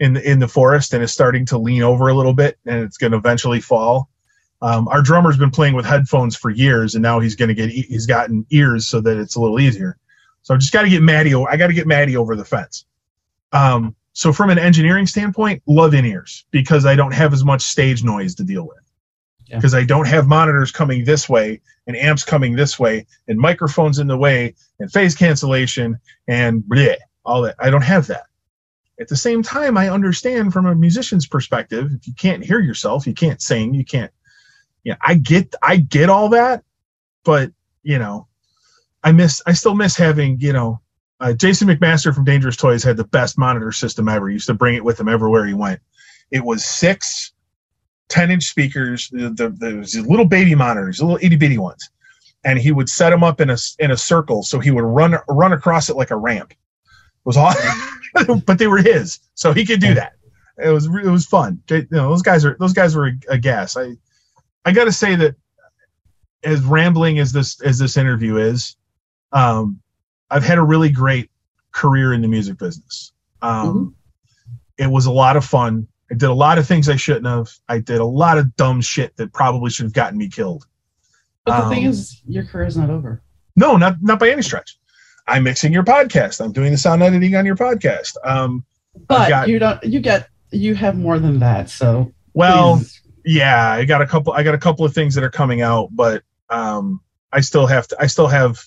in 0.00 0.14
the 0.14 0.30
in 0.30 0.40
the 0.40 0.48
forest 0.48 0.92
and 0.92 1.02
is 1.02 1.12
starting 1.12 1.46
to 1.46 1.58
lean 1.58 1.82
over 1.82 2.08
a 2.08 2.14
little 2.14 2.34
bit 2.34 2.58
and 2.66 2.82
it's 2.82 2.98
going 2.98 3.12
to 3.12 3.18
eventually 3.18 3.60
fall 3.60 4.10
um, 4.62 4.88
our 4.88 5.02
drummer's 5.02 5.36
been 5.36 5.50
playing 5.50 5.74
with 5.74 5.84
headphones 5.84 6.36
for 6.36 6.50
years, 6.50 6.94
and 6.94 7.02
now 7.02 7.20
he's 7.20 7.36
going 7.36 7.48
to 7.48 7.54
get 7.54 7.70
he's 7.70 8.06
gotten 8.06 8.46
ears 8.50 8.86
so 8.86 9.00
that 9.00 9.18
it's 9.18 9.36
a 9.36 9.40
little 9.40 9.60
easier. 9.60 9.98
So 10.42 10.54
I 10.54 10.58
just 10.58 10.72
got 10.72 10.82
to 10.82 10.88
get 10.88 11.02
Maddie. 11.02 11.34
I 11.34 11.56
got 11.56 11.66
to 11.66 11.74
get 11.74 11.86
Maddie 11.86 12.16
over 12.16 12.36
the 12.36 12.44
fence. 12.44 12.86
Um, 13.52 13.94
so 14.12 14.32
from 14.32 14.48
an 14.48 14.58
engineering 14.58 15.06
standpoint, 15.06 15.62
love 15.66 15.92
in 15.92 16.06
ears 16.06 16.46
because 16.50 16.86
I 16.86 16.94
don't 16.94 17.12
have 17.12 17.32
as 17.32 17.44
much 17.44 17.62
stage 17.62 18.02
noise 18.02 18.34
to 18.36 18.44
deal 18.44 18.66
with. 18.66 18.78
Because 19.48 19.74
yeah. 19.74 19.80
I 19.80 19.84
don't 19.84 20.08
have 20.08 20.26
monitors 20.26 20.72
coming 20.72 21.04
this 21.04 21.28
way 21.28 21.60
and 21.86 21.96
amps 21.96 22.24
coming 22.24 22.56
this 22.56 22.78
way 22.78 23.06
and 23.28 23.38
microphones 23.38 23.98
in 23.98 24.06
the 24.06 24.16
way 24.16 24.54
and 24.80 24.90
phase 24.90 25.14
cancellation 25.14 25.98
and 26.28 26.62
bleh, 26.62 26.96
all 27.24 27.42
that. 27.42 27.56
I 27.58 27.68
don't 27.68 27.84
have 27.84 28.06
that. 28.06 28.24
At 28.98 29.08
the 29.08 29.16
same 29.16 29.42
time, 29.42 29.76
I 29.76 29.90
understand 29.90 30.52
from 30.52 30.64
a 30.64 30.74
musician's 30.74 31.26
perspective, 31.26 31.92
if 31.92 32.06
you 32.06 32.14
can't 32.14 32.42
hear 32.42 32.60
yourself, 32.60 33.06
you 33.06 33.12
can't 33.12 33.42
sing, 33.42 33.74
you 33.74 33.84
can't 33.84 34.10
yeah, 34.86 34.96
I 35.02 35.14
get 35.14 35.52
I 35.62 35.78
get 35.78 36.08
all 36.08 36.28
that, 36.28 36.62
but 37.24 37.50
you 37.82 37.98
know, 37.98 38.28
I 39.02 39.10
miss 39.10 39.42
I 39.44 39.52
still 39.52 39.74
miss 39.74 39.96
having 39.96 40.38
you 40.40 40.52
know 40.52 40.80
uh, 41.18 41.32
Jason 41.32 41.66
McMaster 41.66 42.14
from 42.14 42.24
Dangerous 42.24 42.56
Toys 42.56 42.84
had 42.84 42.96
the 42.96 43.04
best 43.04 43.36
monitor 43.36 43.72
system 43.72 44.08
ever. 44.08 44.28
He 44.28 44.34
used 44.34 44.46
to 44.46 44.54
bring 44.54 44.76
it 44.76 44.84
with 44.84 45.00
him 45.00 45.08
everywhere 45.08 45.44
he 45.44 45.54
went. 45.54 45.80
It 46.30 46.44
was 46.44 46.64
six 46.64 47.32
10 48.10 48.30
inch 48.30 48.44
speakers, 48.44 49.08
the, 49.08 49.30
the, 49.30 49.48
the 49.48 50.04
little 50.08 50.24
baby 50.24 50.54
monitors, 50.54 51.02
little 51.02 51.18
itty 51.20 51.34
bitty 51.34 51.58
ones. 51.58 51.90
And 52.44 52.60
he 52.60 52.70
would 52.70 52.88
set 52.88 53.10
them 53.10 53.24
up 53.24 53.40
in 53.40 53.50
a, 53.50 53.56
in 53.80 53.90
a 53.90 53.96
circle. 53.96 54.44
So 54.44 54.60
he 54.60 54.70
would 54.70 54.84
run, 54.84 55.16
run 55.28 55.52
across 55.52 55.90
it 55.90 55.96
like 55.96 56.12
a 56.12 56.16
ramp. 56.16 56.52
It 56.52 56.56
was 57.24 57.36
all, 57.36 57.52
but 58.46 58.58
they 58.58 58.68
were 58.68 58.78
his. 58.78 59.18
So 59.34 59.52
he 59.52 59.66
could 59.66 59.80
do 59.80 59.94
that. 59.94 60.12
It 60.62 60.70
was, 60.70 60.86
it 60.86 61.10
was 61.10 61.26
fun. 61.26 61.60
You 61.68 61.86
know, 61.90 62.10
those 62.10 62.22
guys 62.22 62.44
are, 62.44 62.56
those 62.60 62.72
guys 62.72 62.94
were 62.94 63.08
a, 63.08 63.34
a 63.34 63.38
gas. 63.38 63.76
I, 63.76 63.96
I 64.66 64.72
got 64.72 64.84
to 64.84 64.92
say 64.92 65.14
that 65.16 65.36
as 66.42 66.62
rambling 66.62 67.18
as 67.20 67.32
this 67.32 67.60
as 67.62 67.78
this 67.78 67.96
interview 67.96 68.36
is, 68.36 68.76
um, 69.32 69.80
I've 70.30 70.44
had 70.44 70.58
a 70.58 70.62
really 70.62 70.90
great 70.90 71.30
career 71.72 72.12
in 72.12 72.20
the 72.20 72.28
music 72.28 72.58
business. 72.58 73.12
Um, 73.42 73.68
mm-hmm. 73.68 74.84
It 74.84 74.90
was 74.90 75.06
a 75.06 75.12
lot 75.12 75.36
of 75.36 75.44
fun. 75.44 75.86
I 76.10 76.14
did 76.14 76.28
a 76.28 76.34
lot 76.34 76.58
of 76.58 76.66
things 76.66 76.88
I 76.88 76.96
shouldn't 76.96 77.26
have. 77.26 77.48
I 77.68 77.78
did 77.78 77.98
a 77.98 78.04
lot 78.04 78.38
of 78.38 78.54
dumb 78.56 78.80
shit 78.80 79.16
that 79.16 79.32
probably 79.32 79.70
should 79.70 79.84
have 79.84 79.92
gotten 79.92 80.18
me 80.18 80.28
killed. 80.28 80.66
But 81.44 81.62
the 81.62 81.70
thing 81.70 81.84
Um, 81.84 81.90
is, 81.90 82.20
your 82.26 82.44
career 82.44 82.66
is 82.66 82.76
not 82.76 82.90
over. 82.90 83.22
No, 83.54 83.76
not 83.76 84.02
not 84.02 84.18
by 84.18 84.30
any 84.30 84.42
stretch. 84.42 84.78
I'm 85.28 85.44
mixing 85.44 85.72
your 85.72 85.84
podcast. 85.84 86.44
I'm 86.44 86.52
doing 86.52 86.72
the 86.72 86.78
sound 86.78 87.02
editing 87.02 87.34
on 87.36 87.46
your 87.46 87.56
podcast. 87.56 88.16
Um, 88.24 88.64
But 89.08 89.28
got- 89.28 89.48
you 89.48 89.58
don't. 89.60 89.82
You 89.84 90.00
get. 90.00 90.28
You 90.50 90.74
have 90.74 90.96
more 90.96 91.18
than 91.18 91.38
that. 91.40 91.70
So 91.70 92.12
well, 92.34 92.78
please. 92.78 93.00
Yeah, 93.26 93.70
I 93.72 93.84
got 93.86 94.02
a 94.02 94.06
couple. 94.08 94.32
I 94.34 94.44
got 94.44 94.54
a 94.54 94.58
couple 94.58 94.86
of 94.86 94.94
things 94.94 95.16
that 95.16 95.24
are 95.24 95.30
coming 95.30 95.62
out, 95.62 95.90
but 95.92 96.24
um, 96.50 97.00
I 97.32 97.42
still 97.42 97.66
have 97.66 97.88
to. 97.88 97.98
I 98.00 98.08
still 98.08 98.28
have. 98.28 98.60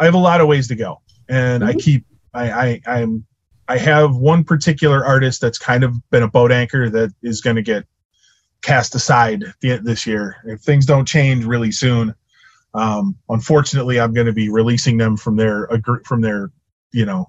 I 0.00 0.06
have 0.06 0.14
a 0.14 0.18
lot 0.18 0.40
of 0.42 0.48
ways 0.48 0.68
to 0.68 0.76
go, 0.76 1.02
and 1.28 1.64
I 1.64 1.74
Mhm. 1.74 1.80
keep. 1.80 2.06
I, 2.34 2.50
I 2.50 2.82
I'm. 2.86 3.26
I 3.68 3.78
have 3.78 4.16
one 4.16 4.44
particular 4.44 5.04
artist 5.04 5.40
that's 5.40 5.58
kind 5.58 5.84
of 5.84 5.94
been 6.10 6.22
a 6.24 6.28
boat 6.28 6.52
anchor 6.52 6.90
that 6.90 7.12
is 7.22 7.40
going 7.42 7.56
to 7.56 7.62
get 7.62 7.86
cast 8.62 8.94
aside 8.96 9.44
the, 9.60 9.78
this 9.78 10.06
year 10.06 10.36
if 10.46 10.60
things 10.62 10.86
don't 10.86 11.06
change 11.06 11.44
really 11.44 11.72
soon. 11.72 12.14
Um, 12.74 13.16
unfortunately, 13.28 14.00
I'm 14.00 14.14
going 14.14 14.26
to 14.28 14.34
be 14.34 14.50
releasing 14.50 14.98
them 14.98 15.16
from 15.16 15.36
their 15.36 15.68
from 16.04 16.20
their 16.22 16.50
you 16.92 17.06
know 17.06 17.26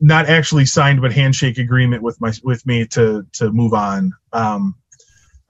not 0.00 0.26
actually 0.28 0.66
signed 0.66 1.00
but 1.00 1.12
handshake 1.12 1.58
agreement 1.58 2.02
with 2.02 2.20
my 2.20 2.32
with 2.44 2.66
me 2.66 2.86
to 2.88 3.26
to 3.34 3.50
move 3.52 3.74
on. 3.74 4.12
Um, 4.32 4.74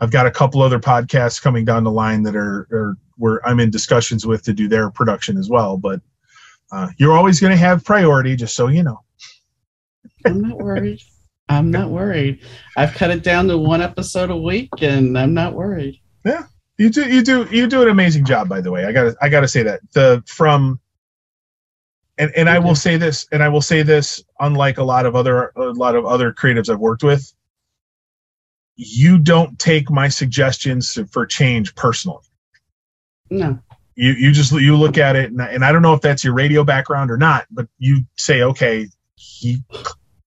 I've 0.01 0.11
got 0.11 0.27
a 0.27 0.31
couple 0.31 0.63
other 0.63 0.79
podcasts 0.79 1.41
coming 1.41 1.65
down 1.65 1.85
the 1.85 1.91
line 1.91 2.23
that 2.25 2.37
are, 2.37 2.69
are 2.71 2.97
where 3.17 3.47
I'm 3.49 3.61
in 3.61 3.71
discussions 3.71 4.27
with 4.27 4.43
to 4.45 4.53
do 4.53 4.69
their 4.69 4.91
production 4.91 5.39
as 5.39 5.49
well. 5.49 5.77
But 5.77 6.01
uh, 6.71 6.89
you're 6.99 7.17
always 7.17 7.41
going 7.41 7.53
to 7.53 7.57
have 7.57 7.85
priority, 7.85 8.37
just 8.37 8.55
so 8.55 8.69
you 8.69 8.83
know. 8.83 9.01
I'm 10.27 10.43
not 10.43 10.59
worried. 10.59 11.01
I'm 11.49 11.71
not 11.71 11.91
worried. 11.91 12.45
I've 12.77 12.93
cut 12.95 13.11
it 13.11 13.23
down 13.23 13.49
to 13.49 13.59
one 13.59 13.81
episode 13.81 14.31
a 14.31 14.37
week, 14.37 14.71
and 14.81 15.17
I'm 15.17 15.33
not 15.33 15.55
worried. 15.55 16.01
Yeah, 16.25 16.45
you 16.77 16.91
do 16.91 17.09
you 17.09 17.23
do 17.23 17.47
you 17.53 17.69
do 17.69 17.83
an 17.83 17.89
amazing 17.89 18.25
job, 18.25 18.49
by 18.49 18.61
the 18.61 18.73
way. 18.73 18.85
I 18.85 18.93
gotta 18.93 19.17
I 19.23 19.29
gotta 19.29 19.47
say 19.47 19.63
that 19.63 19.81
the 19.93 20.25
from 20.27 20.81
and 22.19 22.33
and 22.35 22.49
I 22.49 22.59
will 22.59 22.75
say 22.75 22.97
this, 22.97 23.27
and 23.31 23.43
I 23.43 23.49
will 23.49 23.61
say 23.61 23.83
this, 23.83 24.25
unlike 24.41 24.79
a 24.79 24.85
lot 24.85 25.07
of 25.07 25.15
other 25.15 25.53
a 25.57 25.71
lot 25.71 25.95
of 25.95 26.05
other 26.05 26.33
creatives 26.33 26.69
I've 26.69 26.81
worked 26.81 27.05
with, 27.05 27.33
you 28.77 29.19
don't 29.19 29.59
take 29.59 29.91
my 29.91 30.09
suggestions 30.09 30.99
for 31.11 31.27
change 31.27 31.75
personally. 31.75 32.23
No. 33.31 33.59
you 33.97 34.13
you 34.13 34.33
just 34.33 34.53
you 34.53 34.77
look 34.77 34.99
at 34.99 35.17
it 35.17 35.31
and, 35.33 35.41
and 35.41 35.65
i 35.65 35.73
don't 35.73 35.83
know 35.83 35.95
if 35.95 36.01
that's 36.01 36.23
your 36.23 36.33
radio 36.35 36.63
background 36.63 37.11
or 37.11 37.17
not 37.17 37.45
but 37.51 37.67
you 37.79 38.05
say 38.17 38.43
okay 38.43 38.87
he 39.17 39.63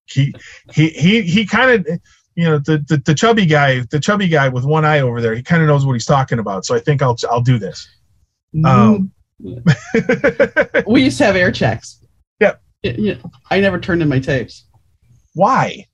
he 0.06 0.34
he 0.74 0.90
he, 0.90 1.22
he 1.22 1.46
kind 1.46 1.72
of 1.88 2.00
you 2.36 2.44
know 2.44 2.58
the, 2.60 2.80
the 2.90 2.98
the 3.06 3.14
chubby 3.16 3.46
guy 3.46 3.80
the 3.92 4.00
chubby 4.02 4.28
guy 4.28 4.50
with 4.50 4.66
one 4.66 4.84
eye 4.84 5.00
over 5.00 5.22
there 5.22 5.34
he 5.34 5.42
kind 5.44 5.62
of 5.62 5.68
knows 5.70 5.86
what 5.86 5.94
he's 5.94 6.06
talking 6.06 6.40
about 6.40 6.66
so 6.66 6.76
i 6.76 6.80
think 6.80 7.02
i'll 7.02 7.16
i'll 7.32 7.42
do 7.42 7.58
this 7.60 7.88
Um, 8.66 9.12
we 10.88 11.04
used 11.04 11.18
to 11.20 11.26
have 11.26 11.36
air 11.38 11.52
checks. 11.52 12.04
Yep. 12.42 12.62
Y- 12.84 12.96
y- 12.98 13.20
I 13.52 13.60
never 13.62 13.80
turned 13.80 14.02
in 14.02 14.10
my 14.10 14.20
tapes 14.20 14.66
why 15.36 15.86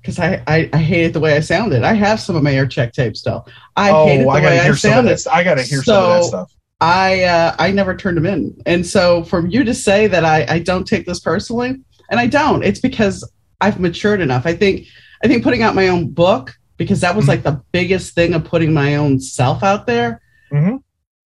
because 0.00 0.18
I, 0.18 0.42
I, 0.46 0.68
I 0.72 0.78
hated 0.78 1.12
the 1.12 1.20
way 1.20 1.36
I 1.36 1.40
sounded. 1.40 1.82
I 1.82 1.92
have 1.94 2.20
some 2.20 2.36
of 2.36 2.42
my 2.42 2.52
air 2.54 2.66
check 2.66 2.92
tapes 2.92 3.20
still. 3.20 3.46
I 3.76 3.92
hated 3.92 4.26
oh 4.26 4.30
the 4.30 4.30
i 4.30 4.40
gotta 4.40 4.46
way 4.54 4.60
I 4.60 4.64
hear 4.64 4.76
some 4.76 5.06
of 5.06 5.18
sounded. 5.20 5.26
i 5.32 5.44
gotta 5.44 5.62
hear 5.62 5.82
some 5.82 6.04
of 6.04 6.10
that 6.10 6.24
stuff 6.24 6.52
I 6.82 7.24
uh, 7.24 7.54
I 7.58 7.72
never 7.72 7.94
turned 7.94 8.16
them 8.16 8.24
in, 8.24 8.56
and 8.64 8.86
so 8.86 9.22
for 9.24 9.46
you 9.46 9.64
to 9.64 9.74
say 9.74 10.06
that 10.06 10.24
I, 10.24 10.46
I 10.48 10.58
don't 10.60 10.86
take 10.86 11.04
this 11.04 11.20
personally, 11.20 11.76
and 12.10 12.18
I 12.18 12.26
don't, 12.26 12.64
it's 12.64 12.80
because 12.80 13.30
I've 13.60 13.78
matured 13.78 14.22
enough. 14.22 14.46
I 14.46 14.54
think 14.54 14.86
I 15.22 15.28
think 15.28 15.42
putting 15.44 15.62
out 15.62 15.74
my 15.74 15.88
own 15.88 16.08
book 16.08 16.54
because 16.78 17.02
that 17.02 17.14
was 17.14 17.26
Mhm. 17.26 17.28
like 17.28 17.42
the 17.42 17.60
biggest 17.72 18.14
thing 18.14 18.32
of 18.32 18.44
putting 18.44 18.72
my 18.72 18.96
own 18.96 19.20
self 19.20 19.62
out 19.62 19.86
there. 19.86 20.22
Mhm. 20.50 20.78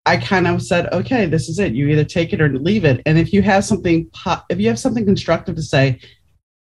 I 0.07 0.17
kind 0.17 0.49
of 0.49 0.63
said, 0.63 0.91
okay, 0.91 1.27
this 1.27 1.51
is 1.51 1.59
it. 1.59 1.75
You 1.75 1.87
either 1.89 2.05
take 2.05 2.33
it 2.33 2.41
or 2.41 2.49
leave 2.49 2.87
it. 2.87 3.03
And 3.05 3.19
if 3.19 3.35
you 3.35 3.43
have 3.43 3.63
something, 3.67 4.09
po- 4.15 4.41
if 4.49 4.59
you 4.59 4.69
have 4.69 4.79
something 4.79 5.05
constructive 5.05 5.55
to 5.57 5.63
say, 5.63 6.01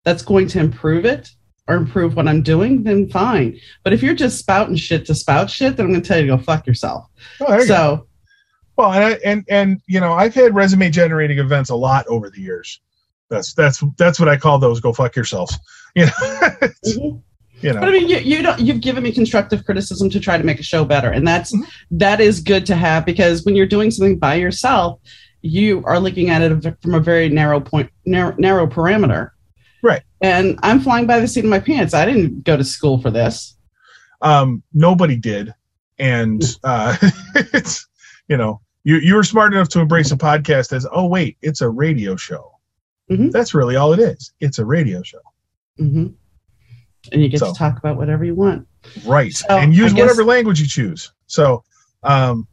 that's 0.03 0.21
going 0.21 0.47
to 0.49 0.59
improve 0.59 1.05
it 1.05 1.29
or 1.67 1.75
improve 1.75 2.15
what 2.15 2.27
I'm 2.27 2.41
doing, 2.41 2.83
then 2.83 3.09
fine. 3.09 3.59
But 3.83 3.93
if 3.93 4.01
you're 4.03 4.15
just 4.15 4.39
spouting 4.39 4.75
shit 4.75 5.05
to 5.05 5.15
spout 5.15 5.49
shit, 5.49 5.77
then 5.77 5.85
I'm 5.85 5.91
going 5.91 6.01
to 6.01 6.07
tell 6.07 6.17
you 6.17 6.27
to 6.27 6.37
go 6.37 6.43
fuck 6.43 6.65
yourself. 6.67 7.05
oh, 7.41 7.53
you 7.53 7.59
go. 7.59 7.65
So 7.65 8.07
well 8.77 8.93
and, 8.93 9.03
I, 9.03 9.11
and 9.25 9.45
and 9.49 9.81
you 9.85 9.99
know 9.99 10.13
i've 10.13 10.33
had 10.33 10.55
resume 10.55 10.89
generating 10.89 11.39
events 11.39 11.69
a 11.69 11.75
lot 11.75 12.07
over 12.07 12.29
the 12.29 12.39
years 12.39 12.79
that's 13.29 13.53
that's 13.53 13.83
that's 13.97 14.17
what 14.19 14.29
i 14.29 14.37
call 14.37 14.59
those 14.59 14.79
go 14.79 14.93
fuck 14.93 15.15
yourselves 15.15 15.59
you 15.95 16.05
know 16.05 16.11
mhm. 16.11 17.21
you 17.61 17.73
But 17.73 17.83
I 17.83 17.91
mean, 17.91 18.07
you, 18.07 18.17
you 18.17 18.41
don't. 18.41 18.59
You've 18.59 18.81
given 18.81 19.03
me 19.03 19.11
constructive 19.11 19.65
criticism 19.65 20.09
to 20.11 20.19
try 20.19 20.35
to 20.37 20.43
make 20.43 20.59
a 20.59 20.63
show 20.63 20.83
better, 20.85 21.11
and 21.11 21.27
that's 21.27 21.53
Mhm. 21.53 21.65
that 21.91 22.19
is 22.21 22.39
good 22.39 22.65
to 22.67 22.75
have 22.75 23.05
because 23.05 23.43
when 23.45 23.55
you're 23.55 23.67
doing 23.67 23.91
something 23.91 24.17
by 24.17 24.35
yourself, 24.35 24.99
you 25.41 25.83
are 25.85 25.99
looking 25.99 26.29
at 26.31 26.41
it 26.41 26.75
from 26.81 26.95
a 26.95 26.99
very 26.99 27.29
narrow 27.29 27.59
point, 27.59 27.91
narrow, 28.05 28.33
narrow 28.39 28.65
parameter. 28.65 29.30
Right. 29.81 30.03
And 30.21 30.59
I'm 30.63 30.79
flying 30.79 31.07
by 31.07 31.19
the 31.19 31.27
seat 31.27 31.43
of 31.43 31.49
my 31.49 31.59
pants. 31.59 31.93
I 31.93 32.05
didn't 32.05 32.43
go 32.43 32.55
to 32.57 32.63
school 32.63 32.99
for 33.01 33.09
this. 33.11 33.55
um, 34.21 34.61
nobody 34.73 35.15
did, 35.15 35.53
and 35.97 36.43
uh, 36.63 36.95
it's 37.53 37.87
you 38.27 38.37
know 38.37 38.61
you 38.83 38.97
you 38.97 39.15
were 39.15 39.23
smart 39.23 39.53
enough 39.53 39.69
to 39.69 39.79
embrace 39.79 40.11
a 40.11 40.15
podcast 40.17 40.73
as 40.73 40.85
oh 40.91 41.07
wait 41.07 41.37
it's 41.41 41.61
a 41.61 41.69
radio 41.69 42.15
show. 42.15 42.51
Mhm. 43.09 43.31
That's 43.31 43.53
really 43.55 43.75
all 43.75 43.93
it 43.93 43.99
is. 43.99 44.31
It's 44.39 44.59
a 44.59 44.65
radio 44.65 45.01
show, 45.03 45.19
hmm 45.77 46.07
And 47.11 47.21
you 47.21 47.27
get 47.29 47.39
So. 47.39 47.51
to 47.51 47.57
talk 47.57 47.77
about 47.79 47.97
whatever 47.97 48.23
you 48.23 48.35
want, 48.35 48.67
right? 49.05 49.33
So, 49.33 49.47
and 49.49 49.75
use 49.75 49.91
guess- 49.93 50.01
whatever 50.03 50.23
language 50.23 50.61
you 50.61 50.67
choose. 50.67 51.11
So 51.25 51.63
um, 52.03 52.47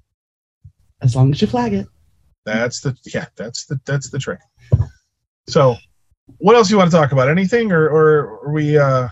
as 1.03 1.15
long 1.15 1.31
as 1.33 1.41
you 1.43 1.47
flag 1.49 1.75
it. 1.75 1.87
that's 2.45 2.81
the 2.81 2.97
yeah 3.15 3.27
that's 3.37 3.67
the 3.67 3.79
that's 3.85 4.09
the 4.11 4.19
trick. 4.19 4.41
So 5.49 5.77
what 6.39 6.55
else 6.57 6.71
you 6.71 6.77
want 6.77 6.91
to 6.91 6.97
talk 6.97 7.13
about? 7.13 7.29
Anything 7.29 7.73
or 7.73 7.89
or 7.89 8.41
are 8.47 8.53
we 8.53 8.77
uh, 8.79 9.09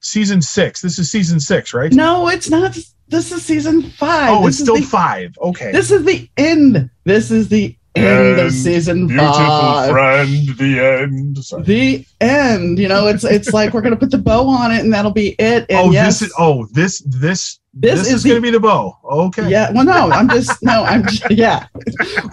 season 0.00 0.42
six? 0.42 0.80
This 0.80 0.98
is 0.98 1.10
season 1.10 1.40
six, 1.40 1.72
right? 1.72 1.92
No, 1.92 2.28
it's 2.28 2.50
not. 2.50 2.76
This 3.08 3.32
is 3.32 3.42
season 3.42 3.82
five. 3.82 4.30
oh, 4.30 4.44
This 4.44 4.56
it's 4.56 4.64
still 4.64 4.76
the, 4.76 4.82
five. 4.82 5.34
Okay. 5.40 5.72
This 5.72 5.90
is 5.90 6.04
the 6.04 6.28
end. 6.36 6.90
This 7.04 7.30
is 7.30 7.48
the 7.48 7.74
end 7.96 8.38
of 8.38 8.46
And 8.46 8.52
season 8.52 9.08
five. 9.08 9.90
friend, 9.90 10.28
the 10.58 10.78
end. 10.78 11.38
Sorry. 11.38 11.62
the 11.62 12.06
end. 12.20 12.78
You 12.78 12.88
know, 12.88 13.06
it's 13.06 13.24
it's 13.24 13.52
like 13.54 13.72
we're 13.72 13.80
gonna 13.80 13.96
put 13.96 14.10
the 14.10 14.18
bow 14.18 14.46
on 14.48 14.72
it, 14.72 14.80
and 14.80 14.92
that'll 14.92 15.10
be 15.10 15.30
it. 15.38 15.64
And 15.70 15.88
oh, 15.88 15.90
yes, 15.90 16.20
this 16.20 16.28
is 16.28 16.34
oh 16.38 16.66
this 16.72 17.00
this 17.06 17.57
This 17.74 18.00
this, 18.00 18.08
is 18.08 18.14
is, 18.14 18.24
going 18.24 18.36
to 18.36 18.42
be 18.42 18.50
the 18.50 18.58
bow. 18.58 18.96
Okay. 19.04 19.48
yeah. 19.48 19.70
Well, 19.70 19.84
no, 19.84 20.10
I'm 20.10 20.28
just 20.28 20.62
no, 20.62 20.84
I'm 20.84 21.06
just, 21.06 21.24
yeah. 21.30 21.66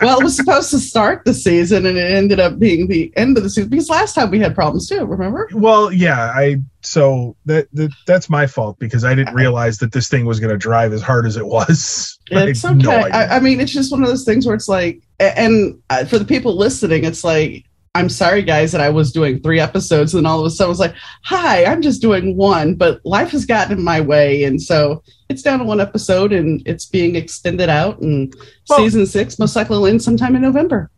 Well, 0.01 0.19
it 0.19 0.23
was 0.23 0.35
supposed 0.35 0.71
to 0.71 0.79
start 0.79 1.25
the 1.25 1.33
season, 1.33 1.85
and 1.85 1.97
it 1.97 2.15
ended 2.15 2.39
up 2.39 2.57
being 2.57 2.87
the 2.87 3.11
end 3.17 3.37
of 3.37 3.43
the 3.43 3.49
season 3.49 3.69
because 3.69 3.89
last 3.89 4.15
time 4.15 4.31
we 4.31 4.39
had 4.39 4.55
problems 4.55 4.87
too. 4.87 5.05
Remember? 5.05 5.47
Well, 5.53 5.91
yeah. 5.91 6.31
I 6.33 6.61
so 6.81 7.35
that, 7.45 7.67
that 7.73 7.91
that's 8.07 8.29
my 8.29 8.47
fault 8.47 8.79
because 8.79 9.03
I 9.03 9.13
didn't 9.13 9.33
realize 9.33 9.77
that 9.79 9.91
this 9.91 10.07
thing 10.07 10.25
was 10.25 10.39
going 10.39 10.51
to 10.51 10.57
drive 10.57 10.93
as 10.93 11.01
hard 11.01 11.25
as 11.25 11.37
it 11.37 11.45
was. 11.45 12.17
It's 12.31 12.63
no 12.63 12.71
okay. 12.71 12.89
idea. 12.89 13.13
I, 13.13 13.35
I 13.35 13.39
mean, 13.39 13.59
it's 13.59 13.71
just 13.71 13.91
one 13.91 14.01
of 14.01 14.09
those 14.09 14.25
things 14.25 14.47
where 14.47 14.55
it's 14.55 14.67
like, 14.67 15.01
and 15.19 15.79
uh, 15.91 16.05
for 16.05 16.17
the 16.17 16.25
people 16.25 16.57
listening, 16.57 17.03
it's 17.03 17.23
like. 17.23 17.65
I'm 17.95 18.09
sorry, 18.09 18.43
guys, 18.43 18.71
that 18.73 18.81
I 18.81 18.89
was 18.89 19.11
doing 19.11 19.39
three 19.39 19.59
episodes, 19.59 20.13
and 20.13 20.27
all 20.27 20.41
of 20.41 20.45
a 20.45 20.49
sudden 20.49 20.67
I 20.67 20.69
was 20.69 20.79
like, 20.79 20.95
"Hi, 21.23 21.63
I'm 21.65 21.81
just 21.81 22.01
doing 22.01 22.35
one," 22.35 22.75
but 22.75 22.99
life 23.05 23.29
has 23.31 23.45
gotten 23.45 23.77
in 23.77 23.83
my 23.83 24.01
way, 24.01 24.43
and 24.43 24.61
so 24.61 25.01
it's 25.29 25.41
down 25.41 25.59
to 25.59 25.65
one 25.65 25.79
episode, 25.79 26.33
and 26.33 26.61
it's 26.67 26.85
being 26.85 27.15
extended 27.15 27.69
out. 27.69 28.01
And 28.01 28.35
Well- 28.69 28.79
season 28.79 29.05
six 29.05 29.39
most 29.39 29.55
likely 29.55 29.77
will 29.77 29.87
end 29.87 30.03
sometime 30.03 30.35
in 30.35 30.41
November. 30.41 30.91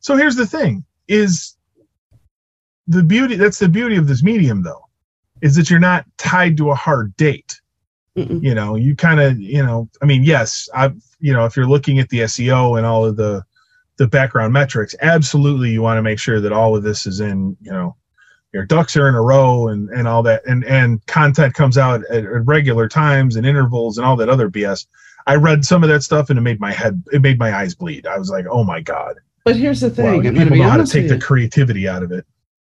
so 0.00 0.16
here's 0.16 0.36
the 0.36 0.46
thing: 0.46 0.84
is 1.06 1.54
the 2.86 3.02
beauty. 3.04 3.36
That's 3.36 3.58
the 3.58 3.68
beauty 3.68 3.96
of 3.96 4.08
this 4.08 4.22
medium, 4.22 4.62
though, 4.62 4.82
is 5.42 5.54
that 5.56 5.68
you're 5.68 5.78
not 5.78 6.06
tied 6.16 6.56
to 6.56 6.70
a 6.70 6.74
hard 6.74 7.14
date. 7.16 7.60
Mm-mm. 8.16 8.42
you 8.42 8.52
know 8.52 8.74
you 8.74 8.96
kind 8.96 9.20
of 9.20 9.38
you 9.38 9.62
know 9.62 9.88
i 10.02 10.04
mean 10.04 10.24
yes 10.24 10.68
i 10.74 10.90
you 11.20 11.32
know 11.32 11.44
if 11.44 11.56
you're 11.56 11.68
looking 11.68 12.00
at 12.00 12.08
the 12.08 12.20
seo 12.20 12.76
and 12.76 12.84
all 12.84 13.04
of 13.04 13.14
the 13.14 13.44
the 13.98 14.06
background 14.06 14.52
metrics 14.52 14.94
absolutely 15.02 15.70
you 15.70 15.82
want 15.82 15.98
to 15.98 16.02
make 16.02 16.18
sure 16.18 16.40
that 16.40 16.52
all 16.52 16.76
of 16.76 16.82
this 16.82 17.06
is 17.06 17.20
in 17.20 17.56
you 17.60 17.70
know 17.70 17.94
your 18.52 18.64
ducks 18.64 18.96
are 18.96 19.08
in 19.08 19.14
a 19.14 19.22
row 19.22 19.68
and 19.68 19.90
and 19.90 20.08
all 20.08 20.22
that 20.22 20.44
and 20.46 20.64
and 20.64 21.04
content 21.06 21.52
comes 21.54 21.76
out 21.76 22.02
at, 22.10 22.24
at 22.24 22.46
regular 22.46 22.88
times 22.88 23.36
and 23.36 23.46
intervals 23.46 23.98
and 23.98 24.06
all 24.06 24.16
that 24.16 24.28
other 24.28 24.48
bs 24.48 24.86
i 25.26 25.34
read 25.34 25.64
some 25.64 25.82
of 25.82 25.88
that 25.88 26.02
stuff 26.02 26.30
and 26.30 26.38
it 26.38 26.42
made 26.42 26.60
my 26.60 26.72
head 26.72 27.02
it 27.12 27.20
made 27.20 27.38
my 27.38 27.54
eyes 27.54 27.74
bleed 27.74 28.06
i 28.06 28.16
was 28.16 28.30
like 28.30 28.46
oh 28.50 28.64
my 28.64 28.80
god 28.80 29.16
But 29.44 29.56
here's 29.56 29.80
the 29.80 29.90
thing: 29.90 30.06
I'm 30.06 30.22
going 30.22 30.34
to 30.34 30.40
people 30.40 30.54
be 30.54 30.60
know 30.60 30.70
how 30.70 30.76
to 30.76 30.86
take 30.86 31.08
the 31.08 31.18
creativity 31.18 31.88
out 31.88 32.02
of 32.02 32.12
it 32.12 32.24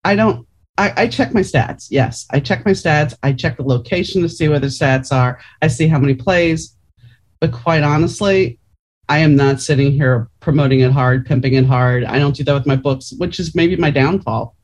I 0.05 0.15
don't. 0.15 0.47
I, 0.77 0.93
I 0.97 1.09
check 1.09 1.33
my 1.33 1.41
stats. 1.41 1.87
Yes, 1.91 2.27
I 2.31 2.41
check 2.41 2.65
my 2.65 2.73
stats. 2.73 3.15
I 3.23 3.33
check 3.33 3.57
the 3.57 3.63
location 3.63 4.23
to 4.23 4.29
see 4.29 4.49
where 4.49 4.59
the 4.59 4.67
stats 4.67 5.13
are. 5.13 5.41
I 5.63 5.69
see 5.69 5.87
how 5.87 5.99
many 5.99 6.15
plays. 6.15 6.77
But 7.41 7.53
quite 7.53 7.83
honestly, 7.83 8.59
I 9.09 9.19
am 9.19 9.37
not 9.37 9.61
sitting 9.61 9.93
here 9.93 10.29
promoting 10.41 10.81
it 10.81 10.91
hard, 10.91 11.27
pimping 11.27 11.55
it 11.55 11.67
hard. 11.67 12.05
I 12.05 12.19
don't 12.19 12.35
do 12.35 12.45
that 12.45 12.55
with 12.55 12.67
my 12.67 12.77
books, 12.77 13.13
which 13.19 13.39
is 13.39 13.55
maybe 13.55 13.77
my 13.77 13.91
downfall. 13.91 14.57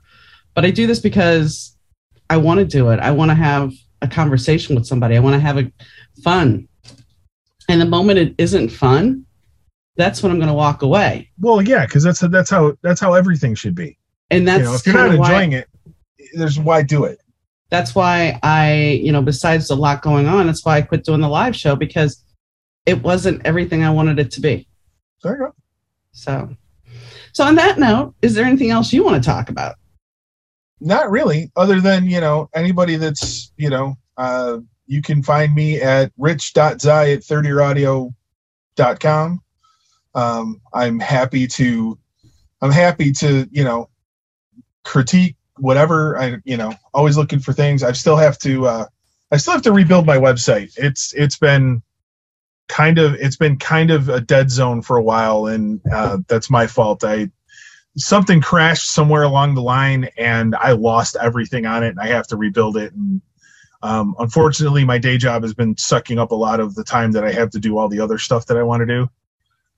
But 0.55 0.65
I 0.65 0.71
do 0.71 0.87
this 0.87 0.99
because 0.99 1.77
I 2.31 2.39
want 2.39 2.59
to 2.61 2.65
do 2.67 2.91
it. 2.91 3.01
I 3.01 3.11
want 3.11 3.31
to 3.31 3.35
have 3.35 3.73
a 4.03 4.09
conversation 4.09 4.75
with 4.75 4.87
somebody. 4.87 5.17
I 5.17 5.21
want 5.21 5.35
to 5.35 5.41
have 5.41 5.59
a 5.59 5.71
fun. 6.23 6.69
And 7.69 7.81
the 7.81 7.87
moment 7.87 8.19
it 8.19 8.35
isn't 8.39 8.71
fun, 8.71 9.27
that's 9.97 10.23
when 10.23 10.33
I'm 10.33 10.39
going 10.39 10.49
to 10.49 10.55
walk 10.55 10.83
away. 10.83 11.31
Well, 11.39 11.61
yeah, 11.61 11.85
because 11.85 12.03
that's 12.03 12.21
that's 12.21 12.49
how 12.51 12.75
that's 12.83 13.01
how 13.01 13.13
everything 13.15 13.55
should 13.55 13.75
be. 13.75 13.99
And 14.31 14.49
that's 14.49 14.61
you 14.61 14.65
know, 14.65 14.75
if 14.75 14.87
you're 14.87 14.95
not 14.95 15.03
kinda 15.09 15.19
why- 15.21 15.29
enjoying 15.33 15.53
it, 15.53 15.69
there's 16.35 16.59
why 16.59 16.83
do 16.83 17.05
it. 17.05 17.19
that's 17.71 17.95
why 17.95 18.39
I, 18.43 19.01
you 19.03 19.13
know, 19.13 19.23
besides 19.23 19.71
a 19.71 19.75
lot 19.77 20.03
going 20.03 20.27
on, 20.27 20.47
that's 20.47 20.65
why 20.65 20.79
I 20.79 20.83
quit 20.83 21.05
doing 21.05 21.21
the 21.21 21.29
live 21.29 21.55
show 21.55 21.77
because 21.77 22.25
it 22.87 23.03
wasn't 23.03 23.45
everything 23.45 23.85
I 23.85 23.91
wanted 23.91 24.19
it 24.19 24.31
to 24.33 24.41
be. 24.41 24.67
There 25.23 25.33
you 25.33 25.39
go. 25.39 25.55
So, 26.13 26.57
so 27.33 27.45
on 27.45 27.55
that 27.57 27.79
note, 27.79 28.15
is 28.23 28.35
there 28.35 28.45
anything 28.45 28.71
else 28.71 28.93
you 28.93 29.05
want 29.05 29.23
to 29.23 29.29
talk 29.29 29.49
about? 29.49 29.77
Not 30.81 31.11
really, 31.11 31.51
other 31.57 31.81
than 31.81 32.07
you 32.07 32.21
know 32.21 32.49
anybody 32.55 32.97
that's 32.97 33.53
you 33.57 33.69
know 33.69 33.97
uh, 34.17 34.59
you 34.87 35.03
can 35.03 35.23
find 35.23 35.55
me 35.55 35.81
at 35.81 36.11
rich.zi 36.17 36.63
at 36.63 37.21
30audio.com. 37.21 39.43
Um, 40.15 40.61
I'm 40.73 40.99
happy 40.99 41.47
to 41.47 41.99
I'm 42.63 42.71
happy 42.71 43.13
to 43.13 43.47
you 43.51 43.65
know 43.65 43.91
critique 44.85 45.37
whatever 45.59 46.19
I 46.19 46.39
you 46.45 46.57
know 46.57 46.73
always 46.95 47.19
looking 47.19 47.41
for 47.41 47.53
things. 47.53 47.83
I 47.83 47.93
still 47.93 48.17
have 48.17 48.39
to 48.39 48.67
uh, 48.67 48.87
I 49.31 49.37
still 49.37 49.53
have 49.53 49.63
to 49.63 49.73
rebuild 49.73 50.07
my 50.07 50.17
website. 50.17 50.73
It's 50.77 51.13
it's 51.13 51.37
been 51.37 51.83
kind 52.71 52.99
of 52.99 53.15
it's 53.15 53.37
been 53.37 53.59
kind 53.59 53.91
of 53.91 54.09
a 54.09 54.21
dead 54.21 54.51
zone 54.51 54.81
for 54.81 54.97
a 54.97 55.03
while, 55.03 55.47
and 55.47 55.81
uh, 55.93 56.19
that's 56.29 56.49
my 56.49 56.67
fault. 56.67 57.05
I 57.05 57.31
something 57.97 58.41
crashed 58.41 58.89
somewhere 58.93 59.25
along 59.25 59.55
the 59.57 59.63
line 59.63 60.09
and 60.17 60.55
I 60.55 60.73
lost 60.73 61.17
everything 61.21 61.67
on 61.67 61.83
it 61.83 61.89
and 61.89 61.99
I 62.01 62.07
have 62.07 62.27
to 62.29 62.37
rebuild 62.37 62.77
it 62.77 62.93
and 62.95 63.21
um, 63.83 64.15
unfortunately 64.21 64.85
my 64.85 64.97
day 64.97 65.19
job 65.19 65.43
has 65.43 65.55
been 65.55 65.77
sucking 65.77 66.17
up 66.17 66.31
a 66.31 66.37
lot 66.37 66.61
of 66.61 66.77
the 66.77 66.85
time 66.85 67.11
that 67.13 67.25
I 67.25 67.33
have 67.33 67.51
to 67.51 67.59
do 67.59 67.77
all 67.79 67.89
the 67.89 67.99
other 67.99 68.17
stuff 68.17 68.47
that 68.47 68.57
I 68.57 68.63
want 68.63 68.83
to 68.83 68.87
do 68.87 69.09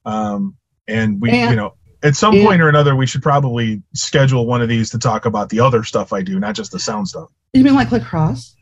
um, 0.05 0.57
and 0.87 1.23
we 1.23 1.31
And- 1.31 1.51
you 1.51 1.57
know 1.57 1.75
at 2.03 2.15
some 2.15 2.35
and- 2.35 2.45
point 2.45 2.61
or 2.61 2.69
another 2.69 2.95
we 2.95 3.07
should 3.07 3.23
probably 3.23 3.83
schedule 3.95 4.47
one 4.47 4.61
of 4.61 4.69
these 4.69 4.91
to 4.91 4.99
talk 4.99 5.25
about 5.25 5.49
the 5.49 5.61
other 5.61 5.83
stuff 5.83 6.13
I 6.13 6.21
do 6.21 6.39
not 6.39 6.55
just 6.55 6.71
the 6.71 6.79
sound 6.79 7.09
stuff 7.09 7.31
You 7.55 7.65
mean 7.65 7.75
like 7.75 7.91
lacrosse? 7.93 8.55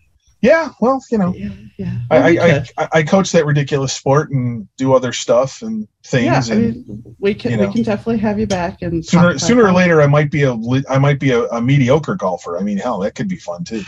Yeah 0.42 0.70
well 0.80 1.02
you 1.10 1.18
know 1.18 1.34
Yeah, 1.34 1.50
yeah. 1.76 1.98
I, 2.10 2.16
I, 2.16 2.30
Okay. 2.30 2.64
I, 2.78 2.88
I 2.92 3.02
coach 3.02 3.32
that 3.32 3.44
ridiculous 3.46 3.92
sport 3.92 4.30
and 4.30 4.68
do 4.76 4.94
other 4.94 5.12
stuff 5.12 5.62
and 5.62 5.86
yeah, 6.12 6.40
things 6.40 6.50
I 6.50 6.54
and 6.54 6.86
mean, 6.86 7.16
we 7.18 7.34
can 7.34 7.52
you 7.52 7.58
we 7.58 7.72
can 7.72 7.82
definitely 7.82 8.18
have 8.18 8.38
you 8.38 8.46
back 8.46 8.82
and 8.82 9.04
sooner 9.04 9.38
sooner 9.38 9.64
or 9.64 9.72
later 9.72 10.00
I 10.00 10.06
might 10.06 10.30
be 10.30 10.42
a 10.44 10.56
I 10.88 10.98
might 10.98 11.18
be 11.20 11.32
a, 11.32 11.44
a 11.46 11.60
mediocre 11.60 12.14
golfer. 12.14 12.58
I 12.58 12.62
mean, 12.62 12.78
hell, 12.78 12.98
that 13.00 13.14
could 13.14 13.28
be 13.28 13.36
fun 13.36 13.64
too. 13.64 13.82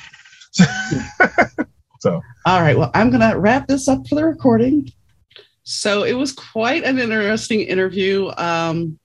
so 2.01 2.21
All 2.45 2.61
right. 2.61 2.77
Well, 2.77 2.91
I'm 2.95 3.11
going 3.11 3.29
to 3.29 3.39
wrap 3.39 3.67
this 3.69 3.89
up 3.89 4.07
for 4.07 4.17
the 4.17 4.25
recording. 4.25 4.91
So 5.65 6.03
it 6.03 6.15
was 6.15 6.33
quite 6.33 6.85
an 6.85 6.99
interesting 6.99 7.61
interview. 7.61 8.31
Um, 8.37 8.99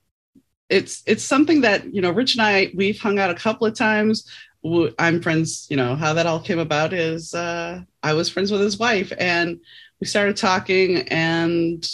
it's 0.69 1.03
it's 1.06 1.24
something 1.24 1.61
that 1.61 1.94
you 1.94 2.02
know, 2.02 2.11
Rich 2.11 2.36
and 2.36 2.41
I 2.41 2.72
we've 2.76 2.99
hung 2.99 3.19
out 3.19 3.30
a 3.30 3.36
couple 3.36 3.68
of 3.68 3.76
times. 3.76 4.30
I'm 5.00 5.22
friends. 5.22 5.68
You 5.70 5.78
know 5.78 5.96
how 5.96 6.14
that 6.14 6.26
all 6.26 6.40
came 6.40 6.60
about 6.60 6.94
is 6.94 7.34
uh, 7.34 7.82
I 8.04 8.14
was 8.14 8.30
friends 8.30 8.52
with 8.52 8.62
his 8.62 8.78
wife, 8.78 9.12
and 9.18 9.60
we 10.00 10.08
started 10.08 10.38
talking, 10.38 11.08
and 11.10 11.88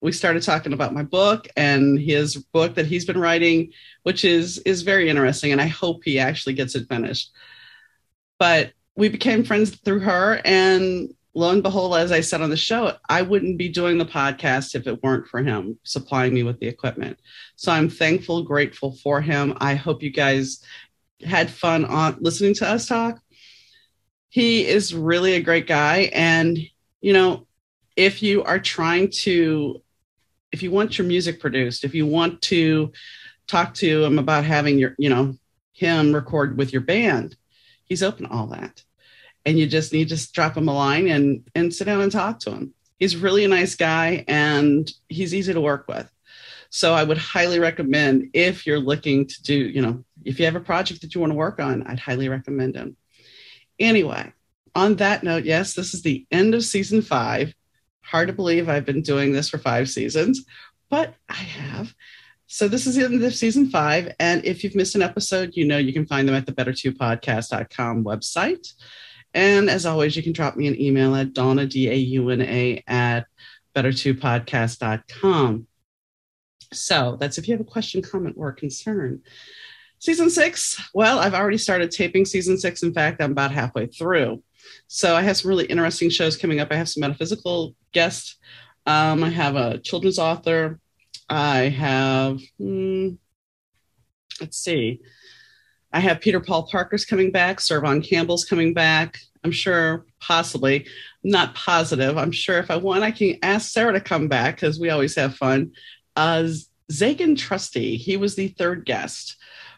we 0.00 0.12
started 0.12 0.42
talking 0.42 0.72
about 0.72 0.94
my 0.94 1.02
book 1.02 1.48
and 1.56 1.98
his 1.98 2.36
book 2.36 2.74
that 2.74 2.86
he's 2.86 3.04
been 3.04 3.18
writing, 3.18 3.72
which 4.02 4.24
is 4.24 4.58
is 4.58 4.82
very 4.82 5.08
interesting, 5.08 5.52
and 5.52 5.60
I 5.60 5.66
hope 5.66 6.02
he 6.04 6.18
actually 6.18 6.54
gets 6.54 6.74
it 6.74 6.88
finished. 6.88 7.30
But 8.38 8.72
we 8.96 9.08
became 9.08 9.44
friends 9.44 9.70
through 9.70 10.00
her 10.00 10.40
and 10.44 11.14
lo 11.34 11.50
and 11.50 11.62
behold 11.62 11.96
as 11.96 12.10
i 12.10 12.20
said 12.20 12.42
on 12.42 12.50
the 12.50 12.56
show 12.56 12.92
i 13.08 13.22
wouldn't 13.22 13.56
be 13.56 13.68
doing 13.68 13.98
the 13.98 14.04
podcast 14.04 14.74
if 14.74 14.86
it 14.86 15.00
weren't 15.02 15.28
for 15.28 15.40
him 15.42 15.78
supplying 15.84 16.34
me 16.34 16.42
with 16.42 16.58
the 16.58 16.66
equipment 16.66 17.16
so 17.54 17.70
i'm 17.70 17.88
thankful 17.88 18.42
grateful 18.42 18.96
for 18.96 19.20
him 19.20 19.56
i 19.58 19.74
hope 19.74 20.02
you 20.02 20.10
guys 20.10 20.62
had 21.24 21.50
fun 21.50 21.84
on 21.84 22.16
listening 22.20 22.54
to 22.54 22.68
us 22.68 22.86
talk. 22.86 23.20
He 24.28 24.66
is 24.66 24.94
really 24.94 25.34
a 25.34 25.42
great 25.42 25.66
guy. 25.66 26.10
And 26.12 26.58
you 27.00 27.12
know 27.12 27.46
if 27.96 28.22
you 28.22 28.44
are 28.44 28.58
trying 28.58 29.10
to 29.10 29.82
if 30.52 30.62
you 30.62 30.70
want 30.70 30.98
your 30.98 31.06
music 31.06 31.40
produced 31.40 31.84
if 31.84 31.94
you 31.94 32.06
want 32.06 32.40
to 32.42 32.92
talk 33.46 33.74
to 33.74 34.04
him 34.04 34.18
about 34.18 34.44
having 34.44 34.78
your 34.78 34.94
you 34.98 35.08
know 35.08 35.34
him 35.72 36.14
record 36.14 36.58
with 36.58 36.72
your 36.72 36.82
band 36.82 37.36
he's 37.90 38.02
open 38.02 38.26
to 38.26 38.32
all 38.32 38.46
that. 38.46 38.82
And 39.44 39.58
you 39.58 39.66
just 39.66 39.92
need 39.92 40.08
to 40.08 40.32
drop 40.32 40.56
him 40.56 40.68
a 40.68 40.72
line 40.72 41.08
and 41.08 41.44
and 41.54 41.74
sit 41.74 41.84
down 41.84 42.00
and 42.00 42.12
talk 42.12 42.38
to 42.40 42.52
him. 42.52 42.72
He's 42.98 43.16
really 43.16 43.44
a 43.44 43.48
nice 43.48 43.74
guy 43.74 44.24
and 44.26 44.90
he's 45.08 45.34
easy 45.34 45.52
to 45.52 45.60
work 45.60 45.86
with 45.88 46.10
so 46.70 46.94
i 46.94 47.04
would 47.04 47.18
highly 47.18 47.58
recommend 47.58 48.30
if 48.32 48.66
you're 48.66 48.80
looking 48.80 49.26
to 49.26 49.42
do 49.42 49.54
you 49.54 49.82
know 49.82 50.02
if 50.24 50.38
you 50.38 50.44
have 50.44 50.56
a 50.56 50.60
project 50.60 51.02
that 51.02 51.14
you 51.14 51.20
want 51.20 51.30
to 51.30 51.36
work 51.36 51.60
on 51.60 51.82
i'd 51.88 51.98
highly 51.98 52.28
recommend 52.28 52.74
him 52.74 52.96
anyway 53.78 54.32
on 54.74 54.96
that 54.96 55.22
note 55.22 55.44
yes 55.44 55.74
this 55.74 55.94
is 55.94 56.02
the 56.02 56.26
end 56.30 56.54
of 56.54 56.64
season 56.64 57.02
five 57.02 57.54
hard 58.02 58.28
to 58.28 58.34
believe 58.34 58.68
i've 58.68 58.86
been 58.86 59.02
doing 59.02 59.32
this 59.32 59.48
for 59.48 59.58
five 59.58 59.88
seasons 59.88 60.44
but 60.88 61.14
i 61.28 61.34
have 61.34 61.94
so 62.52 62.66
this 62.66 62.84
is 62.84 62.96
the 62.96 63.04
end 63.04 63.22
of 63.22 63.32
season 63.32 63.70
five. 63.70 64.12
And 64.18 64.44
if 64.44 64.64
you've 64.64 64.74
missed 64.74 64.96
an 64.96 65.02
episode, 65.02 65.52
you 65.54 65.64
know 65.64 65.78
you 65.78 65.92
can 65.92 66.04
find 66.04 66.26
them 66.26 66.34
at 66.34 66.46
the 66.46 66.52
better2podcast.com 66.52 68.02
website. 68.02 68.74
And 69.32 69.70
as 69.70 69.86
always, 69.86 70.16
you 70.16 70.22
can 70.24 70.32
drop 70.32 70.56
me 70.56 70.66
an 70.66 70.80
email 70.80 71.14
at 71.14 71.32
Dauna, 71.32 71.68
D 71.68 71.88
A 71.88 71.94
U 71.94 72.30
N 72.30 72.42
A, 72.42 72.82
at 72.88 73.26
better2podcast.com. 73.76 75.68
So 76.72 77.16
that's 77.18 77.38
if 77.38 77.48
you 77.48 77.54
have 77.54 77.60
a 77.60 77.70
question, 77.70 78.02
comment, 78.02 78.36
or 78.38 78.52
concern. 78.52 79.22
Season 79.98 80.30
six, 80.30 80.80
well, 80.94 81.18
I've 81.18 81.34
already 81.34 81.58
started 81.58 81.90
taping 81.90 82.24
season 82.24 82.56
six. 82.56 82.82
In 82.82 82.94
fact, 82.94 83.20
I'm 83.20 83.32
about 83.32 83.52
halfway 83.52 83.86
through. 83.86 84.42
So 84.86 85.14
I 85.14 85.22
have 85.22 85.36
some 85.36 85.48
really 85.48 85.66
interesting 85.66 86.10
shows 86.10 86.36
coming 86.36 86.60
up. 86.60 86.68
I 86.70 86.76
have 86.76 86.88
some 86.88 87.02
metaphysical 87.02 87.74
guests. 87.92 88.36
Um, 88.86 89.22
I 89.22 89.28
have 89.28 89.56
a 89.56 89.78
children's 89.78 90.18
author. 90.18 90.80
I 91.28 91.68
have, 91.68 92.40
hmm, 92.58 93.10
let's 94.40 94.58
see, 94.58 95.00
I 95.92 96.00
have 96.00 96.20
Peter 96.20 96.40
Paul 96.40 96.68
Parker's 96.68 97.04
coming 97.04 97.30
back. 97.30 97.60
Servon 97.60 98.00
Campbell's 98.02 98.44
coming 98.44 98.74
back. 98.74 99.18
I'm 99.42 99.52
sure, 99.52 100.06
possibly, 100.20 100.86
not 101.24 101.54
positive. 101.54 102.16
I'm 102.16 102.32
sure 102.32 102.58
if 102.58 102.70
I 102.70 102.76
want, 102.76 103.02
I 103.02 103.10
can 103.10 103.38
ask 103.42 103.70
Sarah 103.70 103.94
to 103.94 104.00
come 104.00 104.28
back 104.28 104.56
because 104.56 104.78
we 104.78 104.90
always 104.90 105.14
have 105.16 105.36
fun. 105.36 105.72
Uh, 106.16 106.48
Zagan 106.90 107.38
Trusty, 107.38 107.96
he 107.96 108.16
was 108.16 108.34
the 108.34 108.48
third 108.48 108.84
guest 108.84 109.36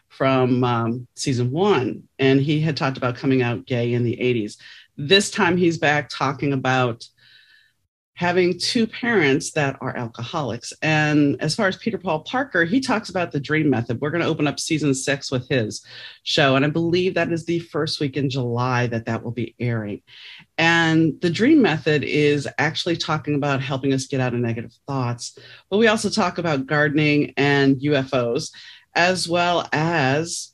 from 0.09 0.63
um, 0.63 1.07
season 1.15 1.51
one, 1.51 2.03
and 2.19 2.39
he 2.39 2.59
had 2.59 2.77
talked 2.77 2.97
about 2.97 3.15
coming 3.15 3.41
out 3.41 3.65
gay 3.65 3.93
in 3.93 4.03
the 4.03 4.17
80s. 4.17 4.57
This 4.95 5.31
time 5.31 5.57
he's 5.57 5.77
back 5.77 6.09
talking 6.09 6.53
about 6.53 7.07
having 8.15 8.59
two 8.59 8.85
parents 8.85 9.51
that 9.51 9.75
are 9.81 9.97
alcoholics. 9.97 10.71
And 10.83 11.41
as 11.41 11.55
far 11.55 11.67
as 11.67 11.77
Peter 11.77 11.97
Paul 11.97 12.19
Parker, 12.21 12.63
he 12.63 12.79
talks 12.79 13.09
about 13.09 13.31
the 13.31 13.39
dream 13.39 13.69
method. 13.71 13.99
We're 13.99 14.11
going 14.11 14.21
to 14.21 14.29
open 14.29 14.45
up 14.45 14.59
season 14.59 14.93
six 14.93 15.31
with 15.31 15.49
his 15.49 15.83
show. 16.21 16.55
And 16.55 16.63
I 16.63 16.69
believe 16.69 17.15
that 17.15 17.31
is 17.31 17.45
the 17.45 17.59
first 17.59 17.99
week 17.99 18.15
in 18.15 18.29
July 18.29 18.85
that 18.87 19.05
that 19.05 19.23
will 19.23 19.31
be 19.31 19.55
airing. 19.59 20.03
And 20.59 21.19
the 21.21 21.31
dream 21.31 21.61
method 21.61 22.03
is 22.03 22.47
actually 22.59 22.97
talking 22.97 23.33
about 23.33 23.61
helping 23.61 23.93
us 23.93 24.05
get 24.05 24.21
out 24.21 24.35
of 24.35 24.39
negative 24.39 24.73
thoughts. 24.85 25.37
But 25.71 25.77
we 25.77 25.87
also 25.87 26.09
talk 26.09 26.37
about 26.37 26.67
gardening 26.67 27.33
and 27.35 27.77
UFOs, 27.77 28.51
as 28.93 29.27
well 29.27 29.67
as, 29.73 30.53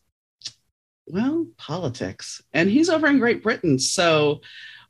well, 1.08 1.46
politics. 1.58 2.42
And 2.54 2.70
he's 2.70 2.90
over 2.90 3.08
in 3.08 3.20
Great 3.20 3.44
Britain. 3.44 3.80
So 3.80 4.40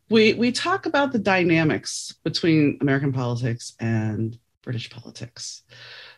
we 0.09 0.33
we 0.33 0.51
talk 0.51 0.85
about 0.85 1.11
the 1.11 1.19
dynamics 1.19 2.15
between 2.23 2.77
American 2.81 3.13
politics 3.13 3.75
and 3.79 4.37
British 4.63 4.89
politics. 4.89 5.63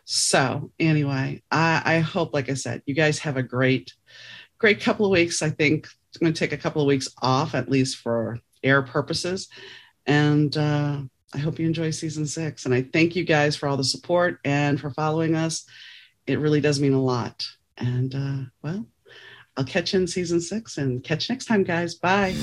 So 0.04 0.72
anyway, 0.78 1.42
I, 1.50 1.82
I 1.84 1.98
hope, 2.00 2.34
like 2.34 2.50
I 2.50 2.54
said, 2.54 2.82
you 2.86 2.94
guys 2.94 3.18
have 3.20 3.36
a 3.36 3.42
great, 3.42 3.92
great 4.58 4.80
couple 4.80 5.06
of 5.06 5.12
weeks. 5.12 5.42
I 5.42 5.50
think 5.50 5.86
I'm 5.86 6.26
going 6.26 6.32
to 6.32 6.38
take 6.38 6.52
a 6.52 6.60
couple 6.60 6.82
of 6.82 6.88
weeks 6.88 7.08
off, 7.22 7.54
at 7.54 7.70
least 7.70 7.98
for 7.98 8.38
air 8.62 8.82
purposes, 8.82 9.48
and 10.06 10.56
uh, 10.56 11.00
I 11.34 11.38
hope 11.38 11.58
you 11.58 11.66
enjoy 11.66 11.90
season 11.90 12.26
six. 12.26 12.64
And 12.64 12.74
I 12.74 12.82
thank 12.82 13.16
you 13.16 13.24
guys 13.24 13.56
for 13.56 13.68
all 13.68 13.76
the 13.76 13.84
support 13.84 14.38
and 14.44 14.80
for 14.80 14.90
following 14.90 15.34
us. 15.34 15.64
It 16.26 16.38
really 16.38 16.60
does 16.60 16.80
mean 16.80 16.92
a 16.92 17.02
lot. 17.02 17.46
And 17.78 18.14
uh, 18.14 18.50
well, 18.62 18.86
I'll 19.56 19.64
catch 19.64 19.92
you 19.92 20.00
in 20.00 20.06
season 20.06 20.40
six 20.40 20.78
and 20.78 21.02
catch 21.02 21.28
you 21.28 21.34
next 21.34 21.46
time, 21.46 21.64
guys. 21.64 21.94
Bye. 21.94 22.34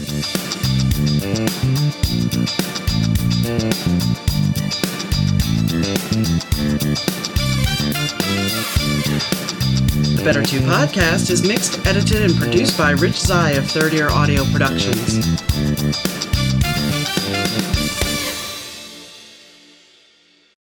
The 10.20 10.26
Better 10.26 10.44
2 10.44 10.60
podcast 10.60 11.32
is 11.32 11.48
mixed, 11.48 11.88
edited, 11.88 12.22
and 12.24 12.36
produced 12.36 12.78
by 12.78 12.91
Rich 12.91 13.22
Zai 13.22 13.52
of 13.52 13.72
Third 13.72 13.94
Ear 13.94 14.10
Audio 14.10 14.44
Productions. 14.52 16.19